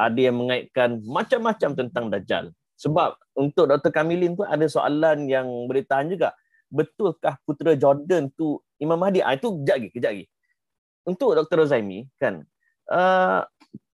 ada 0.00 0.16
yang 0.16 0.36
mengaitkan 0.36 1.00
macam-macam 1.04 1.70
tentang 1.76 2.08
Dajjal. 2.08 2.52
Sebab 2.80 3.20
untuk 3.36 3.68
Dr. 3.68 3.92
Kamilin 3.92 4.32
tu 4.32 4.44
ada 4.44 4.64
soalan 4.64 5.28
yang 5.28 5.46
boleh 5.68 5.84
tahan 5.84 6.08
juga. 6.08 6.32
betulkah 6.70 7.34
putera 7.42 7.74
Jordan 7.74 8.30
tu 8.30 8.62
Imam 8.78 8.94
Mahdi? 8.94 9.18
Ah 9.18 9.34
itu 9.34 9.50
kejap 9.58 9.74
lagi, 9.74 9.88
kejap 9.90 10.10
lagi. 10.14 10.26
Untuk 11.02 11.34
Dr. 11.34 11.66
Rozaimi 11.66 12.06
kan, 12.14 12.46
uh, 12.86 13.42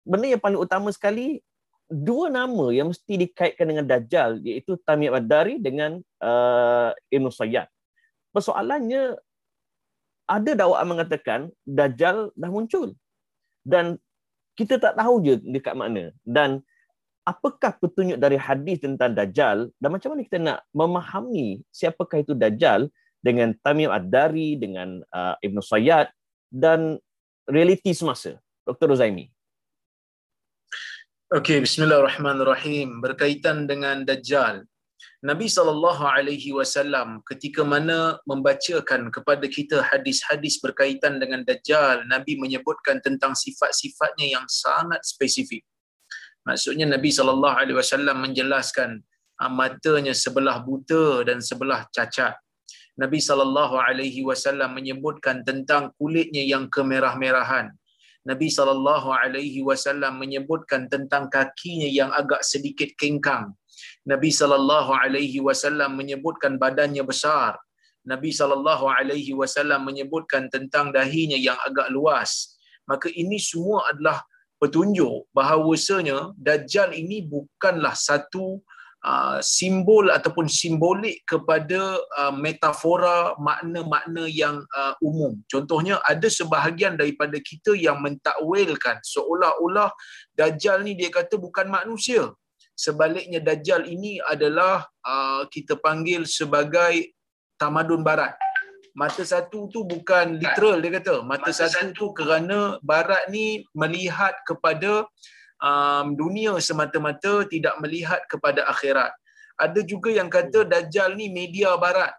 benda 0.04 0.28
yang 0.28 0.44
paling 0.44 0.60
utama 0.60 0.92
sekali 0.92 1.40
dua 1.90 2.34
nama 2.34 2.74
yang 2.74 2.90
mesti 2.90 3.30
dikaitkan 3.30 3.70
dengan 3.70 3.86
Dajjal 3.86 4.42
iaitu 4.42 4.78
Tamim 4.82 5.14
Ad-Dari 5.14 5.62
dengan 5.62 6.02
uh, 6.22 6.90
Ibn 7.14 7.26
Sayyad. 7.30 7.70
Persoalannya 8.34 9.16
ada 10.26 10.52
dakwaan 10.58 10.88
mengatakan 10.90 11.40
Dajjal 11.64 12.34
dah 12.34 12.50
muncul. 12.50 12.98
Dan 13.66 13.98
kita 14.58 14.78
tak 14.82 14.98
tahu 14.98 15.22
je 15.22 15.36
dekat 15.42 15.78
mana. 15.78 16.10
Dan 16.26 16.62
apakah 17.26 17.78
petunjuk 17.78 18.18
dari 18.18 18.38
hadis 18.38 18.82
tentang 18.82 19.14
Dajjal 19.14 19.70
dan 19.78 19.90
macam 19.90 20.14
mana 20.14 20.22
kita 20.26 20.38
nak 20.42 20.60
memahami 20.74 21.62
siapakah 21.70 22.22
itu 22.22 22.34
Dajjal 22.38 22.90
dengan 23.26 23.58
Tamim 23.66 23.90
Ad-Dari, 23.90 24.54
dengan 24.62 25.02
uh, 25.10 25.34
Ibn 25.42 25.58
Sayyad 25.62 26.14
dan 26.54 27.02
realiti 27.50 27.94
semasa. 27.94 28.38
Dr. 28.66 28.94
Rozaimi. 28.94 29.35
Okey, 31.34 31.66
bismillahirrahmanirrahim. 31.66 33.02
Berkaitan 33.02 33.66
dengan 33.66 34.06
Dajjal. 34.06 34.62
Nabi 35.26 35.50
saw 35.50 35.74
ketika 37.26 37.66
mana 37.66 38.22
membacakan 38.30 39.10
kepada 39.10 39.50
kita 39.50 39.82
hadis-hadis 39.90 40.62
berkaitan 40.62 41.18
dengan 41.18 41.42
Dajjal, 41.42 42.06
Nabi 42.06 42.38
menyebutkan 42.38 43.02
tentang 43.02 43.34
sifat-sifatnya 43.34 44.38
yang 44.38 44.46
sangat 44.46 45.02
spesifik. 45.02 45.66
Maksudnya 46.46 46.86
Nabi 46.86 47.10
saw 47.10 47.34
menjelaskan 48.14 49.02
ah, 49.42 49.50
matanya 49.50 50.14
sebelah 50.14 50.62
buta 50.62 51.26
dan 51.26 51.42
sebelah 51.42 51.90
cacat. 51.90 52.38
Nabi 53.02 53.18
saw 53.18 53.42
menyebutkan 54.70 55.42
tentang 55.42 55.90
kulitnya 55.98 56.46
yang 56.46 56.70
kemerah-merahan. 56.70 57.74
Nabi 58.26 58.48
sallallahu 58.50 59.10
alaihi 59.14 59.62
wasallam 59.62 60.18
menyebutkan 60.18 60.90
tentang 60.94 61.30
kakinya 61.30 61.86
yang 61.86 62.10
agak 62.10 62.42
sedikit 62.42 62.90
kengkang. 62.98 63.54
Nabi 64.12 64.30
sallallahu 64.34 64.92
alaihi 64.98 65.40
wasallam 65.48 65.94
menyebutkan 65.94 66.58
badannya 66.58 67.06
besar. 67.06 67.62
Nabi 68.06 68.30
sallallahu 68.34 68.86
alaihi 68.90 69.34
wasallam 69.38 69.86
menyebutkan 69.86 70.50
tentang 70.50 70.90
dahinya 70.90 71.38
yang 71.38 71.58
agak 71.62 71.90
luas. 71.94 72.58
Maka 72.90 73.10
ini 73.10 73.38
semua 73.42 73.90
adalah 73.90 74.22
petunjuk 74.62 75.30
bahawasanya 75.38 76.34
dajjal 76.38 76.94
ini 76.98 77.26
bukanlah 77.26 77.94
satu 77.94 78.62
Uh, 79.06 79.38
simbol 79.38 80.10
ataupun 80.10 80.50
simbolik 80.50 81.22
kepada 81.30 82.02
uh, 82.18 82.34
metafora 82.34 83.38
makna-makna 83.38 84.26
yang 84.26 84.66
uh, 84.74 84.98
umum. 84.98 85.38
Contohnya 85.46 86.02
ada 86.02 86.26
sebahagian 86.26 86.98
daripada 86.98 87.38
kita 87.38 87.78
yang 87.78 88.02
mentakwilkan 88.02 88.98
seolah-olah 89.06 89.94
dajjal 90.34 90.82
ni 90.82 90.98
dia 90.98 91.14
kata 91.14 91.38
bukan 91.38 91.70
manusia. 91.70 92.34
Sebaliknya 92.74 93.46
dajjal 93.46 93.86
ini 93.86 94.18
adalah 94.26 94.90
uh, 95.06 95.46
kita 95.54 95.78
panggil 95.78 96.26
sebagai 96.26 97.14
tamadun 97.62 98.02
barat. 98.02 98.34
Mata 98.98 99.22
satu 99.22 99.70
tu 99.70 99.86
bukan 99.86 100.42
literal 100.42 100.82
dia 100.82 100.98
kata. 100.98 101.22
Mata, 101.22 101.46
Mata 101.46 101.54
satu, 101.54 101.78
satu 101.78 101.94
tu 101.94 102.06
kerana 102.18 102.82
barat 102.82 103.22
ni 103.30 103.62
melihat 103.78 104.34
kepada 104.50 105.06
um, 105.62 106.16
dunia 106.16 106.58
semata-mata 106.60 107.48
tidak 107.48 107.76
melihat 107.84 108.22
kepada 108.32 108.68
akhirat. 108.68 109.12
Ada 109.56 109.82
juga 109.88 110.12
yang 110.12 110.28
kata 110.28 110.68
Dajjal 110.68 111.16
ni 111.16 111.32
media 111.32 111.76
barat 111.80 112.12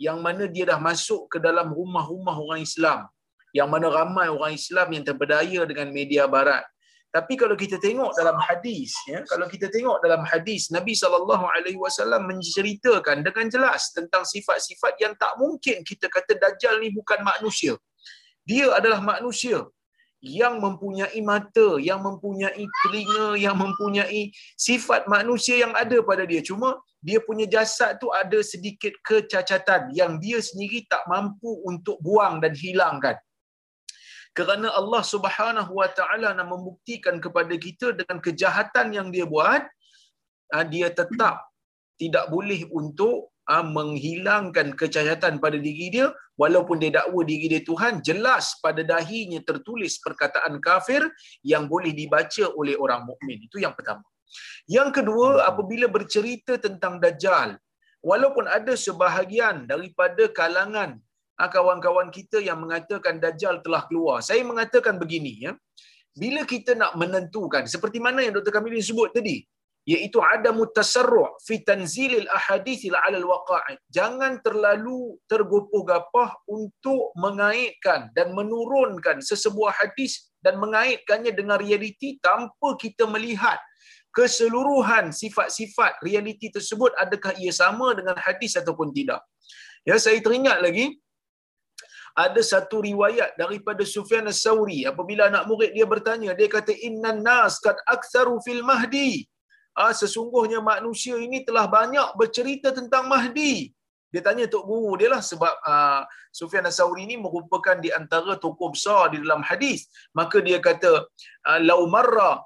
yang 0.00 0.22
mana 0.24 0.46
dia 0.46 0.64
dah 0.64 0.80
masuk 0.80 1.28
ke 1.28 1.38
dalam 1.42 1.68
rumah-rumah 1.74 2.36
orang 2.38 2.62
Islam. 2.64 3.04
Yang 3.52 3.68
mana 3.68 3.86
ramai 3.90 4.26
orang 4.30 4.54
Islam 4.54 4.88
yang 4.94 5.04
terberdaya 5.04 5.60
dengan 5.68 5.88
media 5.90 6.24
barat. 6.30 6.64
Tapi 7.08 7.40
kalau 7.40 7.56
kita 7.56 7.80
tengok 7.80 8.12
dalam 8.12 8.36
hadis, 8.36 8.92
ya, 9.08 9.24
kalau 9.24 9.48
kita 9.48 9.72
tengok 9.72 9.96
dalam 10.04 10.20
hadis 10.28 10.68
Nabi 10.68 10.92
sallallahu 10.92 11.40
alaihi 11.56 11.80
wasallam 11.80 12.28
menceritakan 12.28 13.24
dengan 13.24 13.48
jelas 13.48 13.96
tentang 13.96 14.28
sifat-sifat 14.28 15.00
yang 15.00 15.16
tak 15.16 15.32
mungkin 15.40 15.80
kita 15.88 16.12
kata 16.12 16.36
dajjal 16.36 16.76
ni 16.84 16.92
bukan 16.92 17.24
manusia. 17.24 17.80
Dia 18.44 18.76
adalah 18.76 19.00
manusia 19.00 19.64
yang 20.18 20.58
mempunyai 20.58 21.20
mata, 21.22 21.78
yang 21.78 22.02
mempunyai 22.02 22.64
telinga, 22.82 23.38
yang 23.38 23.54
mempunyai 23.54 24.34
sifat 24.58 25.06
manusia 25.06 25.62
yang 25.62 25.70
ada 25.78 26.02
pada 26.02 26.26
dia. 26.26 26.42
Cuma 26.42 26.74
dia 26.98 27.22
punya 27.22 27.46
jasad 27.46 28.02
tu 28.02 28.10
ada 28.10 28.42
sedikit 28.42 28.90
kecacatan 29.06 29.94
yang 29.94 30.18
dia 30.18 30.42
sendiri 30.42 30.82
tak 30.90 31.06
mampu 31.06 31.62
untuk 31.62 32.02
buang 32.02 32.42
dan 32.42 32.50
hilangkan. 32.50 33.14
Kerana 34.34 34.70
Allah 34.74 35.02
Subhanahu 35.02 35.72
Wa 35.78 35.90
Taala 35.94 36.34
nak 36.34 36.46
membuktikan 36.50 37.22
kepada 37.22 37.54
kita 37.54 37.94
dengan 37.94 38.18
kejahatan 38.18 38.94
yang 38.94 39.08
dia 39.14 39.26
buat, 39.26 39.62
ah, 40.54 40.66
dia 40.66 40.90
tetap 40.90 41.46
tidak 41.98 42.30
boleh 42.30 42.66
untuk 42.70 43.34
uh, 43.48 43.64
menghilangkan 43.64 44.76
kecacatan 44.76 45.40
pada 45.40 45.56
diri 45.56 45.88
dia 45.88 46.06
walaupun 46.36 46.76
dia 46.78 46.92
dakwa 47.00 47.22
diri 47.24 47.46
dia 47.52 47.62
Tuhan 47.64 48.04
jelas 48.04 48.60
pada 48.60 48.84
dahinya 48.84 49.40
tertulis 49.42 49.96
perkataan 50.04 50.60
kafir 50.60 51.02
yang 51.42 51.66
boleh 51.66 51.90
dibaca 51.96 52.44
oleh 52.54 52.76
orang 52.76 53.08
mukmin. 53.08 53.40
Itu 53.48 53.58
yang 53.58 53.72
pertama. 53.72 54.04
Yang 54.68 55.00
kedua 55.00 55.48
apabila 55.48 55.88
bercerita 55.88 56.60
tentang 56.60 57.00
dajjal 57.00 57.56
walaupun 58.04 58.44
ada 58.44 58.76
sebahagian 58.76 59.64
daripada 59.64 60.28
kalangan 60.30 61.00
uh, 61.40 61.48
kawan-kawan 61.48 62.12
kita 62.12 62.38
yang 62.44 62.60
mengatakan 62.60 63.16
dajjal 63.16 63.64
telah 63.64 63.88
keluar. 63.88 64.20
Saya 64.20 64.44
mengatakan 64.44 65.00
begini 65.00 65.48
ya. 65.48 65.52
Bila 66.18 66.42
kita 66.42 66.74
nak 66.74 66.98
menentukan 66.98 67.70
seperti 67.70 68.02
mana 68.02 68.26
yang 68.26 68.34
Dr. 68.34 68.50
Kamilin 68.50 68.82
sebut 68.82 69.14
tadi 69.14 69.46
iaitu 69.88 70.20
ada 70.20 70.52
mutasarru' 70.52 71.40
fi 71.40 71.64
tanzilil 71.64 72.28
ahadithil 72.28 72.92
'ala 72.92 73.16
al-waqa'i. 73.16 73.80
Jangan 73.88 74.44
terlalu 74.44 75.16
tergopoh-gapah 75.32 76.44
untuk 76.44 77.16
mengaitkan 77.16 78.12
dan 78.12 78.36
menurunkan 78.36 79.24
sesebuah 79.24 79.72
hadis 79.80 80.28
dan 80.44 80.60
mengaitkannya 80.60 81.32
dengan 81.32 81.56
realiti 81.56 82.20
tanpa 82.20 82.76
kita 82.76 83.08
melihat 83.08 83.56
keseluruhan 84.12 85.08
sifat-sifat 85.14 86.04
realiti 86.04 86.52
tersebut 86.52 86.92
adakah 87.00 87.32
ia 87.40 87.52
sama 87.54 87.96
dengan 87.96 88.16
hadis 88.20 88.60
ataupun 88.60 88.92
tidak. 88.92 89.24
Ya 89.88 89.96
saya 89.96 90.20
teringat 90.20 90.60
lagi 90.60 91.00
ada 92.18 92.42
satu 92.42 92.82
riwayat 92.82 93.38
daripada 93.38 93.86
Sufyan 93.86 94.26
As-Sauri 94.26 94.82
apabila 94.90 95.30
anak 95.30 95.46
murid 95.46 95.70
dia 95.70 95.86
bertanya 95.86 96.34
dia 96.34 96.50
kata 96.50 96.74
innan 96.74 97.22
nas 97.22 97.62
kad 97.62 97.78
aktsaru 97.86 98.42
fil 98.42 98.66
mahdi 98.66 99.22
ah, 99.22 99.37
sesungguhnya 99.94 100.58
manusia 100.58 101.14
ini 101.14 101.46
telah 101.46 101.70
banyak 101.70 102.18
bercerita 102.18 102.74
tentang 102.74 103.06
Mahdi. 103.06 103.70
Dia 104.08 104.24
tanya 104.24 104.48
Tok 104.48 104.64
Guru 104.64 104.96
dia 104.96 105.12
lah 105.12 105.20
sebab 105.20 105.54
uh, 105.68 106.02
Sufyan 106.32 106.64
As-Sawri 106.64 107.04
ini 107.04 107.20
merupakan 107.20 107.76
di 107.76 107.92
antara 107.92 108.40
tokoh 108.40 108.72
besar 108.72 109.12
di 109.12 109.20
dalam 109.20 109.44
hadis. 109.44 109.84
Maka 110.16 110.40
dia 110.40 110.58
kata, 110.64 111.04
uh, 111.48 111.58
Lau 111.60 111.84
marra, 111.92 112.40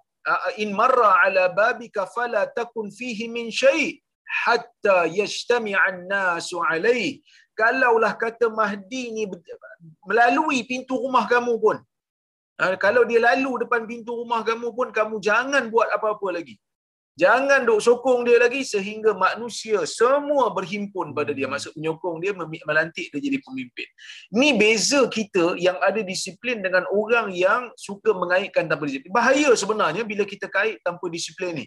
in 0.59 0.75
marra 0.75 1.23
ala 1.23 1.45
babika 1.55 2.11
fala 2.11 2.51
takun 2.51 2.91
fihi 2.91 3.31
min 3.31 3.47
syai' 3.61 4.03
hatta 4.43 5.07
yajtami'an 5.07 6.11
nasu 6.11 6.59
alaih. 6.59 7.23
Kalaulah 7.55 8.19
kata 8.19 8.51
Mahdi 8.51 9.15
ni 9.15 9.25
melalui 10.03 10.67
pintu 10.67 10.99
rumah 10.99 11.31
kamu 11.31 11.63
pun, 11.63 11.79
uh, 12.59 12.75
kalau 12.85 13.07
dia 13.07 13.23
lalu 13.23 13.63
depan 13.63 13.87
pintu 13.87 14.19
rumah 14.19 14.43
kamu 14.43 14.75
pun, 14.75 14.91
kamu 14.91 15.23
jangan 15.23 15.71
buat 15.71 15.95
apa-apa 15.95 16.43
lagi. 16.43 16.59
Jangan 17.13 17.69
duk 17.69 17.77
sokong 17.85 18.25
dia 18.25 18.41
lagi 18.41 18.65
sehingga 18.65 19.13
manusia 19.13 19.85
semua 19.85 20.49
berhimpun 20.49 21.13
pada 21.13 21.37
dia. 21.37 21.45
Maksud 21.45 21.77
menyokong 21.77 22.25
dia, 22.25 22.33
melantik 22.65 23.13
dia 23.13 23.21
jadi 23.21 23.37
pemimpin. 23.45 23.85
Ni 24.33 24.57
beza 24.57 25.05
kita 25.13 25.61
yang 25.61 25.77
ada 25.85 26.01
disiplin 26.01 26.65
dengan 26.65 26.89
orang 26.89 27.29
yang 27.37 27.69
suka 27.77 28.17
mengaitkan 28.17 28.65
tanpa 28.65 28.89
disiplin. 28.89 29.13
Bahaya 29.13 29.53
sebenarnya 29.53 30.09
bila 30.09 30.25
kita 30.25 30.49
kait 30.49 30.81
tanpa 30.81 31.05
disiplin 31.13 31.61
ni. 31.61 31.67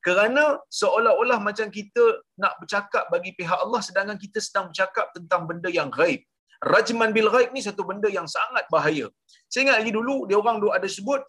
Kerana 0.00 0.64
seolah-olah 0.72 1.44
macam 1.44 1.68
kita 1.68 2.24
nak 2.40 2.56
bercakap 2.56 3.04
bagi 3.12 3.36
pihak 3.36 3.58
Allah 3.68 3.84
sedangkan 3.84 4.16
kita 4.16 4.40
sedang 4.40 4.72
bercakap 4.72 5.12
tentang 5.12 5.44
benda 5.44 5.68
yang 5.68 5.92
gaib. 5.92 6.24
Rajman 6.64 7.12
bil 7.12 7.28
ghaib 7.28 7.52
ni 7.52 7.60
satu 7.60 7.84
benda 7.84 8.08
yang 8.08 8.24
sangat 8.24 8.64
bahaya. 8.72 9.12
Saya 9.52 9.68
ingat 9.68 9.76
lagi 9.84 9.92
dulu 9.92 10.24
dia 10.24 10.36
orang 10.40 10.56
duk 10.62 10.72
ada 10.72 10.88
sebut 10.88 11.20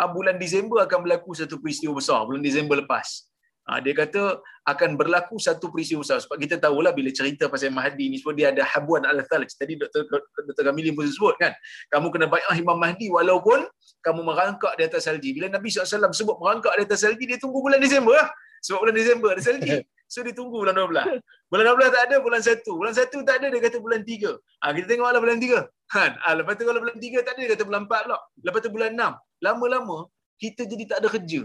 uh, 0.00 0.08
bulan 0.10 0.36
Disember 0.42 0.82
akan 0.82 1.06
berlaku 1.06 1.30
satu 1.38 1.62
peristiwa 1.62 1.98
besar 1.98 2.26
bulan 2.26 2.42
Disember 2.42 2.82
lepas. 2.82 3.30
Uh, 3.62 3.78
dia 3.78 3.94
kata 3.94 4.42
akan 4.66 4.98
berlaku 4.98 5.38
satu 5.38 5.70
peristiwa 5.70 6.02
besar 6.02 6.18
sebab 6.18 6.34
kita 6.34 6.58
tahulah 6.58 6.90
bila 6.90 7.14
cerita 7.14 7.46
pasal 7.46 7.70
Mahdi 7.70 8.10
ni 8.10 8.18
sebab 8.18 8.34
dia 8.34 8.50
ada 8.50 8.66
habuan 8.66 9.06
al-thalj. 9.06 9.54
Tadi 9.54 9.78
Dr. 9.78 10.02
Dr. 10.50 10.62
Kamili 10.66 10.90
pun 10.90 11.06
sebut 11.06 11.38
kan. 11.38 11.54
Kamu 11.94 12.10
kena 12.10 12.26
bai'ah 12.26 12.58
Imam 12.58 12.74
Mahdi 12.74 13.06
walaupun 13.06 13.62
kamu 14.02 14.20
merangkak 14.26 14.74
di 14.74 14.82
atas 14.82 15.06
salji. 15.06 15.30
Bila 15.30 15.46
Nabi 15.46 15.70
SAW 15.70 16.10
sebut 16.10 16.42
merangkak 16.42 16.74
di 16.74 16.82
atas 16.90 17.06
salji 17.06 17.22
dia 17.22 17.38
tunggu 17.38 17.62
bulan 17.62 17.78
Disember 17.78 18.18
lah. 18.18 18.28
Sebab 18.66 18.78
bulan 18.82 18.94
Disember 18.98 19.30
ada 19.30 19.42
salji. 19.42 19.78
So 20.12 20.20
dia 20.20 20.36
tunggu 20.36 20.60
bulan 20.60 20.76
12. 20.76 21.24
Bulan 21.48 21.64
12 21.72 21.88
tak 21.96 22.02
ada, 22.04 22.16
bulan 22.20 22.40
1. 22.44 22.68
Bulan 22.68 22.92
1 22.92 23.08
tak 23.24 23.36
ada, 23.40 23.46
dia 23.48 23.60
kata 23.64 23.78
bulan 23.80 24.04
3. 24.04 24.28
Ha, 24.60 24.66
kita 24.76 24.86
tengoklah 24.92 25.20
bulan 25.24 25.38
3. 25.40 25.64
Ha, 25.96 26.02
ha, 26.20 26.28
lepas 26.36 26.52
tu 26.60 26.64
kalau 26.68 26.80
bulan 26.84 26.96
3 27.00 27.24
tak 27.24 27.32
ada, 27.32 27.40
dia 27.40 27.50
kata 27.56 27.64
bulan 27.64 27.82
4 27.88 28.04
pula. 28.04 28.18
Lepas 28.44 28.60
tu 28.60 28.70
bulan 28.76 28.90
6. 28.92 29.16
Lama-lama, 29.40 30.12
kita 30.36 30.68
jadi 30.68 30.84
tak 30.84 30.98
ada 31.00 31.08
kerja. 31.08 31.42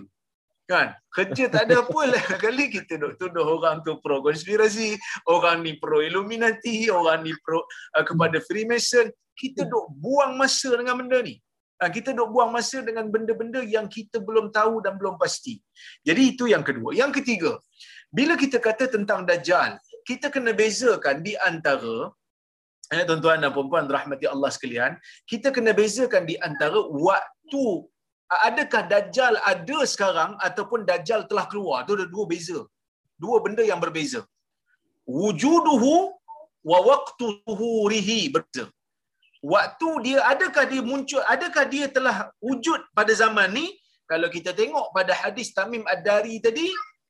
Kan? 0.68 0.88
Kerja 1.16 1.48
tak 1.48 1.64
ada 1.72 1.80
apa 1.80 2.02
lah. 2.12 2.24
Kali 2.44 2.68
kita 2.68 3.00
duk 3.00 3.16
tuduh 3.16 3.48
orang 3.56 3.80
tu 3.88 3.96
pro 4.04 4.20
konspirasi, 4.20 5.00
orang 5.32 5.64
ni 5.64 5.80
pro 5.80 6.04
Illuminati, 6.04 6.92
orang 6.92 7.24
ni 7.24 7.32
pro 7.40 7.64
uh, 7.64 8.04
kepada 8.04 8.44
Freemason. 8.44 9.08
Kita 9.32 9.64
duk 9.64 9.96
buang 9.96 10.36
masa 10.36 10.76
dengan 10.76 11.00
benda 11.00 11.24
ni. 11.24 11.40
Ha, 11.80 11.88
kita 11.88 12.12
duk 12.12 12.36
buang 12.36 12.52
masa 12.52 12.84
dengan 12.84 13.08
benda-benda 13.08 13.64
yang 13.64 13.88
kita 13.88 14.20
belum 14.20 14.52
tahu 14.52 14.84
dan 14.84 15.00
belum 15.00 15.16
pasti. 15.16 15.56
Jadi 16.04 16.36
itu 16.36 16.52
yang 16.52 16.68
kedua. 16.68 16.90
Yang 16.92 17.22
ketiga, 17.22 17.54
bila 18.14 18.34
kita 18.44 18.58
kata 18.68 18.86
tentang 18.96 19.28
Dajjal, 19.30 19.78
kita 20.10 20.28
kena 20.34 20.52
bezakan 20.62 21.20
di 21.28 21.34
antara 21.50 21.98
eh, 22.94 23.04
tuan-tuan 23.08 23.44
dan 23.44 23.52
puan-puan 23.56 23.88
rahmati 23.98 24.26
Allah 24.34 24.52
sekalian, 24.56 24.96
kita 25.32 25.52
kena 25.56 25.74
bezakan 25.76 26.24
di 26.30 26.36
antara 26.48 26.80
waktu 27.08 27.66
adakah 28.50 28.84
Dajjal 28.94 29.36
ada 29.54 29.80
sekarang 29.94 30.32
ataupun 30.48 30.88
Dajjal 30.90 31.28
telah 31.32 31.46
keluar. 31.52 31.84
Itu 31.84 31.96
ada 32.00 32.08
dua 32.16 32.26
beza. 32.34 32.60
Dua 33.18 33.38
benda 33.44 33.64
yang 33.66 33.82
berbeza. 33.84 34.22
Wujuduhu 35.08 35.94
wa 36.68 36.80
waqtuhu 36.90 37.88
rihi 37.92 38.28
berbeza 38.36 38.68
waktu 39.56 39.90
dia 40.06 40.20
adakah 40.32 40.64
dia 40.72 40.84
muncul 40.92 41.22
adakah 41.34 41.66
dia 41.74 41.88
telah 41.98 42.16
wujud 42.42 42.82
pada 42.98 43.14
zaman 43.14 43.54
ni 43.54 43.66
kalau 44.12 44.28
kita 44.36 44.52
tengok 44.56 44.92
pada 44.96 45.14
hadis 45.14 45.52
Tamim 45.58 45.84
Ad-Dari 45.94 46.36
tadi 46.42 46.68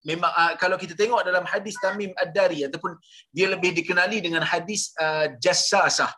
memang 0.09 0.31
uh, 0.41 0.53
kalau 0.61 0.77
kita 0.83 0.93
tengok 1.01 1.21
dalam 1.29 1.45
hadis 1.51 1.75
Tamim 1.83 2.11
Ad-Dari 2.23 2.59
ataupun 2.67 2.91
dia 3.35 3.47
lebih 3.53 3.71
dikenali 3.79 4.19
dengan 4.25 4.43
hadis 4.51 4.81
uh, 5.05 5.27
Jassasah 5.43 6.11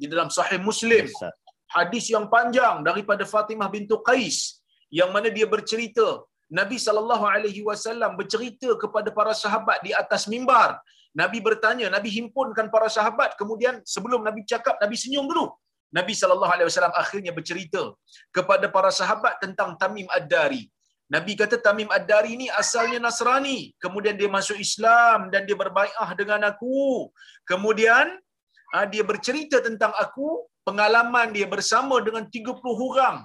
di 0.00 0.06
dalam 0.12 0.28
sahih 0.36 0.60
Muslim 0.68 1.06
hadis 1.76 2.04
yang 2.14 2.26
panjang 2.34 2.82
daripada 2.88 3.22
Fatimah 3.32 3.70
bintu 3.76 3.96
Qais 4.08 4.38
yang 4.98 5.10
mana 5.14 5.28
dia 5.36 5.46
bercerita 5.54 6.06
Nabi 6.58 6.76
sallallahu 6.86 7.24
alaihi 7.34 7.62
wasallam 7.68 8.10
bercerita 8.20 8.70
kepada 8.82 9.10
para 9.18 9.32
sahabat 9.44 9.78
di 9.86 9.90
atas 10.02 10.24
mimbar 10.30 10.78
Nabi 11.20 11.38
bertanya, 11.40 11.86
Nabi 11.96 12.12
himpunkan 12.12 12.66
para 12.74 12.88
sahabat, 12.96 13.30
kemudian 13.40 13.80
sebelum 13.94 14.20
Nabi 14.28 14.44
cakap, 14.52 14.76
Nabi 14.84 14.96
senyum 15.00 15.24
dulu. 15.32 15.48
Nabi 15.98 16.12
sallallahu 16.20 16.52
alaihi 16.54 16.68
wasallam 16.68 16.92
akhirnya 17.02 17.32
bercerita 17.32 17.82
kepada 18.36 18.68
para 18.76 18.90
sahabat 18.92 19.40
tentang 19.40 19.70
Tamim 19.80 20.04
Ad-Dari. 20.12 20.68
Nabi 21.14 21.32
kata 21.38 21.62
Tamim 21.62 21.86
Ad-Dari 21.96 22.34
ni 22.34 22.46
asalnya 22.50 22.98
Nasrani, 22.98 23.70
kemudian 23.78 24.18
dia 24.18 24.26
masuk 24.26 24.58
Islam 24.58 25.30
dan 25.30 25.46
dia 25.46 25.54
berbaiah 25.54 26.10
dengan 26.18 26.42
aku. 26.50 27.10
Kemudian 27.46 28.10
ah, 28.74 28.86
dia 28.90 29.06
bercerita 29.06 29.62
tentang 29.62 29.94
aku, 30.04 30.50
pengalaman 30.66 31.30
dia 31.30 31.46
bersama 31.46 32.02
dengan 32.02 32.26
30 32.26 32.58
orang 32.90 33.22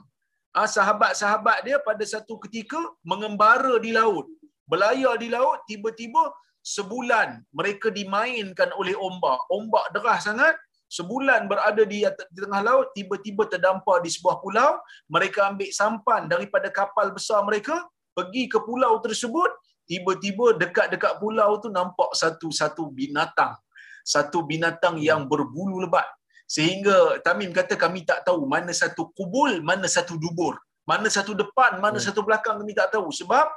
ah, 0.53 0.69
sahabat-sahabat 0.69 1.65
dia 1.65 1.77
pada 1.81 2.05
satu 2.05 2.37
ketika 2.45 2.77
mengembara 3.01 3.81
di 3.81 3.91
laut. 3.97 4.29
Belayar 4.69 5.17
di 5.17 5.27
laut, 5.33 5.65
tiba-tiba 5.65 6.31
sebulan 6.61 7.41
mereka 7.49 7.89
dimainkan 7.89 8.69
oleh 8.77 8.93
ombak. 8.93 9.41
Ombak 9.49 9.85
deras 9.95 10.29
sangat, 10.29 10.53
sebulan 10.91 11.47
berada 11.47 11.87
di, 11.87 12.03
di 12.03 12.39
tengah 12.43 12.59
laut, 12.59 12.91
tiba-tiba 12.91 13.47
terdampar 13.47 14.03
di 14.03 14.11
sebuah 14.11 14.43
pulau, 14.43 14.75
mereka 15.07 15.47
ambil 15.47 15.71
sampan 15.71 16.27
daripada 16.27 16.67
kapal 16.67 17.15
besar 17.15 17.39
mereka, 17.47 17.79
pergi 18.11 18.51
ke 18.51 18.59
pulau 18.59 18.99
tersebut, 18.99 19.47
tiba-tiba 19.87 20.59
dekat-dekat 20.59 21.23
pulau 21.23 21.55
tu 21.63 21.71
nampak 21.71 22.11
satu-satu 22.11 22.91
binatang. 22.91 23.55
Satu 24.03 24.43
binatang 24.43 24.99
yang 24.99 25.31
berbulu 25.31 25.79
lebat. 25.87 26.03
Sehingga 26.43 27.23
Tamim 27.23 27.55
kata 27.55 27.79
kami 27.79 28.03
tak 28.03 28.27
tahu 28.27 28.43
mana 28.43 28.75
satu 28.75 29.07
kubul, 29.15 29.63
mana 29.63 29.87
satu 29.87 30.19
dubur. 30.19 30.59
Mana 30.83 31.07
satu 31.07 31.31
depan, 31.31 31.79
mana 31.79 31.95
hmm. 31.95 32.05
satu 32.11 32.19
belakang 32.27 32.59
kami 32.59 32.75
tak 32.75 32.91
tahu. 32.91 33.07
Sebab 33.13 33.47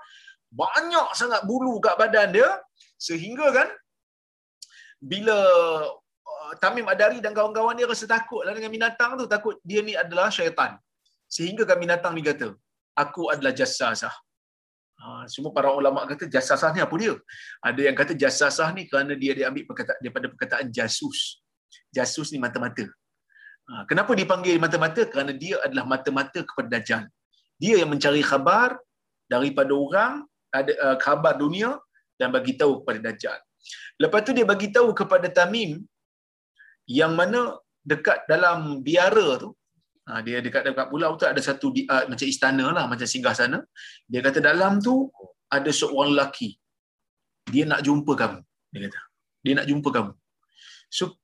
banyak 0.55 1.09
sangat 1.19 1.43
bulu 1.43 1.83
kat 1.83 1.99
badan 1.99 2.31
dia, 2.31 2.47
sehingga 2.95 3.51
kan 3.51 3.69
bila 5.03 5.35
Tamim 6.63 6.87
Adari 6.93 7.19
dan 7.25 7.33
kawan-kawan 7.37 7.75
dia 7.79 7.87
rasa 7.93 8.05
takut. 8.15 8.43
Dengan 8.47 8.73
binatang 8.77 9.11
tu 9.21 9.27
takut 9.35 9.57
dia 9.71 9.81
ni 9.89 9.95
adalah 10.03 10.29
syaitan. 10.37 10.73
Sehingga 11.37 11.63
kan 11.69 11.79
binatang 11.85 12.13
ni 12.17 12.23
kata 12.31 12.49
aku 13.03 13.23
adalah 13.35 13.53
jassasah. 13.61 14.15
Ha, 14.95 15.27
semua 15.33 15.51
para 15.57 15.69
ulama 15.75 16.07
kata 16.07 16.31
jassasah 16.35 16.71
ni 16.77 16.81
apa 16.87 16.95
dia? 17.03 17.15
Ada 17.69 17.81
yang 17.87 17.97
kata 18.01 18.13
jassasah 18.23 18.69
ni 18.77 18.83
kerana 18.91 19.13
dia 19.23 19.33
diambil 19.39 19.65
perkataan, 19.71 19.99
daripada 20.03 20.27
perkataan 20.33 20.67
jasus 20.71 21.45
jasus 21.97 22.29
ni 22.35 22.39
mata-mata. 22.45 22.85
Ha, 23.69 23.83
kenapa 23.91 24.13
dipanggil 24.21 24.57
mata-mata? 24.65 25.03
Kerana 25.13 25.33
dia 25.43 25.57
adalah 25.67 25.85
mata-mata 25.93 26.41
kepada 26.49 26.69
Dajjal. 26.75 27.05
Dia 27.63 27.75
yang 27.81 27.91
mencari 27.95 28.23
khabar 28.31 28.77
daripada 29.31 29.73
orang 29.73 30.13
ada 30.59 30.73
uh, 30.85 30.97
khabar 31.05 31.35
dunia 31.39 31.71
dan 32.19 32.29
bagi 32.35 32.55
tahu 32.61 32.83
kepada 32.83 32.99
Dajjal. 33.11 33.39
Lepas 34.03 34.21
tu 34.27 34.33
dia 34.37 34.47
bagi 34.53 34.69
tahu 34.77 34.89
kepada 35.01 35.27
Tamim 35.39 35.81
yang 36.89 37.13
mana 37.17 37.57
dekat 37.85 38.25
dalam 38.31 38.81
biara 38.87 39.41
tu, 39.43 39.51
ha, 40.09 40.21
dia 40.27 40.41
dekat 40.45 40.63
dekat 40.69 40.87
pulau 40.93 41.17
tu 41.21 41.25
ada 41.29 41.41
satu 41.41 41.73
uh, 41.73 42.05
macam 42.11 42.27
istana 42.29 42.67
lah, 42.77 42.85
macam 42.89 43.07
singgah 43.09 43.35
sana. 43.37 43.59
Dia 44.09 44.21
kata 44.27 44.41
dalam 44.41 44.81
tu 44.81 45.09
ada 45.49 45.71
seorang 45.71 46.13
lelaki. 46.15 46.57
Dia 47.53 47.65
nak 47.69 47.81
jumpa 47.85 48.13
kamu. 48.17 48.41
Dia 48.73 48.81
kata. 48.89 49.01
Dia 49.45 49.53
nak 49.61 49.67
jumpa 49.69 49.89
kamu. 49.93 50.13
So, 50.89 51.21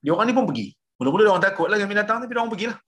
dia 0.00 0.12
orang 0.16 0.26
ni 0.30 0.34
pun 0.36 0.46
pergi. 0.48 0.68
Mula-mula 0.96 1.22
dia 1.24 1.32
orang 1.34 1.44
takut 1.44 1.66
lah 1.68 1.76
dengan 1.76 1.90
binatang 1.92 2.18
tapi 2.22 2.32
dia 2.32 2.40
orang 2.40 2.52
pergilah. 2.52 2.78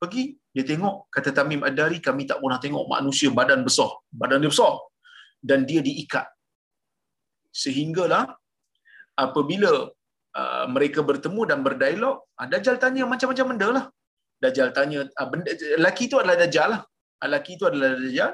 Pergi, 0.00 0.22
dia 0.54 0.64
tengok, 0.64 1.12
kata 1.12 1.28
Tamim 1.36 1.60
Ad-Dari, 1.60 2.00
kami 2.00 2.24
tak 2.24 2.40
pernah 2.40 2.56
tengok 2.56 2.84
manusia 2.88 3.28
badan 3.28 3.60
besar. 3.68 3.90
Badan 4.08 4.40
dia 4.42 4.50
besar. 4.50 4.74
Dan 5.40 5.68
dia 5.68 5.80
diikat 5.84 6.26
sehinggalah 7.50 8.24
apabila 9.18 9.90
uh, 10.36 10.64
mereka 10.70 11.00
bertemu 11.02 11.42
dan 11.48 11.58
berdialog. 11.66 12.26
Uh, 12.38 12.46
Dajjal 12.46 12.76
tanya 12.82 13.06
macam-macam 13.06 13.46
benda 13.54 13.68
lah. 13.70 13.84
Dajjal 14.40 14.70
tanya 14.72 15.06
uh, 15.06 15.28
benda, 15.28 15.50
lelaki 15.78 16.08
itu 16.08 16.16
adalah 16.20 16.36
Dajjal 16.38 16.68
lah. 16.74 16.80
Lelaki 17.20 17.50
itu 17.58 17.64
adalah 17.66 17.96
Dajjal. 17.96 18.32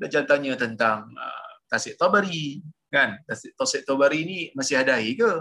Dajjal 0.00 0.24
tanya 0.24 0.52
tentang 0.56 0.98
uh, 1.12 1.50
Tasik 1.70 1.94
Tabari 2.00 2.64
kan? 2.90 3.20
Tasik, 3.28 3.54
Tasik 3.54 3.82
Tabari 3.86 4.20
ni 4.26 4.38
masih 4.56 4.80
ada 4.80 4.98
air 4.98 5.14
ke? 5.16 5.32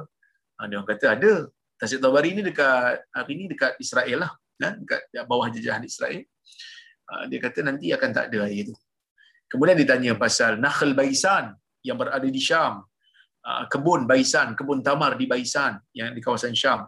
Uh, 0.60 0.66
dia 0.68 0.76
orang 0.80 0.90
kata 0.90 1.06
ada. 1.16 1.34
Tasik 1.80 2.00
Tabari 2.04 2.36
ni 2.36 2.42
dekat 2.44 3.08
hari 3.16 3.34
ni 3.40 3.46
dekat 3.48 3.80
Israel 3.80 4.28
lah 4.28 4.32
kan? 4.60 4.76
dekat 4.84 5.02
bawah 5.26 5.48
jajahan 5.48 5.84
Israel. 5.88 6.22
Uh, 7.10 7.24
dia 7.32 7.40
kata 7.42 7.66
nanti 7.66 7.90
akan 7.96 8.10
tak 8.12 8.30
ada 8.30 8.46
air 8.46 8.70
tu. 8.70 8.76
Kemudian 9.50 9.74
ditanya 9.74 10.14
pasal 10.14 10.62
Nakhl 10.62 10.94
Baisan 10.94 11.58
yang 11.82 11.98
berada 11.98 12.22
di 12.22 12.38
Syam. 12.38 12.86
Ah, 12.86 12.89
kebun 13.72 14.02
Baisan, 14.12 14.48
kebun 14.58 14.80
tamar 14.88 15.12
di 15.20 15.26
Baisan 15.32 15.74
yang 16.00 16.10
di 16.18 16.22
kawasan 16.26 16.54
Syam. 16.62 16.82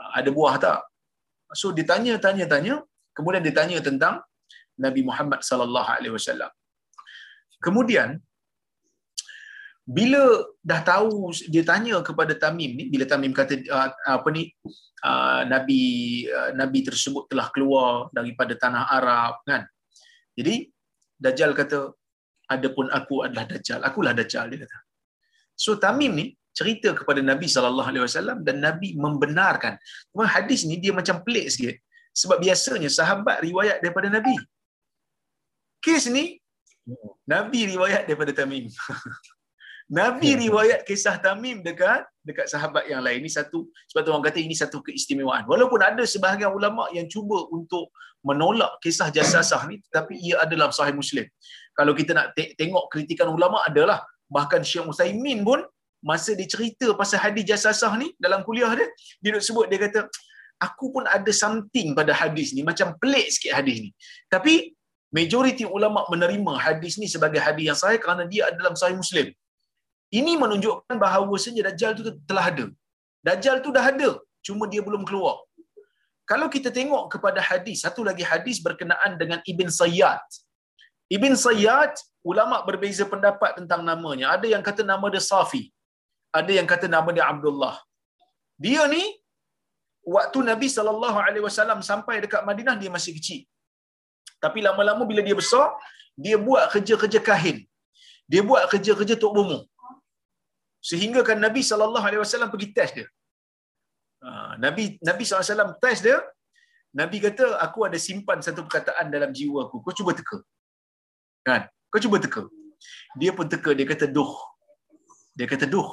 Ah, 0.00 0.10
ada 0.18 0.30
buah 0.36 0.54
tak? 0.64 0.80
So 1.60 1.72
ditanya 1.78 2.14
tanya 2.24 2.46
tanya, 2.52 2.74
kemudian 3.16 3.42
ditanya 3.48 3.78
tentang 3.88 4.14
Nabi 4.84 5.00
Muhammad 5.08 5.40
sallallahu 5.50 5.90
alaihi 5.96 6.14
wasallam. 6.16 6.50
Kemudian 7.64 8.10
bila 9.96 10.22
dah 10.70 10.80
tahu 10.86 11.34
dia 11.52 11.64
tanya 11.70 11.98
kepada 12.08 12.32
Tamim 12.42 12.78
ni 12.78 12.84
bila 12.92 13.04
Tamim 13.10 13.32
kata 13.34 13.58
uh, 13.76 13.90
apa 14.16 14.28
ni 14.30 14.54
nabi 15.50 15.82
nabi 16.60 16.84
tersebut 16.88 17.24
telah 17.32 17.48
keluar 17.54 18.12
daripada 18.14 18.54
tanah 18.62 18.84
Arab 18.98 19.40
kan 19.48 19.64
jadi 20.38 20.68
Dajjal 21.20 21.52
kata 21.58 21.78
adapun 22.54 22.86
aku 22.98 23.26
adalah 23.26 23.44
Dajjal 23.50 23.80
akulah 23.88 24.12
Dajjal 24.14 24.46
dia 24.52 24.62
kata 24.62 24.78
So 25.64 25.76
Tamim 25.84 26.12
ni 26.20 26.26
cerita 26.58 26.88
kepada 26.98 27.20
Nabi 27.30 27.46
sallallahu 27.54 27.88
alaihi 27.90 28.04
wasallam 28.06 28.38
dan 28.46 28.56
Nabi 28.66 28.88
membenarkan. 29.04 29.74
Cuma 30.10 30.24
hadis 30.34 30.60
ni 30.68 30.76
dia 30.84 30.92
macam 31.00 31.16
pelik 31.26 31.46
sikit. 31.54 31.76
Sebab 32.20 32.38
biasanya 32.44 32.90
sahabat 32.98 33.36
riwayat 33.46 33.78
daripada 33.84 34.08
Nabi. 34.16 34.34
Kes 35.84 36.08
ni 36.16 36.24
Nabi 37.34 37.60
riwayat 37.72 38.02
daripada 38.08 38.32
Tamim. 38.40 38.66
Nabi 40.00 40.30
riwayat 40.46 40.80
kisah 40.88 41.18
Tamim 41.24 41.66
dekat 41.66 42.06
dekat 42.22 42.46
sahabat 42.52 42.86
yang 42.90 43.02
lain. 43.04 43.18
Ini 43.22 43.30
satu 43.30 43.66
sebab 43.90 44.00
tu 44.06 44.10
orang 44.14 44.26
kata 44.28 44.38
ini 44.46 44.54
satu 44.54 44.78
keistimewaan. 44.86 45.44
Walaupun 45.50 45.80
ada 45.82 46.02
sebahagian 46.06 46.54
ulama 46.54 46.86
yang 46.96 47.06
cuba 47.10 47.46
untuk 47.50 47.90
menolak 48.22 48.76
kisah 48.84 49.08
jasasah 49.16 49.62
ni 49.70 49.80
tetapi 49.88 50.14
ia 50.18 50.36
adalah 50.44 50.70
sahih 50.70 50.94
Muslim. 50.94 51.26
Kalau 51.74 51.92
kita 51.96 52.12
nak 52.14 52.26
tengok 52.36 52.86
kritikan 52.92 53.28
ulama 53.32 53.64
adalah 53.66 54.04
bahkan 54.36 54.62
Syekh 54.70 54.86
Musaimin 54.90 55.40
pun 55.48 55.60
masa 56.10 56.32
dia 56.38 56.48
cerita 56.54 56.86
pasal 57.00 57.18
hadis 57.24 57.44
jasasah 57.50 57.92
ni 58.02 58.08
dalam 58.24 58.40
kuliah 58.48 58.72
dia 58.78 58.88
dia 59.22 59.30
nak 59.34 59.44
sebut 59.48 59.66
dia 59.70 59.78
kata 59.84 60.00
aku 60.66 60.86
pun 60.94 61.04
ada 61.16 61.32
something 61.42 61.88
pada 61.98 62.12
hadis 62.20 62.48
ni 62.56 62.62
macam 62.70 62.96
pelik 63.02 63.26
sikit 63.34 63.52
hadis 63.58 63.76
ni 63.84 63.90
tapi 64.34 64.54
majoriti 65.18 65.64
ulama 65.76 66.00
menerima 66.12 66.52
hadis 66.66 66.94
ni 67.02 67.06
sebagai 67.14 67.40
hadis 67.46 67.64
yang 67.70 67.78
sahih 67.82 68.00
kerana 68.04 68.24
dia 68.32 68.42
ada 68.48 68.56
dalam 68.62 68.76
sahih 68.82 68.96
Muslim 69.02 69.28
Ini 70.18 70.32
menunjukkan 70.42 70.96
bahawa 70.98 71.34
sebenarnya 71.42 71.70
Dajjal 71.70 71.92
tu 71.98 72.02
telah 72.30 72.44
ada. 72.50 72.66
Dajjal 73.26 73.56
tu 73.64 73.70
dah 73.76 73.84
ada, 73.92 74.10
cuma 74.46 74.66
dia 74.72 74.82
belum 74.86 75.02
keluar. 75.08 75.36
Kalau 76.30 76.46
kita 76.54 76.68
tengok 76.78 77.04
kepada 77.14 77.40
hadis, 77.48 77.86
satu 77.86 78.02
lagi 78.08 78.24
hadis 78.26 78.58
berkenaan 78.66 79.14
dengan 79.20 79.38
Ibn 79.52 79.68
Sayyad. 79.80 80.22
Ibn 81.16 81.32
Sayyad, 81.46 81.92
ulama 82.30 82.56
berbeza 82.68 83.04
pendapat 83.12 83.58
tentang 83.58 83.82
namanya. 83.90 84.26
Ada 84.34 84.46
yang 84.54 84.62
kata 84.68 84.82
nama 84.92 85.06
dia 85.14 85.22
Safi. 85.30 85.62
Ada 86.38 86.52
yang 86.58 86.68
kata 86.72 86.86
nama 86.96 87.10
dia 87.16 87.24
Abdullah. 87.32 87.76
Dia 88.64 88.82
ni 88.94 89.02
waktu 90.16 90.38
Nabi 90.50 90.68
wasallam 91.46 91.80
sampai 91.90 92.16
dekat 92.24 92.42
Madinah 92.48 92.76
dia 92.82 92.90
masih 92.96 93.12
kecil. 93.18 93.40
Tapi 94.44 94.58
lama-lama 94.66 95.02
bila 95.10 95.22
dia 95.28 95.36
besar, 95.42 95.66
dia 96.24 96.36
buat 96.46 96.64
kerja-kerja 96.72 97.20
kahin. 97.28 97.58
Dia 98.30 98.42
buat 98.46 98.64
kerja-kerja 98.72 99.14
tok 99.22 99.32
bomo. 99.36 99.58
Sehingga 100.90 101.20
kan 101.28 101.38
Nabi 101.46 101.60
wasallam 101.60 102.50
pergi 102.54 102.68
test 102.76 102.94
dia. 102.98 103.08
Ha, 104.24 104.54
Nabi 104.64 104.84
Nabi 105.08 105.24
wasallam 105.26 105.74
test 105.82 106.06
dia. 106.06 106.18
Nabi 107.00 107.16
kata 107.26 107.58
aku 107.64 107.78
ada 107.88 107.98
simpan 108.06 108.38
satu 108.46 108.62
perkataan 108.66 109.06
dalam 109.14 109.30
jiwa 109.38 109.66
aku. 109.66 109.82
Kau 109.84 109.94
cuba 109.98 110.14
teka. 110.20 110.38
Kan? 111.48 111.62
Kau 111.90 112.00
cuba 112.04 112.16
teka. 112.24 112.42
Dia 113.20 113.30
pun 113.36 113.46
teka 113.52 113.70
dia 113.78 113.86
kata 113.92 114.06
duh. 114.16 114.32
Dia 115.38 115.46
kata 115.52 115.66
duh. 115.74 115.88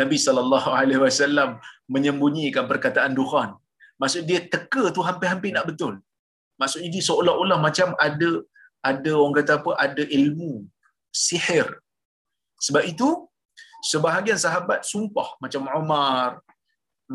Nabi 0.00 0.16
sallallahu 0.26 0.68
alaihi 0.80 1.00
wasallam 1.06 1.50
menyembunyikan 1.94 2.64
perkataan 2.70 3.12
duhan. 3.18 3.50
Maksud 4.00 4.22
dia 4.28 4.40
teka 4.54 4.84
tu 4.96 5.02
hampir-hampir 5.08 5.50
nak 5.56 5.66
betul. 5.70 5.94
Maksudnya 6.60 6.88
dia 6.94 7.02
seolah-olah 7.08 7.58
macam 7.66 7.88
ada 8.06 8.30
ada 8.90 9.10
orang 9.18 9.36
kata 9.40 9.52
apa 9.60 9.70
ada 9.86 10.02
ilmu 10.18 10.52
sihir. 11.24 11.68
Sebab 12.66 12.82
itu 12.92 13.08
sebahagian 13.90 14.38
sahabat 14.44 14.80
sumpah 14.92 15.28
macam 15.42 15.62
Umar 15.80 16.40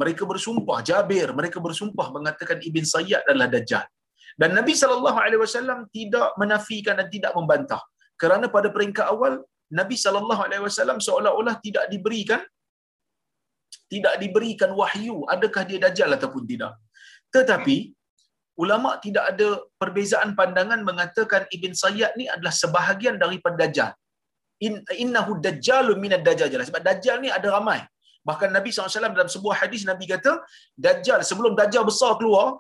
mereka 0.02 0.24
bersumpah 0.32 0.80
Jabir 0.88 1.28
mereka 1.40 1.58
bersumpah 1.66 2.08
mengatakan 2.16 2.58
Ibn 2.70 2.84
Sayyad 2.94 3.24
adalah 3.26 3.50
dajjal. 3.56 3.86
Dan 4.42 4.52
Nabi 4.58 4.74
sallallahu 4.82 5.20
alaihi 5.26 5.42
wasallam 5.46 5.80
tidak 5.98 6.28
menafikan 6.42 6.96
dan 7.00 7.08
tidak 7.16 7.32
membantah. 7.38 7.82
Kerana 8.22 8.46
pada 8.56 8.70
peringkat 8.76 9.06
awal 9.14 9.34
Nabi 9.80 9.96
sallallahu 10.04 10.42
alaihi 10.48 10.64
wasallam 10.68 11.00
seolah-olah 11.08 11.56
tidak 11.66 11.86
diberikan 11.94 12.42
tidak 13.94 14.14
diberikan 14.22 14.72
wahyu 14.80 15.16
adakah 15.34 15.64
dia 15.70 15.80
dajjal 15.86 16.12
ataupun 16.18 16.44
tidak. 16.52 16.74
Tetapi 17.36 17.78
ulama 18.64 18.90
tidak 19.06 19.24
ada 19.32 19.48
perbezaan 19.82 20.32
pandangan 20.40 20.82
mengatakan 20.90 21.44
Ibn 21.58 21.72
Sayyad 21.84 22.14
ni 22.20 22.26
adalah 22.36 22.54
sebahagian 22.62 23.16
daripada 23.24 23.58
dajjal. 23.64 23.92
In, 24.66 24.74
innahu 25.04 25.34
dajjalu 25.46 25.94
minad 26.04 26.24
dajjal. 26.28 26.62
Sebab 26.70 26.84
dajjal 26.90 27.18
ni 27.24 27.30
ada 27.38 27.48
ramai. 27.58 27.80
Bahkan 28.28 28.50
Nabi 28.58 28.70
SAW 28.76 29.16
dalam 29.16 29.32
sebuah 29.36 29.56
hadis 29.64 29.82
Nabi 29.90 30.06
kata, 30.14 30.32
dajjal 30.86 31.20
sebelum 31.30 31.54
dajjal 31.60 31.84
besar 31.88 32.12
keluar, 32.20 32.60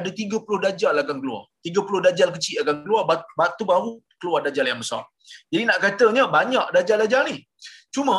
ada 0.00 0.10
30 0.22 0.64
dajjal 0.64 0.94
akan 1.02 1.16
keluar. 1.22 1.42
30 1.66 2.06
dajjal 2.06 2.30
kecil 2.36 2.56
akan 2.64 2.76
keluar, 2.84 3.02
batu 3.40 3.64
baru 3.72 3.92
keluar 4.20 4.40
dajjal 4.46 4.66
yang 4.70 4.80
besar. 4.84 5.02
Jadi 5.52 5.62
nak 5.68 5.78
katanya 5.84 6.24
banyak 6.36 6.66
dajjal-dajjal 6.76 7.22
ni. 7.30 7.36
Cuma 7.94 8.16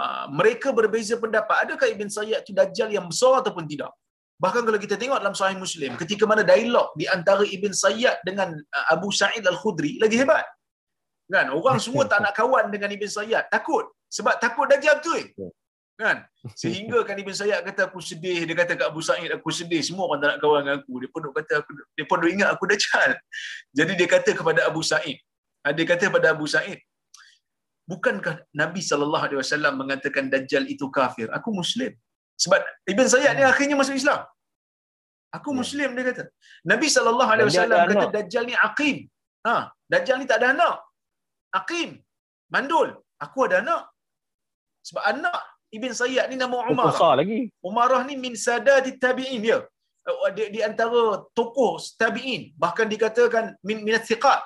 uh, 0.00 0.24
mereka 0.38 0.68
berbeza 0.78 1.14
pendapat. 1.24 1.56
Adakah 1.64 1.88
Ibn 1.94 2.08
Sayyad 2.18 2.40
itu 2.44 2.52
dajjal 2.60 2.88
yang 2.96 3.06
besar 3.12 3.42
ataupun 3.42 3.66
tidak? 3.72 3.92
Bahkan 4.42 4.62
kalau 4.66 4.78
kita 4.84 4.96
tengok 4.98 5.18
dalam 5.22 5.36
Sahih 5.38 5.58
Muslim, 5.64 5.94
ketika 6.02 6.24
mana 6.26 6.42
dialog 6.42 6.90
di 6.98 7.06
antara 7.16 7.44
Ibn 7.46 7.72
Sayyad 7.84 8.26
dengan 8.28 8.50
uh, 8.58 8.86
Abu 8.94 9.08
Sa'id 9.20 9.44
Al-Khudri 9.52 10.02
lagi 10.02 10.18
hebat. 10.22 10.42
Kan? 11.32 11.48
Orang 11.58 11.78
semua 11.80 12.04
tak 12.10 12.20
nak 12.24 12.34
kawan 12.36 12.68
dengan 12.74 12.90
Ibn 12.96 13.08
Sayyad. 13.08 13.46
Takut. 13.54 13.86
Sebab 14.16 14.36
takut 14.42 14.66
dajjal 14.72 14.98
tu. 15.00 15.12
Eh. 15.16 15.26
Kan? 16.00 16.24
Sehingga 16.60 16.98
kan 17.08 17.16
Ibn 17.18 17.32
Sayyad 17.40 17.60
kata 17.68 17.88
aku 17.88 18.00
sedih. 18.00 18.44
Dia 18.48 18.56
kata 18.56 18.72
kat 18.78 18.86
Abu 18.92 19.02
Sa'id 19.08 19.30
aku 19.36 19.48
sedih. 19.58 19.82
Semua 19.84 20.08
orang 20.08 20.20
tak 20.22 20.28
nak 20.32 20.38
kawan 20.42 20.60
dengan 20.64 20.76
aku. 20.80 20.92
Dia 21.02 21.10
pun 21.14 21.22
kata 21.38 21.52
aku, 21.60 21.70
dia 21.96 22.04
pun 22.10 22.18
ingat 22.34 22.48
aku 22.54 22.64
dajjal. 22.70 23.10
Jadi 23.78 23.92
dia 23.98 24.08
kata 24.14 24.30
kepada 24.40 24.60
Abu 24.70 24.82
Sa'id. 24.92 25.18
Ah, 25.62 25.72
dia 25.76 25.86
kata 25.86 26.10
kepada 26.10 26.34
Abu 26.34 26.46
Sa'id. 26.54 26.80
Bukankah 27.90 28.34
Nabi 28.62 28.80
sallallahu 28.88 29.24
alaihi 29.26 29.40
wasallam 29.42 29.74
mengatakan 29.82 30.30
dajjal 30.32 30.64
itu 30.74 30.86
kafir? 30.96 31.26
Aku 31.38 31.50
muslim. 31.60 31.92
Sebab 32.42 32.60
Ibn 32.92 33.06
Sayyad 33.14 33.34
ni 33.38 33.44
akhirnya 33.46 33.76
masuk 33.78 33.94
Islam. 34.02 34.20
Aku 35.36 35.50
ya. 35.54 35.56
muslim 35.60 35.88
dia 35.96 36.04
kata. 36.10 36.24
Nabi 36.72 36.86
sallallahu 36.94 37.30
alaihi 37.34 37.48
wasallam 37.50 37.78
kata 37.92 38.06
dajjal 38.16 38.44
ni 38.50 38.56
aqim. 38.68 38.96
Ha, 39.46 39.54
dajjal 39.92 40.16
ni 40.22 40.26
tak 40.30 40.38
ada 40.42 40.48
anak. 40.54 40.76
Aqim. 41.60 41.90
Mandul. 42.54 42.88
Aku 43.24 43.46
ada 43.46 43.56
anak. 43.62 43.82
Sebab 44.86 45.02
anak 45.14 45.40
Ibn 45.72 45.90
Sayyad 45.96 46.26
ni 46.28 46.36
nama 46.36 46.68
Umar. 46.68 46.92
Besar 46.92 47.16
lagi. 47.20 47.48
Umarah 47.64 48.04
ni 48.08 48.14
min 48.24 48.36
sadati 48.36 49.00
tabi'in 49.00 49.40
dia. 49.40 49.58
Di, 50.36 50.52
di 50.54 50.60
antara 50.60 51.24
tokoh 51.32 51.80
tabi'in. 51.96 52.52
Bahkan 52.62 52.86
dikatakan 52.92 53.56
min 53.64 53.80
minat 53.80 54.04
thiqat. 54.04 54.44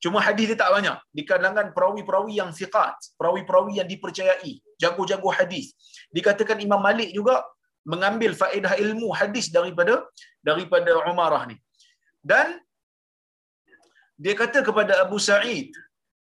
Cuma 0.00 0.20
hadis 0.26 0.52
dia 0.52 0.58
tak 0.60 0.72
banyak. 0.72 0.96
Di 1.16 1.22
kalangan 1.28 1.72
perawi-perawi 1.76 2.40
yang 2.40 2.52
siqat, 2.56 2.96
perawi-perawi 3.20 3.80
yang 3.80 3.88
dipercayai, 3.88 4.52
jago-jago 4.80 5.28
hadis. 5.28 5.76
Dikatakan 6.08 6.56
Imam 6.64 6.80
Malik 6.80 7.12
juga 7.12 7.44
mengambil 7.84 8.32
faedah 8.32 8.80
ilmu 8.80 9.12
hadis 9.12 9.52
daripada 9.52 10.04
daripada 10.40 11.04
Umarah 11.08 11.44
ni. 11.48 11.56
Dan 12.24 12.56
dia 14.16 14.32
kata 14.36 14.60
kepada 14.64 15.04
Abu 15.04 15.20
Sa'id, 15.20 15.72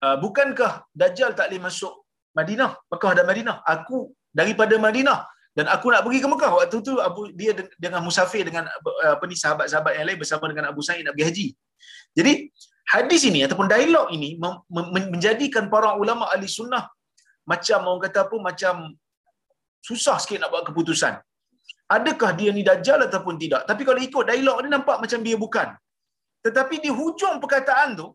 ah, 0.03 0.15
bukankah 0.19 0.83
Dajjal 0.91 1.31
tak 1.35 1.51
boleh 1.51 1.63
masuk 1.67 2.02
Madinah, 2.37 2.71
Mekah 2.91 3.13
dan 3.17 3.25
Madinah? 3.29 3.57
Aku 3.73 4.11
daripada 4.39 4.75
Madinah 4.85 5.19
dan 5.57 5.65
aku 5.69 5.93
nak 5.93 6.01
pergi 6.05 6.19
ke 6.23 6.27
Mekah. 6.33 6.51
Waktu 6.57 6.77
tu 6.87 6.93
Abu 7.07 7.29
dia 7.39 7.53
dengan 7.83 8.01
musafir 8.07 8.43
dengan 8.49 8.65
apa 9.13 9.23
ni 9.29 9.37
sahabat-sahabat 9.37 9.93
yang 9.97 10.05
lain 10.09 10.19
bersama 10.23 10.45
dengan 10.51 10.65
Abu 10.71 10.81
Sa'id 10.87 11.05
nak 11.05 11.13
pergi 11.15 11.27
haji. 11.29 11.47
Jadi 12.17 12.33
hadis 12.93 13.21
ini 13.29 13.39
ataupun 13.45 13.67
dialog 13.73 14.07
ini 14.17 14.29
menjadikan 15.13 15.69
para 15.73 15.93
ulama 16.01 16.25
ahli 16.33 16.49
sunnah 16.49 16.89
macam 17.51 17.79
orang 17.89 18.01
kata 18.07 18.19
apa 18.25 18.37
macam 18.49 18.75
susah 19.83 20.17
sikit 20.23 20.41
nak 20.41 20.49
buat 20.53 20.63
keputusan. 20.69 21.13
Adakah 21.95 22.31
dia 22.39 22.49
ni 22.55 22.63
dajjal 22.65 22.99
ataupun 23.07 23.35
tidak? 23.37 23.61
Tapi 23.69 23.81
kalau 23.87 23.99
ikut 24.01 24.23
dialog 24.29 24.57
ni 24.63 24.69
nampak 24.73 24.97
macam 25.03 25.19
dia 25.21 25.37
bukan. 25.37 25.69
Tetapi 26.45 26.75
di 26.83 26.89
hujung 26.99 27.37
perkataan 27.43 27.89
tu 27.99 28.07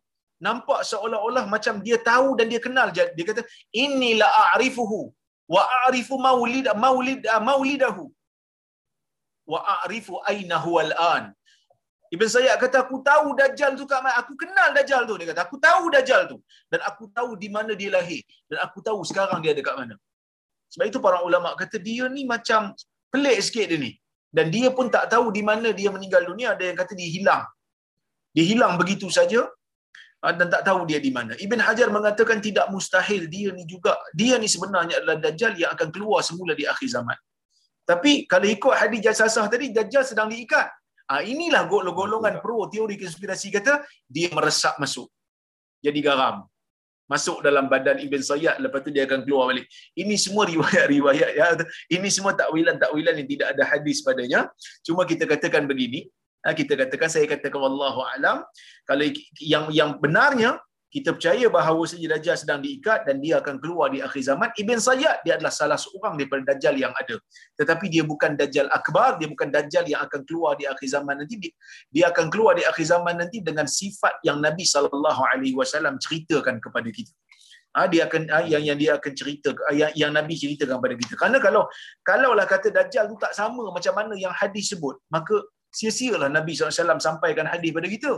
nampak 0.46 0.80
seolah-olah 0.90 1.44
macam 1.54 1.74
dia 1.86 1.96
tahu 2.10 2.28
dan 2.38 2.46
dia 2.52 2.60
kenal 2.66 2.88
dia 2.96 3.24
kata 3.30 3.42
inilah 3.84 4.30
a'rifuhu 4.42 5.00
wa 5.54 5.62
a'rifu 5.78 6.14
maulid 6.26 6.66
maulid 6.84 7.26
maulidahu 7.48 8.04
wa 9.52 9.60
a'rifu 9.74 10.14
aina 10.32 10.56
huwa 10.66 10.80
al-an 10.86 11.24
Ibn 12.14 12.24
Sayyid 12.34 12.56
kata 12.62 12.76
aku 12.84 12.96
tahu 13.08 13.36
Dajjal 13.38 13.72
tu 13.80 13.84
kat 13.90 14.00
mana. 14.04 14.16
Aku 14.20 14.32
kenal 14.42 14.68
Dajjal 14.76 15.02
tu. 15.08 15.14
Dia 15.20 15.26
kata 15.30 15.42
aku 15.46 15.56
tahu 15.66 15.82
Dajjal 15.94 16.22
tu. 16.30 16.36
Dan 16.72 16.80
aku 16.90 17.04
tahu 17.16 17.30
di 17.42 17.48
mana 17.56 17.72
dia 17.80 17.90
lahir. 17.96 18.22
Dan 18.50 18.58
aku 18.64 18.78
tahu 18.86 19.00
sekarang 19.10 19.44
dia 19.44 19.52
ada 19.54 19.62
kat 19.68 19.76
mana. 19.80 19.94
Sebab 20.72 20.86
itu 20.90 20.98
para 21.06 21.18
ulama 21.28 21.52
kata 21.62 21.76
dia 21.88 22.08
ni 22.16 22.24
macam 22.24 22.72
pelik 23.12 23.38
sikit 23.46 23.66
dia 23.72 23.78
ni. 23.84 23.92
Dan 24.36 24.48
dia 24.54 24.68
pun 24.76 24.88
tak 24.96 25.04
tahu 25.12 25.26
di 25.36 25.42
mana 25.50 25.68
dia 25.80 25.92
meninggal 25.96 26.24
dunia. 26.30 26.48
Ada 26.56 26.64
yang 26.72 26.78
kata 26.80 26.92
dia 27.00 27.08
hilang. 27.16 27.44
Dia 28.36 28.44
hilang 28.50 28.72
begitu 28.80 29.08
saja 29.18 29.40
ah, 29.44 29.48
dan 30.18 30.50
tak 30.50 30.66
tahu 30.66 30.82
dia 30.82 30.98
di 30.98 31.14
mana. 31.14 31.38
Ibn 31.38 31.58
Hajar 31.62 31.88
mengatakan 31.94 32.42
tidak 32.42 32.66
mustahil 32.74 33.30
dia 33.30 33.54
ni 33.54 33.62
juga 33.62 33.94
dia 34.10 34.34
ni 34.34 34.50
sebenarnya 34.50 34.98
adalah 34.98 35.16
dajjal 35.22 35.54
yang 35.54 35.70
akan 35.78 35.88
keluar 35.94 36.26
semula 36.26 36.58
di 36.58 36.66
akhir 36.66 36.90
zaman. 36.90 37.14
Tapi 37.86 38.26
kalau 38.26 38.44
ikut 38.50 38.74
hadis 38.74 39.00
jasasah 39.00 39.46
tadi 39.46 39.70
dajjal 39.70 40.02
sedang 40.02 40.28
diikat. 40.28 40.68
Ha, 41.08 41.24
inilah 41.24 41.64
golongan 41.70 42.36
pro 42.44 42.68
teori 42.68 43.00
konspirasi 43.00 43.48
kata 43.48 43.80
dia 44.04 44.28
meresap 44.34 44.76
masuk. 44.76 45.08
Jadi 45.80 46.04
garam. 46.04 46.44
Masuk 47.08 47.40
dalam 47.40 47.72
badan 47.72 47.96
Ibn 47.96 48.20
Sayyad 48.20 48.60
lepas 48.60 48.84
tu 48.84 48.92
dia 48.92 49.08
akan 49.08 49.24
keluar 49.24 49.48
balik. 49.48 49.64
Ini 49.96 50.14
semua 50.20 50.44
riwayat-riwayat 50.44 51.30
ya. 51.32 51.56
Ini 51.88 52.08
semua 52.12 52.36
takwilan-takwilan 52.36 53.24
yang 53.24 53.28
tidak 53.32 53.48
ada 53.56 53.64
hadis 53.64 54.04
padanya. 54.04 54.52
Cuma 54.84 55.08
kita 55.08 55.24
katakan 55.24 55.64
begini, 55.64 56.04
kita 56.44 56.72
katakan 56.78 57.08
saya 57.10 57.26
katakan 57.26 57.58
wallahu 57.58 58.00
alam 58.14 58.46
kalau 58.86 59.04
yang 59.42 59.68
yang 59.74 59.98
benarnya 59.98 60.56
kita 60.88 61.12
percaya 61.12 61.52
bahawa 61.52 61.84
saja 61.84 62.16
Dajjal 62.16 62.36
sedang 62.40 62.60
diikat 62.64 63.04
dan 63.04 63.20
dia 63.20 63.44
akan 63.44 63.60
keluar 63.60 63.92
di 63.92 64.00
akhir 64.00 64.24
zaman. 64.24 64.48
Ibn 64.56 64.78
Sayyad 64.80 65.20
dia 65.20 65.36
adalah 65.36 65.52
salah 65.52 65.76
seorang 65.76 66.16
daripada 66.16 66.48
Dajjal 66.48 66.80
yang 66.80 66.96
ada. 66.96 67.20
Tetapi 67.60 67.92
dia 67.92 68.08
bukan 68.08 68.40
Dajjal 68.40 68.72
Akbar, 68.72 69.20
dia 69.20 69.28
bukan 69.28 69.52
Dajjal 69.52 69.84
yang 69.84 70.00
akan 70.08 70.24
keluar 70.24 70.56
di 70.56 70.64
akhir 70.64 70.88
zaman 70.88 71.20
nanti. 71.20 71.52
Dia 71.92 72.08
akan 72.08 72.32
keluar 72.32 72.56
di 72.56 72.64
akhir 72.64 72.88
zaman 72.88 73.20
nanti 73.20 73.44
dengan 73.44 73.68
sifat 73.68 74.24
yang 74.24 74.40
Nabi 74.40 74.64
SAW 74.64 76.00
ceritakan 76.00 76.56
kepada 76.56 76.88
kita. 76.88 77.12
Ha, 77.76 77.84
dia 77.84 78.08
akan 78.08 78.32
ha, 78.32 78.48
yang 78.48 78.64
yang 78.64 78.78
dia 78.80 78.96
akan 78.96 79.12
cerita 79.12 79.52
ha, 79.52 79.76
yang, 79.76 79.92
yang 79.92 80.12
Nabi 80.16 80.40
ceritakan 80.40 80.80
kepada 80.80 80.96
kita. 81.04 81.14
Karena 81.20 81.36
kalau 81.36 81.68
kalaulah 82.00 82.48
kata 82.48 82.72
Dajjal 82.72 83.12
tu 83.12 83.20
tak 83.20 83.36
sama 83.36 83.68
macam 83.68 83.92
mana 83.92 84.16
yang 84.16 84.32
hadis 84.32 84.72
sebut, 84.72 84.96
maka 85.12 85.36
sia-sialah 85.78 86.28
Nabi 86.36 86.52
SAW 86.56 87.00
sampaikan 87.08 87.46
hadis 87.52 87.70
pada 87.76 87.88
kita. 87.94 88.12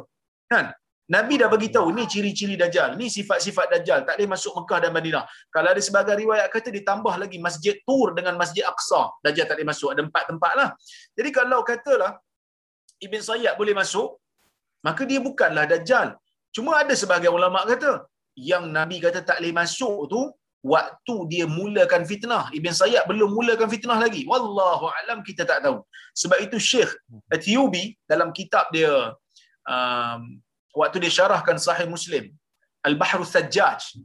Kan? 0.53 0.67
Nabi 1.15 1.35
dah 1.43 1.49
bagi 1.51 1.69
tahu 1.75 1.89
ni 1.97 2.05
ciri-ciri 2.13 2.55
dajjal, 2.55 2.91
ni 2.95 3.07
sifat-sifat 3.11 3.67
dajjal, 3.75 4.01
tak 4.07 4.15
boleh 4.17 4.31
masuk 4.35 4.53
Mekah 4.59 4.79
dan 4.85 4.93
Madinah. 4.97 5.25
Kalau 5.55 5.69
ada 5.75 5.83
sebagai 5.83 6.15
riwayat 6.23 6.47
kata 6.55 6.71
ditambah 6.79 7.15
lagi 7.23 7.39
Masjid 7.47 7.75
Tur 7.89 8.15
dengan 8.19 8.35
Masjid 8.43 8.63
Aqsa, 8.73 9.03
dajjal 9.25 9.47
tak 9.51 9.57
boleh 9.59 9.71
masuk, 9.73 9.89
ada 9.95 10.03
empat 10.07 10.25
tempat 10.31 10.53
lah. 10.61 10.69
Jadi 11.19 11.31
kalau 11.39 11.61
katalah 11.71 12.13
Ibn 13.07 13.21
Sayyad 13.31 13.55
boleh 13.59 13.75
masuk, 13.75 14.23
maka 14.87 15.03
dia 15.11 15.19
bukanlah 15.19 15.67
dajjal. 15.73 16.15
Cuma 16.55 16.79
ada 16.83 16.95
sebagai 17.03 17.31
ulama 17.39 17.67
kata 17.67 18.07
yang 18.51 18.71
Nabi 18.79 19.03
kata 19.03 19.21
tak 19.27 19.43
boleh 19.43 19.55
masuk 19.61 19.99
tu 20.13 20.21
waktu 20.61 21.15
dia 21.33 21.45
mulakan 21.49 22.05
fitnah. 22.05 22.53
Ibn 22.53 22.71
Sayyad 22.73 23.05
belum 23.09 23.33
mulakan 23.33 23.69
fitnah 23.73 23.97
lagi. 23.97 24.29
Wallahu 24.29 24.93
alam 25.05 25.25
kita 25.25 25.49
tak 25.49 25.65
tahu. 25.65 25.81
Sebab 26.13 26.39
itu 26.45 26.57
Syekh 26.61 26.93
Ethiopi 27.33 27.97
dalam 28.05 28.31
kitab 28.37 28.69
dia 28.75 29.17
um, 29.65 30.21
waktu 30.77 30.97
dia 31.03 31.13
syarahkan 31.13 31.57
Sahih 31.57 31.89
Muslim 31.89 32.31
Al-Bahru 32.85 33.25
Sajjaj 33.25 33.97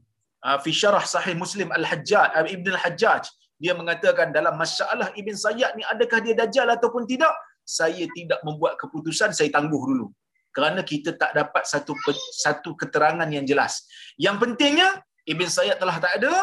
uh, 0.46 0.58
fi 0.64 0.72
syarah 0.72 1.04
Sahih 1.04 1.36
Muslim 1.36 1.72
Al-Hajjaj 1.76 2.30
uh, 2.36 2.48
Ibn 2.48 2.66
Al-Hajjaj 2.76 3.24
dia 3.56 3.72
mengatakan 3.72 4.36
dalam 4.36 4.56
masalah 4.60 5.12
Ibn 5.16 5.36
Sayyad 5.36 5.80
ni 5.80 5.84
adakah 5.88 6.20
dia 6.20 6.36
dajjal 6.36 6.68
ataupun 6.76 7.08
tidak 7.08 7.32
saya 7.66 8.04
tidak 8.14 8.40
membuat 8.44 8.76
keputusan 8.78 9.32
saya 9.32 9.50
tangguh 9.50 9.80
dulu 9.80 10.08
kerana 10.52 10.84
kita 10.84 11.16
tak 11.16 11.36
dapat 11.36 11.64
satu 11.68 11.96
satu 12.36 12.76
keterangan 12.76 13.28
yang 13.28 13.48
jelas 13.48 13.88
yang 14.20 14.36
pentingnya 14.38 15.02
Ibn 15.26 15.48
Sayyad 15.50 15.78
telah 15.82 15.98
tak 15.98 16.22
ada 16.22 16.34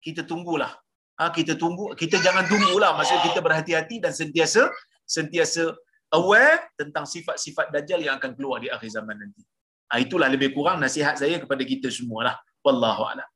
kita 0.00 0.24
tunggulah 0.24 0.72
ha, 1.20 1.28
kita 1.32 1.56
tunggu 1.60 1.92
kita 1.96 2.16
jangan 2.20 2.48
tunggulah 2.48 2.96
maksud 2.96 3.20
kita 3.28 3.40
berhati-hati 3.44 4.00
dan 4.00 4.12
sentiasa 4.16 4.68
sentiasa 5.04 5.76
aware 6.14 6.70
tentang 6.74 7.06
sifat-sifat 7.06 7.70
dajjal 7.70 8.02
yang 8.02 8.18
akan 8.18 8.34
keluar 8.34 8.58
di 8.58 8.70
akhir 8.70 8.90
zaman 8.90 9.14
nanti. 9.14 9.42
Ha, 9.90 9.98
itulah 9.98 10.30
lebih 10.30 10.54
kurang 10.54 10.78
nasihat 10.78 11.18
saya 11.18 11.42
kepada 11.42 11.62
kita 11.66 11.90
semualah. 11.90 12.38
Wallahu 12.62 13.10
a'lam. 13.10 13.26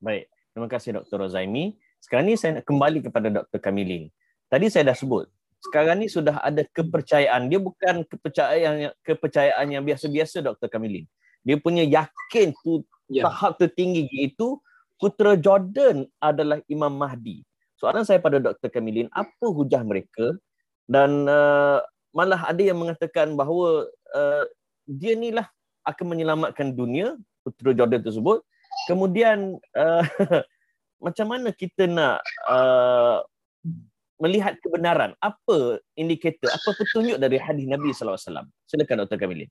Baik. 0.00 0.32
Terima 0.56 0.68
kasih 0.72 0.96
Dr. 0.96 1.20
Rozaimi. 1.20 1.76
Sekarang 2.00 2.32
ni 2.32 2.40
saya 2.40 2.60
nak 2.60 2.64
kembali 2.64 3.04
kepada 3.04 3.28
Dr. 3.28 3.60
Kamilin. 3.60 4.08
Tadi 4.48 4.72
saya 4.72 4.88
dah 4.88 4.96
sebut, 4.96 5.28
sekarang 5.60 6.00
ni 6.00 6.08
sudah 6.08 6.40
ada 6.40 6.64
kepercayaan. 6.64 7.52
Dia 7.52 7.60
bukan 7.60 8.06
kepercayaan 8.08 8.94
kepercayaan 9.04 9.66
yang 9.68 9.84
biasa-biasa 9.84 10.40
Dr. 10.40 10.72
Kamilin. 10.72 11.04
Dia 11.44 11.60
punya 11.60 11.84
yakin 11.84 12.56
tu 12.64 12.80
ya. 13.10 13.26
tahap 13.26 13.58
tertinggi 13.60 14.08
iaitu 14.10 14.58
putera 14.96 15.36
Jordan 15.36 16.08
adalah 16.22 16.62
Imam 16.66 16.92
Mahdi. 16.92 17.44
Soalan 17.76 18.08
saya 18.08 18.16
pada 18.18 18.40
Dr. 18.40 18.72
Kamilin, 18.72 19.12
apa 19.12 19.46
hujah 19.52 19.84
mereka 19.84 20.32
dan 20.88 21.26
uh, 21.26 21.82
malah 22.14 22.48
ada 22.48 22.62
yang 22.62 22.78
mengatakan 22.78 23.34
bahawa 23.34 23.90
uh, 24.14 24.44
dia 24.86 25.18
ni 25.18 25.34
lah 25.34 25.44
akan 25.84 26.16
menyelamatkan 26.16 26.72
dunia 26.72 27.18
putera 27.42 27.74
Jordan 27.74 28.02
tersebut 28.02 28.40
kemudian 28.86 29.58
uh, 29.74 30.06
macam 31.04 31.26
mana 31.28 31.50
kita 31.52 31.90
nak 31.90 32.22
uh, 32.46 33.20
melihat 34.16 34.56
kebenaran 34.64 35.12
apa 35.20 35.82
indikator 35.92 36.48
apa 36.48 36.70
petunjuk 36.72 37.20
dari 37.20 37.36
hadis 37.36 37.68
Nabi 37.68 37.92
sallallahu 37.92 38.16
alaihi 38.16 38.28
wasallam 38.30 38.46
silakan 38.64 38.96
Dr 39.04 39.18
Kamilin 39.20 39.50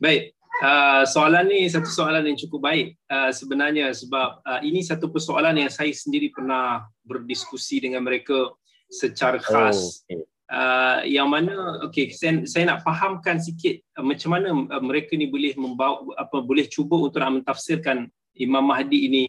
baik 0.00 0.32
Uh, 0.60 1.08
soalan 1.08 1.48
ni 1.48 1.64
satu 1.64 1.88
soalan 1.88 2.28
yang 2.28 2.36
cukup 2.36 2.68
baik 2.68 3.00
uh, 3.08 3.32
sebenarnya 3.32 3.88
sebab 3.96 4.44
uh, 4.44 4.60
ini 4.60 4.84
satu 4.84 5.08
persoalan 5.08 5.56
yang 5.56 5.72
saya 5.72 5.88
sendiri 5.96 6.28
pernah 6.28 6.84
berdiskusi 7.08 7.80
dengan 7.80 8.04
mereka 8.04 8.52
secara 8.92 9.40
khas. 9.40 10.04
Oh, 10.06 10.12
okay. 10.12 10.20
Uh, 10.52 11.00
yang 11.08 11.32
mana 11.32 11.80
okey 11.88 12.12
saya, 12.12 12.44
saya 12.44 12.68
nak 12.68 12.84
fahamkan 12.84 13.40
sikit 13.40 13.80
uh, 13.96 14.04
macam 14.04 14.36
mana 14.36 14.52
uh, 14.52 14.82
mereka 14.84 15.16
ni 15.16 15.24
boleh 15.24 15.56
membawa 15.56 16.04
apa 16.20 16.44
boleh 16.44 16.68
cuba 16.68 17.00
untuk 17.00 17.24
nak 17.24 17.40
mentafsirkan 17.40 18.12
Imam 18.36 18.60
Mahdi 18.68 19.08
ini 19.08 19.22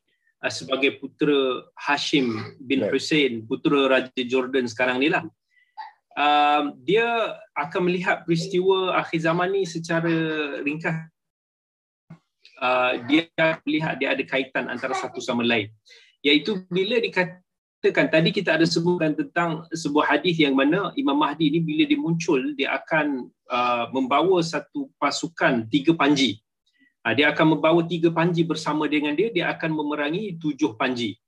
uh, 0.44 0.52
sebagai 0.52 1.00
putera 1.00 1.64
Hashim 1.80 2.60
bin 2.60 2.84
right. 2.84 2.92
Hussein, 2.92 3.48
putera 3.48 3.88
Raja 3.88 4.24
Jordan 4.28 4.68
sekarang 4.68 5.00
ni 5.00 5.08
lah. 5.08 5.24
Uh, 6.14 6.76
dia 6.84 7.40
akan 7.58 7.90
melihat 7.90 8.22
peristiwa 8.28 9.00
akhir 9.00 9.24
zaman 9.24 9.50
ni 9.50 9.64
secara 9.66 10.14
ringkas 10.62 11.10
Uh, 12.64 12.96
dia 13.12 13.28
melihat 13.68 14.00
dia 14.00 14.16
ada 14.16 14.24
kaitan 14.24 14.72
antara 14.72 14.96
satu 14.96 15.20
sama 15.20 15.44
lain. 15.44 15.68
Iaitu 16.24 16.64
bila 16.72 16.96
dikatakan 17.04 18.08
tadi 18.08 18.32
kita 18.32 18.56
ada 18.56 18.64
sebutkan 18.64 19.12
tentang 19.20 19.68
sebuah 19.68 20.16
hadis 20.16 20.40
yang 20.40 20.56
mana 20.56 20.96
Imam 20.96 21.20
Mahdi 21.20 21.52
ni 21.52 21.60
bila 21.60 21.84
dia 21.84 22.00
muncul 22.00 22.56
dia 22.56 22.72
akan 22.80 23.28
uh, 23.52 23.92
membawa 23.92 24.40
satu 24.40 24.88
pasukan 24.96 25.68
tiga 25.68 25.92
panji. 25.92 26.40
Uh, 27.04 27.12
dia 27.12 27.36
akan 27.36 27.60
membawa 27.60 27.84
tiga 27.84 28.08
panji 28.16 28.48
bersama 28.48 28.88
dengan 28.88 29.12
dia 29.12 29.28
dia 29.28 29.52
akan 29.52 29.84
memerangi 29.84 30.40
tujuh 30.40 30.80
panji. 30.80 31.20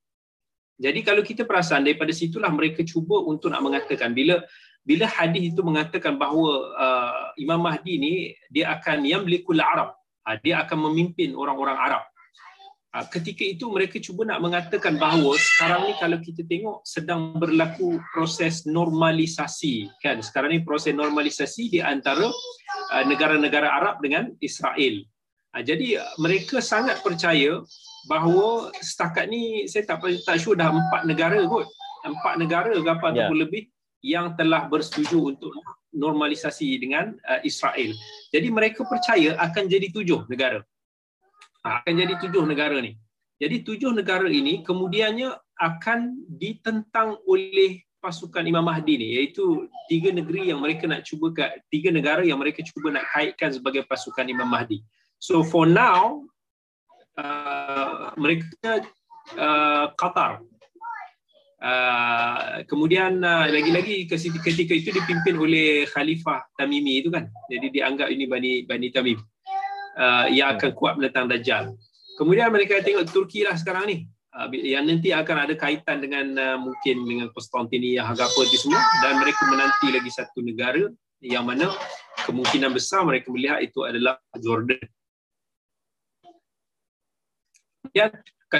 Jadi 0.79 1.03
kalau 1.03 1.19
kita 1.19 1.43
perasan 1.43 1.83
daripada 1.83 2.15
situlah 2.15 2.47
mereka 2.47 2.79
cuba 2.87 3.19
untuk 3.27 3.51
nak 3.51 3.59
mengatakan 3.59 4.15
bila 4.15 4.39
bila 4.87 5.03
hadis 5.03 5.51
itu 5.51 5.59
mengatakan 5.59 6.15
bahawa 6.15 6.51
uh, 6.79 7.25
Imam 7.35 7.59
Mahdi 7.59 7.99
ni 7.99 8.13
dia 8.47 8.71
akan 8.71 9.03
yamlikul 9.03 9.59
Arab 9.59 9.99
dia 10.41 10.65
akan 10.65 10.89
memimpin 10.89 11.37
orang-orang 11.37 11.77
Arab. 11.77 12.03
Ha, 12.95 13.03
ketika 13.11 13.43
itu 13.43 13.67
mereka 13.67 13.99
cuba 13.99 14.23
nak 14.23 14.39
mengatakan 14.39 14.95
bahawa 14.95 15.35
sekarang 15.35 15.91
ni 15.91 15.93
kalau 15.99 16.17
kita 16.23 16.47
tengok 16.47 16.79
sedang 16.87 17.35
berlaku 17.35 17.99
proses 18.15 18.63
normalisasi 18.63 19.91
kan 19.99 20.23
sekarang 20.23 20.55
ni 20.55 20.59
proses 20.63 20.95
normalisasi 20.95 21.75
di 21.75 21.83
antara 21.83 22.23
uh, 22.95 23.03
negara-negara 23.03 23.67
Arab 23.67 23.99
dengan 23.99 24.31
Israel. 24.39 25.03
Jadi 25.55 25.99
mereka 26.19 26.63
sangat 26.63 27.03
percaya 27.03 27.59
bahawa 28.07 28.71
setakat 28.79 29.27
ni 29.27 29.67
saya 29.67 29.87
tak 29.87 30.03
tak 30.23 30.39
sure 30.39 30.55
dah 30.55 30.71
empat 30.71 31.03
negara 31.03 31.39
kot. 31.51 31.67
Empat 32.07 32.39
negara 32.39 32.71
ke 32.71 32.87
apa 32.87 33.11
yeah. 33.11 33.27
ataupun 33.27 33.37
lebih 33.43 33.74
yang 34.05 34.37
telah 34.37 34.69
bersetuju 34.69 35.33
untuk 35.33 35.49
normalisasi 35.89 36.77
dengan 36.77 37.17
uh, 37.25 37.41
Israel. 37.41 37.89
Jadi 38.29 38.47
mereka 38.53 38.85
percaya 38.85 39.33
akan 39.41 39.65
jadi 39.65 39.89
tujuh 39.89 40.29
negara. 40.29 40.61
Ha, 41.65 41.81
akan 41.81 41.93
jadi 41.97 42.13
tujuh 42.21 42.45
negara 42.45 42.77
ni. 42.77 42.93
Jadi 43.41 43.65
tujuh 43.65 43.89
negara 43.89 44.29
ini 44.29 44.61
kemudiannya 44.61 45.33
akan 45.57 46.29
ditentang 46.29 47.17
oleh 47.25 47.81
pasukan 47.99 48.45
Imam 48.45 48.61
Mahdi 48.61 49.01
ni 49.01 49.07
iaitu 49.17 49.65
tiga 49.89 50.13
negeri 50.13 50.53
yang 50.53 50.61
mereka 50.61 50.85
nak 50.85 51.01
cuba 51.09 51.33
tiga 51.73 51.89
negara 51.89 52.21
yang 52.21 52.37
mereka 52.37 52.61
cuba 52.61 52.93
nak 52.93 53.09
kaitkan 53.09 53.49
sebagai 53.49 53.81
pasukan 53.89 54.29
Imam 54.29 54.45
Mahdi. 54.45 54.85
So 55.17 55.41
for 55.41 55.65
now 55.65 56.21
uh, 57.17 58.13
mereka 58.13 58.85
uh, 59.35 59.89
Qatar 59.97 60.45
Uh, 61.55 62.67
kemudian 62.67 63.23
uh, 63.23 63.47
lagi-lagi 63.47 64.05
ketika 64.11 64.73
itu 64.75 64.91
dipimpin 64.91 65.39
oleh 65.39 65.87
Khalifah 65.87 66.43
Tamimi 66.59 66.99
itu 66.99 67.09
kan. 67.09 67.31
Jadi 67.47 67.79
dianggap 67.79 68.11
ini 68.11 68.27
Bani 68.27 68.51
Bani 68.67 68.87
Tamim. 68.91 69.19
Uh, 69.95 70.27
yang 70.27 70.59
akan 70.59 70.75
kuat 70.75 70.99
menentang 70.99 71.31
Dajjal. 71.31 71.71
Kemudian 72.19 72.51
mereka 72.51 72.83
tengok 72.83 73.07
Turki 73.07 73.47
lah 73.47 73.55
sekarang 73.55 73.87
ni. 73.87 73.97
Uh, 74.35 74.51
yang 74.51 74.83
nanti 74.83 75.15
akan 75.15 75.47
ada 75.47 75.55
kaitan 75.55 76.03
dengan 76.03 76.35
uh, 76.35 76.57
mungkin 76.59 77.07
dengan 77.07 77.27
Konstantinia 77.31 78.03
harga 78.03 78.27
apa 78.27 78.39
itu 78.43 78.67
semua 78.67 78.83
dan 78.99 79.15
mereka 79.23 79.47
menanti 79.47 79.87
lagi 79.95 80.11
satu 80.11 80.43
negara 80.43 80.91
yang 81.23 81.47
mana 81.47 81.71
kemungkinan 82.27 82.75
besar 82.75 83.07
mereka 83.07 83.31
melihat 83.31 83.63
itu 83.63 83.87
adalah 83.87 84.19
Jordan. 84.35 84.83
Kemudian 87.87 88.11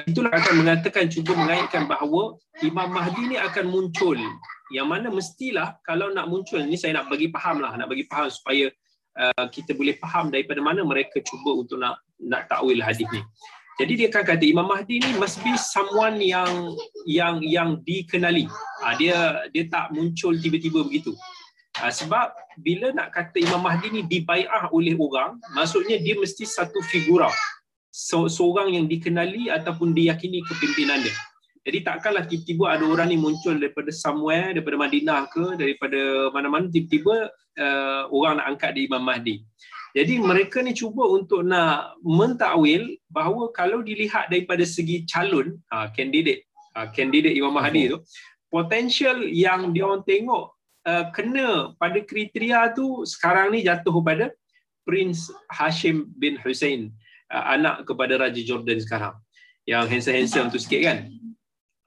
itulah 0.04 0.32
akan 0.34 0.66
mengatakan 0.66 1.08
cuba 1.08 1.32
mengaitkan 1.38 1.88
bahawa 1.88 2.36
Imam 2.60 2.92
Mahdi 2.92 3.32
ni 3.32 3.38
akan 3.40 3.70
muncul. 3.72 4.20
Yang 4.74 4.88
mana 4.90 5.08
mestilah 5.14 5.78
kalau 5.86 6.10
nak 6.10 6.26
muncul 6.28 6.60
ni 6.66 6.76
saya 6.76 6.98
nak 6.98 7.08
bagi 7.08 7.30
faham 7.32 7.64
lah. 7.64 7.78
Nak 7.78 7.88
bagi 7.88 8.04
faham 8.10 8.28
supaya 8.28 8.68
uh, 9.16 9.46
kita 9.48 9.78
boleh 9.78 9.96
faham 10.02 10.34
daripada 10.34 10.60
mana 10.60 10.82
mereka 10.82 11.22
cuba 11.22 11.56
untuk 11.56 11.78
nak 11.78 12.02
nak 12.18 12.50
takwil 12.50 12.82
hadis 12.82 13.06
ni. 13.14 13.22
Jadi 13.76 13.94
dia 14.00 14.08
akan 14.08 14.24
kata 14.24 14.44
Imam 14.48 14.68
Mahdi 14.72 15.04
ni 15.04 15.12
must 15.20 15.44
be 15.44 15.52
someone 15.60 16.18
yang 16.24 16.50
yang 17.06 17.44
yang 17.44 17.70
dikenali. 17.84 18.48
Uh, 18.82 18.94
dia 18.98 19.46
dia 19.52 19.70
tak 19.70 19.92
muncul 19.92 20.34
tiba-tiba 20.34 20.82
begitu. 20.82 21.12
Uh, 21.78 21.92
sebab 21.92 22.32
bila 22.64 22.96
nak 22.96 23.12
kata 23.12 23.38
Imam 23.44 23.60
Mahdi 23.60 23.92
ni 23.92 24.02
dibaiah 24.08 24.72
oleh 24.72 24.96
orang 24.96 25.36
maksudnya 25.52 26.00
dia 26.00 26.16
mesti 26.16 26.48
satu 26.48 26.80
figura 26.88 27.28
seorang 28.28 28.76
yang 28.76 28.92
dikenali 28.92 29.48
ataupun 29.48 29.96
diyakini 29.96 30.44
kepimpinan 30.44 31.00
dia. 31.00 31.16
Jadi 31.66 31.82
takkanlah 31.82 32.30
tiba-tiba 32.30 32.78
ada 32.78 32.86
orang 32.86 33.10
ni 33.10 33.18
muncul 33.18 33.58
daripada 33.58 33.90
somewhere, 33.90 34.54
daripada 34.54 34.78
Madinah 34.78 35.26
ke, 35.34 35.58
daripada 35.58 36.30
mana-mana, 36.30 36.70
tiba-tiba 36.70 37.32
uh, 37.58 38.04
orang 38.14 38.38
nak 38.38 38.48
angkat 38.54 38.78
di 38.78 38.86
Imam 38.86 39.02
Mahdi. 39.02 39.42
Jadi 39.96 40.20
mereka 40.20 40.60
ni 40.62 40.76
cuba 40.76 41.08
untuk 41.08 41.42
nak 41.42 41.98
mentakwil 42.04 43.00
bahawa 43.10 43.50
kalau 43.56 43.82
dilihat 43.82 44.30
daripada 44.30 44.62
segi 44.62 45.08
calon, 45.10 45.58
uh, 45.74 45.90
candidate, 45.96 46.46
uh, 46.78 46.86
candidate 46.94 47.34
Imam 47.34 47.56
Mahdi 47.56 47.96
tu, 47.96 48.04
potential 48.52 49.26
yang 49.26 49.74
dia 49.74 49.90
orang 49.90 50.06
tengok 50.06 50.54
uh, 50.86 51.06
kena 51.16 51.74
pada 51.82 51.98
kriteria 52.04 52.78
tu 52.78 53.08
sekarang 53.10 53.58
ni 53.58 53.66
jatuh 53.66 53.96
pada 54.06 54.30
Prince 54.86 55.34
Hashim 55.50 56.14
bin 56.14 56.38
Hussein 56.38 56.94
uh, 57.32 57.46
anak 57.56 57.86
kepada 57.88 58.20
Raja 58.20 58.42
Jordan 58.42 58.78
sekarang. 58.82 59.16
Yang 59.66 59.84
handsome-handsome 59.92 60.50
tu 60.54 60.60
sikit 60.62 60.82
kan? 60.84 61.00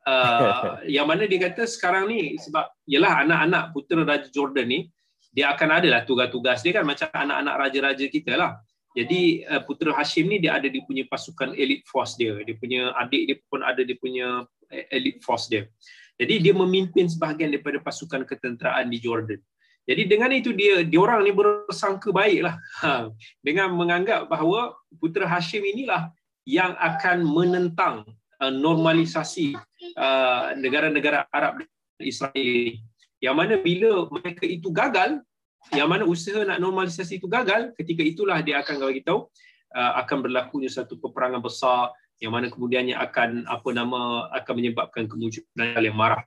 Uh, 0.09 0.81
yang 0.89 1.05
mana 1.05 1.28
dia 1.28 1.36
kata 1.36 1.69
sekarang 1.69 2.09
ni 2.09 2.40
sebab 2.40 2.65
yalah 2.89 3.28
anak-anak 3.28 3.77
putera 3.77 4.09
Raja 4.09 4.32
Jordan 4.32 4.65
ni 4.65 4.89
dia 5.36 5.52
akan 5.52 5.69
ada 5.69 5.89
lah 5.93 6.02
tugas-tugas 6.09 6.65
dia 6.65 6.81
kan? 6.81 6.89
Macam 6.89 7.12
anak-anak 7.12 7.55
raja-raja 7.60 8.09
kita 8.09 8.32
lah. 8.40 8.56
Jadi 8.97 9.44
uh, 9.44 9.60
putera 9.69 9.93
Hashim 9.93 10.32
ni 10.32 10.40
dia 10.40 10.56
ada 10.56 10.65
dia 10.65 10.81
punya 10.81 11.05
pasukan 11.05 11.52
elite 11.52 11.85
force 11.85 12.16
dia. 12.16 12.40
Dia 12.40 12.56
punya 12.56 12.97
adik 12.97 13.23
dia 13.28 13.36
pun 13.52 13.60
ada 13.60 13.85
dia 13.85 14.01
punya 14.01 14.48
uh, 14.48 14.85
elite 14.97 15.20
force 15.20 15.52
dia. 15.52 15.69
Jadi 16.16 16.40
dia 16.40 16.56
memimpin 16.56 17.05
sebahagian 17.05 17.52
daripada 17.52 17.77
pasukan 17.85 18.24
ketenteraan 18.24 18.89
di 18.89 18.98
Jordan 19.05 19.44
jadi 19.89 20.05
dengan 20.05 20.28
itu 20.36 20.52
dia 20.52 20.85
diorang 20.85 21.24
ni 21.24 21.32
bersangka 21.32 22.12
baiklah. 22.12 22.60
Ha, 22.85 23.09
dengan 23.40 23.73
menganggap 23.73 24.28
bahawa 24.28 24.77
putera 25.01 25.24
Hashim 25.24 25.65
inilah 25.65 26.12
yang 26.44 26.77
akan 26.77 27.24
menentang 27.24 28.05
uh, 28.44 28.52
normalisasi 28.52 29.56
uh, 29.97 30.52
negara-negara 30.60 31.24
Arab 31.32 31.65
Israel. 32.05 32.77
Yang 33.24 33.35
mana 33.35 33.55
bila 33.56 34.12
mereka 34.12 34.44
itu 34.44 34.69
gagal 34.69 35.24
yang 35.73 35.89
mana 35.89 36.05
usaha 36.05 36.44
nak 36.44 36.60
normalisasi 36.60 37.16
itu 37.16 37.27
gagal 37.27 37.73
ketika 37.81 38.05
itulah 38.05 38.44
dia 38.44 38.60
akan 38.60 38.85
bagi 38.85 39.01
tahu 39.01 39.24
uh, 39.73 39.93
akan 40.05 40.20
berlakunya 40.20 40.69
satu 40.69 41.01
peperangan 41.01 41.40
besar 41.40 41.97
yang 42.20 42.36
mana 42.36 42.52
kemudiannya 42.52 42.93
akan 42.93 43.48
apa 43.48 43.69
nama 43.73 44.28
akan 44.36 44.52
menyebabkan 44.52 45.09
kemunculan 45.09 45.81
yang 45.81 45.97
marah. 45.97 46.23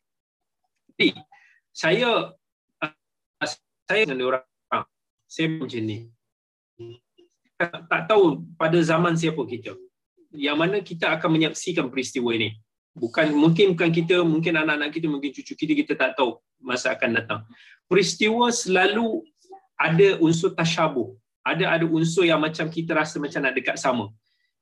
Jadi 0.97 1.13
saya 1.69 2.33
saya 3.91 4.07
dengan 4.07 4.23
orang 4.31 4.43
saya 5.31 5.47
macam 5.47 5.81
ni. 5.83 5.97
Tak 7.59 8.03
tahu 8.11 8.43
pada 8.59 8.75
zaman 8.83 9.15
siapa 9.15 9.39
kita. 9.47 9.75
Yang 10.31 10.57
mana 10.59 10.77
kita 10.83 11.05
akan 11.15 11.29
menyaksikan 11.35 11.87
peristiwa 11.91 12.35
ini. 12.35 12.55
Bukan 12.91 13.31
mungkin 13.31 13.71
bukan 13.75 13.91
kita 13.95 14.15
mungkin 14.27 14.59
anak-anak 14.59 14.91
kita 14.91 15.07
mungkin 15.07 15.31
cucu 15.31 15.55
kita 15.55 15.73
kita 15.79 15.93
tak 15.95 16.11
tahu 16.19 16.35
masa 16.59 16.91
akan 16.95 17.09
datang. 17.15 17.41
Peristiwa 17.87 18.51
selalu 18.51 19.23
ada 19.79 20.19
unsur 20.19 20.51
tasyabuh. 20.51 21.15
Ada 21.47 21.79
ada 21.79 21.85
unsur 21.87 22.27
yang 22.27 22.43
macam 22.43 22.67
kita 22.67 22.91
rasa 22.91 23.15
macam 23.23 23.39
nak 23.39 23.55
dekat 23.55 23.79
sama. 23.79 24.11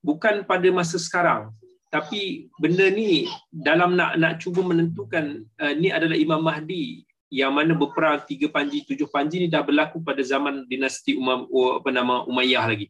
Bukan 0.06 0.45
pada 0.45 0.69
masa 0.69 1.01
sekarang. 1.01 1.49
Tapi 1.89 2.45
benda 2.61 2.85
ni 2.93 3.26
dalam 3.49 3.97
nak 3.97 4.14
nak 4.22 4.38
cuba 4.38 4.61
menentukan 4.61 5.41
uh, 5.57 5.73
ni 5.73 5.89
adalah 5.89 6.14
Imam 6.14 6.45
Mahdi 6.45 7.09
yang 7.30 7.53
mana 7.53 7.77
berperang 7.77 8.26
tiga 8.26 8.49
panji 8.49 8.81
tujuh 8.89 9.06
panji 9.06 9.45
ni 9.45 9.47
dah 9.47 9.61
berlaku 9.61 10.01
pada 10.01 10.26
zaman 10.26 10.65
dinasti 10.65 11.14
Umam 11.14 11.45
apa 11.77 11.89
nama 11.93 12.26
Umayyah 12.26 12.65
lagi. 12.65 12.89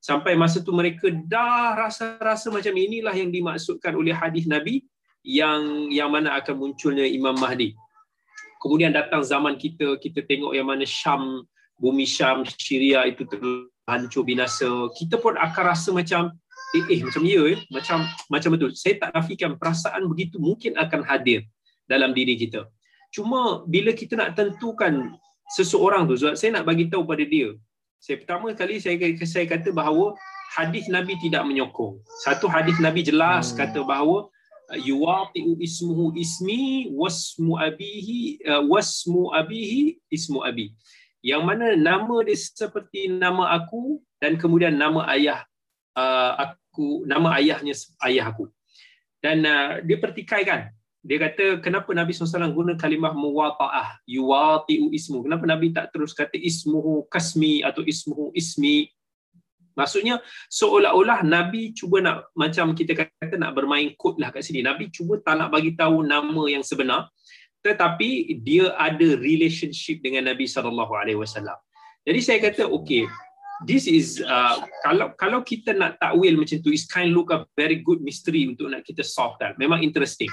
Sampai 0.00 0.38
masa 0.38 0.62
tu 0.62 0.72
mereka 0.72 1.10
dah 1.10 1.76
rasa-rasa 1.76 2.48
macam 2.48 2.72
inilah 2.72 3.12
yang 3.12 3.28
dimaksudkan 3.28 3.92
oleh 3.92 4.14
hadis 4.14 4.46
Nabi 4.46 4.86
yang 5.26 5.90
yang 5.92 6.08
mana 6.08 6.38
akan 6.38 6.56
munculnya 6.56 7.04
Imam 7.04 7.36
Mahdi. 7.36 7.76
Kemudian 8.62 8.94
datang 8.94 9.26
zaman 9.26 9.58
kita 9.58 9.98
kita 9.98 10.22
tengok 10.24 10.54
yang 10.54 10.70
mana 10.70 10.86
Syam 10.86 11.44
bumi 11.76 12.06
Syam 12.06 12.46
Syria 12.46 13.04
itu 13.10 13.26
terhancur 13.26 14.22
binasa. 14.22 14.70
Kita 14.96 15.18
pun 15.18 15.34
akan 15.34 15.64
rasa 15.66 15.90
macam 15.90 16.30
eh, 16.78 16.86
eh 16.94 17.00
macam 17.02 17.26
ya 17.26 17.42
eh 17.50 17.60
macam 17.74 18.06
macam 18.30 18.50
betul. 18.54 18.70
Saya 18.78 19.02
tak 19.02 19.18
nafikan 19.18 19.58
perasaan 19.58 20.06
begitu 20.06 20.38
mungkin 20.38 20.78
akan 20.78 21.02
hadir 21.04 21.42
dalam 21.90 22.14
diri 22.14 22.38
kita 22.38 22.70
Cuma 23.10 23.66
bila 23.66 23.90
kita 23.90 24.14
nak 24.14 24.38
tentukan 24.38 25.14
seseorang 25.54 26.06
tu, 26.06 26.14
saya 26.18 26.50
nak 26.54 26.64
bagi 26.66 26.86
tahu 26.86 27.02
pada 27.02 27.26
dia. 27.26 27.54
Saya 28.00 28.16
pertama 28.22 28.54
kali 28.56 28.80
saya 28.80 28.96
saya 29.26 29.44
kata 29.44 29.74
bahawa 29.74 30.16
hadis 30.56 30.88
Nabi 30.88 31.18
tidak 31.20 31.44
menyokong. 31.44 32.00
Satu 32.24 32.48
hadis 32.48 32.78
Nabi 32.80 33.04
jelas 33.04 33.52
hmm. 33.52 33.56
kata 33.60 33.84
bahawa 33.84 34.30
yuwatiu 34.78 35.58
ismuhu 35.58 36.14
ismi 36.14 36.88
wasmu 36.94 37.58
abihi 37.58 38.38
uh, 38.46 38.62
wasmu 38.64 39.34
abihi 39.34 39.98
ismu 40.08 40.40
abi. 40.46 40.72
Yang 41.20 41.42
mana 41.44 41.66
nama 41.76 42.24
dia 42.24 42.38
seperti 42.38 43.10
nama 43.12 43.52
aku 43.52 44.00
dan 44.22 44.40
kemudian 44.40 44.72
nama 44.78 45.04
ayah 45.12 45.44
uh, 45.98 46.32
aku 46.40 47.04
nama 47.04 47.36
ayahnya 47.36 47.74
ayah 48.08 48.32
aku. 48.32 48.48
Dan 49.20 49.44
uh, 49.44 49.84
dia 49.84 50.00
pertikaikan 50.00 50.72
dia 51.00 51.16
kata 51.16 51.64
kenapa 51.64 51.88
Nabi 51.96 52.12
SAW 52.12 52.52
guna 52.52 52.76
kalimah 52.76 53.16
muwata'ah? 53.16 54.04
Yuwati'u 54.04 54.92
ismu. 54.92 55.24
Kenapa 55.24 55.48
Nabi 55.48 55.72
tak 55.72 55.96
terus 55.96 56.12
kata 56.12 56.36
ismuhu 56.36 57.08
kasmi 57.08 57.64
atau 57.64 57.80
ismuhu 57.80 58.36
ismi? 58.36 58.92
Maksudnya 59.72 60.20
seolah-olah 60.52 61.24
Nabi 61.24 61.72
cuba 61.72 62.04
nak 62.04 62.28
macam 62.36 62.76
kita 62.76 62.92
kata 62.92 63.40
nak 63.40 63.56
bermain 63.56 63.96
kod 63.96 64.20
lah 64.20 64.28
kat 64.28 64.44
sini. 64.44 64.60
Nabi 64.60 64.92
cuba 64.92 65.16
tak 65.24 65.40
nak 65.40 65.48
bagi 65.48 65.72
tahu 65.72 66.04
nama 66.04 66.52
yang 66.52 66.60
sebenar 66.60 67.08
tetapi 67.60 68.40
dia 68.40 68.72
ada 68.76 69.20
relationship 69.20 70.00
dengan 70.00 70.32
Nabi 70.32 70.48
SAW 70.48 70.88
jadi 72.08 72.20
saya 72.24 72.38
kata 72.40 72.64
okay 72.64 73.04
this 73.68 73.84
is 73.84 74.24
uh, 74.24 74.56
kalau 74.80 75.12
kalau 75.20 75.40
kita 75.44 75.76
nak 75.76 76.00
takwil 76.00 76.40
macam 76.40 76.56
tu 76.64 76.72
is 76.72 76.88
kind 76.88 77.12
look 77.12 77.28
a 77.28 77.44
very 77.52 77.84
good 77.84 78.00
mystery 78.00 78.48
untuk 78.48 78.72
nak 78.72 78.80
kita 78.80 79.04
solve 79.04 79.36
kan 79.36 79.52
memang 79.60 79.84
interesting 79.84 80.32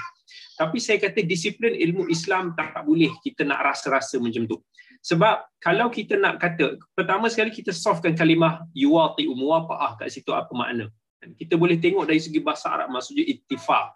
tapi 0.58 0.82
saya 0.82 0.98
kata 0.98 1.22
disiplin 1.22 1.70
ilmu 1.70 2.10
Islam 2.10 2.50
tak 2.58 2.82
boleh 2.82 3.14
kita 3.22 3.46
nak 3.46 3.62
rasa-rasa 3.62 4.18
macam 4.18 4.42
tu. 4.50 4.58
Sebab 5.06 5.46
kalau 5.62 5.86
kita 5.86 6.18
nak 6.18 6.42
kata, 6.42 6.74
pertama 6.98 7.30
sekali 7.30 7.54
kita 7.54 7.70
softkan 7.70 8.18
kalimah 8.18 8.66
yuwati 8.74 9.30
umuwafa'ah 9.30 10.02
kat 10.02 10.10
situ 10.10 10.34
apa 10.34 10.50
makna. 10.50 10.90
Kita 11.38 11.54
boleh 11.54 11.78
tengok 11.78 12.10
dari 12.10 12.18
segi 12.18 12.42
bahasa 12.42 12.74
Arab 12.74 12.90
maksudnya 12.90 13.22
ittifaq. 13.22 13.94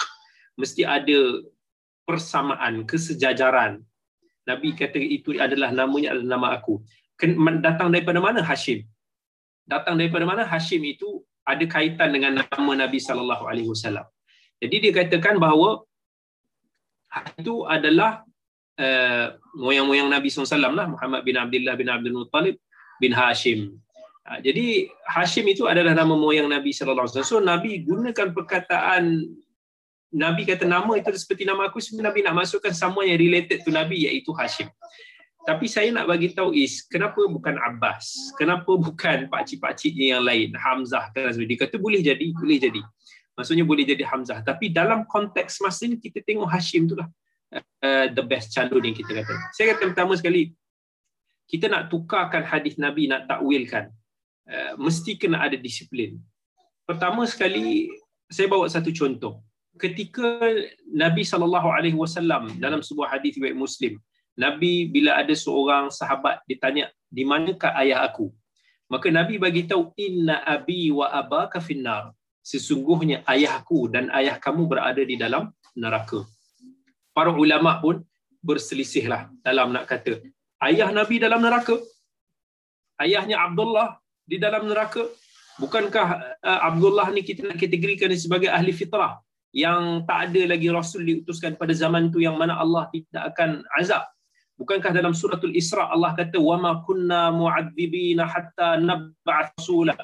Mesti 0.54 0.86
ada 0.86 1.42
persamaan, 2.06 2.86
kesejajaran. 2.86 3.82
Nabi 4.46 4.78
kata 4.78 5.02
itu 5.02 5.34
adalah 5.42 5.74
namanya 5.74 6.14
adalah 6.14 6.38
nama 6.38 6.48
aku. 6.62 6.78
Datang 7.58 7.90
daripada 7.90 8.22
mana 8.22 8.38
Hashim? 8.38 8.86
Datang 9.66 9.98
daripada 9.98 10.22
mana 10.26 10.46
Hashim 10.46 10.82
itu 10.86 11.26
ada 11.42 11.62
kaitan 11.66 12.14
dengan 12.14 12.38
nama 12.38 12.72
Nabi 12.86 13.02
sallallahu 13.02 13.50
alaihi 13.50 13.66
wasallam. 13.66 14.06
Jadi 14.62 14.76
dia 14.78 14.92
katakan 14.94 15.42
bahawa 15.42 15.82
itu 17.36 17.68
adalah 17.68 18.24
uh, 18.80 19.26
moyang-moyang 19.58 20.08
Nabi 20.08 20.32
SAW 20.32 20.72
lah, 20.72 20.86
Muhammad 20.88 21.20
bin 21.26 21.36
Abdullah 21.36 21.74
bin 21.76 21.88
Abdul 21.92 22.16
Muttalib 22.16 22.56
bin 22.96 23.12
Hashim. 23.12 23.76
Uh, 24.24 24.38
jadi 24.40 24.88
Hashim 25.04 25.44
itu 25.50 25.68
adalah 25.68 25.92
nama 25.92 26.14
moyang 26.16 26.48
Nabi 26.48 26.72
SAW. 26.72 27.08
So 27.24 27.42
Nabi 27.42 27.84
gunakan 27.84 28.32
perkataan 28.32 29.28
Nabi 30.12 30.44
kata 30.44 30.68
nama 30.68 30.92
itu 31.00 31.08
seperti 31.16 31.48
nama 31.48 31.72
aku 31.72 31.80
sebenarnya 31.80 32.12
Nabi 32.12 32.20
nak 32.20 32.36
masukkan 32.44 32.72
semua 32.76 33.08
yang 33.08 33.16
related 33.16 33.64
to 33.64 33.72
Nabi 33.72 34.04
iaitu 34.08 34.32
Hashim. 34.36 34.68
Tapi 35.42 35.66
saya 35.66 35.90
nak 35.90 36.06
bagi 36.06 36.30
tahu 36.30 36.54
is 36.54 36.86
kenapa 36.86 37.18
bukan 37.26 37.58
Abbas? 37.58 38.30
Kenapa 38.38 38.78
bukan 38.78 39.26
pak 39.26 39.42
cik-pakciknya 39.50 40.14
yang 40.14 40.22
lain? 40.22 40.54
Hamzah 40.54 41.10
kan 41.10 41.34
dia 41.34 41.56
kata 41.58 41.82
boleh 41.82 41.98
jadi, 41.98 42.30
boleh 42.30 42.62
jadi 42.62 42.78
maksudnya 43.36 43.64
boleh 43.64 43.84
jadi 43.84 44.04
Hamzah. 44.06 44.44
Tapi 44.44 44.72
dalam 44.72 45.04
konteks 45.08 45.60
masa 45.64 45.88
ini 45.88 45.96
kita 45.98 46.20
tengok 46.24 46.48
Hashim 46.48 46.88
tu 46.88 46.96
lah 46.96 47.08
uh, 47.56 48.06
the 48.12 48.24
best 48.24 48.52
calon 48.52 48.82
yang 48.82 48.96
kita 48.96 49.12
kata. 49.22 49.34
Saya 49.56 49.76
kata 49.76 49.92
pertama 49.92 50.12
sekali 50.16 50.52
kita 51.48 51.68
nak 51.68 51.92
tukarkan 51.92 52.44
hadis 52.46 52.80
Nabi 52.80 53.08
nak 53.10 53.28
takwilkan 53.28 53.92
uh, 54.48 54.72
mesti 54.80 55.18
kena 55.20 55.44
ada 55.44 55.56
disiplin. 55.58 56.16
Pertama 56.88 57.24
sekali 57.28 57.88
saya 58.32 58.48
bawa 58.48 58.68
satu 58.68 58.92
contoh. 58.92 59.44
Ketika 59.80 60.52
Nabi 60.92 61.24
saw 61.24 61.40
dalam 62.60 62.80
sebuah 62.84 63.08
hadis 63.16 63.40
riwayat 63.40 63.56
Muslim 63.56 63.96
Nabi 64.36 64.88
bila 64.88 65.20
ada 65.20 65.32
seorang 65.36 65.92
sahabat 65.92 66.40
ditanya 66.48 66.88
di 67.12 67.24
manakah 67.24 67.72
ayah 67.80 68.04
aku? 68.08 68.32
Maka 68.88 69.08
Nabi 69.08 69.40
bagi 69.40 69.64
tahu 69.64 69.92
inna 69.96 70.44
abi 70.44 70.92
wa 70.92 71.08
abaka 71.08 71.60
finnar 71.60 72.12
sesungguhnya 72.42 73.22
ayahku 73.24 73.88
dan 73.94 74.10
ayah 74.18 74.36
kamu 74.36 74.66
berada 74.66 75.02
di 75.02 75.14
dalam 75.14 75.54
neraka. 75.78 76.26
Para 77.16 77.30
ulama 77.32 77.78
pun 77.78 78.02
berselisihlah 78.42 79.30
dalam 79.46 79.70
nak 79.70 79.86
kata 79.86 80.18
ayah 80.66 80.88
Nabi 80.94 81.18
dalam 81.18 81.42
neraka. 81.42 81.76
Ayahnya 83.02 83.42
Abdullah 83.42 83.98
di 84.22 84.38
dalam 84.38 84.70
neraka. 84.70 85.02
Bukankah 85.58 86.38
uh, 86.40 86.60
Abdullah 86.70 87.10
ni 87.10 87.26
kita 87.26 87.50
nak 87.50 87.58
kategorikan 87.58 88.08
sebagai 88.14 88.48
ahli 88.48 88.72
fitrah 88.72 89.18
yang 89.52 90.08
tak 90.08 90.32
ada 90.32 90.48
lagi 90.48 90.72
rasul 90.72 91.04
diutuskan 91.04 91.60
pada 91.60 91.76
zaman 91.76 92.08
tu 92.08 92.24
yang 92.24 92.40
mana 92.40 92.56
Allah 92.56 92.88
tidak 92.94 93.36
akan 93.36 93.60
azab. 93.76 94.06
Bukankah 94.56 94.94
dalam 94.94 95.12
suratul 95.12 95.52
Isra 95.52 95.90
Allah 95.90 96.14
kata 96.14 96.38
wama 96.38 96.86
kunna 96.86 97.34
mu'adzibina 97.34 98.24
hatta 98.24 98.78
nab'ath 98.80 99.52
rasulah 99.58 99.98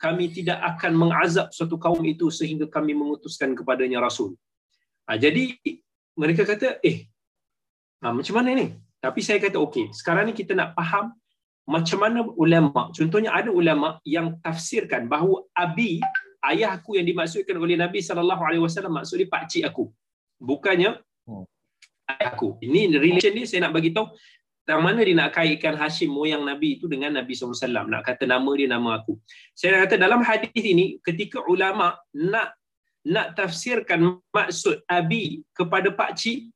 kami 0.00 0.32
tidak 0.32 0.58
akan 0.64 0.92
mengazab 0.96 1.52
suatu 1.52 1.76
kaum 1.76 2.00
itu 2.08 2.32
sehingga 2.32 2.64
kami 2.72 2.96
mengutuskan 2.96 3.52
kepadanya 3.52 4.00
rasul. 4.00 4.32
Ha, 5.04 5.20
jadi 5.20 5.60
mereka 6.16 6.48
kata, 6.48 6.80
eh, 6.80 7.04
ha, 8.00 8.08
macam 8.08 8.34
mana 8.40 8.56
ni? 8.56 8.66
Tapi 9.04 9.20
saya 9.20 9.36
kata 9.36 9.60
okey, 9.60 9.92
sekarang 9.92 10.32
ni 10.32 10.34
kita 10.36 10.56
nak 10.56 10.72
faham 10.72 11.12
macam 11.68 11.98
mana 12.00 12.24
ulama. 12.36 12.88
Contohnya 12.96 13.30
ada 13.36 13.52
ulama 13.52 14.00
yang 14.02 14.40
tafsirkan 14.40 15.04
bahawa 15.04 15.44
abi 15.52 16.00
ayah 16.48 16.76
aku 16.76 16.96
yang 16.96 17.04
dimaksudkan 17.04 17.56
oleh 17.60 17.76
Nabi 17.76 18.00
sallallahu 18.00 18.42
alaihi 18.42 18.62
wasallam 18.64 18.96
maksudnya 18.96 19.28
pak 19.28 19.52
cik 19.52 19.68
aku. 19.68 19.92
Bukannya 20.40 20.96
hmm. 21.28 21.44
ayah 22.16 22.28
aku. 22.32 22.56
Ini 22.64 22.96
relation 22.96 23.32
ni 23.36 23.44
saya 23.44 23.68
nak 23.68 23.76
bagi 23.76 23.92
tahu 23.92 24.08
yang 24.70 24.86
mana 24.86 25.02
dia 25.02 25.18
nak 25.18 25.34
kaitkan 25.34 25.74
Hashim 25.74 26.14
moyang 26.14 26.46
Nabi 26.46 26.78
itu 26.78 26.86
dengan 26.86 27.10
Nabi 27.10 27.34
SAW. 27.34 27.90
Nak 27.90 28.06
kata 28.06 28.22
nama 28.22 28.50
dia 28.54 28.70
nama 28.70 29.02
aku. 29.02 29.18
Saya 29.50 29.74
nak 29.74 29.90
kata 29.90 29.94
dalam 29.98 30.22
hadis 30.22 30.62
ini, 30.62 31.02
ketika 31.02 31.42
ulama 31.42 31.98
nak 32.14 32.54
nak 33.02 33.34
tafsirkan 33.34 34.22
maksud 34.30 34.86
Abi 34.86 35.42
kepada 35.50 35.90
Pak 35.90 36.14
Cik, 36.14 36.54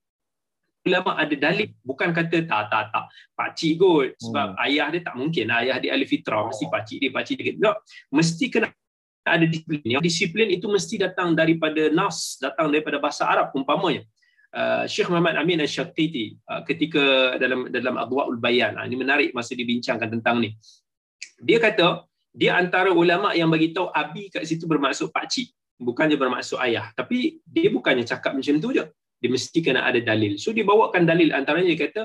ulama 0.86 1.18
ada 1.18 1.34
dalil. 1.34 1.74
Bukan 1.82 2.14
kata 2.14 2.46
tak, 2.46 2.70
tak, 2.70 2.84
tak. 2.94 3.04
Pak 3.34 3.50
Cik 3.58 3.82
kot. 3.82 4.14
Sebab 4.22 4.48
hmm. 4.54 4.64
ayah 4.70 4.86
dia 4.94 5.00
tak 5.02 5.14
mungkin. 5.18 5.46
Ayah 5.50 5.76
dia 5.82 5.90
ahli 5.98 6.06
fitrah. 6.06 6.46
Mesti 6.46 6.64
Pak 6.70 6.82
Cik 6.86 6.98
dia, 7.02 7.10
Pak 7.10 7.24
Cik 7.26 7.36
dia. 7.42 7.54
Tak. 7.58 7.76
Mesti 8.14 8.44
kena 8.46 8.68
ada 9.24 9.44
disiplin. 9.48 9.80
Yang 9.82 10.04
disiplin 10.06 10.48
itu 10.52 10.66
mesti 10.68 10.94
datang 11.00 11.32
daripada 11.32 11.88
nas, 11.90 12.36
datang 12.36 12.68
daripada 12.68 13.00
bahasa 13.00 13.24
Arab 13.24 13.50
umpamanya. 13.56 14.04
Uh, 14.54 14.86
Syekh 14.86 15.10
Muhammad 15.10 15.34
Amin 15.34 15.58
Al-Syaktiti 15.58 16.38
uh, 16.46 16.62
ketika 16.62 17.34
dalam 17.42 17.66
dalam 17.74 17.98
Adwa'ul 17.98 18.38
Bayan. 18.38 18.78
Uh, 18.78 18.86
ini 18.86 18.94
menarik 18.94 19.34
masa 19.34 19.58
dibincangkan 19.58 20.06
tentang 20.06 20.38
ni. 20.38 20.54
Dia 21.42 21.58
kata, 21.58 22.06
dia 22.30 22.54
antara 22.54 22.94
ulama 22.94 23.34
yang 23.34 23.50
bagi 23.50 23.74
tahu 23.74 23.90
abi 23.90 24.30
kat 24.30 24.46
situ 24.46 24.70
bermaksud 24.70 25.10
pak 25.10 25.26
cik, 25.26 25.50
bukannya 25.82 26.14
bermaksud 26.14 26.62
ayah. 26.62 26.94
Tapi 26.94 27.42
dia 27.42 27.66
bukannya 27.66 28.06
cakap 28.06 28.30
macam 28.30 28.62
tu 28.62 28.70
je. 28.70 28.86
Dia 29.18 29.30
mesti 29.34 29.58
kena 29.58 29.90
ada 29.90 29.98
dalil. 29.98 30.38
So 30.38 30.54
dia 30.54 30.62
bawakan 30.62 31.02
dalil 31.02 31.34
antaranya 31.34 31.74
dia 31.74 31.90
kata 31.90 32.02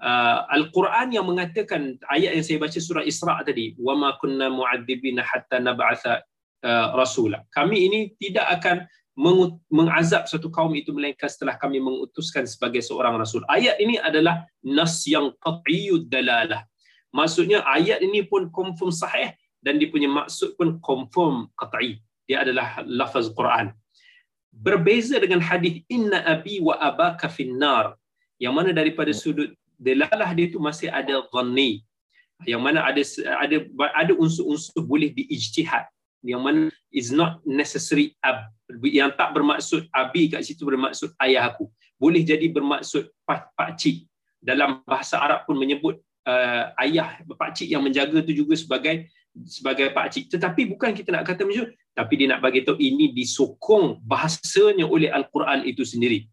uh, 0.00 0.38
Al-Quran 0.48 1.12
yang 1.12 1.28
mengatakan 1.28 2.00
ayat 2.08 2.40
yang 2.40 2.44
saya 2.44 2.56
baca 2.56 2.78
surah 2.80 3.04
Isra 3.04 3.36
tadi, 3.44 3.76
"Wa 3.76 3.92
ma 3.92 4.16
kunna 4.16 4.48
mu'adzibina 4.48 5.20
hatta 5.20 5.60
nab'atha 5.60 6.24
uh, 6.64 6.96
rasula." 6.96 7.44
Kami 7.52 7.76
ini 7.84 8.00
tidak 8.16 8.48
akan 8.60 8.88
mengazab 9.68 10.24
satu 10.24 10.48
kaum 10.48 10.72
itu 10.72 10.88
melainkan 10.96 11.28
setelah 11.28 11.60
kami 11.60 11.78
mengutuskan 11.78 12.48
sebagai 12.48 12.80
seorang 12.80 13.20
rasul. 13.20 13.44
Ayat 13.48 13.76
ini 13.76 14.00
adalah 14.00 14.48
nas 14.64 15.04
yang 15.04 15.36
qat'iyud 15.36 16.08
dalalah. 16.08 16.64
Maksudnya 17.12 17.60
ayat 17.68 18.00
ini 18.00 18.24
pun 18.24 18.48
confirm 18.48 18.88
sahih 18.88 19.36
dan 19.60 19.76
dia 19.76 19.92
punya 19.92 20.08
maksud 20.08 20.56
pun 20.56 20.80
confirm 20.80 21.52
qat'i. 21.60 22.00
Dia 22.24 22.40
adalah 22.40 22.80
lafaz 22.88 23.28
Quran. 23.36 23.76
Berbeza 24.52 25.20
dengan 25.20 25.44
hadis 25.44 25.84
inna 25.92 26.24
abi 26.24 26.60
wa 26.60 26.76
abaka 26.80 27.28
finnar 27.28 27.96
yang 28.40 28.56
mana 28.56 28.72
daripada 28.72 29.12
sudut 29.12 29.52
dalalah 29.76 30.32
dia 30.32 30.48
itu 30.48 30.56
masih 30.60 30.88
ada 30.92 31.24
dhanni 31.28 31.84
yang 32.46 32.62
mana 32.62 32.82
ada 32.82 33.02
ada 33.38 33.56
ada 33.94 34.12
unsur-unsur 34.18 34.82
boleh 34.82 35.10
diijtihad 35.14 35.86
yang 36.22 36.40
mana 36.42 36.70
is 36.94 37.10
not 37.10 37.42
necessary 37.42 38.14
ab 38.22 38.50
yang 38.86 39.10
tak 39.18 39.34
bermaksud 39.34 39.90
abi 39.90 40.30
kat 40.32 40.46
situ 40.46 40.62
bermaksud 40.62 41.12
ayah 41.20 41.50
aku. 41.50 41.68
Boleh 41.98 42.22
jadi 42.22 42.46
bermaksud 42.48 43.10
pak, 43.26 43.52
pak 43.54 43.76
cik. 43.78 44.06
Dalam 44.42 44.82
bahasa 44.86 45.22
Arab 45.22 45.46
pun 45.46 45.54
menyebut 45.58 45.98
uh, 46.26 46.74
ayah 46.82 47.20
pak 47.26 47.58
cik 47.58 47.68
yang 47.68 47.82
menjaga 47.82 48.22
tu 48.22 48.32
juga 48.32 48.54
sebagai 48.54 49.10
sebagai 49.44 49.90
pak 49.90 50.14
cik. 50.14 50.24
Tetapi 50.30 50.62
bukan 50.72 50.94
kita 50.94 51.10
nak 51.10 51.26
kata 51.26 51.42
macam 51.42 51.68
tapi 51.92 52.12
dia 52.16 52.26
nak 52.32 52.40
bagi 52.40 52.64
tahu 52.64 52.78
ini 52.80 53.12
disokong 53.12 54.00
bahasanya 54.00 54.88
oleh 54.88 55.12
al-Quran 55.12 55.66
itu 55.68 55.84
sendiri. 55.84 56.24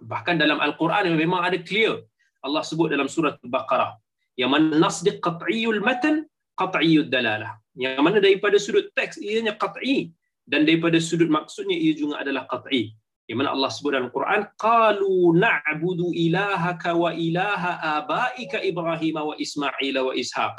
Bahkan 0.00 0.40
dalam 0.40 0.58
al-Quran 0.58 1.12
memang 1.14 1.44
ada 1.44 1.60
clear 1.60 2.00
Allah 2.40 2.64
sebut 2.64 2.88
dalam 2.88 3.04
surah 3.04 3.36
al-Baqarah 3.36 4.00
yang 4.40 4.48
mana 4.48 4.80
nasdiq 4.80 5.20
qat'iyul 5.20 5.84
matan 5.84 6.24
qat'iyud 6.56 7.12
dalalah 7.12 7.59
yang 7.78 8.02
mana 8.02 8.18
daripada 8.18 8.58
sudut 8.58 8.90
teks 8.94 9.20
ianya 9.22 9.54
qat'i 9.54 10.10
dan 10.46 10.66
daripada 10.66 10.98
sudut 10.98 11.30
maksudnya 11.30 11.78
ia 11.78 11.94
juga 11.94 12.22
adalah 12.22 12.46
qat'i. 12.50 12.94
Yang 13.30 13.46
mana 13.46 13.50
Allah 13.54 13.70
sebut 13.70 13.94
dalam 13.94 14.10
Quran 14.10 14.42
qalu 14.58 15.38
na'budu 15.38 16.10
ilahaka 16.10 16.98
wa 16.98 17.14
ilaha 17.14 18.02
abaika 18.02 18.58
Ibrahim 18.58 19.22
wa 19.22 19.34
Ismail 19.38 19.94
wa 20.02 20.10
Ishaq. 20.18 20.58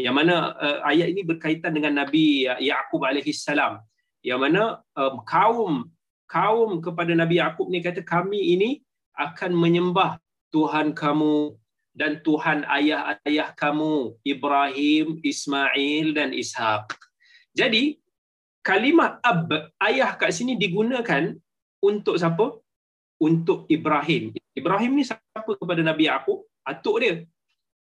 Yang 0.00 0.14
mana 0.16 0.56
uh, 0.56 0.78
ayat 0.88 1.12
ini 1.12 1.20
berkaitan 1.20 1.76
dengan 1.76 2.00
Nabi 2.00 2.48
Yaqub 2.48 3.04
alaihi 3.04 3.36
salam. 3.36 3.84
Yang 4.24 4.40
mana 4.40 4.62
um, 4.96 5.20
kaum 5.28 5.92
kaum 6.32 6.80
kepada 6.80 7.12
Nabi 7.12 7.44
Yaqub 7.44 7.68
ni 7.68 7.84
kata 7.84 8.00
kami 8.00 8.56
ini 8.56 8.80
akan 9.12 9.52
menyembah 9.52 10.16
Tuhan 10.48 10.96
kamu 10.96 11.57
dan 11.98 12.22
Tuhan 12.22 12.62
ayah-ayah 12.78 13.48
kamu 13.58 14.14
Ibrahim, 14.22 15.18
Ismail 15.18 16.06
dan 16.14 16.30
Ishaq. 16.30 16.94
Jadi 17.58 17.98
kalimah 18.62 19.18
ab 19.18 19.50
ayah 19.82 20.14
kat 20.14 20.30
sini 20.30 20.54
digunakan 20.54 21.34
untuk 21.82 22.14
siapa? 22.14 22.62
Untuk 23.18 23.66
Ibrahim. 23.66 24.30
Ibrahim 24.54 24.94
ni 24.94 25.02
siapa 25.02 25.50
kepada 25.58 25.82
Nabi 25.82 26.06
Yaqub? 26.06 26.46
Atuk 26.62 27.02
dia. 27.02 27.14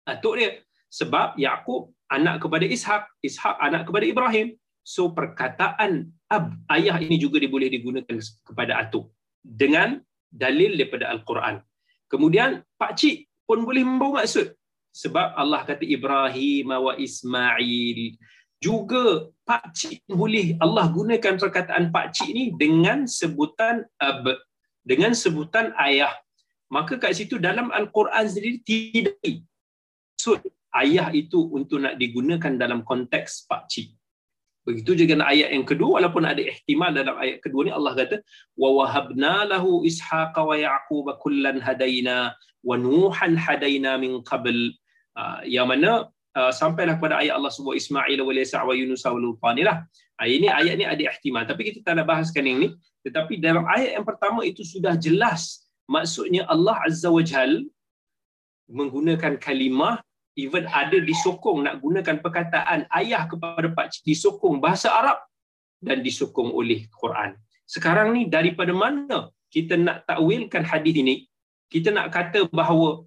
Atuk 0.03 0.35
dia. 0.35 0.59
Sebab 0.91 1.39
Yaqub 1.39 1.95
anak 2.11 2.43
kepada 2.43 2.67
Ishaq, 2.67 3.07
Ishaq 3.23 3.55
anak 3.63 3.87
kepada 3.87 4.03
Ibrahim. 4.03 4.59
So 4.83 5.15
perkataan 5.15 6.11
ab 6.27 6.51
ayah 6.75 6.99
ini 6.99 7.15
juga 7.15 7.39
boleh 7.47 7.71
digunakan 7.71 8.19
kepada 8.43 8.83
atuk 8.83 9.15
dengan 9.39 10.03
dalil 10.27 10.75
daripada 10.75 11.07
Al-Quran. 11.07 11.63
Kemudian 12.11 12.67
pak 12.75 12.99
cik 12.99 13.31
pun 13.47 13.63
boleh 13.67 13.83
membawa 13.85 14.23
maksud. 14.23 14.53
Sebab 14.93 15.33
Allah 15.33 15.61
kata 15.65 15.83
Ibrahim 15.83 16.69
wa 16.69 16.93
Ismail. 16.97 18.17
Juga 18.61 19.27
pak 19.43 19.75
cik 19.75 20.07
boleh 20.07 20.55
Allah 20.63 20.87
gunakan 20.87 21.35
perkataan 21.35 21.91
pak 21.91 22.15
cik 22.15 22.29
ni 22.31 22.43
dengan 22.55 23.03
sebutan 23.09 23.83
ab 23.99 24.23
dengan 24.85 25.11
sebutan 25.11 25.75
ayah. 25.81 26.13
Maka 26.71 26.95
kat 26.95 27.17
situ 27.17 27.41
dalam 27.41 27.73
al-Quran 27.73 28.25
sendiri 28.29 28.63
tidak. 28.63 29.19
Maksud 30.15 30.39
ayah 30.79 31.11
itu 31.11 31.51
untuk 31.51 31.83
nak 31.83 31.99
digunakan 31.99 32.53
dalam 32.55 32.85
konteks 32.87 33.49
pak 33.49 33.67
cik 33.67 33.91
begitu 34.63 34.95
juga 34.95 35.15
dengan 35.15 35.27
ayat 35.27 35.49
yang 35.51 35.67
kedua 35.67 35.99
walaupun 35.99 36.23
ada 36.23 36.39
ihtimal 36.39 36.91
dalam 36.95 37.15
ayat 37.19 37.43
kedua 37.43 37.67
ni 37.67 37.71
Allah 37.75 37.93
kata 37.99 38.17
wa 38.55 38.69
wahabna 38.79 39.43
lahu 39.51 39.83
ishaqa 39.83 40.39
wa 40.39 40.55
yaqub 40.55 41.07
kullan 41.19 41.59
hadaina 41.59 42.31
wa 42.63 42.79
nuhan 42.79 43.35
hadaina 43.35 43.99
min 43.99 44.23
qabl. 44.23 44.71
Uh, 45.13 45.45
yang 45.45 45.69
mana 45.69 46.09
uh, 46.33 46.49
sampailah 46.49 46.97
kepada 46.97 47.21
ayat 47.21 47.37
Allah 47.37 47.53
sebut 47.53 47.77
Ismail 47.77 48.17
wa 48.17 48.33
Yasa 48.33 48.65
wa 48.65 48.73
Yunus 48.73 49.05
wa 49.05 49.19
Lutan 49.19 49.61
lah. 49.61 49.85
Uh, 50.17 50.25
ini 50.25 50.49
ayat 50.49 50.79
ni 50.79 50.85
ada 50.87 51.01
ihtimal. 51.05 51.45
Tapi 51.45 51.69
kita 51.69 51.85
tak 51.85 52.01
nak 52.01 52.09
bahaskan 52.09 52.49
yang 52.49 52.57
ni 52.63 52.69
tetapi 53.03 53.37
dalam 53.43 53.67
ayat 53.67 53.99
yang 53.99 54.07
pertama 54.07 54.47
itu 54.47 54.63
sudah 54.63 54.95
jelas 54.95 55.67
maksudnya 55.91 56.47
Allah 56.47 56.79
Azza 56.87 57.11
wa 57.11 57.19
Jal 57.19 57.67
menggunakan 58.71 59.35
kalimah 59.37 59.99
even 60.33 60.65
ada 60.69 60.97
disokong 60.97 61.65
nak 61.65 61.77
gunakan 61.83 62.17
perkataan 62.21 62.89
ayah 62.97 63.29
kepada 63.29 63.69
pak 63.69 63.93
cik 63.93 64.03
disokong 64.13 64.57
bahasa 64.57 64.89
Arab 64.89 65.21
dan 65.77 66.01
disokong 66.01 66.49
oleh 66.53 66.89
Quran. 66.97 67.37
Sekarang 67.67 68.15
ni 68.15 68.27
daripada 68.27 68.73
mana 68.73 69.29
kita 69.53 69.77
nak 69.77 70.09
takwilkan 70.09 70.65
hadis 70.65 70.95
ini 70.97 71.15
kita 71.69 71.89
nak 71.93 72.13
kata 72.13 72.49
bahawa 72.49 73.05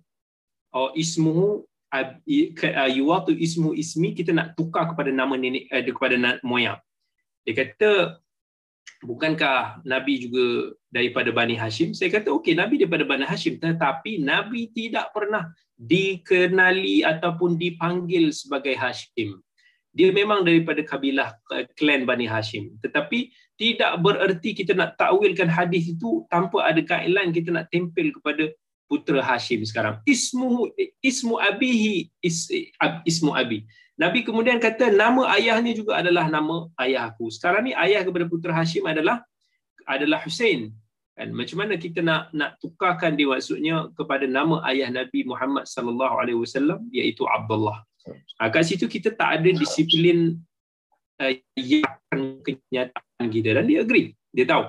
oh, 0.74 0.90
ismuhu 0.94 1.66
uh, 1.94 2.90
yuwatu 2.90 3.32
ismu 3.34 3.72
ismi 3.74 4.14
kita 4.14 4.34
nak 4.34 4.58
tukar 4.58 4.90
kepada 4.90 5.10
nama 5.14 5.34
nenek 5.38 5.70
uh, 5.70 5.82
kepada 5.82 6.16
moyang. 6.42 6.78
Dia 7.46 7.54
kata 7.54 8.18
bukankah 9.04 9.84
Nabi 9.84 10.28
juga 10.28 10.72
daripada 10.88 11.30
Bani 11.30 11.54
Hashim? 11.54 11.92
Saya 11.92 12.10
kata 12.12 12.32
okey 12.40 12.56
Nabi 12.56 12.80
daripada 12.80 13.04
Bani 13.04 13.26
Hashim 13.26 13.60
tetapi 13.60 14.22
Nabi 14.22 14.72
tidak 14.72 15.12
pernah 15.12 15.50
dikenali 15.76 17.04
ataupun 17.04 17.60
dipanggil 17.60 18.32
sebagai 18.32 18.72
Hashim. 18.74 19.40
Dia 19.96 20.12
memang 20.12 20.44
daripada 20.44 20.84
kabilah 20.84 21.32
uh, 21.52 21.64
klan 21.76 22.04
Bani 22.04 22.28
Hashim. 22.28 22.76
Tetapi 22.84 23.32
tidak 23.56 23.96
bererti 24.04 24.52
kita 24.52 24.76
nak 24.76 25.00
takwilkan 25.00 25.48
hadis 25.48 25.88
itu 25.88 26.28
tanpa 26.28 26.68
ada 26.68 26.80
guideline 26.84 27.32
kita 27.32 27.48
nak 27.48 27.72
tempel 27.72 28.12
kepada 28.12 28.52
putra 28.88 29.24
Hashim 29.24 29.64
sekarang. 29.64 30.00
Ismu 30.04 30.68
ismu 31.00 31.40
abihi 31.40 32.12
is, 32.20 32.48
ismu 33.08 33.32
abi. 33.32 33.64
Nabi 33.96 34.20
kemudian 34.28 34.60
kata 34.60 34.92
nama 34.92 35.24
ayahnya 35.40 35.72
juga 35.72 35.96
adalah 35.96 36.28
nama 36.28 36.68
ayah 36.84 37.08
aku. 37.08 37.32
Sekarang 37.32 37.64
ni 37.64 37.72
ayah 37.72 38.04
kepada 38.04 38.28
putra 38.28 38.52
Hashim 38.52 38.84
adalah 38.84 39.24
adalah 39.88 40.20
Hussein. 40.20 40.76
Kan 41.16 41.32
macam 41.32 41.64
mana 41.64 41.80
kita 41.80 42.04
nak 42.04 42.28
nak 42.36 42.60
tukarkan 42.60 43.16
dia 43.16 43.24
maksudnya 43.24 43.88
kepada 43.96 44.28
nama 44.28 44.60
ayah 44.68 44.92
Nabi 44.92 45.24
Muhammad 45.24 45.64
sallallahu 45.64 46.14
alaihi 46.20 46.36
wasallam 46.36 46.84
iaitu 46.92 47.24
Abdullah. 47.24 47.80
Ha, 48.36 48.52
kat 48.52 48.68
situ 48.68 48.84
kita 48.84 49.16
tak 49.16 49.40
ada 49.40 49.50
disiplin 49.50 50.36
uh, 51.18 51.32
yang 51.56 52.44
kenyataan 52.44 53.26
kita 53.32 53.48
dan 53.56 53.64
dia 53.64 53.80
agree. 53.80 54.12
Dia 54.28 54.44
tahu 54.44 54.68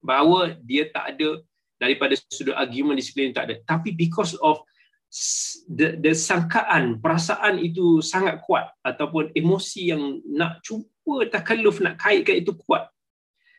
bahawa 0.00 0.56
dia 0.64 0.88
tak 0.88 1.14
ada 1.14 1.44
daripada 1.76 2.16
sudut 2.32 2.56
argument 2.56 2.96
disiplin 2.96 3.30
tak 3.30 3.52
ada 3.52 3.54
tapi 3.68 3.92
because 3.92 4.34
of 4.40 4.58
the, 5.68 5.96
the 6.00 6.12
sangkaan 6.12 7.00
perasaan 7.00 7.56
itu 7.60 8.04
sangat 8.04 8.44
kuat 8.44 8.68
ataupun 8.84 9.32
emosi 9.32 9.92
yang 9.92 10.20
nak 10.28 10.60
cuba 10.60 11.24
takalluf 11.28 11.80
nak 11.80 11.96
kaitkan 11.96 12.44
itu 12.44 12.52
kuat. 12.54 12.92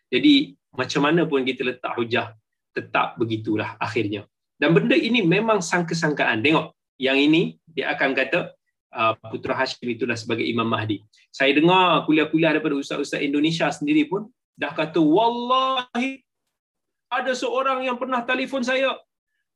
Jadi 0.10 0.58
macam 0.74 1.02
mana 1.06 1.26
pun 1.26 1.42
kita 1.42 1.66
letak 1.66 1.98
hujah 1.98 2.34
tetap 2.74 3.18
begitulah 3.18 3.78
akhirnya. 3.82 4.26
Dan 4.60 4.76
benda 4.76 4.94
ini 4.94 5.24
memang 5.24 5.64
sangka-sangkaan. 5.64 6.44
Tengok 6.46 6.76
yang 7.02 7.18
ini 7.18 7.58
dia 7.66 7.96
akan 7.96 8.14
kata 8.14 8.54
uh, 8.94 9.14
Putra 9.32 9.56
Hashim 9.58 9.90
itulah 9.90 10.18
sebagai 10.18 10.46
Imam 10.46 10.68
Mahdi. 10.68 11.02
Saya 11.34 11.56
dengar 11.56 12.06
kuliah-kuliah 12.06 12.58
daripada 12.58 12.78
ustaz-ustaz 12.78 13.24
Indonesia 13.24 13.70
sendiri 13.74 14.06
pun 14.06 14.30
dah 14.60 14.76
kata 14.76 15.00
wallahi 15.00 16.22
ada 17.10 17.34
seorang 17.34 17.88
yang 17.90 17.98
pernah 17.98 18.22
telefon 18.22 18.62
saya. 18.62 18.94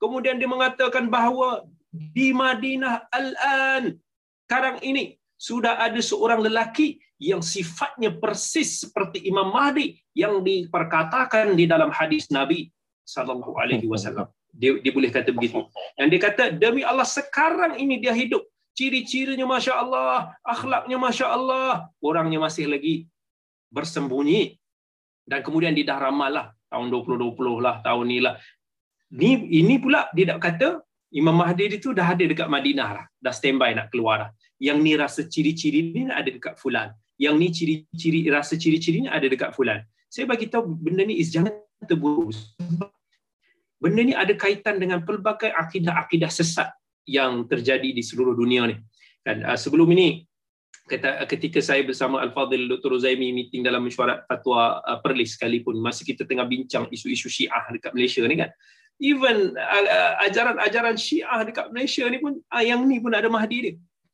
Kemudian 0.02 0.42
dia 0.42 0.50
mengatakan 0.50 1.08
bahawa 1.08 1.64
di 1.94 2.34
Madinah 2.34 3.06
al-an 3.14 4.02
sekarang 4.50 4.82
ini 4.82 5.14
sudah 5.38 5.82
ada 5.82 5.98
seorang 5.98 6.42
lelaki 6.42 7.02
yang 7.22 7.42
sifatnya 7.42 8.12
persis 8.14 8.84
seperti 8.84 9.24
Imam 9.26 9.50
Mahdi 9.50 9.98
yang 10.14 10.44
diperkatakan 10.44 11.56
di 11.56 11.66
dalam 11.70 11.90
hadis 11.90 12.28
Nabi 12.30 12.70
sallallahu 13.08 13.56
alaihi 13.60 13.88
wasallam. 13.88 14.28
Dia, 14.54 14.78
dia 14.78 14.92
boleh 14.94 15.10
kata 15.10 15.34
begitu. 15.34 15.66
Dan 15.98 16.14
dia 16.14 16.22
kata 16.22 16.54
demi 16.54 16.86
Allah 16.86 17.08
sekarang 17.08 17.80
ini 17.82 17.98
dia 17.98 18.14
hidup. 18.14 18.46
Ciri-cirinya 18.74 19.46
Masya 19.46 19.74
Allah, 19.74 20.34
akhlaknya 20.46 20.98
Masya 20.98 21.28
Allah, 21.30 21.90
orangnya 22.02 22.42
masih 22.42 22.70
lagi 22.70 23.10
bersembunyi. 23.74 24.58
Dan 25.26 25.42
kemudian 25.46 25.74
dia 25.74 25.90
dah 25.94 25.98
ramal 25.98 26.30
lah, 26.30 26.46
tahun 26.70 26.90
2020 26.94 27.66
lah, 27.66 27.82
tahun 27.86 28.06
ni 28.06 28.20
lah. 28.22 28.38
Ni, 29.14 29.38
ini 29.62 29.78
pula 29.78 30.10
dia 30.14 30.34
tak 30.34 30.42
kata 30.42 30.70
Imam 31.14 31.38
Mahdi 31.38 31.70
itu 31.70 31.94
dah 31.94 32.18
ada 32.18 32.26
dekat 32.26 32.50
Madinah 32.50 32.90
lah. 32.90 33.06
Dah 33.22 33.30
standby 33.30 33.78
nak 33.78 33.94
keluar 33.94 34.18
lah. 34.18 34.30
Yang 34.58 34.78
ni 34.82 34.92
rasa 34.98 35.22
ciri-ciri 35.30 35.94
ni 35.94 36.10
ada 36.10 36.26
dekat 36.26 36.58
fulan. 36.58 36.90
Yang 37.22 37.36
ni 37.38 37.48
ciri-ciri 37.54 38.20
rasa 38.34 38.58
ciri-cirinya 38.58 39.14
ada 39.14 39.30
dekat 39.30 39.54
fulan. 39.54 39.86
Saya 40.10 40.26
bagi 40.26 40.50
tahu 40.50 40.74
benda 40.74 41.06
ni 41.06 41.22
is 41.22 41.30
jangan 41.30 41.54
terburuk. 41.86 42.34
Benda 43.78 44.02
ni 44.02 44.18
ada 44.18 44.34
kaitan 44.34 44.82
dengan 44.82 45.06
pelbagai 45.06 45.54
akidah-akidah 45.54 46.34
sesat 46.34 46.74
yang 47.06 47.46
terjadi 47.46 47.94
di 47.94 48.02
seluruh 48.02 48.34
dunia 48.34 48.66
ni. 48.66 48.82
Kan 49.22 49.46
uh, 49.46 49.60
sebelum 49.60 49.86
ini 49.94 50.26
kata 50.90 51.24
ketika 51.30 51.62
saya 51.64 51.86
bersama 51.86 52.20
Al-Fadhil 52.26 52.68
Dr. 52.68 52.92
Uzaimi 53.00 53.32
meeting 53.32 53.64
dalam 53.64 53.86
mesyuarat 53.86 54.26
fatwa 54.28 54.82
uh, 54.82 55.00
Perlis 55.00 55.38
sekalipun 55.38 55.78
masa 55.80 56.04
kita 56.04 56.26
tengah 56.26 56.44
bincang 56.44 56.90
isu-isu 56.92 57.32
Syiah 57.32 57.70
dekat 57.72 57.94
Malaysia 57.96 58.20
ni 58.26 58.36
kan 58.36 58.52
even 59.02 59.58
uh, 59.58 60.14
ajaran-ajaran 60.26 60.98
Syiah 61.00 61.42
dekat 61.48 61.70
Malaysia 61.74 62.06
ni 62.10 62.20
pun 62.22 62.38
uh, 62.38 62.64
yang 62.64 62.86
ni 62.86 63.02
pun 63.02 63.14
ada 63.14 63.30
Mahdi 63.32 63.58
dia. 63.62 63.74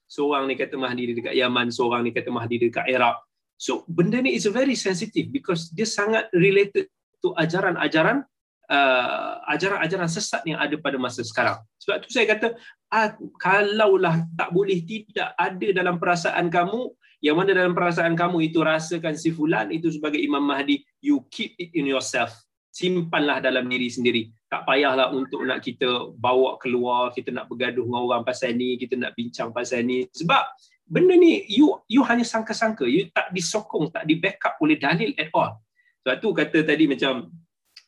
Seorang 0.10 0.50
ni 0.50 0.58
kata 0.58 0.74
Mahdi 0.80 1.12
dia 1.12 1.16
dekat 1.16 1.34
Yaman, 1.38 1.70
seorang 1.70 2.02
ni 2.06 2.12
kata 2.16 2.30
Mahdi 2.34 2.56
dia 2.58 2.68
dekat 2.72 2.86
Iraq. 2.90 3.18
So 3.60 3.84
benda 3.92 4.24
ni 4.24 4.40
is 4.40 4.48
very 4.48 4.74
sensitive 4.74 5.30
because 5.30 5.70
dia 5.70 5.86
sangat 5.86 6.32
related 6.32 6.88
to 7.20 7.36
ajaran-ajaran 7.36 8.24
uh, 8.72 9.32
ajaran-ajaran 9.52 10.08
sesat 10.08 10.42
yang 10.48 10.58
ada 10.62 10.80
pada 10.80 10.96
masa 10.96 11.22
sekarang. 11.26 11.60
Sebab 11.84 11.96
tu 12.06 12.10
saya 12.10 12.26
kata 12.30 12.56
ah, 12.90 13.14
kalaulah 13.38 14.26
tak 14.34 14.50
boleh 14.56 14.80
tidak 14.86 15.36
ada 15.36 15.68
dalam 15.76 16.00
perasaan 16.00 16.48
kamu 16.48 16.90
yang 17.20 17.36
mana 17.36 17.52
dalam 17.52 17.76
perasaan 17.76 18.16
kamu 18.16 18.48
itu 18.48 18.64
rasakan 18.64 19.20
si 19.20 19.36
fulan 19.36 19.68
itu 19.76 19.92
sebagai 19.92 20.24
Imam 20.24 20.40
Mahdi, 20.40 20.80
you 21.04 21.20
keep 21.28 21.52
it 21.60 21.76
in 21.76 21.84
yourself 21.84 22.32
simpanlah 22.72 23.44
dalam 23.44 23.68
diri 23.68 23.92
sendiri. 23.92 24.32
Tak 24.50 24.66
payahlah 24.66 25.14
untuk 25.14 25.46
nak 25.46 25.62
kita 25.62 26.10
bawa 26.18 26.58
keluar, 26.58 27.14
kita 27.14 27.30
nak 27.30 27.46
bergaduh 27.46 27.86
dengan 27.86 28.02
orang 28.02 28.24
pasal 28.26 28.58
ni, 28.58 28.82
kita 28.82 28.98
nak 28.98 29.14
bincang 29.14 29.54
pasal 29.54 29.86
ni. 29.86 30.10
Sebab 30.10 30.42
benda 30.90 31.14
ni 31.14 31.46
you 31.46 31.78
you 31.86 32.02
hanya 32.02 32.26
sangka-sangka, 32.26 32.90
you 32.90 33.14
tak 33.14 33.30
disokong, 33.30 33.94
tak 33.94 34.10
di 34.10 34.18
backup 34.18 34.58
oleh 34.58 34.82
dalil 34.82 35.14
at 35.22 35.30
all. 35.38 35.62
Sebab 36.02 36.16
tu 36.18 36.34
kata 36.34 36.66
tadi 36.66 36.90
macam 36.90 37.30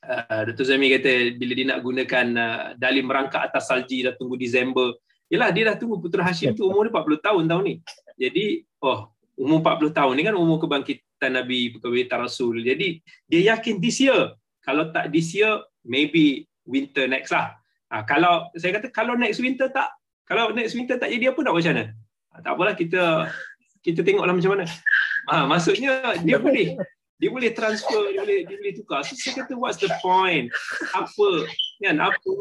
uh, 0.06 0.42
Dr. 0.46 0.66
Zami 0.66 0.94
kata 0.94 1.34
bila 1.34 1.52
dia 1.58 1.66
nak 1.66 1.80
gunakan 1.82 2.28
uh, 2.38 2.62
dalil 2.78 3.04
merangkak 3.06 3.50
atas 3.50 3.70
salji 3.70 4.06
dah 4.06 4.14
tunggu 4.14 4.38
Disember. 4.38 4.94
Yalah 5.32 5.50
dia 5.50 5.74
dah 5.74 5.76
tunggu 5.80 5.98
Putra 5.98 6.22
Hashim 6.22 6.54
tu 6.54 6.68
umur 6.68 6.86
dia 6.86 6.94
40 6.94 7.26
tahun 7.26 7.44
tahun 7.48 7.64
ni. 7.64 7.76
Jadi 8.20 8.46
oh 8.84 9.10
umur 9.40 9.64
40 9.64 9.98
tahun 9.98 10.14
ni 10.14 10.22
kan 10.28 10.36
umur 10.38 10.58
kebangkitan 10.62 11.32
Nabi 11.34 11.74
Pekawita 11.74 12.20
Rasul. 12.20 12.62
Jadi 12.62 13.00
dia 13.26 13.56
yakin 13.56 13.80
this 13.80 13.98
year 14.04 14.36
kalau 14.62 14.92
tak 14.94 15.10
this 15.10 15.34
year 15.34 15.64
maybe 15.82 16.46
winter 16.72 17.06
next 17.12 17.36
lah. 17.36 17.60
Ha, 17.92 18.08
kalau 18.08 18.48
saya 18.56 18.80
kata 18.80 18.88
kalau 18.96 19.20
next 19.20 19.44
winter 19.44 19.68
tak 19.68 19.92
kalau 20.24 20.56
next 20.56 20.72
winter 20.80 20.96
tak 20.96 21.12
jadi 21.12 21.36
apa 21.36 21.40
nak 21.44 21.54
macam 21.60 21.72
mana? 21.76 21.86
Ha, 22.32 22.40
tak 22.40 22.52
apalah 22.56 22.74
kita 22.80 23.28
kita 23.84 24.00
tengoklah 24.08 24.32
macam 24.32 24.56
mana. 24.56 24.66
Ha, 25.28 25.44
maksudnya 25.44 26.16
dia 26.24 26.40
boleh 26.40 26.80
dia 27.20 27.30
boleh 27.30 27.52
transfer 27.52 28.16
dia 28.16 28.24
boleh 28.24 28.40
dia 28.48 28.56
boleh 28.56 28.74
tukar. 28.80 29.04
So, 29.04 29.14
saya 29.20 29.44
kata 29.44 29.60
what's 29.60 29.78
the 29.84 29.92
point? 30.00 30.48
Apa 30.96 31.46
kan 31.84 32.00
apa 32.00 32.34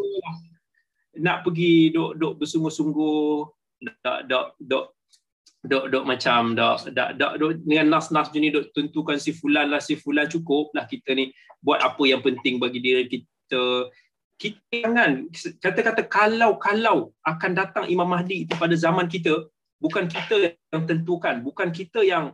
nak 1.18 1.42
pergi 1.42 1.90
dok 1.90 2.14
dok 2.16 2.32
bersungguh-sungguh 2.38 3.28
dok 3.82 4.18
dok 4.30 4.46
dok 4.62 4.86
dok 5.66 5.84
dok 5.92 6.04
macam 6.06 6.54
dok 6.54 6.88
dok 6.94 7.10
dok 7.18 7.32
do, 7.36 7.46
dengan 7.66 7.98
nas-nas 7.98 8.30
jenis 8.32 8.54
dok 8.54 8.66
tentukan 8.72 9.18
si 9.18 9.34
fulan 9.34 9.68
lah 9.68 9.82
si 9.82 9.98
fulan 9.98 10.30
cukup 10.30 10.70
lah 10.72 10.86
kita 10.86 11.12
ni 11.12 11.34
buat 11.60 11.82
apa 11.84 12.00
yang 12.08 12.24
penting 12.24 12.56
bagi 12.56 12.80
diri 12.80 13.04
kita 13.10 13.90
kita 14.40 14.56
jangan 14.72 15.28
kata-kata 15.60 16.02
kalau 16.08 16.56
kalau 16.56 17.12
akan 17.28 17.52
datang 17.52 17.84
Imam 17.92 18.08
Mahdi 18.08 18.48
itu 18.48 18.56
pada 18.56 18.72
zaman 18.72 19.04
kita 19.04 19.44
bukan 19.76 20.08
kita 20.08 20.56
yang 20.72 20.88
tentukan 20.88 21.44
bukan 21.44 21.68
kita 21.68 22.00
yang 22.00 22.32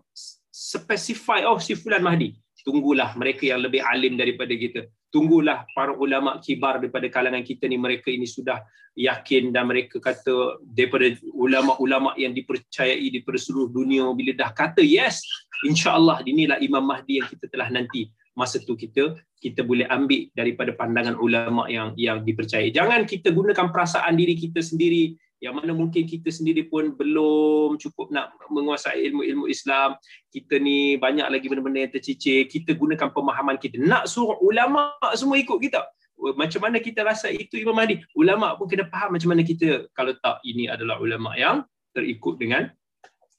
specify 0.54 1.42
oh 1.42 1.58
si 1.58 1.74
fulan 1.74 2.00
Mahdi. 2.00 2.38
Tunggulah 2.62 3.14
mereka 3.14 3.46
yang 3.46 3.62
lebih 3.62 3.82
alim 3.82 4.18
daripada 4.18 4.50
kita. 4.50 4.90
Tunggulah 5.10 5.66
para 5.70 5.94
ulama 5.94 6.42
kibar 6.42 6.82
daripada 6.82 7.06
kalangan 7.06 7.46
kita 7.46 7.70
ni 7.70 7.78
mereka 7.78 8.10
ini 8.10 8.26
sudah 8.26 8.58
yakin 8.96 9.54
dan 9.54 9.70
mereka 9.70 10.00
kata 10.00 10.58
daripada 10.64 11.14
ulama-ulama 11.30 12.16
yang 12.16 12.32
dipercayai 12.32 13.06
di 13.06 13.20
seluruh 13.22 13.68
dunia 13.70 14.08
bila 14.16 14.32
dah 14.32 14.50
kata 14.50 14.80
yes 14.80 15.20
insya-Allah 15.68 16.24
inilah 16.24 16.58
Imam 16.64 16.82
Mahdi 16.82 17.20
yang 17.20 17.28
kita 17.28 17.46
telah 17.52 17.68
nanti 17.68 18.08
masa 18.36 18.60
tu 18.60 18.76
kita 18.76 19.16
kita 19.40 19.64
boleh 19.64 19.88
ambil 19.88 20.28
daripada 20.36 20.76
pandangan 20.76 21.16
ulama 21.16 21.66
yang 21.72 21.96
yang 21.96 22.20
dipercayai. 22.22 22.70
Jangan 22.70 23.08
kita 23.08 23.32
gunakan 23.32 23.72
perasaan 23.72 24.14
diri 24.14 24.36
kita 24.36 24.60
sendiri. 24.60 25.16
Yang 25.36 25.54
mana 25.60 25.72
mungkin 25.76 26.08
kita 26.08 26.32
sendiri 26.32 26.64
pun 26.64 26.96
belum 26.96 27.76
cukup 27.76 28.08
nak 28.08 28.32
menguasai 28.48 29.04
ilmu-ilmu 29.12 29.52
Islam. 29.52 30.00
Kita 30.32 30.56
ni 30.56 30.96
banyak 30.96 31.28
lagi 31.28 31.44
benda-benda 31.52 31.84
yang 31.84 31.92
tercicir. 31.92 32.48
Kita 32.48 32.72
gunakan 32.72 33.12
pemahaman 33.12 33.60
kita. 33.60 33.76
Nak 33.76 34.08
suruh 34.08 34.40
ulama 34.40 34.96
semua 35.12 35.36
ikut 35.36 35.60
kita. 35.60 35.84
Macam 36.16 36.60
mana 36.64 36.80
kita 36.80 37.04
rasa 37.04 37.28
itu 37.28 37.60
Imam 37.60 37.76
Mahdi? 37.76 38.00
Ulama 38.16 38.56
pun 38.56 38.64
kena 38.64 38.88
faham 38.88 39.20
macam 39.20 39.28
mana 39.36 39.44
kita. 39.44 39.92
Kalau 39.92 40.16
tak 40.16 40.40
ini 40.48 40.72
adalah 40.72 40.96
ulama 40.96 41.36
yang 41.36 41.68
terikut 41.92 42.40
dengan 42.40 42.72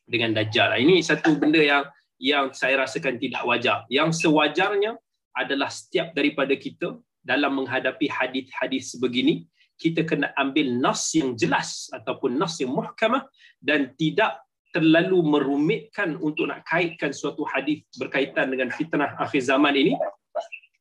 dengan 0.06 0.38
dajjal. 0.38 0.78
Ini 0.78 1.02
satu 1.02 1.34
benda 1.36 1.58
yang 1.58 1.84
yang 2.18 2.54
saya 2.54 2.86
rasakan 2.86 3.22
tidak 3.22 3.46
wajar. 3.46 3.86
Yang 3.90 4.26
sewajarnya 4.26 4.98
adalah 5.38 5.70
setiap 5.70 6.14
daripada 6.18 6.54
kita 6.58 6.98
dalam 7.22 7.62
menghadapi 7.62 8.10
hadis-hadis 8.10 8.98
sebegini 8.98 9.46
kita 9.78 10.02
kena 10.04 10.34
ambil 10.34 10.74
nas 10.82 11.14
yang 11.14 11.38
jelas 11.38 11.88
ataupun 11.94 12.34
nas 12.34 12.58
yang 12.58 12.74
muhkamah 12.74 13.30
dan 13.62 13.94
tidak 13.94 14.42
terlalu 14.74 15.22
merumitkan 15.22 16.18
untuk 16.18 16.50
nak 16.50 16.66
kaitkan 16.66 17.14
suatu 17.14 17.46
hadis 17.46 17.86
berkaitan 17.96 18.50
dengan 18.50 18.74
fitnah 18.74 19.16
akhir 19.22 19.46
zaman 19.46 19.74
ini 19.78 19.94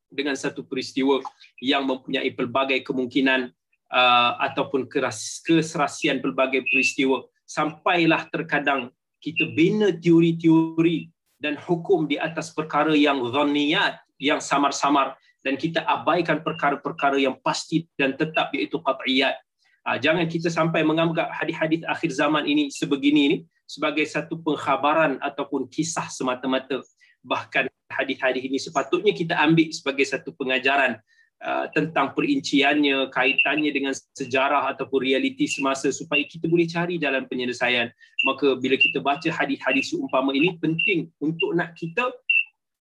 dengan 0.09 0.35
satu 0.35 0.65
peristiwa 0.65 1.21
yang 1.61 1.85
mempunyai 1.85 2.33
pelbagai 2.33 2.81
kemungkinan 2.89 3.53
uh, 3.93 4.33
ataupun 4.41 4.89
keserasian 4.89 6.25
pelbagai 6.25 6.65
peristiwa. 6.65 7.29
Sampailah 7.45 8.27
terkadang 8.33 8.91
kita 9.21 9.53
bina 9.53 9.93
teori-teori 9.93 11.16
dan 11.47 11.55
hukum 11.63 12.11
di 12.11 12.19
atas 12.19 12.51
perkara 12.51 12.91
yang 12.91 13.23
zanniyat 13.31 14.03
yang 14.19 14.43
samar-samar 14.43 15.15
dan 15.47 15.55
kita 15.55 15.87
abaikan 15.87 16.43
perkara-perkara 16.43 17.23
yang 17.23 17.39
pasti 17.39 17.87
dan 17.95 18.19
tetap 18.19 18.51
iaitu 18.51 18.83
qat'iyat. 18.83 19.39
Ha, 19.87 20.03
jangan 20.03 20.27
kita 20.27 20.51
sampai 20.51 20.83
menganggap 20.83 21.31
hadis-hadis 21.31 21.87
akhir 21.87 22.11
zaman 22.11 22.43
ini 22.51 22.67
sebegini 22.75 23.21
ini 23.31 23.37
sebagai 23.63 24.03
satu 24.03 24.43
pengkhabaran 24.43 25.23
ataupun 25.23 25.71
kisah 25.71 26.11
semata-mata. 26.11 26.83
Bahkan 27.23 27.71
hadis-hadis 27.95 28.43
ini 28.43 28.59
sepatutnya 28.59 29.15
kita 29.15 29.39
ambil 29.39 29.71
sebagai 29.71 30.03
satu 30.03 30.35
pengajaran 30.35 30.99
uh, 31.47 31.71
tentang 31.71 32.11
perinciannya, 32.13 33.15
kaitannya 33.15 33.71
dengan 33.71 33.95
sejarah 34.19 34.67
ataupun 34.75 35.07
realiti 35.07 35.47
semasa 35.47 35.95
supaya 35.95 36.27
kita 36.27 36.51
boleh 36.51 36.67
cari 36.67 36.99
jalan 36.99 37.25
penyelesaian. 37.31 37.89
Maka 38.27 38.59
bila 38.59 38.75
kita 38.75 38.99
baca 38.99 39.31
hadis-hadis 39.31 39.95
seumpama 39.95 40.35
ini 40.35 40.59
penting 40.59 41.09
untuk 41.23 41.55
nak 41.55 41.79
kita 41.79 42.11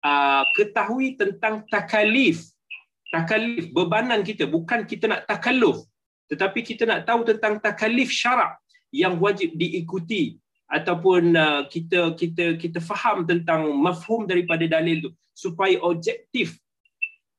uh, 0.05 0.45
ketahui 0.53 1.17
tentang 1.17 1.65
takalif. 1.73 2.53
Takalif 3.09 3.73
bebanan 3.73 4.21
kita. 4.21 4.45
Bukan 4.45 4.85
kita 4.85 5.09
nak 5.09 5.25
takalluf 5.25 5.89
tetapi 6.33 6.65
kita 6.65 6.89
nak 6.89 7.05
tahu 7.05 7.29
tentang 7.29 7.61
takalif 7.61 8.09
syarak 8.09 8.57
yang 8.89 9.21
wajib 9.21 9.53
diikuti 9.53 10.41
ataupun 10.65 11.37
uh, 11.37 11.69
kita 11.69 12.17
kita 12.17 12.57
kita 12.57 12.81
faham 12.81 13.29
tentang 13.29 13.69
mafhum 13.77 14.25
daripada 14.25 14.65
dalil 14.65 15.05
tu. 15.05 15.11
Supaya 15.37 15.77
objektif 15.85 16.57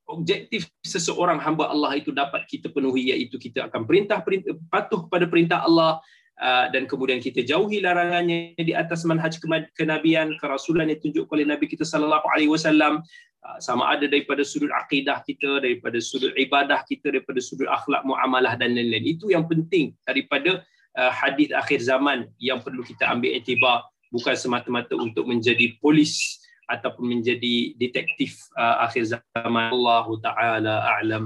objektif 0.08 0.68
seseorang 0.84 1.40
hamba 1.40 1.72
Allah 1.72 1.96
itu 1.96 2.12
dapat 2.12 2.44
kita 2.44 2.68
penuhi 2.68 3.12
iaitu 3.12 3.40
kita 3.40 3.68
akan 3.72 3.88
perintah, 3.88 4.20
perintah 4.20 4.52
patuh 4.68 5.08
kepada 5.08 5.24
perintah 5.28 5.58
Allah 5.64 6.00
uh, 6.40 6.66
dan 6.70 6.84
kemudian 6.84 7.24
kita 7.24 7.40
jauhi 7.44 7.80
larangannya 7.80 8.56
di 8.58 8.72
atas 8.76 9.06
manhaj 9.08 9.40
kenabian 9.76 10.36
kerasulan 10.36 10.92
yang 10.92 11.00
ditunjuk 11.00 11.26
oleh 11.32 11.48
Nabi 11.48 11.70
kita 11.70 11.86
sallallahu 11.86 12.26
alaihi 12.30 12.52
wasallam. 12.52 13.00
Uh, 13.44 13.58
sama 13.60 13.92
ada 13.92 14.08
daripada 14.08 14.40
sudut 14.40 14.72
akidah 14.72 15.20
kita 15.20 15.60
daripada 15.60 16.00
sudut 16.00 16.32
ibadah 16.32 16.80
kita 16.88 17.12
daripada 17.12 17.44
sudut 17.44 17.68
akhlak 17.68 18.00
muamalah 18.04 18.56
dan 18.56 18.72
lain-lain. 18.72 19.04
Itu 19.04 19.28
yang 19.28 19.44
penting 19.44 19.92
daripada 20.08 20.64
uh, 20.96 21.12
hadis 21.12 21.52
akhir 21.52 21.84
zaman 21.84 22.28
yang 22.40 22.64
perlu 22.64 22.80
kita 22.80 23.04
ambil 23.08 23.36
iktibar 23.36 23.84
bukan 24.14 24.36
semata-mata 24.38 24.94
untuk 24.96 25.26
menjadi 25.26 25.76
polis 25.82 26.40
ataupun 26.68 27.18
menjadi 27.18 27.76
detektif 27.76 28.48
uh, 28.56 28.84
akhir 28.84 29.18
zaman. 29.18 29.70
Allah 29.72 30.06
taala 30.20 30.74
a'lam. 30.98 31.24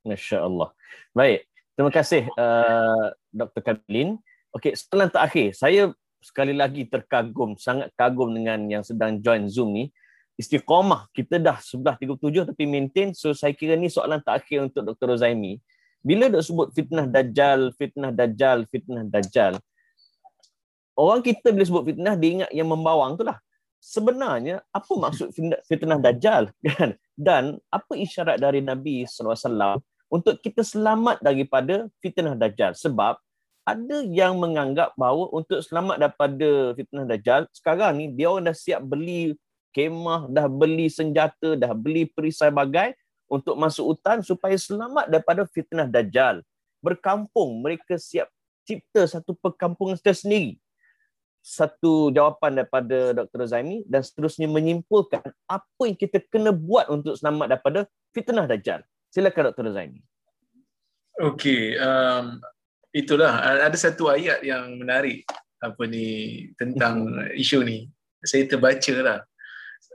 masya-Allah. 0.00 0.72
Baik. 1.12 1.44
Terima 1.76 1.92
kasih 1.92 2.28
uh, 2.36 3.12
Dr. 3.32 3.60
Kabilin 3.64 4.20
okey 4.56 4.76
soalan 4.76 5.08
terakhir. 5.12 5.56
Saya 5.56 5.92
sekali 6.20 6.52
lagi 6.52 6.84
terkagum 6.84 7.56
sangat 7.56 7.88
kagum 7.96 8.32
dengan 8.32 8.60
yang 8.68 8.84
sedang 8.84 9.20
join 9.20 9.48
Zoom 9.48 9.72
ni. 9.72 9.84
Istiqamah 10.40 11.12
kita 11.12 11.36
dah 11.36 11.60
11.37 11.60 12.48
tapi 12.52 12.64
maintain. 12.64 13.12
So 13.12 13.36
saya 13.36 13.52
kira 13.52 13.76
ni 13.76 13.92
soalan 13.92 14.24
terakhir 14.24 14.72
untuk 14.72 14.92
Dr. 14.92 15.16
Rozaimi. 15.16 15.60
Bila 16.00 16.32
dok 16.32 16.40
sebut 16.40 16.68
fitnah 16.72 17.04
dajjal 17.04 17.76
fitnah 17.76 18.08
dajjal 18.08 18.64
fitnah 18.72 19.04
dajjal 19.04 19.60
orang 21.00 21.20
kita 21.24 21.48
bila 21.48 21.64
sebut 21.64 21.84
fitnah 21.88 22.14
dia 22.14 22.30
ingat 22.40 22.50
yang 22.52 22.68
membawang 22.68 23.16
tu 23.16 23.24
lah 23.24 23.40
sebenarnya 23.80 24.60
apa 24.70 24.92
maksud 24.92 25.32
fitnah 25.64 25.98
dajjal 25.98 26.52
kan? 26.68 26.94
Dan 27.16 27.58
apa 27.72 27.96
isyarat 27.96 28.38
dari 28.38 28.60
Nabi 28.60 29.08
SAW 29.08 29.80
untuk 30.12 30.38
kita 30.44 30.60
selamat 30.60 31.24
daripada 31.24 31.88
fitnah 31.98 32.36
dajjal? 32.36 32.76
Sebab 32.76 33.16
ada 33.64 33.98
yang 34.08 34.36
menganggap 34.36 34.92
bahawa 34.94 35.32
untuk 35.32 35.64
selamat 35.64 35.96
daripada 36.00 36.76
fitnah 36.76 37.04
dajjal 37.08 37.44
sekarang 37.52 37.92
ni 37.96 38.06
dia 38.12 38.32
orang 38.32 38.48
dah 38.48 38.56
siap 38.56 38.80
beli 38.84 39.36
kemah 39.70 40.26
dah 40.32 40.48
beli 40.48 40.88
senjata 40.90 41.54
dah 41.54 41.72
beli 41.76 42.08
perisai 42.08 42.50
bagai 42.50 42.96
untuk 43.30 43.54
masuk 43.54 43.94
hutan 43.94 44.20
supaya 44.26 44.56
selamat 44.58 45.06
daripada 45.08 45.42
fitnah 45.48 45.86
dajjal. 45.86 46.42
Berkampung 46.82 47.60
mereka 47.62 48.00
siap 48.00 48.26
cipta 48.64 49.06
satu 49.06 49.36
perkampungan 49.38 49.96
tersendiri 50.00 50.58
satu 51.40 52.12
jawapan 52.12 52.62
daripada 52.62 53.16
Dr. 53.16 53.48
Zaimi 53.48 53.82
dan 53.88 54.04
seterusnya 54.04 54.46
menyimpulkan 54.46 55.24
apa 55.48 55.82
yang 55.88 55.96
kita 55.96 56.20
kena 56.28 56.52
buat 56.52 56.92
untuk 56.92 57.16
selamat 57.16 57.46
daripada 57.56 57.80
fitnah 58.12 58.44
Dajjal. 58.44 58.84
Silakan 59.10 59.50
Dr. 59.50 59.72
Zaimi. 59.72 60.00
Okey, 61.20 61.76
um, 61.80 62.40
itulah 62.96 63.60
ada 63.66 63.76
satu 63.76 64.08
ayat 64.08 64.40
yang 64.40 64.80
menarik 64.80 65.26
apa 65.60 65.82
ni 65.84 66.48
tentang 66.56 67.08
isu 67.42 67.64
ni. 67.64 67.88
Saya 68.24 68.44
terbaca 68.44 68.94
lah. 69.00 69.20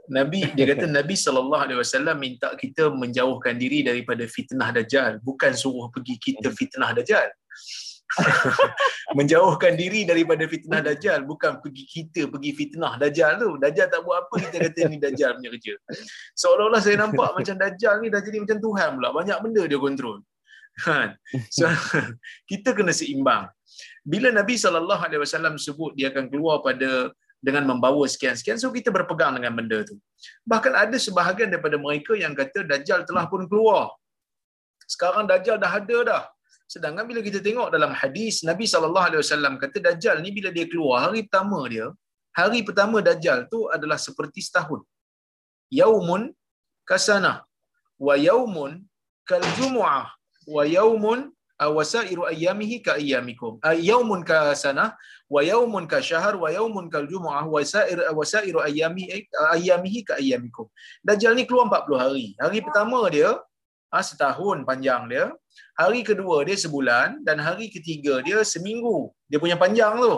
Nabi 0.06 0.50
dia 0.54 0.66
kata 0.70 0.86
Nabi 0.98 1.14
sallallahu 1.18 1.62
alaihi 1.66 1.78
wasallam 1.82 2.16
minta 2.18 2.54
kita 2.54 2.90
menjauhkan 2.94 3.58
diri 3.58 3.82
daripada 3.82 4.26
fitnah 4.26 4.70
dajjal, 4.70 5.18
bukan 5.22 5.54
suruh 5.54 5.90
pergi 5.90 6.14
kita 6.18 6.50
fitnah 6.54 6.94
dajjal. 6.94 7.30
menjauhkan 9.18 9.74
diri 9.74 10.06
daripada 10.06 10.46
fitnah 10.46 10.80
dajjal. 10.80 11.26
Bukan 11.26 11.58
pergi 11.58 11.84
kita 11.84 12.30
pergi 12.30 12.50
fitnah 12.54 12.94
dajjal 12.96 13.38
tu. 13.42 13.50
Dajjal 13.58 13.86
tak 13.90 14.00
buat 14.06 14.26
apa 14.26 14.34
kita 14.46 14.56
kata 14.70 14.80
ni 14.88 14.96
dajjal 15.02 15.36
punya 15.38 15.50
kerja. 15.58 15.74
Seolah-olah 16.38 16.80
saya 16.80 16.96
nampak 17.02 17.30
macam 17.38 17.54
dajjal 17.58 17.94
ni 18.00 18.08
dah 18.12 18.22
jadi 18.22 18.38
macam 18.42 18.58
tuhan 18.62 18.88
pula. 18.98 19.08
Banyak 19.10 19.38
benda 19.42 19.62
dia 19.66 19.78
kontrol 19.80 20.22
kan? 20.76 21.16
So, 21.48 21.64
kita 22.50 22.76
kena 22.76 22.92
seimbang. 22.92 23.48
Bila 24.04 24.28
nabi 24.28 24.60
sallallahu 24.60 25.02
alaihi 25.08 25.20
wasallam 25.24 25.56
sebut 25.56 25.96
dia 25.96 26.12
akan 26.12 26.28
keluar 26.28 26.60
pada 26.60 27.10
dengan 27.40 27.68
membawa 27.68 28.04
sekian-sekian 28.08 28.56
so 28.58 28.72
kita 28.72 28.92
berpegang 28.92 29.36
dengan 29.36 29.52
benda 29.56 29.84
tu. 29.88 29.96
Bahkan 30.44 30.72
ada 30.72 30.96
sebahagian 30.96 31.52
daripada 31.52 31.76
mereka 31.80 32.12
yang 32.16 32.32
kata 32.36 32.64
dajjal 32.64 33.08
telah 33.08 33.24
pun 33.28 33.44
keluar. 33.48 33.92
Sekarang 34.86 35.26
dajjal 35.26 35.56
dah 35.58 35.72
ada 35.72 35.98
dah 36.04 36.22
Sedangkan 36.74 37.04
bila 37.10 37.20
kita 37.26 37.38
tengok 37.46 37.68
dalam 37.74 37.92
hadis 38.00 38.42
Nabi 38.48 38.66
sallallahu 38.72 39.06
alaihi 39.08 39.22
wasallam 39.22 39.54
kata 39.62 39.78
dajjal 39.86 40.16
ni 40.24 40.30
bila 40.36 40.50
dia 40.56 40.66
keluar 40.72 40.98
hari 41.06 41.20
pertama 41.26 41.60
dia, 41.74 41.86
hari 42.40 42.60
pertama 42.68 42.98
dajjal 43.08 43.38
tu 43.52 43.60
adalah 43.76 43.98
seperti 44.06 44.42
setahun. 44.46 44.82
Yaumun 45.80 46.22
kasana 46.90 47.32
wa 48.06 48.14
yaumun 48.28 48.72
kal 49.30 49.44
jumu'ah 49.58 50.06
wa 50.54 50.62
yaumun 50.76 51.20
awasairu 51.66 52.22
ayyamihi 52.32 52.76
ka 52.86 52.92
ayyamikum. 53.00 53.52
Yaumun 53.90 54.20
kasana 54.30 54.84
wa 55.34 55.40
yaumun 55.50 55.84
ka 55.92 55.98
syahr 56.08 56.34
wa 56.42 56.50
yaumun 56.56 56.86
kal 56.94 57.06
jumu'ah 57.12 57.44
wa 57.54 57.62
sair 57.72 57.98
wasairu 58.18 58.60
ayyamihi 58.68 59.30
ayyamihi 59.56 60.00
ka 60.08 60.14
ayyamikum. 60.20 60.66
Dajjal 61.08 61.34
ni 61.38 61.46
keluar 61.48 61.66
40 61.70 62.02
hari. 62.04 62.26
Hari 62.42 62.58
pertama 62.66 63.00
dia 63.16 63.30
ha, 63.92 64.02
setahun 64.02 64.66
panjang 64.68 65.06
dia. 65.10 65.26
Hari 65.76 66.00
kedua 66.08 66.44
dia 66.48 66.56
sebulan 66.56 67.20
dan 67.26 67.36
hari 67.40 67.68
ketiga 67.68 68.24
dia 68.24 68.40
seminggu. 68.44 69.12
Dia 69.28 69.38
punya 69.40 69.56
panjang 69.60 70.00
tu. 70.00 70.16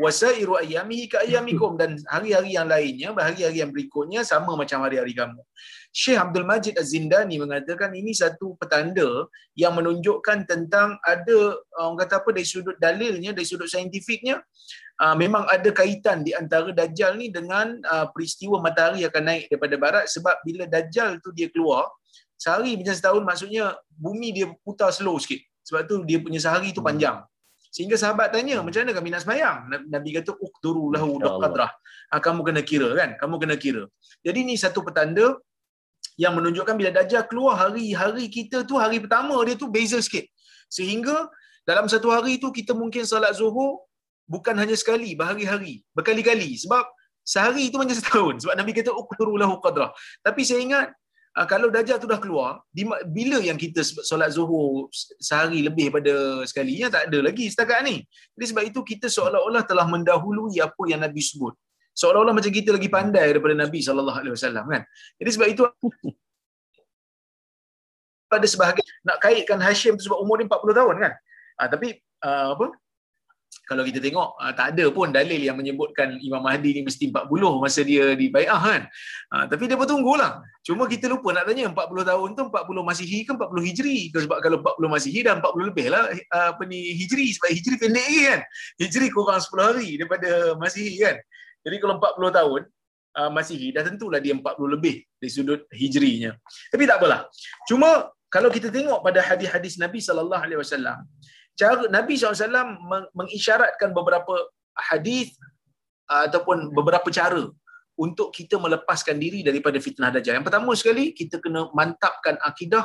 Wasairu 0.00 0.56
ayyamihi 0.56 1.12
ka 1.12 1.18
ayyamikum. 1.26 1.76
Dan 1.76 2.00
hari-hari 2.08 2.56
yang 2.56 2.70
lainnya 2.70 3.10
hari-hari 3.12 3.60
yang 3.60 3.70
berikutnya 3.74 4.24
sama 4.24 4.54
macam 4.56 4.80
hari-hari 4.86 5.12
kamu. 5.12 5.42
Syekh 5.90 6.18
Abdul 6.22 6.46
Majid 6.46 6.78
Az-Zindani 6.78 7.36
mengatakan 7.42 7.90
ini 7.92 8.14
satu 8.14 8.54
petanda 8.54 9.26
yang 9.58 9.74
menunjukkan 9.74 10.46
tentang 10.46 10.94
ada 11.02 11.38
orang 11.82 11.98
kata 12.06 12.22
apa 12.22 12.30
dari 12.30 12.46
sudut 12.46 12.78
dalilnya 12.78 13.34
dari 13.34 13.42
sudut 13.42 13.66
saintifiknya 13.66 14.38
uh, 15.02 15.18
memang 15.18 15.50
ada 15.50 15.66
kaitan 15.74 16.22
di 16.22 16.30
antara 16.30 16.70
dajjal 16.70 17.18
ni 17.18 17.34
dengan 17.34 17.82
peristiwa 18.14 18.62
matahari 18.62 19.02
akan 19.02 19.22
naik 19.26 19.50
daripada 19.50 19.76
barat. 19.76 20.04
Sebab 20.06 20.46
bila 20.46 20.64
dajjal 20.70 21.18
tu 21.18 21.34
dia 21.34 21.50
keluar 21.50 21.90
sehari 22.40 22.72
macam 22.80 22.94
setahun 22.96 23.22
maksudnya 23.28 23.64
bumi 23.92 24.28
dia 24.32 24.46
putar 24.64 24.88
slow 24.96 25.20
sikit. 25.20 25.44
Sebab 25.68 25.80
tu 25.84 25.96
dia 26.08 26.18
punya 26.24 26.40
sehari 26.40 26.72
tu 26.72 26.80
hmm. 26.80 26.88
panjang. 26.88 27.16
Sehingga 27.70 27.94
sahabat 28.02 28.34
tanya 28.34 28.56
macam 28.66 28.82
mana 28.82 28.92
kami 28.98 29.08
nak 29.14 29.20
sembahyang 29.22 29.56
nabi 29.94 30.10
kata 30.16 30.34
uqduru 30.46 30.90
lahu 30.94 31.22
qadrah 31.22 31.70
ha, 32.10 32.18
kamu 32.18 32.40
kena 32.48 32.62
kira 32.70 32.88
kan? 32.98 33.10
Kamu 33.20 33.38
kena 33.38 33.54
kira. 33.64 33.84
Jadi 34.26 34.40
ni 34.48 34.54
satu 34.58 34.82
petanda 34.82 35.38
yang 36.18 36.34
menunjukkan 36.34 36.74
bila 36.74 36.90
dajjal 36.90 37.22
keluar 37.30 37.54
hari-hari 37.62 38.26
kita 38.26 38.66
tu 38.66 38.74
hari 38.74 38.98
pertama 39.04 39.38
dia 39.46 39.54
tu 39.54 39.70
beza 39.70 40.02
sikit. 40.02 40.26
Sehingga 40.66 41.30
dalam 41.62 41.86
satu 41.86 42.10
hari 42.10 42.42
tu 42.42 42.50
kita 42.50 42.74
mungkin 42.74 43.06
salat 43.06 43.38
zuhur 43.38 43.86
bukan 44.26 44.58
hanya 44.58 44.74
sekali 44.74 45.14
berhari-hari 45.14 45.86
berkali-kali. 45.94 46.58
Sebab 46.58 46.82
sehari 47.22 47.70
itu 47.70 47.78
macam 47.78 47.94
setahun. 47.94 48.34
Sebab 48.42 48.54
nabi 48.58 48.74
kata 48.74 48.90
uqduru 48.90 49.38
lahu 49.38 49.62
qadrah 49.62 49.94
tapi 50.26 50.42
saya 50.42 50.58
ingat 50.66 50.86
uh, 51.38 51.46
kalau 51.46 51.70
dajjal 51.70 52.02
tu 52.02 52.10
dah 52.10 52.18
keluar 52.18 52.64
di, 52.72 52.82
bila 53.10 53.38
yang 53.38 53.58
kita 53.60 53.84
solat 53.84 54.34
zuhur 54.34 54.90
sehari 55.20 55.62
lebih 55.62 55.94
pada 55.94 56.42
sekalinya 56.46 56.90
tak 56.90 57.10
ada 57.10 57.30
lagi 57.30 57.46
setakat 57.46 57.86
ni. 57.86 58.02
Jadi 58.34 58.44
sebab 58.50 58.64
itu 58.66 58.80
kita 58.82 59.06
seolah-olah 59.06 59.62
telah 59.66 59.86
mendahului 59.86 60.58
apa 60.58 60.82
yang 60.90 61.04
nabi 61.04 61.22
sebut. 61.22 61.54
Seolah-olah 61.94 62.34
macam 62.34 62.52
kita 62.54 62.74
lagi 62.74 62.88
pandai 62.88 63.34
daripada 63.34 63.54
nabi 63.54 63.82
sallallahu 63.82 64.18
alaihi 64.18 64.34
wasallam 64.34 64.64
kan? 64.66 64.82
Jadi 65.20 65.30
sebab 65.36 65.48
itu 65.50 65.62
ada 68.30 68.46
sebahagian 68.46 68.86
nak 69.02 69.18
kaitkan 69.18 69.58
Hashim 69.58 69.98
tu 69.98 70.06
sebab 70.06 70.22
umur 70.22 70.38
dia 70.38 70.46
40 70.46 70.78
tahun 70.78 70.96
kan? 71.02 71.12
Ha, 71.60 71.68
tapi 71.68 72.00
uh, 72.24 72.56
apa 72.56 72.72
kalau 73.70 73.86
kita 73.86 74.02
tengok 74.02 74.34
uh, 74.34 74.50
tak 74.50 74.74
ada 74.74 74.90
pun 74.90 75.14
dalil 75.14 75.38
yang 75.38 75.54
menyebutkan 75.54 76.18
Imam 76.18 76.42
Mahdi 76.42 76.74
ni 76.74 76.82
mesti 76.82 77.06
40 77.06 77.30
masa 77.62 77.86
dia 77.86 78.18
di 78.18 78.26
bai'ah 78.26 78.58
kan. 78.58 78.82
Uh, 79.30 79.46
tapi 79.46 79.70
dia 79.70 79.78
bertunggulah. 79.78 80.42
Cuma 80.66 80.90
kita 80.90 81.06
lupa 81.06 81.30
nak 81.30 81.46
tanya 81.46 81.70
40 81.70 81.78
tahun 82.10 82.28
tu 82.34 82.42
40 82.50 82.90
Masihi 82.90 83.18
ke 83.22 83.30
40 83.38 83.68
Hijri? 83.70 83.98
Sebab 84.10 84.38
kalau 84.42 84.58
40 84.58 84.90
Masihi 84.90 85.18
dah 85.22 85.38
40 85.38 85.70
lebih 85.70 85.86
lah 85.86 86.02
uh, 86.10 86.50
apa 86.50 86.62
ni 86.66 86.98
Hijri 86.98 87.30
sebab 87.38 87.48
Hijri 87.54 87.74
pendek 87.78 88.02
lagi 88.02 88.20
kan. 88.26 88.40
Hijri 88.82 89.06
kurang 89.14 89.38
10 89.38 89.54
hari 89.62 89.88
daripada 90.02 90.58
Masihi 90.58 90.94
kan. 90.98 91.16
Jadi 91.62 91.76
kalau 91.78 91.94
40 92.02 92.38
tahun 92.42 92.62
Masihi 93.10 93.74
dah 93.74 93.82
tentulah 93.86 94.18
dia 94.22 94.34
40 94.34 94.42
lebih 94.66 95.02
dari 95.18 95.30
sudut 95.30 95.62
Hijrinya. 95.70 96.34
Tapi 96.74 96.90
tak 96.90 96.98
apalah. 96.98 97.26
Cuma 97.70 98.10
kalau 98.30 98.50
kita 98.50 98.70
tengok 98.70 99.02
pada 99.02 99.18
hadis-hadis 99.22 99.78
Nabi 99.78 99.98
sallallahu 99.98 100.42
alaihi 100.42 100.58
wasallam 100.58 101.02
cara 101.60 101.84
Nabi 101.96 102.14
SAW 102.16 102.68
mengisyaratkan 103.18 103.90
beberapa 103.98 104.34
hadis 104.90 105.28
uh, 106.12 106.22
ataupun 106.28 106.58
beberapa 106.78 107.08
cara 107.18 107.42
untuk 108.04 108.28
kita 108.38 108.56
melepaskan 108.64 109.16
diri 109.24 109.40
daripada 109.48 109.78
fitnah 109.86 110.10
dajjal. 110.14 110.34
Yang 110.38 110.46
pertama 110.48 110.72
sekali 110.80 111.04
kita 111.20 111.36
kena 111.44 111.62
mantapkan 111.78 112.36
akidah 112.50 112.84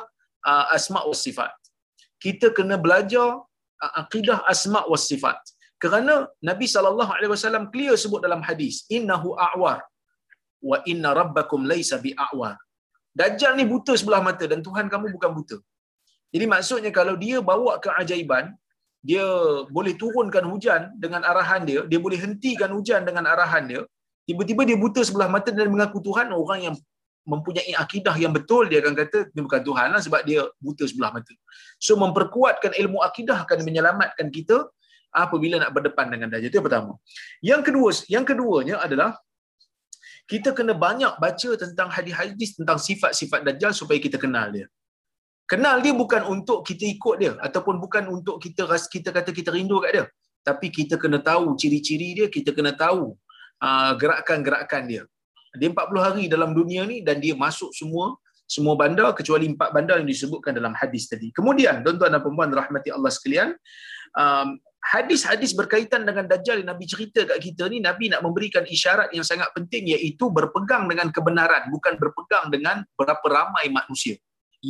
uh, 0.50 0.66
asma 0.78 1.02
wa 1.12 1.18
sifat. 1.26 1.54
kita 2.26 2.48
kena 2.58 2.76
belajar 2.86 3.28
uh, 3.84 3.94
akidah 4.02 4.40
asma 4.54 4.82
wa 4.92 5.00
sifat. 5.10 5.40
Kerana 5.84 6.14
Nabi 6.50 6.66
wasallam 7.34 7.66
clear 7.74 7.96
sebut 8.04 8.22
dalam 8.26 8.42
hadis, 8.48 8.76
innahu 8.98 9.30
a'war 9.48 9.80
wa 10.70 10.78
inna 10.92 11.10
rabbakum 11.20 11.62
laysa 11.72 11.98
bi'awar. 12.06 12.56
Dajjal 13.20 13.54
ni 13.60 13.66
buta 13.74 13.94
sebelah 14.02 14.22
mata 14.28 14.46
dan 14.52 14.62
Tuhan 14.68 14.88
kamu 14.94 15.08
bukan 15.16 15.32
buta. 15.38 15.58
Jadi 16.34 16.46
maksudnya 16.54 16.92
kalau 17.00 17.16
dia 17.24 17.38
bawa 17.52 17.74
keajaiban, 17.86 18.46
dia 19.10 19.26
boleh 19.76 19.94
turunkan 20.02 20.44
hujan 20.52 20.82
dengan 21.04 21.22
arahan 21.32 21.62
dia, 21.70 21.82
dia 21.92 22.00
boleh 22.06 22.18
hentikan 22.26 22.70
hujan 22.78 23.02
dengan 23.08 23.24
arahan 23.34 23.64
dia, 23.72 23.82
tiba-tiba 24.28 24.62
dia 24.70 24.78
buta 24.84 25.02
sebelah 25.08 25.30
mata 25.36 25.50
dan 25.54 25.70
mengaku 25.70 26.02
Tuhan, 26.08 26.34
orang 26.34 26.60
yang 26.68 26.76
mempunyai 27.26 27.74
akidah 27.84 28.16
yang 28.22 28.34
betul 28.38 28.70
dia 28.70 28.80
akan 28.86 28.94
kata 29.02 29.20
ini 29.34 29.42
bukan 29.42 29.62
Tuhan 29.66 29.88
lah 29.94 30.02
sebab 30.06 30.22
dia 30.30 30.42
buta 30.62 30.86
sebelah 30.86 31.10
mata. 31.18 31.34
So 31.82 31.98
memperkuatkan 31.98 32.78
ilmu 32.82 33.02
akidah 33.02 33.38
akan 33.46 33.66
menyelamatkan 33.66 34.30
kita 34.30 34.70
apabila 35.10 35.58
nak 35.58 35.74
berdepan 35.74 36.14
dengan 36.14 36.30
dajjal. 36.30 36.50
Itu 36.54 36.58
yang 36.62 36.68
pertama. 36.70 36.92
Yang 37.42 37.62
kedua, 37.68 37.90
yang 38.16 38.26
keduanya 38.30 38.76
adalah 38.86 39.18
kita 40.30 40.54
kena 40.58 40.74
banyak 40.78 41.18
baca 41.22 41.50
tentang 41.58 41.90
hadis-hadis 41.90 42.58
tentang 42.58 42.78
sifat-sifat 42.78 43.42
dajjal 43.42 43.74
supaya 43.74 43.98
kita 43.98 44.22
kenal 44.22 44.54
dia. 44.54 44.70
Kenal 45.46 45.78
dia 45.86 45.94
bukan 45.94 46.26
untuk 46.26 46.66
kita 46.66 46.90
ikut 46.90 47.16
dia 47.22 47.34
ataupun 47.38 47.78
bukan 47.78 48.10
untuk 48.10 48.42
kita 48.42 48.66
rasa 48.66 48.90
kita 48.90 49.14
kata 49.14 49.30
kita 49.30 49.54
rindu 49.54 49.78
kat 49.78 49.92
dia. 49.94 50.06
Tapi 50.42 50.74
kita 50.74 50.98
kena 50.98 51.22
tahu 51.22 51.54
ciri-ciri 51.54 52.18
dia, 52.18 52.28
kita 52.34 52.50
kena 52.50 52.74
tahu 52.74 53.14
uh, 53.62 53.92
gerakan-gerakan 53.94 54.90
dia. 54.90 55.04
Dia 55.54 55.70
40 55.70 56.02
hari 56.02 56.24
dalam 56.26 56.58
dunia 56.58 56.82
ni 56.90 57.06
dan 57.06 57.22
dia 57.22 57.38
masuk 57.38 57.70
semua 57.78 58.18
semua 58.46 58.78
bandar 58.78 59.10
kecuali 59.18 59.50
empat 59.50 59.70
bandar 59.74 60.02
yang 60.02 60.10
disebutkan 60.10 60.54
dalam 60.54 60.74
hadis 60.78 61.10
tadi. 61.10 61.34
Kemudian, 61.34 61.82
tuan-tuan 61.82 62.14
dan 62.14 62.22
puan 62.22 62.50
rahmati 62.54 62.94
Allah 62.94 63.10
sekalian, 63.10 63.58
um, 64.14 64.62
hadis-hadis 64.86 65.58
berkaitan 65.58 66.06
dengan 66.06 66.30
Dajjal 66.30 66.62
yang 66.62 66.70
Nabi 66.70 66.86
cerita 66.86 67.26
kat 67.26 67.42
kita 67.42 67.66
ni, 67.74 67.82
Nabi 67.82 68.14
nak 68.14 68.22
memberikan 68.22 68.62
isyarat 68.70 69.10
yang 69.18 69.26
sangat 69.26 69.50
penting 69.58 69.90
iaitu 69.98 70.30
berpegang 70.30 70.86
dengan 70.86 71.10
kebenaran, 71.10 71.74
bukan 71.74 71.98
berpegang 71.98 72.54
dengan 72.54 72.86
berapa 72.94 73.26
ramai 73.26 73.66
manusia 73.74 74.14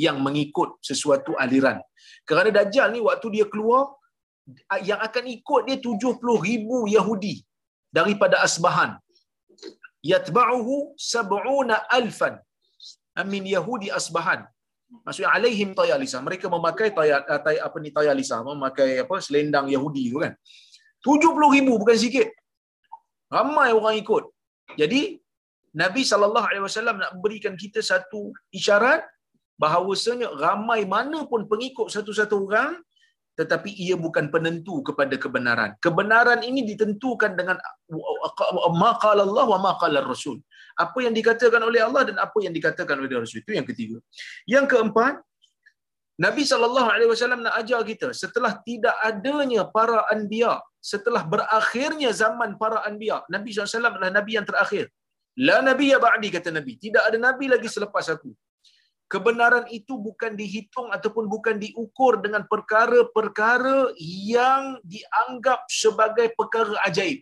yang 0.03 0.17
mengikut 0.25 0.69
sesuatu 0.89 1.31
aliran. 1.43 1.77
Kerana 2.29 2.49
Dajjal 2.57 2.89
ni 2.95 2.99
waktu 3.07 3.27
dia 3.35 3.45
keluar, 3.53 3.83
yang 4.89 4.99
akan 5.07 5.25
ikut 5.37 5.61
dia 5.67 5.77
70 5.81 6.21
ribu 6.47 6.77
Yahudi 6.95 7.35
daripada 7.97 8.35
Asbahan. 8.47 8.91
Yatba'uhu 10.11 10.75
sab'una 11.11 11.77
alfan 11.99 12.35
min 13.33 13.43
Yahudi 13.55 13.89
Asbahan. 13.99 14.41
Maksudnya 15.05 15.31
alaihim 15.37 15.69
tayalisa. 15.79 16.17
Mereka 16.27 16.45
memakai 16.55 16.89
tayat, 16.97 17.25
tay, 17.45 17.57
apa 17.67 17.77
ni 17.83 17.89
tayalisa, 17.97 18.37
memakai 18.45 18.89
apa 19.03 19.15
selendang 19.27 19.67
Yahudi 19.75 20.03
tu 20.13 20.19
kan. 20.25 20.33
70 21.01 21.55
ribu 21.55 21.73
bukan 21.81 21.97
sikit. 22.05 22.29
Ramai 23.35 23.69
orang 23.77 23.97
ikut. 24.03 24.23
Jadi 24.81 25.01
Nabi 25.81 26.01
wasallam 26.05 26.97
nak 27.01 27.11
berikan 27.23 27.53
kita 27.63 27.79
satu 27.91 28.31
isyarat 28.57 29.01
bahawasanya 29.61 30.27
ramai 30.43 30.81
mana 30.95 31.23
pun 31.31 31.47
pengikut 31.51 31.87
satu-satu 31.95 32.35
orang 32.47 32.75
tetapi 33.39 33.69
ia 33.85 33.95
bukan 33.99 34.31
penentu 34.33 34.79
kepada 34.87 35.15
kebenaran. 35.23 35.75
Kebenaran 35.85 36.39
ini 36.49 36.63
ditentukan 36.71 37.35
dengan 37.39 37.59
maqala 38.83 39.27
Allah 39.27 39.45
wa 39.53 39.59
maqala 39.59 39.99
Rasul. 40.07 40.39
Apa 40.79 41.03
yang 41.03 41.11
dikatakan 41.11 41.59
oleh 41.69 41.83
Allah 41.83 42.03
dan 42.07 42.15
apa 42.25 42.37
yang 42.45 42.55
dikatakan 42.55 42.95
oleh 42.95 43.11
Rasul. 43.11 43.43
Itu 43.43 43.51
yang 43.51 43.67
ketiga. 43.67 43.99
Yang 44.47 44.65
keempat, 44.71 45.19
Nabi 46.15 46.47
sallallahu 46.47 46.89
alaihi 46.95 47.11
wasallam 47.11 47.43
nak 47.43 47.59
ajar 47.59 47.83
kita 47.83 48.15
setelah 48.15 48.55
tidak 48.63 48.95
adanya 49.03 49.67
para 49.67 50.07
anbiya, 50.15 50.63
setelah 50.79 51.27
berakhirnya 51.27 52.15
zaman 52.15 52.55
para 52.55 52.87
anbiya, 52.87 53.19
Nabi 53.27 53.51
SAW 53.51 53.91
adalah 53.91 54.15
nabi 54.15 54.39
yang 54.39 54.47
terakhir. 54.47 54.87
La 55.35 55.59
nabiyya 55.59 55.99
ba'di 55.99 56.31
kata 56.31 56.55
Nabi. 56.55 56.79
Tidak 56.79 57.03
ada 57.03 57.17
nabi 57.19 57.51
lagi 57.51 57.67
selepas 57.67 58.07
aku 58.07 58.31
kebenaran 59.13 59.65
itu 59.69 59.93
bukan 60.07 60.33
dihitung 60.39 60.89
ataupun 60.95 61.25
bukan 61.29 61.55
diukur 61.61 62.17
dengan 62.25 62.43
perkara-perkara 62.49 63.93
yang 64.33 64.81
dianggap 64.81 65.65
sebagai 65.69 66.33
perkara 66.33 66.73
ajaib. 66.87 67.21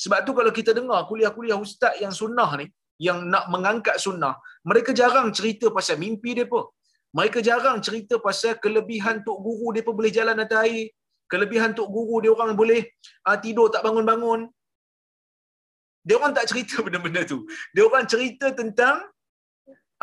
Sebab 0.00 0.18
tu 0.26 0.32
kalau 0.32 0.52
kita 0.58 0.72
dengar 0.72 1.04
kuliah-kuliah 1.10 1.58
ustaz 1.60 1.94
yang 2.02 2.14
sunnah 2.20 2.50
ni, 2.60 2.66
yang 3.00 3.24
nak 3.32 3.48
mengangkat 3.52 3.96
sunnah, 4.00 4.34
mereka 4.64 4.90
jarang 4.96 5.28
cerita 5.32 5.68
pasal 5.68 5.96
mimpi 6.00 6.32
mereka. 6.36 6.72
Mereka 7.10 7.38
jarang 7.42 7.78
cerita 7.82 8.22
pasal 8.22 8.54
kelebihan 8.62 9.26
tok 9.26 9.38
guru 9.42 9.74
mereka 9.74 9.90
boleh 9.98 10.12
jalan 10.14 10.38
atas 10.44 10.62
air. 10.66 10.94
Kelebihan 11.30 11.74
tok 11.78 11.90
guru 11.90 12.22
dia 12.22 12.30
orang 12.34 12.54
boleh 12.54 12.86
uh, 13.26 13.38
tidur 13.44 13.66
tak 13.74 13.82
bangun-bangun. 13.86 14.46
Dia 16.06 16.16
orang 16.18 16.32
tak 16.38 16.46
cerita 16.50 16.80
benda-benda 16.86 17.22
tu. 17.26 17.44
Dia 17.74 17.82
orang 17.88 18.06
cerita 18.06 18.54
tentang 18.54 19.04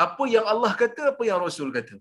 apa 0.06 0.24
yang 0.36 0.46
Allah 0.54 0.74
kata, 0.82 1.02
apa 1.14 1.24
yang 1.30 1.40
Rasul 1.46 1.70
kata. 1.78 1.96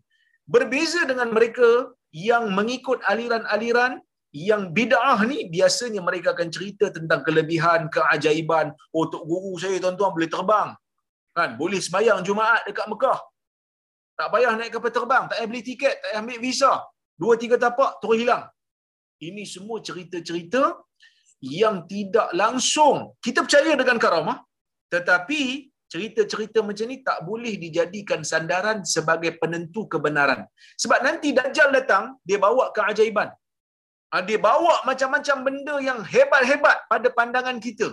Berbeza 0.55 1.01
dengan 1.10 1.28
mereka 1.36 1.68
yang 2.12 2.44
mengikut 2.59 2.98
aliran-aliran 3.12 3.93
yang 4.36 4.62
bid'ah 4.77 5.18
ni 5.31 5.39
biasanya 5.55 6.01
mereka 6.09 6.36
akan 6.36 6.48
cerita 6.56 6.86
tentang 6.97 7.20
kelebihan, 7.27 7.89
keajaiban. 7.94 8.66
Oh, 8.97 9.09
tok 9.12 9.24
guru 9.31 9.52
saya 9.62 9.81
tuan-tuan 9.85 10.12
boleh 10.16 10.31
terbang. 10.35 10.68
Kan? 11.36 11.51
Boleh 11.60 11.81
sembahyang 11.86 12.20
Jumaat 12.28 12.68
dekat 12.68 12.86
Mekah. 12.93 13.18
Tak 14.16 14.28
payah 14.32 14.52
naik 14.56 14.70
kapal 14.77 14.93
terbang, 14.97 15.24
tak 15.28 15.36
payah 15.36 15.48
beli 15.48 15.62
tiket, 15.68 15.94
tak 16.01 16.09
payah 16.12 16.20
ambil 16.24 16.39
visa. 16.40 16.73
Dua 17.16 17.35
tiga 17.43 17.56
tapak 17.64 18.01
terus 18.01 18.16
hilang. 18.20 18.44
Ini 19.20 19.44
semua 19.48 19.81
cerita-cerita 19.81 20.62
yang 21.40 21.85
tidak 21.85 22.28
langsung 22.32 23.16
kita 23.20 23.44
percaya 23.44 23.73
dengan 23.77 23.97
karamah 24.01 24.39
tetapi 24.89 25.68
cerita-cerita 25.97 26.59
macam 26.68 26.86
ni 26.93 26.97
tak 27.09 27.18
boleh 27.28 27.55
dijadikan 27.64 28.20
sandaran 28.31 28.78
sebagai 28.94 29.32
penentu 29.40 29.82
kebenaran. 29.93 30.40
Sebab 30.82 31.01
nanti 31.06 31.28
Dajjal 31.39 31.68
datang, 31.78 32.05
dia 32.28 32.39
bawa 32.47 32.64
keajaiban. 32.77 33.28
Ah, 34.14 34.23
dia 34.28 34.39
bawa 34.48 34.74
macam-macam 34.89 35.36
benda 35.47 35.77
yang 35.89 35.98
hebat-hebat 36.12 36.78
pada 36.93 37.09
pandangan 37.18 37.56
kita. 37.66 37.89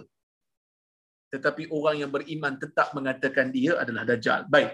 Tetapi 1.34 1.63
orang 1.77 1.95
yang 2.01 2.11
beriman 2.15 2.53
tetap 2.63 2.88
mengatakan 2.97 3.47
dia 3.55 3.73
adalah 3.84 4.03
Dajjal. 4.09 4.41
Baik. 4.55 4.71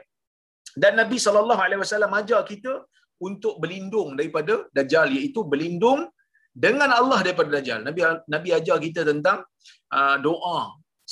Dan 0.81 0.93
Nabi 1.01 1.18
SAW 1.22 2.18
ajar 2.22 2.41
kita 2.51 2.73
untuk 3.27 3.56
berlindung 3.61 4.10
daripada 4.19 4.53
Dajjal, 4.77 5.07
iaitu 5.18 5.41
berlindung 5.53 6.01
dengan 6.65 6.89
Allah 6.99 7.19
daripada 7.26 7.49
Dajjal. 7.56 7.81
Nabi 7.88 8.01
Nabi 8.35 8.49
ajar 8.60 8.77
kita 8.85 9.01
tentang 9.11 9.39
uh, 9.97 10.18
doa 10.27 10.60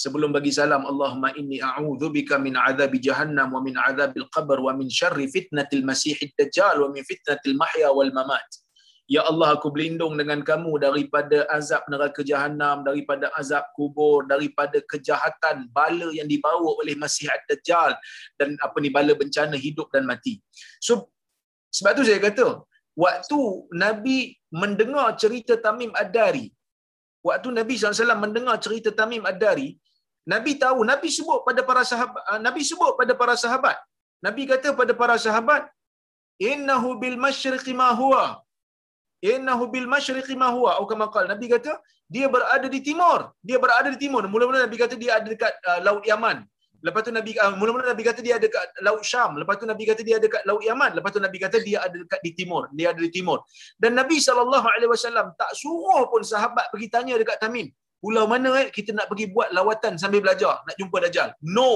sebelum 0.03 0.29
bagi 0.37 0.51
salam 0.59 0.85
Allahumma 0.91 1.33
inni 1.41 1.57
a'udzubika 1.69 2.37
min 2.45 2.53
adzabi 2.67 3.01
jahannam 3.07 3.49
wa 3.55 3.61
min 3.67 3.75
adzabil 3.89 4.27
qabr 4.35 4.57
wa 4.67 4.77
min 4.79 4.87
syarri 4.99 5.25
fitnatil 5.35 5.83
masiihid 5.89 6.31
dajjal 6.41 6.85
wa 6.85 6.89
min 6.93 7.01
fitnatil 7.11 7.57
mahya 7.61 7.89
wal 7.97 8.13
mamat 8.19 8.47
Ya 9.07 9.21
Allah 9.29 9.55
aku 9.55 9.67
berlindung 9.73 10.19
dengan 10.19 10.39
kamu 10.43 10.71
daripada 10.83 11.47
azab 11.57 11.83
neraka 11.91 12.21
jahanam, 12.29 12.83
daripada 12.87 13.31
azab 13.39 13.63
kubur, 13.77 14.27
daripada 14.31 14.83
kejahatan 14.91 15.71
bala 15.77 16.11
yang 16.11 16.27
dibawa 16.27 16.75
oleh 16.83 16.95
Masih 17.03 17.31
Dajjal 17.47 17.95
dan 18.35 18.59
apa 18.59 18.77
ni 18.83 18.91
bala 18.91 19.15
bencana 19.21 19.55
hidup 19.55 19.87
dan 19.95 20.03
mati. 20.11 20.43
So 20.83 21.07
sebab 21.71 21.95
tu 21.95 22.03
saya 22.03 22.19
kata 22.19 22.47
waktu 22.99 23.39
Nabi 23.71 24.35
mendengar 24.51 25.07
cerita 25.15 25.55
Tamim 25.55 25.95
Ad-Dari 25.95 26.51
waktu 27.23 27.47
Nabi 27.55 27.79
SAW 27.79 28.19
mendengar 28.19 28.59
cerita 28.59 28.91
Tamim 28.91 29.23
Ad-Dari 29.23 29.69
Nabi 30.33 30.51
tahu, 30.63 30.79
Nabi 30.91 31.09
sebut 31.17 31.39
pada 31.47 31.61
para 31.69 31.83
sahabat, 31.91 32.23
ah, 32.31 32.39
Nabi 32.47 32.61
sebut 32.69 32.91
pada 32.99 33.13
para 33.19 33.35
sahabat. 33.43 33.77
Nabi 34.25 34.43
kata 34.51 34.69
pada 34.79 34.93
para 35.01 35.15
sahabat, 35.25 35.63
"Innahu 36.51 36.89
bil 37.01 37.17
masyriqi 37.25 37.73
ma 37.81 37.89
huwa." 37.99 38.25
Innahu 39.33 39.63
bil 39.73 39.87
masyriqi 39.93 40.35
ma 40.41 40.49
huwa. 40.55 40.71
Atau 40.75 40.87
kama 40.91 41.07
qala, 41.13 41.27
Nabi 41.33 41.47
kata, 41.53 41.71
dia 42.15 42.27
berada 42.35 42.67
di 42.75 42.79
timur. 42.87 43.19
Dia 43.47 43.57
berada 43.63 43.87
di 43.93 43.99
timur. 44.03 44.23
Mula-mula 44.33 44.59
Nabi 44.67 44.77
kata 44.83 44.95
dia 45.03 45.11
ada 45.17 45.27
dekat 45.33 45.53
uh, 45.69 45.79
Laut 45.87 46.03
Yaman. 46.11 46.37
Lepas 46.85 47.01
tu 47.07 47.11
Nabi 47.17 47.31
uh, 47.43 47.53
mula-mula 47.59 47.89
Nabi 47.91 48.03
kata 48.05 48.19
dia 48.25 48.37
ada 48.37 48.45
dekat 48.47 48.67
Laut 48.87 49.01
Syam. 49.09 49.31
Lepas 49.41 49.55
tu 49.61 49.65
Nabi 49.71 49.83
kata 49.89 50.01
dia 50.07 50.15
ada 50.19 50.25
dekat 50.29 50.43
Laut 50.49 50.63
Yaman. 50.69 50.91
Lepas 50.97 51.11
tu 51.15 51.21
Nabi 51.25 51.37
kata 51.45 51.57
dia 51.67 51.77
ada 51.85 51.95
dekat 52.03 52.19
di 52.21 52.31
timur. 52.39 52.63
Dia 52.77 52.87
ada 52.93 53.01
di 53.01 53.11
timur. 53.17 53.41
Dan 53.81 53.97
Nabi 53.99 54.21
saw 54.21 54.37
tak 55.41 55.51
suruh 55.61 56.03
pun 56.11 56.21
sahabat 56.21 56.69
pergi 56.69 56.87
tanya 56.93 57.15
dekat 57.17 57.39
Tamim 57.41 57.67
pulau 58.03 58.25
mana 58.31 58.49
eh 58.61 58.67
kita 58.77 58.91
nak 58.97 59.07
pergi 59.11 59.25
buat 59.35 59.49
lawatan 59.57 59.93
sambil 60.01 60.19
belajar 60.25 60.53
nak 60.67 60.75
jumpa 60.79 60.97
dajjal? 61.05 61.29
No. 61.57 61.71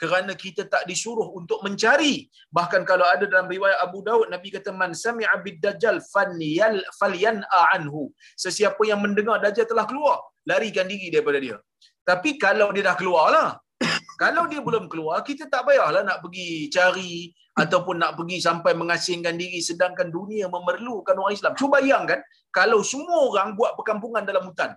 Kerana 0.00 0.32
kita 0.32 0.64
tak 0.64 0.88
disuruh 0.88 1.28
untuk 1.36 1.60
mencari. 1.60 2.24
Bahkan 2.48 2.88
kalau 2.88 3.04
ada 3.04 3.28
dalam 3.28 3.44
riwayat 3.52 3.84
Abu 3.84 4.00
Daud 4.00 4.32
Nabi 4.32 4.48
kata 4.48 4.72
man 4.72 4.96
sami'a 4.96 5.36
bid 5.44 5.60
dajjal 5.60 6.00
fanyal 6.12 6.80
falyan 6.96 7.44
anhu. 7.76 8.08
Sesiapa 8.44 8.80
yang 8.88 9.04
mendengar 9.04 9.36
dajjal 9.44 9.68
telah 9.68 9.84
keluar 9.84 10.24
larikan 10.48 10.88
diri 10.88 11.12
daripada 11.12 11.36
dia. 11.36 11.56
Tapi 12.00 12.40
kalau 12.40 12.72
dia 12.72 12.88
dah 12.88 12.96
keluar 12.96 13.26
lah 13.28 13.48
kalau 14.22 14.48
dia 14.48 14.64
belum 14.64 14.88
keluar 14.92 15.20
kita 15.20 15.52
tak 15.52 15.68
payahlah 15.68 16.00
nak 16.00 16.24
pergi 16.24 16.72
cari 16.72 17.28
ataupun 17.60 18.00
nak 18.00 18.16
pergi 18.16 18.40
sampai 18.40 18.72
mengasingkan 18.72 19.36
diri. 19.36 19.60
Sedangkan 19.60 20.08
dunia 20.08 20.48
memerlukan 20.48 21.12
orang 21.12 21.36
Islam. 21.36 21.52
Cuba 21.60 21.84
bayangkan 21.84 22.24
kalau 22.48 22.80
semua 22.80 23.28
orang 23.28 23.52
buat 23.52 23.76
perkampungan 23.76 24.24
dalam 24.24 24.48
hutan. 24.48 24.72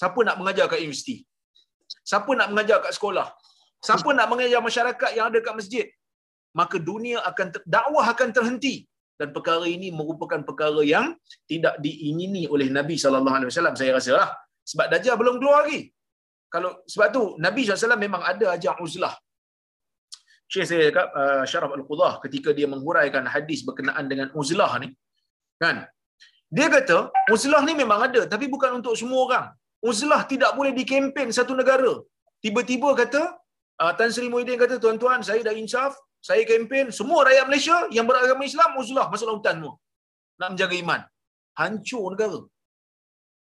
Siapa 0.00 0.18
nak 0.26 0.36
mengajar 0.40 0.64
kat 0.72 0.80
universiti? 0.84 1.16
Siapa 2.10 2.30
nak 2.38 2.48
mengajar 2.52 2.78
kat 2.84 2.92
sekolah? 2.98 3.26
Siapa 3.86 4.08
nak 4.16 4.26
mengajar 4.32 4.60
masyarakat 4.68 5.10
yang 5.16 5.26
ada 5.30 5.38
kat 5.46 5.54
masjid? 5.60 5.86
Maka 6.60 6.76
dunia 6.90 7.18
akan 7.30 7.46
ter- 7.54 7.66
dakwah 7.74 8.06
akan 8.14 8.28
terhenti 8.36 8.74
dan 9.20 9.28
perkara 9.36 9.66
ini 9.76 9.88
merupakan 9.98 10.40
perkara 10.48 10.82
yang 10.94 11.06
tidak 11.50 11.74
diingini 11.84 12.42
oleh 12.54 12.68
Nabi 12.78 12.96
sallallahu 13.04 13.36
alaihi 13.38 13.50
wasallam 13.50 13.76
saya 13.80 13.90
rasa 13.98 14.12
lah. 14.20 14.30
Sebab 14.70 14.86
dajjal 14.92 15.14
belum 15.22 15.36
keluar 15.40 15.58
lagi. 15.66 15.80
Kalau 16.54 16.70
sebab 16.92 17.08
tu 17.16 17.22
Nabi 17.44 17.66
SAW 17.66 17.98
memang 18.06 18.22
ada 18.32 18.46
ajar 18.54 18.74
uzlah. 18.84 19.14
Syekh 20.52 20.66
saya 20.70 20.80
cakap 20.88 21.06
uh, 21.20 21.42
Syaraf 21.50 21.72
Al-Qudah 21.76 22.12
ketika 22.24 22.50
dia 22.58 22.66
menghuraikan 22.72 23.24
hadis 23.34 23.60
berkenaan 23.68 24.04
dengan 24.10 24.28
uzlah 24.40 24.72
ni 24.82 24.88
kan 25.62 25.76
dia 26.56 26.66
kata 26.74 26.98
uzlah 27.34 27.62
ni 27.68 27.72
memang 27.82 28.00
ada 28.06 28.20
tapi 28.32 28.46
bukan 28.54 28.70
untuk 28.78 28.94
semua 29.00 29.20
orang 29.26 29.46
uzlah 29.90 30.22
tidak 30.32 30.50
boleh 30.58 30.72
dikempen 30.80 31.28
satu 31.38 31.54
negara. 31.60 31.92
Tiba-tiba 32.44 32.90
kata 33.00 33.22
uh, 33.82 33.92
Tan 33.98 34.10
Sri 34.14 34.28
Muhyiddin 34.32 34.58
kata 34.62 34.76
tuan-tuan 34.84 35.20
saya 35.28 35.40
dah 35.48 35.54
insaf 35.62 35.92
saya 36.28 36.42
kempen. 36.48 36.88
Semua 36.98 37.20
rakyat 37.28 37.44
Malaysia 37.50 37.76
yang 37.96 38.06
beragama 38.10 38.42
Islam 38.50 38.70
uzlah 38.82 39.06
masuk 39.12 39.28
hutan 39.36 39.56
semua. 39.60 39.74
Nak 40.40 40.48
menjaga 40.52 40.76
iman. 40.84 41.00
Hancur 41.60 42.04
negara. 42.12 42.40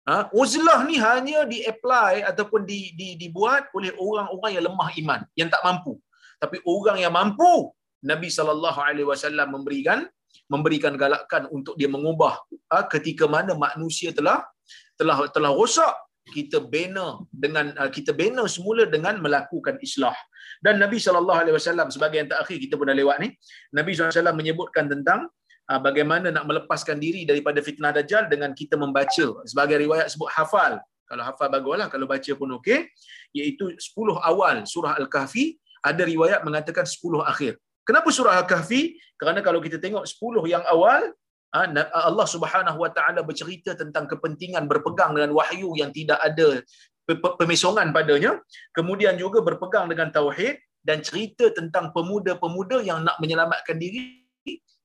Ha? 0.09 0.15
Uzlah 0.43 0.79
ni 0.89 0.97
hanya 1.07 1.41
di-apply 1.53 2.25
ataupun 2.31 2.65
di, 2.71 2.79
di, 2.99 3.09
dibuat 3.21 3.69
oleh 3.77 3.93
orang-orang 4.05 4.53
yang 4.57 4.65
lemah 4.69 4.91
iman, 5.03 5.21
yang 5.41 5.49
tak 5.55 5.62
mampu. 5.67 5.93
Tapi 6.43 6.57
orang 6.75 6.99
yang 7.05 7.12
mampu, 7.12 7.53
Nabi 8.11 8.29
sallallahu 8.37 8.81
alaihi 8.89 9.09
wasallam 9.12 9.49
memberikan 9.57 10.09
memberikan 10.51 10.95
galakan 11.03 11.43
untuk 11.57 11.75
dia 11.79 11.87
mengubah 11.95 12.35
ha, 12.71 12.87
ketika 12.95 13.25
mana 13.35 13.53
manusia 13.55 14.11
telah 14.19 14.39
telah 14.99 15.17
telah 15.35 15.51
rosak 15.55 15.95
kita 16.28 16.59
bina 16.72 17.24
dengan 17.32 17.72
ha, 17.80 17.88
kita 17.88 18.12
bina 18.12 18.44
semula 18.47 18.84
dengan 18.86 19.18
melakukan 19.24 19.80
islah. 19.86 20.14
Dan 20.60 20.76
Nabi 20.76 21.01
sallallahu 21.01 21.40
alaihi 21.42 21.56
wasallam 21.56 21.88
sebagai 21.94 22.20
yang 22.20 22.30
terakhir 22.30 22.56
kita 22.60 22.74
pun 22.78 22.86
dah 22.92 22.97
lewat 22.97 23.16
ni, 23.24 23.28
Nabi 23.72 23.97
wasallam 23.97 24.36
menyebutkan 24.36 24.86
tentang 24.92 25.32
Ah, 25.70 25.78
bagaimana 25.78 26.34
nak 26.34 26.51
melepaskan 26.51 26.98
diri 26.98 27.22
daripada 27.22 27.62
fitnah 27.62 27.94
dajjal 27.94 28.26
dengan 28.26 28.51
kita 28.51 28.74
membaca. 28.74 29.26
Sebagai 29.47 29.78
riwayat 29.78 30.10
sebut 30.10 30.26
hafal. 30.34 30.82
Kalau 31.06 31.22
hafal 31.22 31.47
baguslah 31.47 31.86
kalau 31.86 32.10
baca 32.10 32.32
pun 32.34 32.59
okey. 32.59 32.90
Iaitu 33.30 33.78
10 33.78 34.18
awal 34.18 34.66
surah 34.66 34.98
al-kahfi 34.98 35.62
ada 35.86 36.02
riwayat 36.02 36.42
mengatakan 36.42 36.82
10 36.82 37.22
akhir. 37.22 37.55
Kenapa 37.86 38.10
surah 38.10 38.42
al-kahfi? 38.42 38.98
Kerana 39.14 39.47
kalau 39.47 39.62
kita 39.62 39.78
tengok 39.78 40.02
10 40.10 40.51
yang 40.51 40.66
awal 40.66 41.06
Allah 41.51 42.27
Subhanahu 42.31 42.78
wa 42.78 42.90
taala 42.94 43.27
bercerita 43.27 43.74
tentang 43.74 44.06
kepentingan 44.06 44.70
berpegang 44.70 45.18
dengan 45.18 45.35
wahyu 45.35 45.74
yang 45.74 45.90
tidak 45.90 46.18
ada 46.22 46.62
pemesongan 47.10 47.90
padanya 47.90 48.39
kemudian 48.70 49.18
juga 49.18 49.43
berpegang 49.43 49.90
dengan 49.90 50.14
tauhid 50.14 50.62
dan 50.86 51.02
cerita 51.02 51.51
tentang 51.51 51.90
pemuda-pemuda 51.90 52.86
yang 52.86 53.02
nak 53.02 53.18
menyelamatkan 53.18 53.77
diri 53.77 54.22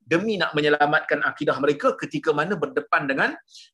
demi 0.05 0.37
nak 0.37 0.53
menyelamatkan 0.53 1.25
akidah 1.25 1.57
mereka 1.57 1.97
ketika 1.97 2.29
mana 2.29 2.53
berdepan 2.53 3.09
dengan 3.09 3.29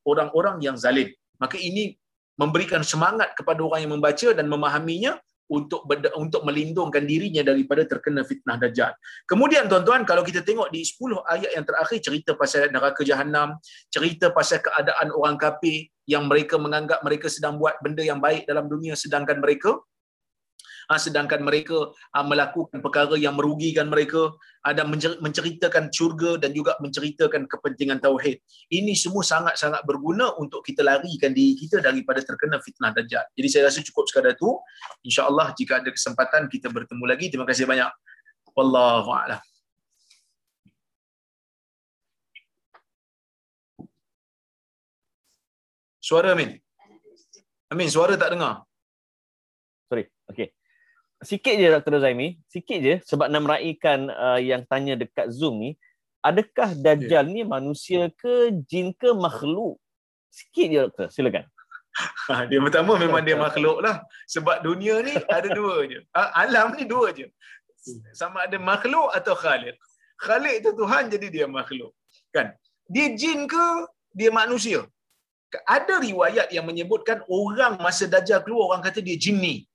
orang-orang 0.08 0.64
yang 0.64 0.80
zalim. 0.80 1.12
Maka 1.38 1.60
ini 1.60 2.00
memberikan 2.40 2.82
semangat 2.82 3.36
kepada 3.36 3.60
orang 3.62 3.84
yang 3.84 3.94
membaca 4.00 4.32
dan 4.32 4.48
memahaminya 4.48 5.20
untuk 5.52 5.84
untuk 6.16 6.42
melindungkan 6.48 7.04
dirinya 7.04 7.44
daripada 7.44 7.84
terkena 7.84 8.24
fitnah 8.24 8.56
dajjal. 8.56 8.96
Kemudian 9.28 9.68
tuan-tuan 9.68 10.08
kalau 10.08 10.24
kita 10.24 10.48
tengok 10.48 10.72
di 10.72 10.88
10 10.88 11.20
ayat 11.28 11.52
yang 11.60 11.68
terakhir 11.68 12.00
cerita 12.00 12.32
pasal 12.40 12.72
neraka 12.72 13.04
jahanam, 13.04 13.60
cerita 13.92 14.32
pasal 14.32 14.64
keadaan 14.64 15.12
orang 15.12 15.36
kafir 15.36 15.92
yang 16.08 16.32
mereka 16.32 16.56
menganggap 16.56 17.04
mereka 17.04 17.28
sedang 17.28 17.60
buat 17.60 17.76
benda 17.84 18.02
yang 18.02 18.24
baik 18.24 18.48
dalam 18.48 18.72
dunia 18.72 18.96
sedangkan 18.96 19.44
mereka 19.44 19.76
Ha, 20.92 21.00
sedangkan 21.00 21.40
mereka 21.40 21.96
ha, 22.12 22.20
melakukan 22.20 22.84
perkara 22.84 23.16
yang 23.16 23.40
merugikan 23.40 23.88
mereka 23.88 24.36
ada 24.62 24.86
menceritakan 25.18 25.90
syurga 25.90 26.38
dan 26.38 26.54
juga 26.54 26.78
menceritakan 26.78 27.50
kepentingan 27.50 27.98
tauhid. 27.98 28.38
Ini 28.70 28.94
semua 28.94 29.26
sangat-sangat 29.26 29.82
berguna 29.90 30.38
untuk 30.38 30.62
kita 30.62 30.86
larikan 30.86 31.34
diri 31.34 31.58
kita 31.58 31.82
daripada 31.82 32.22
terkena 32.22 32.62
fitnah 32.62 32.94
dajjal. 32.94 33.26
Jadi 33.34 33.48
saya 33.50 33.74
rasa 33.74 33.82
cukup 33.82 34.06
sekadar 34.06 34.38
itu. 34.38 34.54
Insya-Allah 35.02 35.58
jika 35.58 35.82
ada 35.82 35.90
kesempatan 35.90 36.46
kita 36.46 36.70
bertemu 36.70 37.04
lagi. 37.10 37.34
Terima 37.34 37.50
kasih 37.50 37.66
banyak. 37.66 37.90
Wallahu 38.54 39.10
a'lam. 39.10 39.42
Suara 46.02 46.38
Amin. 46.38 46.60
Amin, 47.72 47.88
suara 47.88 48.20
tak 48.20 48.36
dengar. 48.36 48.68
Sorry. 49.90 50.06
Okay 50.30 50.54
sikit 51.22 51.54
je 51.54 51.68
Dr. 51.70 52.02
Zaimi, 52.02 52.42
sikit 52.50 52.80
je 52.82 52.96
sebab 53.06 53.30
nak 53.30 53.46
meraihkan 53.46 54.10
uh, 54.10 54.40
yang 54.42 54.66
tanya 54.66 54.98
dekat 54.98 55.30
Zoom 55.30 55.62
ni, 55.62 55.70
adakah 56.26 56.74
Dajjal 56.74 57.26
yeah. 57.30 57.34
ni 57.34 57.42
manusia 57.46 58.10
ke 58.18 58.50
jin 58.66 58.94
ke 58.94 59.14
makhluk? 59.14 59.78
Sikit 60.34 60.68
je 60.68 60.78
Doktor, 60.90 61.08
silakan. 61.14 61.46
Ha, 62.32 62.48
dia 62.48 62.64
pertama 62.64 62.96
memang 62.96 63.20
dia 63.20 63.36
makhluk 63.36 63.84
lah. 63.84 64.00
Sebab 64.24 64.64
dunia 64.64 65.04
ni 65.04 65.14
ada 65.38 65.50
dua 65.52 65.86
je. 65.92 66.00
Ha, 66.16 66.48
alam 66.48 66.74
ni 66.80 66.88
dua 66.88 67.12
je. 67.12 67.28
Sama 68.16 68.48
ada 68.48 68.58
makhluk 68.58 69.12
atau 69.12 69.36
khalik. 69.36 69.76
Khalik 70.22 70.64
tu 70.64 70.72
Tuhan 70.78 71.12
jadi 71.12 71.28
dia 71.28 71.46
makhluk. 71.50 71.92
Kan? 72.32 72.56
Dia 72.88 73.12
jin 73.12 73.44
ke 73.44 73.66
dia 74.16 74.32
manusia? 74.32 74.88
Ada 75.68 76.00
riwayat 76.00 76.48
yang 76.56 76.64
menyebutkan 76.64 77.28
orang 77.28 77.76
masa 77.84 78.08
Dajjal 78.08 78.40
keluar 78.40 78.72
orang 78.72 78.88
kata 78.88 79.04
dia 79.04 79.20
jin 79.20 79.36
ni 79.44 79.68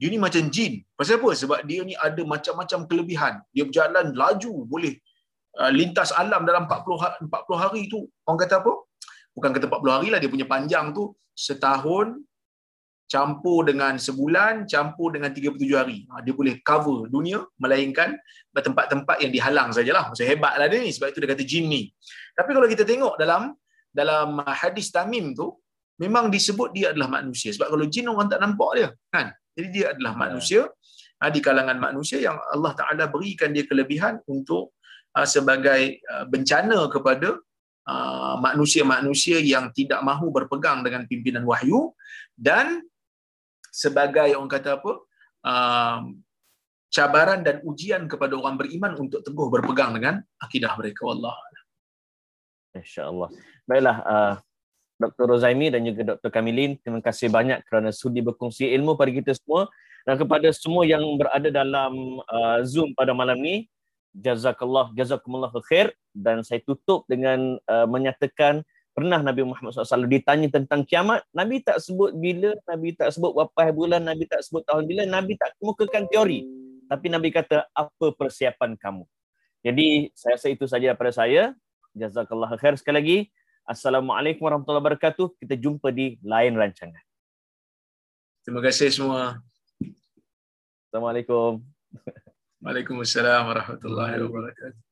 dia 0.00 0.08
ni 0.12 0.16
macam 0.16 0.48
jin. 0.54 0.80
Pasal 0.96 1.20
apa? 1.20 1.30
Sebab 1.36 1.60
dia 1.68 1.80
ni 1.84 1.92
ada 2.06 2.22
macam-macam 2.24 2.78
kelebihan. 2.88 3.34
Dia 3.52 3.68
berjalan 3.68 4.16
laju, 4.16 4.52
boleh 4.64 4.96
uh, 5.60 5.68
lintas 5.68 6.10
alam 6.22 6.48
dalam 6.48 6.64
40 6.64 7.28
40 7.28 7.62
hari 7.62 7.82
tu. 7.92 8.08
Orang 8.24 8.40
kata 8.40 8.64
apa? 8.64 8.72
Bukan 9.36 9.50
kata 9.52 9.66
40 9.68 9.96
hari 9.96 10.08
lah 10.12 10.18
dia 10.22 10.30
punya 10.32 10.48
panjang 10.48 10.96
tu 10.96 11.12
setahun 11.36 12.16
campur 13.10 13.66
dengan 13.68 13.98
sebulan, 14.06 14.70
campur 14.72 15.12
dengan 15.14 15.34
37 15.34 15.58
hari. 15.74 15.98
Ha, 16.08 16.22
dia 16.24 16.32
boleh 16.32 16.62
cover 16.62 17.10
dunia 17.10 17.42
melainkan 17.58 18.14
tempat-tempat 18.54 19.18
yang 19.18 19.34
dihalang 19.34 19.68
sajalah. 19.74 20.14
Maksud 20.14 20.26
hebatlah 20.30 20.66
dia 20.70 20.80
ni 20.80 20.94
sebab 20.94 21.10
itu 21.12 21.18
dia 21.18 21.30
kata 21.34 21.44
jin 21.44 21.64
ni. 21.66 21.82
Tapi 22.38 22.50
kalau 22.56 22.70
kita 22.70 22.86
tengok 22.86 23.18
dalam 23.18 23.52
dalam 23.90 24.38
hadis 24.46 24.94
Tamim 24.94 25.34
tu 25.34 25.58
memang 25.98 26.30
disebut 26.30 26.70
dia 26.70 26.86
adalah 26.94 27.10
manusia. 27.20 27.50
Sebab 27.50 27.68
kalau 27.74 27.84
jin 27.90 28.06
orang 28.08 28.30
tak 28.30 28.40
nampak 28.40 28.70
dia, 28.78 28.88
kan? 29.10 29.34
Jadi 29.54 29.68
dia 29.70 29.86
adalah 29.92 30.14
ya. 30.14 30.18
manusia 30.18 30.62
yeah. 31.20 31.30
di 31.30 31.40
kalangan 31.42 31.78
manusia 31.78 32.18
yang 32.22 32.36
Allah 32.54 32.72
Taala 32.72 33.04
berikan 33.10 33.52
dia 33.52 33.66
kelebihan 33.66 34.22
untuk 34.30 34.78
uh, 35.16 35.26
sebagai 35.26 36.00
uh, 36.10 36.26
bencana 36.28 36.88
kepada 36.88 37.38
manusia-manusia 38.38 39.42
yang 39.42 39.74
tidak 39.74 39.98
mahu 40.06 40.30
berpegang 40.30 40.86
dengan 40.86 41.10
pimpinan 41.10 41.42
wahyu 41.42 41.90
dan 42.38 42.86
sebagai 43.66 44.30
orang 44.38 44.46
kata 44.46 44.78
apa 44.78 44.92
cabaran 46.86 47.42
dan 47.42 47.62
ujian 47.66 48.06
kepada 48.06 48.38
orang 48.38 48.58
beriman 48.58 48.94
untuk 48.94 49.26
teguh 49.26 49.50
berpegang 49.50 49.90
dengan 49.98 50.22
akidah 50.38 50.74
mereka 50.78 51.02
Allah. 51.10 51.34
Insya-Allah. 52.74 53.28
Baiklah 53.66 53.96
uh, 54.06 54.34
Dr. 55.00 55.24
Rozaimi 55.24 55.72
dan 55.72 55.80
juga 55.88 56.14
Dr. 56.14 56.28
Kamilin. 56.28 56.76
Terima 56.84 57.00
kasih 57.00 57.32
banyak 57.32 57.64
kerana 57.64 57.88
sudi 57.88 58.20
berkongsi 58.20 58.68
ilmu 58.76 59.00
pada 59.00 59.08
kita 59.08 59.32
semua. 59.32 59.72
Dan 60.04 60.20
kepada 60.20 60.48
semua 60.52 60.84
yang 60.84 61.02
berada 61.16 61.48
dalam 61.48 62.20
uh, 62.28 62.60
Zoom 62.68 62.92
pada 62.92 63.16
malam 63.16 63.40
ini, 63.40 63.64
jazakallah, 64.12 64.92
jazakumullah 64.92 65.48
khair. 65.64 65.96
Dan 66.12 66.44
saya 66.44 66.60
tutup 66.60 67.08
dengan 67.08 67.56
uh, 67.64 67.88
menyatakan 67.88 68.60
pernah 68.92 69.22
Nabi 69.22 69.46
Muhammad 69.46 69.72
SAW 69.72 70.04
ditanya 70.10 70.50
tentang 70.52 70.84
kiamat, 70.84 71.24
Nabi 71.32 71.64
tak 71.64 71.80
sebut 71.80 72.12
bila, 72.12 72.52
Nabi 72.68 72.92
tak 72.92 73.14
sebut 73.16 73.32
berapa 73.32 73.72
bulan, 73.72 74.04
Nabi 74.04 74.28
tak 74.28 74.44
sebut 74.44 74.66
tahun 74.66 74.84
bila, 74.84 75.08
Nabi 75.08 75.40
tak 75.40 75.56
kemukakan 75.56 76.04
teori. 76.10 76.44
Tapi 76.90 77.06
Nabi 77.06 77.28
kata, 77.30 77.70
apa 77.70 78.06
persiapan 78.12 78.74
kamu? 78.74 79.06
Jadi, 79.62 80.10
saya 80.12 80.36
rasa 80.36 80.48
itu 80.50 80.64
saja 80.66 80.90
daripada 80.92 81.12
saya. 81.14 81.54
Jazakallah 81.94 82.50
khair 82.58 82.74
sekali 82.76 82.96
lagi. 82.98 83.18
Assalamualaikum 83.70 84.42
warahmatullahi 84.50 84.82
wabarakatuh. 84.82 85.38
Kita 85.38 85.54
jumpa 85.54 85.94
di 85.94 86.18
lain 86.26 86.58
rancangan. 86.58 86.98
Terima 88.42 88.58
kasih 88.66 88.90
semua. 88.90 89.38
Assalamualaikum. 90.90 91.62
Waalaikumsalam 92.58 93.46
warahmatullahi 93.46 94.26
wabarakatuh. 94.26 94.82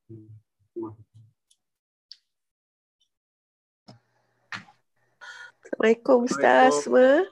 Assalamualaikum 5.58 6.18
Ustaz 6.30 6.86
semua. 6.86 7.26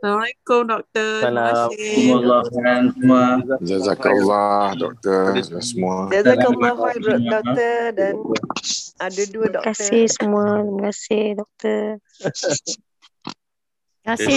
Assalamualaikum 0.00 0.60
doktor. 0.64 1.12
Terima 1.20 2.40
semua. 2.48 3.24
Jazakallah 3.60 4.72
doktor 4.80 5.36
semua. 5.60 6.08
Jazakallah 6.08 6.72
khair 6.72 7.00
doktor 7.04 7.82
dan 7.92 8.14
ada 8.96 9.22
dua 9.28 9.52
Terima 9.52 9.60
doktor. 9.60 9.76
kasih 9.76 10.04
semua. 10.08 10.64
Terima 10.64 10.88
kasih 10.88 11.24
doktor. 11.36 11.84
Terima 12.00 12.32
kasih 12.32 12.52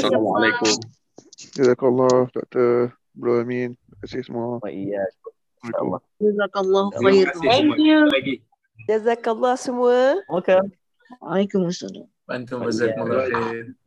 semua. 0.03 0.11
Assalamualaikum. 0.11 0.75
Jazakallah 1.55 2.17
Dr. 2.35 2.71
Bro 3.15 3.31
Amin. 3.39 3.79
Terima 3.79 3.95
kasih 4.03 4.21
semua. 4.27 4.59
Wa 4.59 4.67
iya. 4.67 4.99
Assalamualaikum. 5.63 6.19
Jazakallah 6.19 6.85
Terima 6.91 7.07
khair. 7.07 7.27
Sekali 7.39 7.87
lagi. 8.11 8.35
Jazakallah 8.91 9.55
semua. 9.55 10.19
Okay. 10.27 10.59
Waalaikumsalam. 11.23 12.03
Bantu 12.27 12.67
jazakumullah 12.67 13.31
khair. 13.31 13.79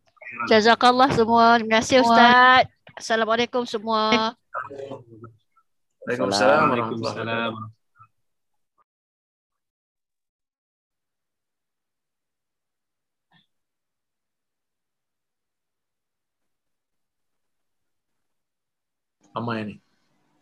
Jazakallah 0.51 1.09
semua. 1.15 1.59
Terima 1.59 1.81
kasih 1.81 2.03
Ustaz. 2.03 2.67
Assalamualaikum 2.97 3.63
semua. 3.69 4.33
Waalaikumsalam 6.07 6.71
warahmatullahi 6.71 7.19
Waalaikumsalam. 7.19 7.53
Ramai 19.37 19.69
ni. 19.69 19.75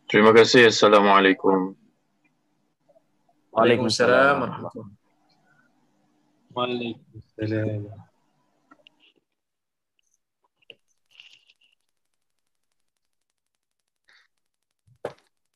Terima 0.07 0.31
kasih. 0.31 0.71
Assalamualaikum. 0.71 1.75
Waalaikumsalam 3.51 4.35
warahmatullahi 4.39 4.95
Waalaikumsalam. 6.55 8.04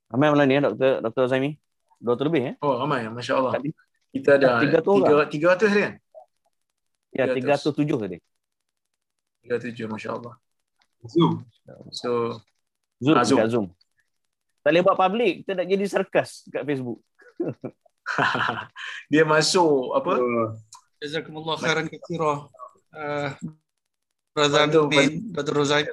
Ramai 0.10 0.27
malam 0.34 0.45
ni 0.49 0.57
ya 0.57 0.61
Dr. 0.65 1.06
Dr. 1.06 1.23
Zaimi. 1.30 1.52
200 2.02 2.26
lebih 2.31 2.41
ya? 2.41 2.53
Oh, 2.64 2.80
ramai. 2.80 3.06
Masya 3.11 3.34
Allah. 3.38 3.53
Kita 4.10 4.40
ada 4.41 4.64
Tiga 4.64 4.80
tu 4.81 4.98
orang. 4.98 5.27
tiga, 5.30 5.53
300 5.53 5.69
kan? 5.69 5.94
ya 7.10 7.26
300. 7.30 7.69
307 7.76 8.02
tadi. 8.02 8.18
37, 9.45 9.86
Masya 9.86 10.10
Allah. 10.18 10.34
Zoom. 11.06 11.45
So, 11.94 12.41
Zoom, 12.98 13.15
Ah, 13.18 13.23
Zoom. 13.26 13.38
dekat 13.40 13.49
Zoom. 13.53 13.68
Tak 14.60 14.69
boleh 14.76 14.81
buat 14.84 14.98
public, 14.99 15.34
kita 15.45 15.52
nak 15.56 15.68
jadi 15.72 15.86
sarkas 15.88 16.30
kat 16.52 16.64
Facebook. 16.68 16.99
dia 19.11 19.23
masuk 19.23 19.95
apa? 19.95 20.19
Jazakumullah 20.99 21.56
khairan 21.56 21.88
katsira. 21.88 22.52
Uh, 22.91 23.30
Brother 24.36 24.68
Bantu, 24.68 24.80
Amin, 24.91 25.31
Brother 25.31 25.53
Rozaid. 25.56 25.88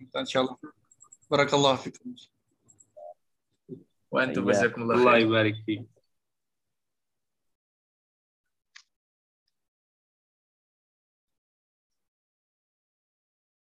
InsyaAllah. 0.00 0.56
Barakallah 1.28 1.76
fikum. 1.76 2.14
Wa 4.14 4.22
antum 4.22 4.46
Ya. 4.46 4.54
jazakumullah 4.54 4.94
Allah 4.94 5.12
khair. 5.18 5.26
ibarik 5.26 5.56
fiik. 5.66 5.80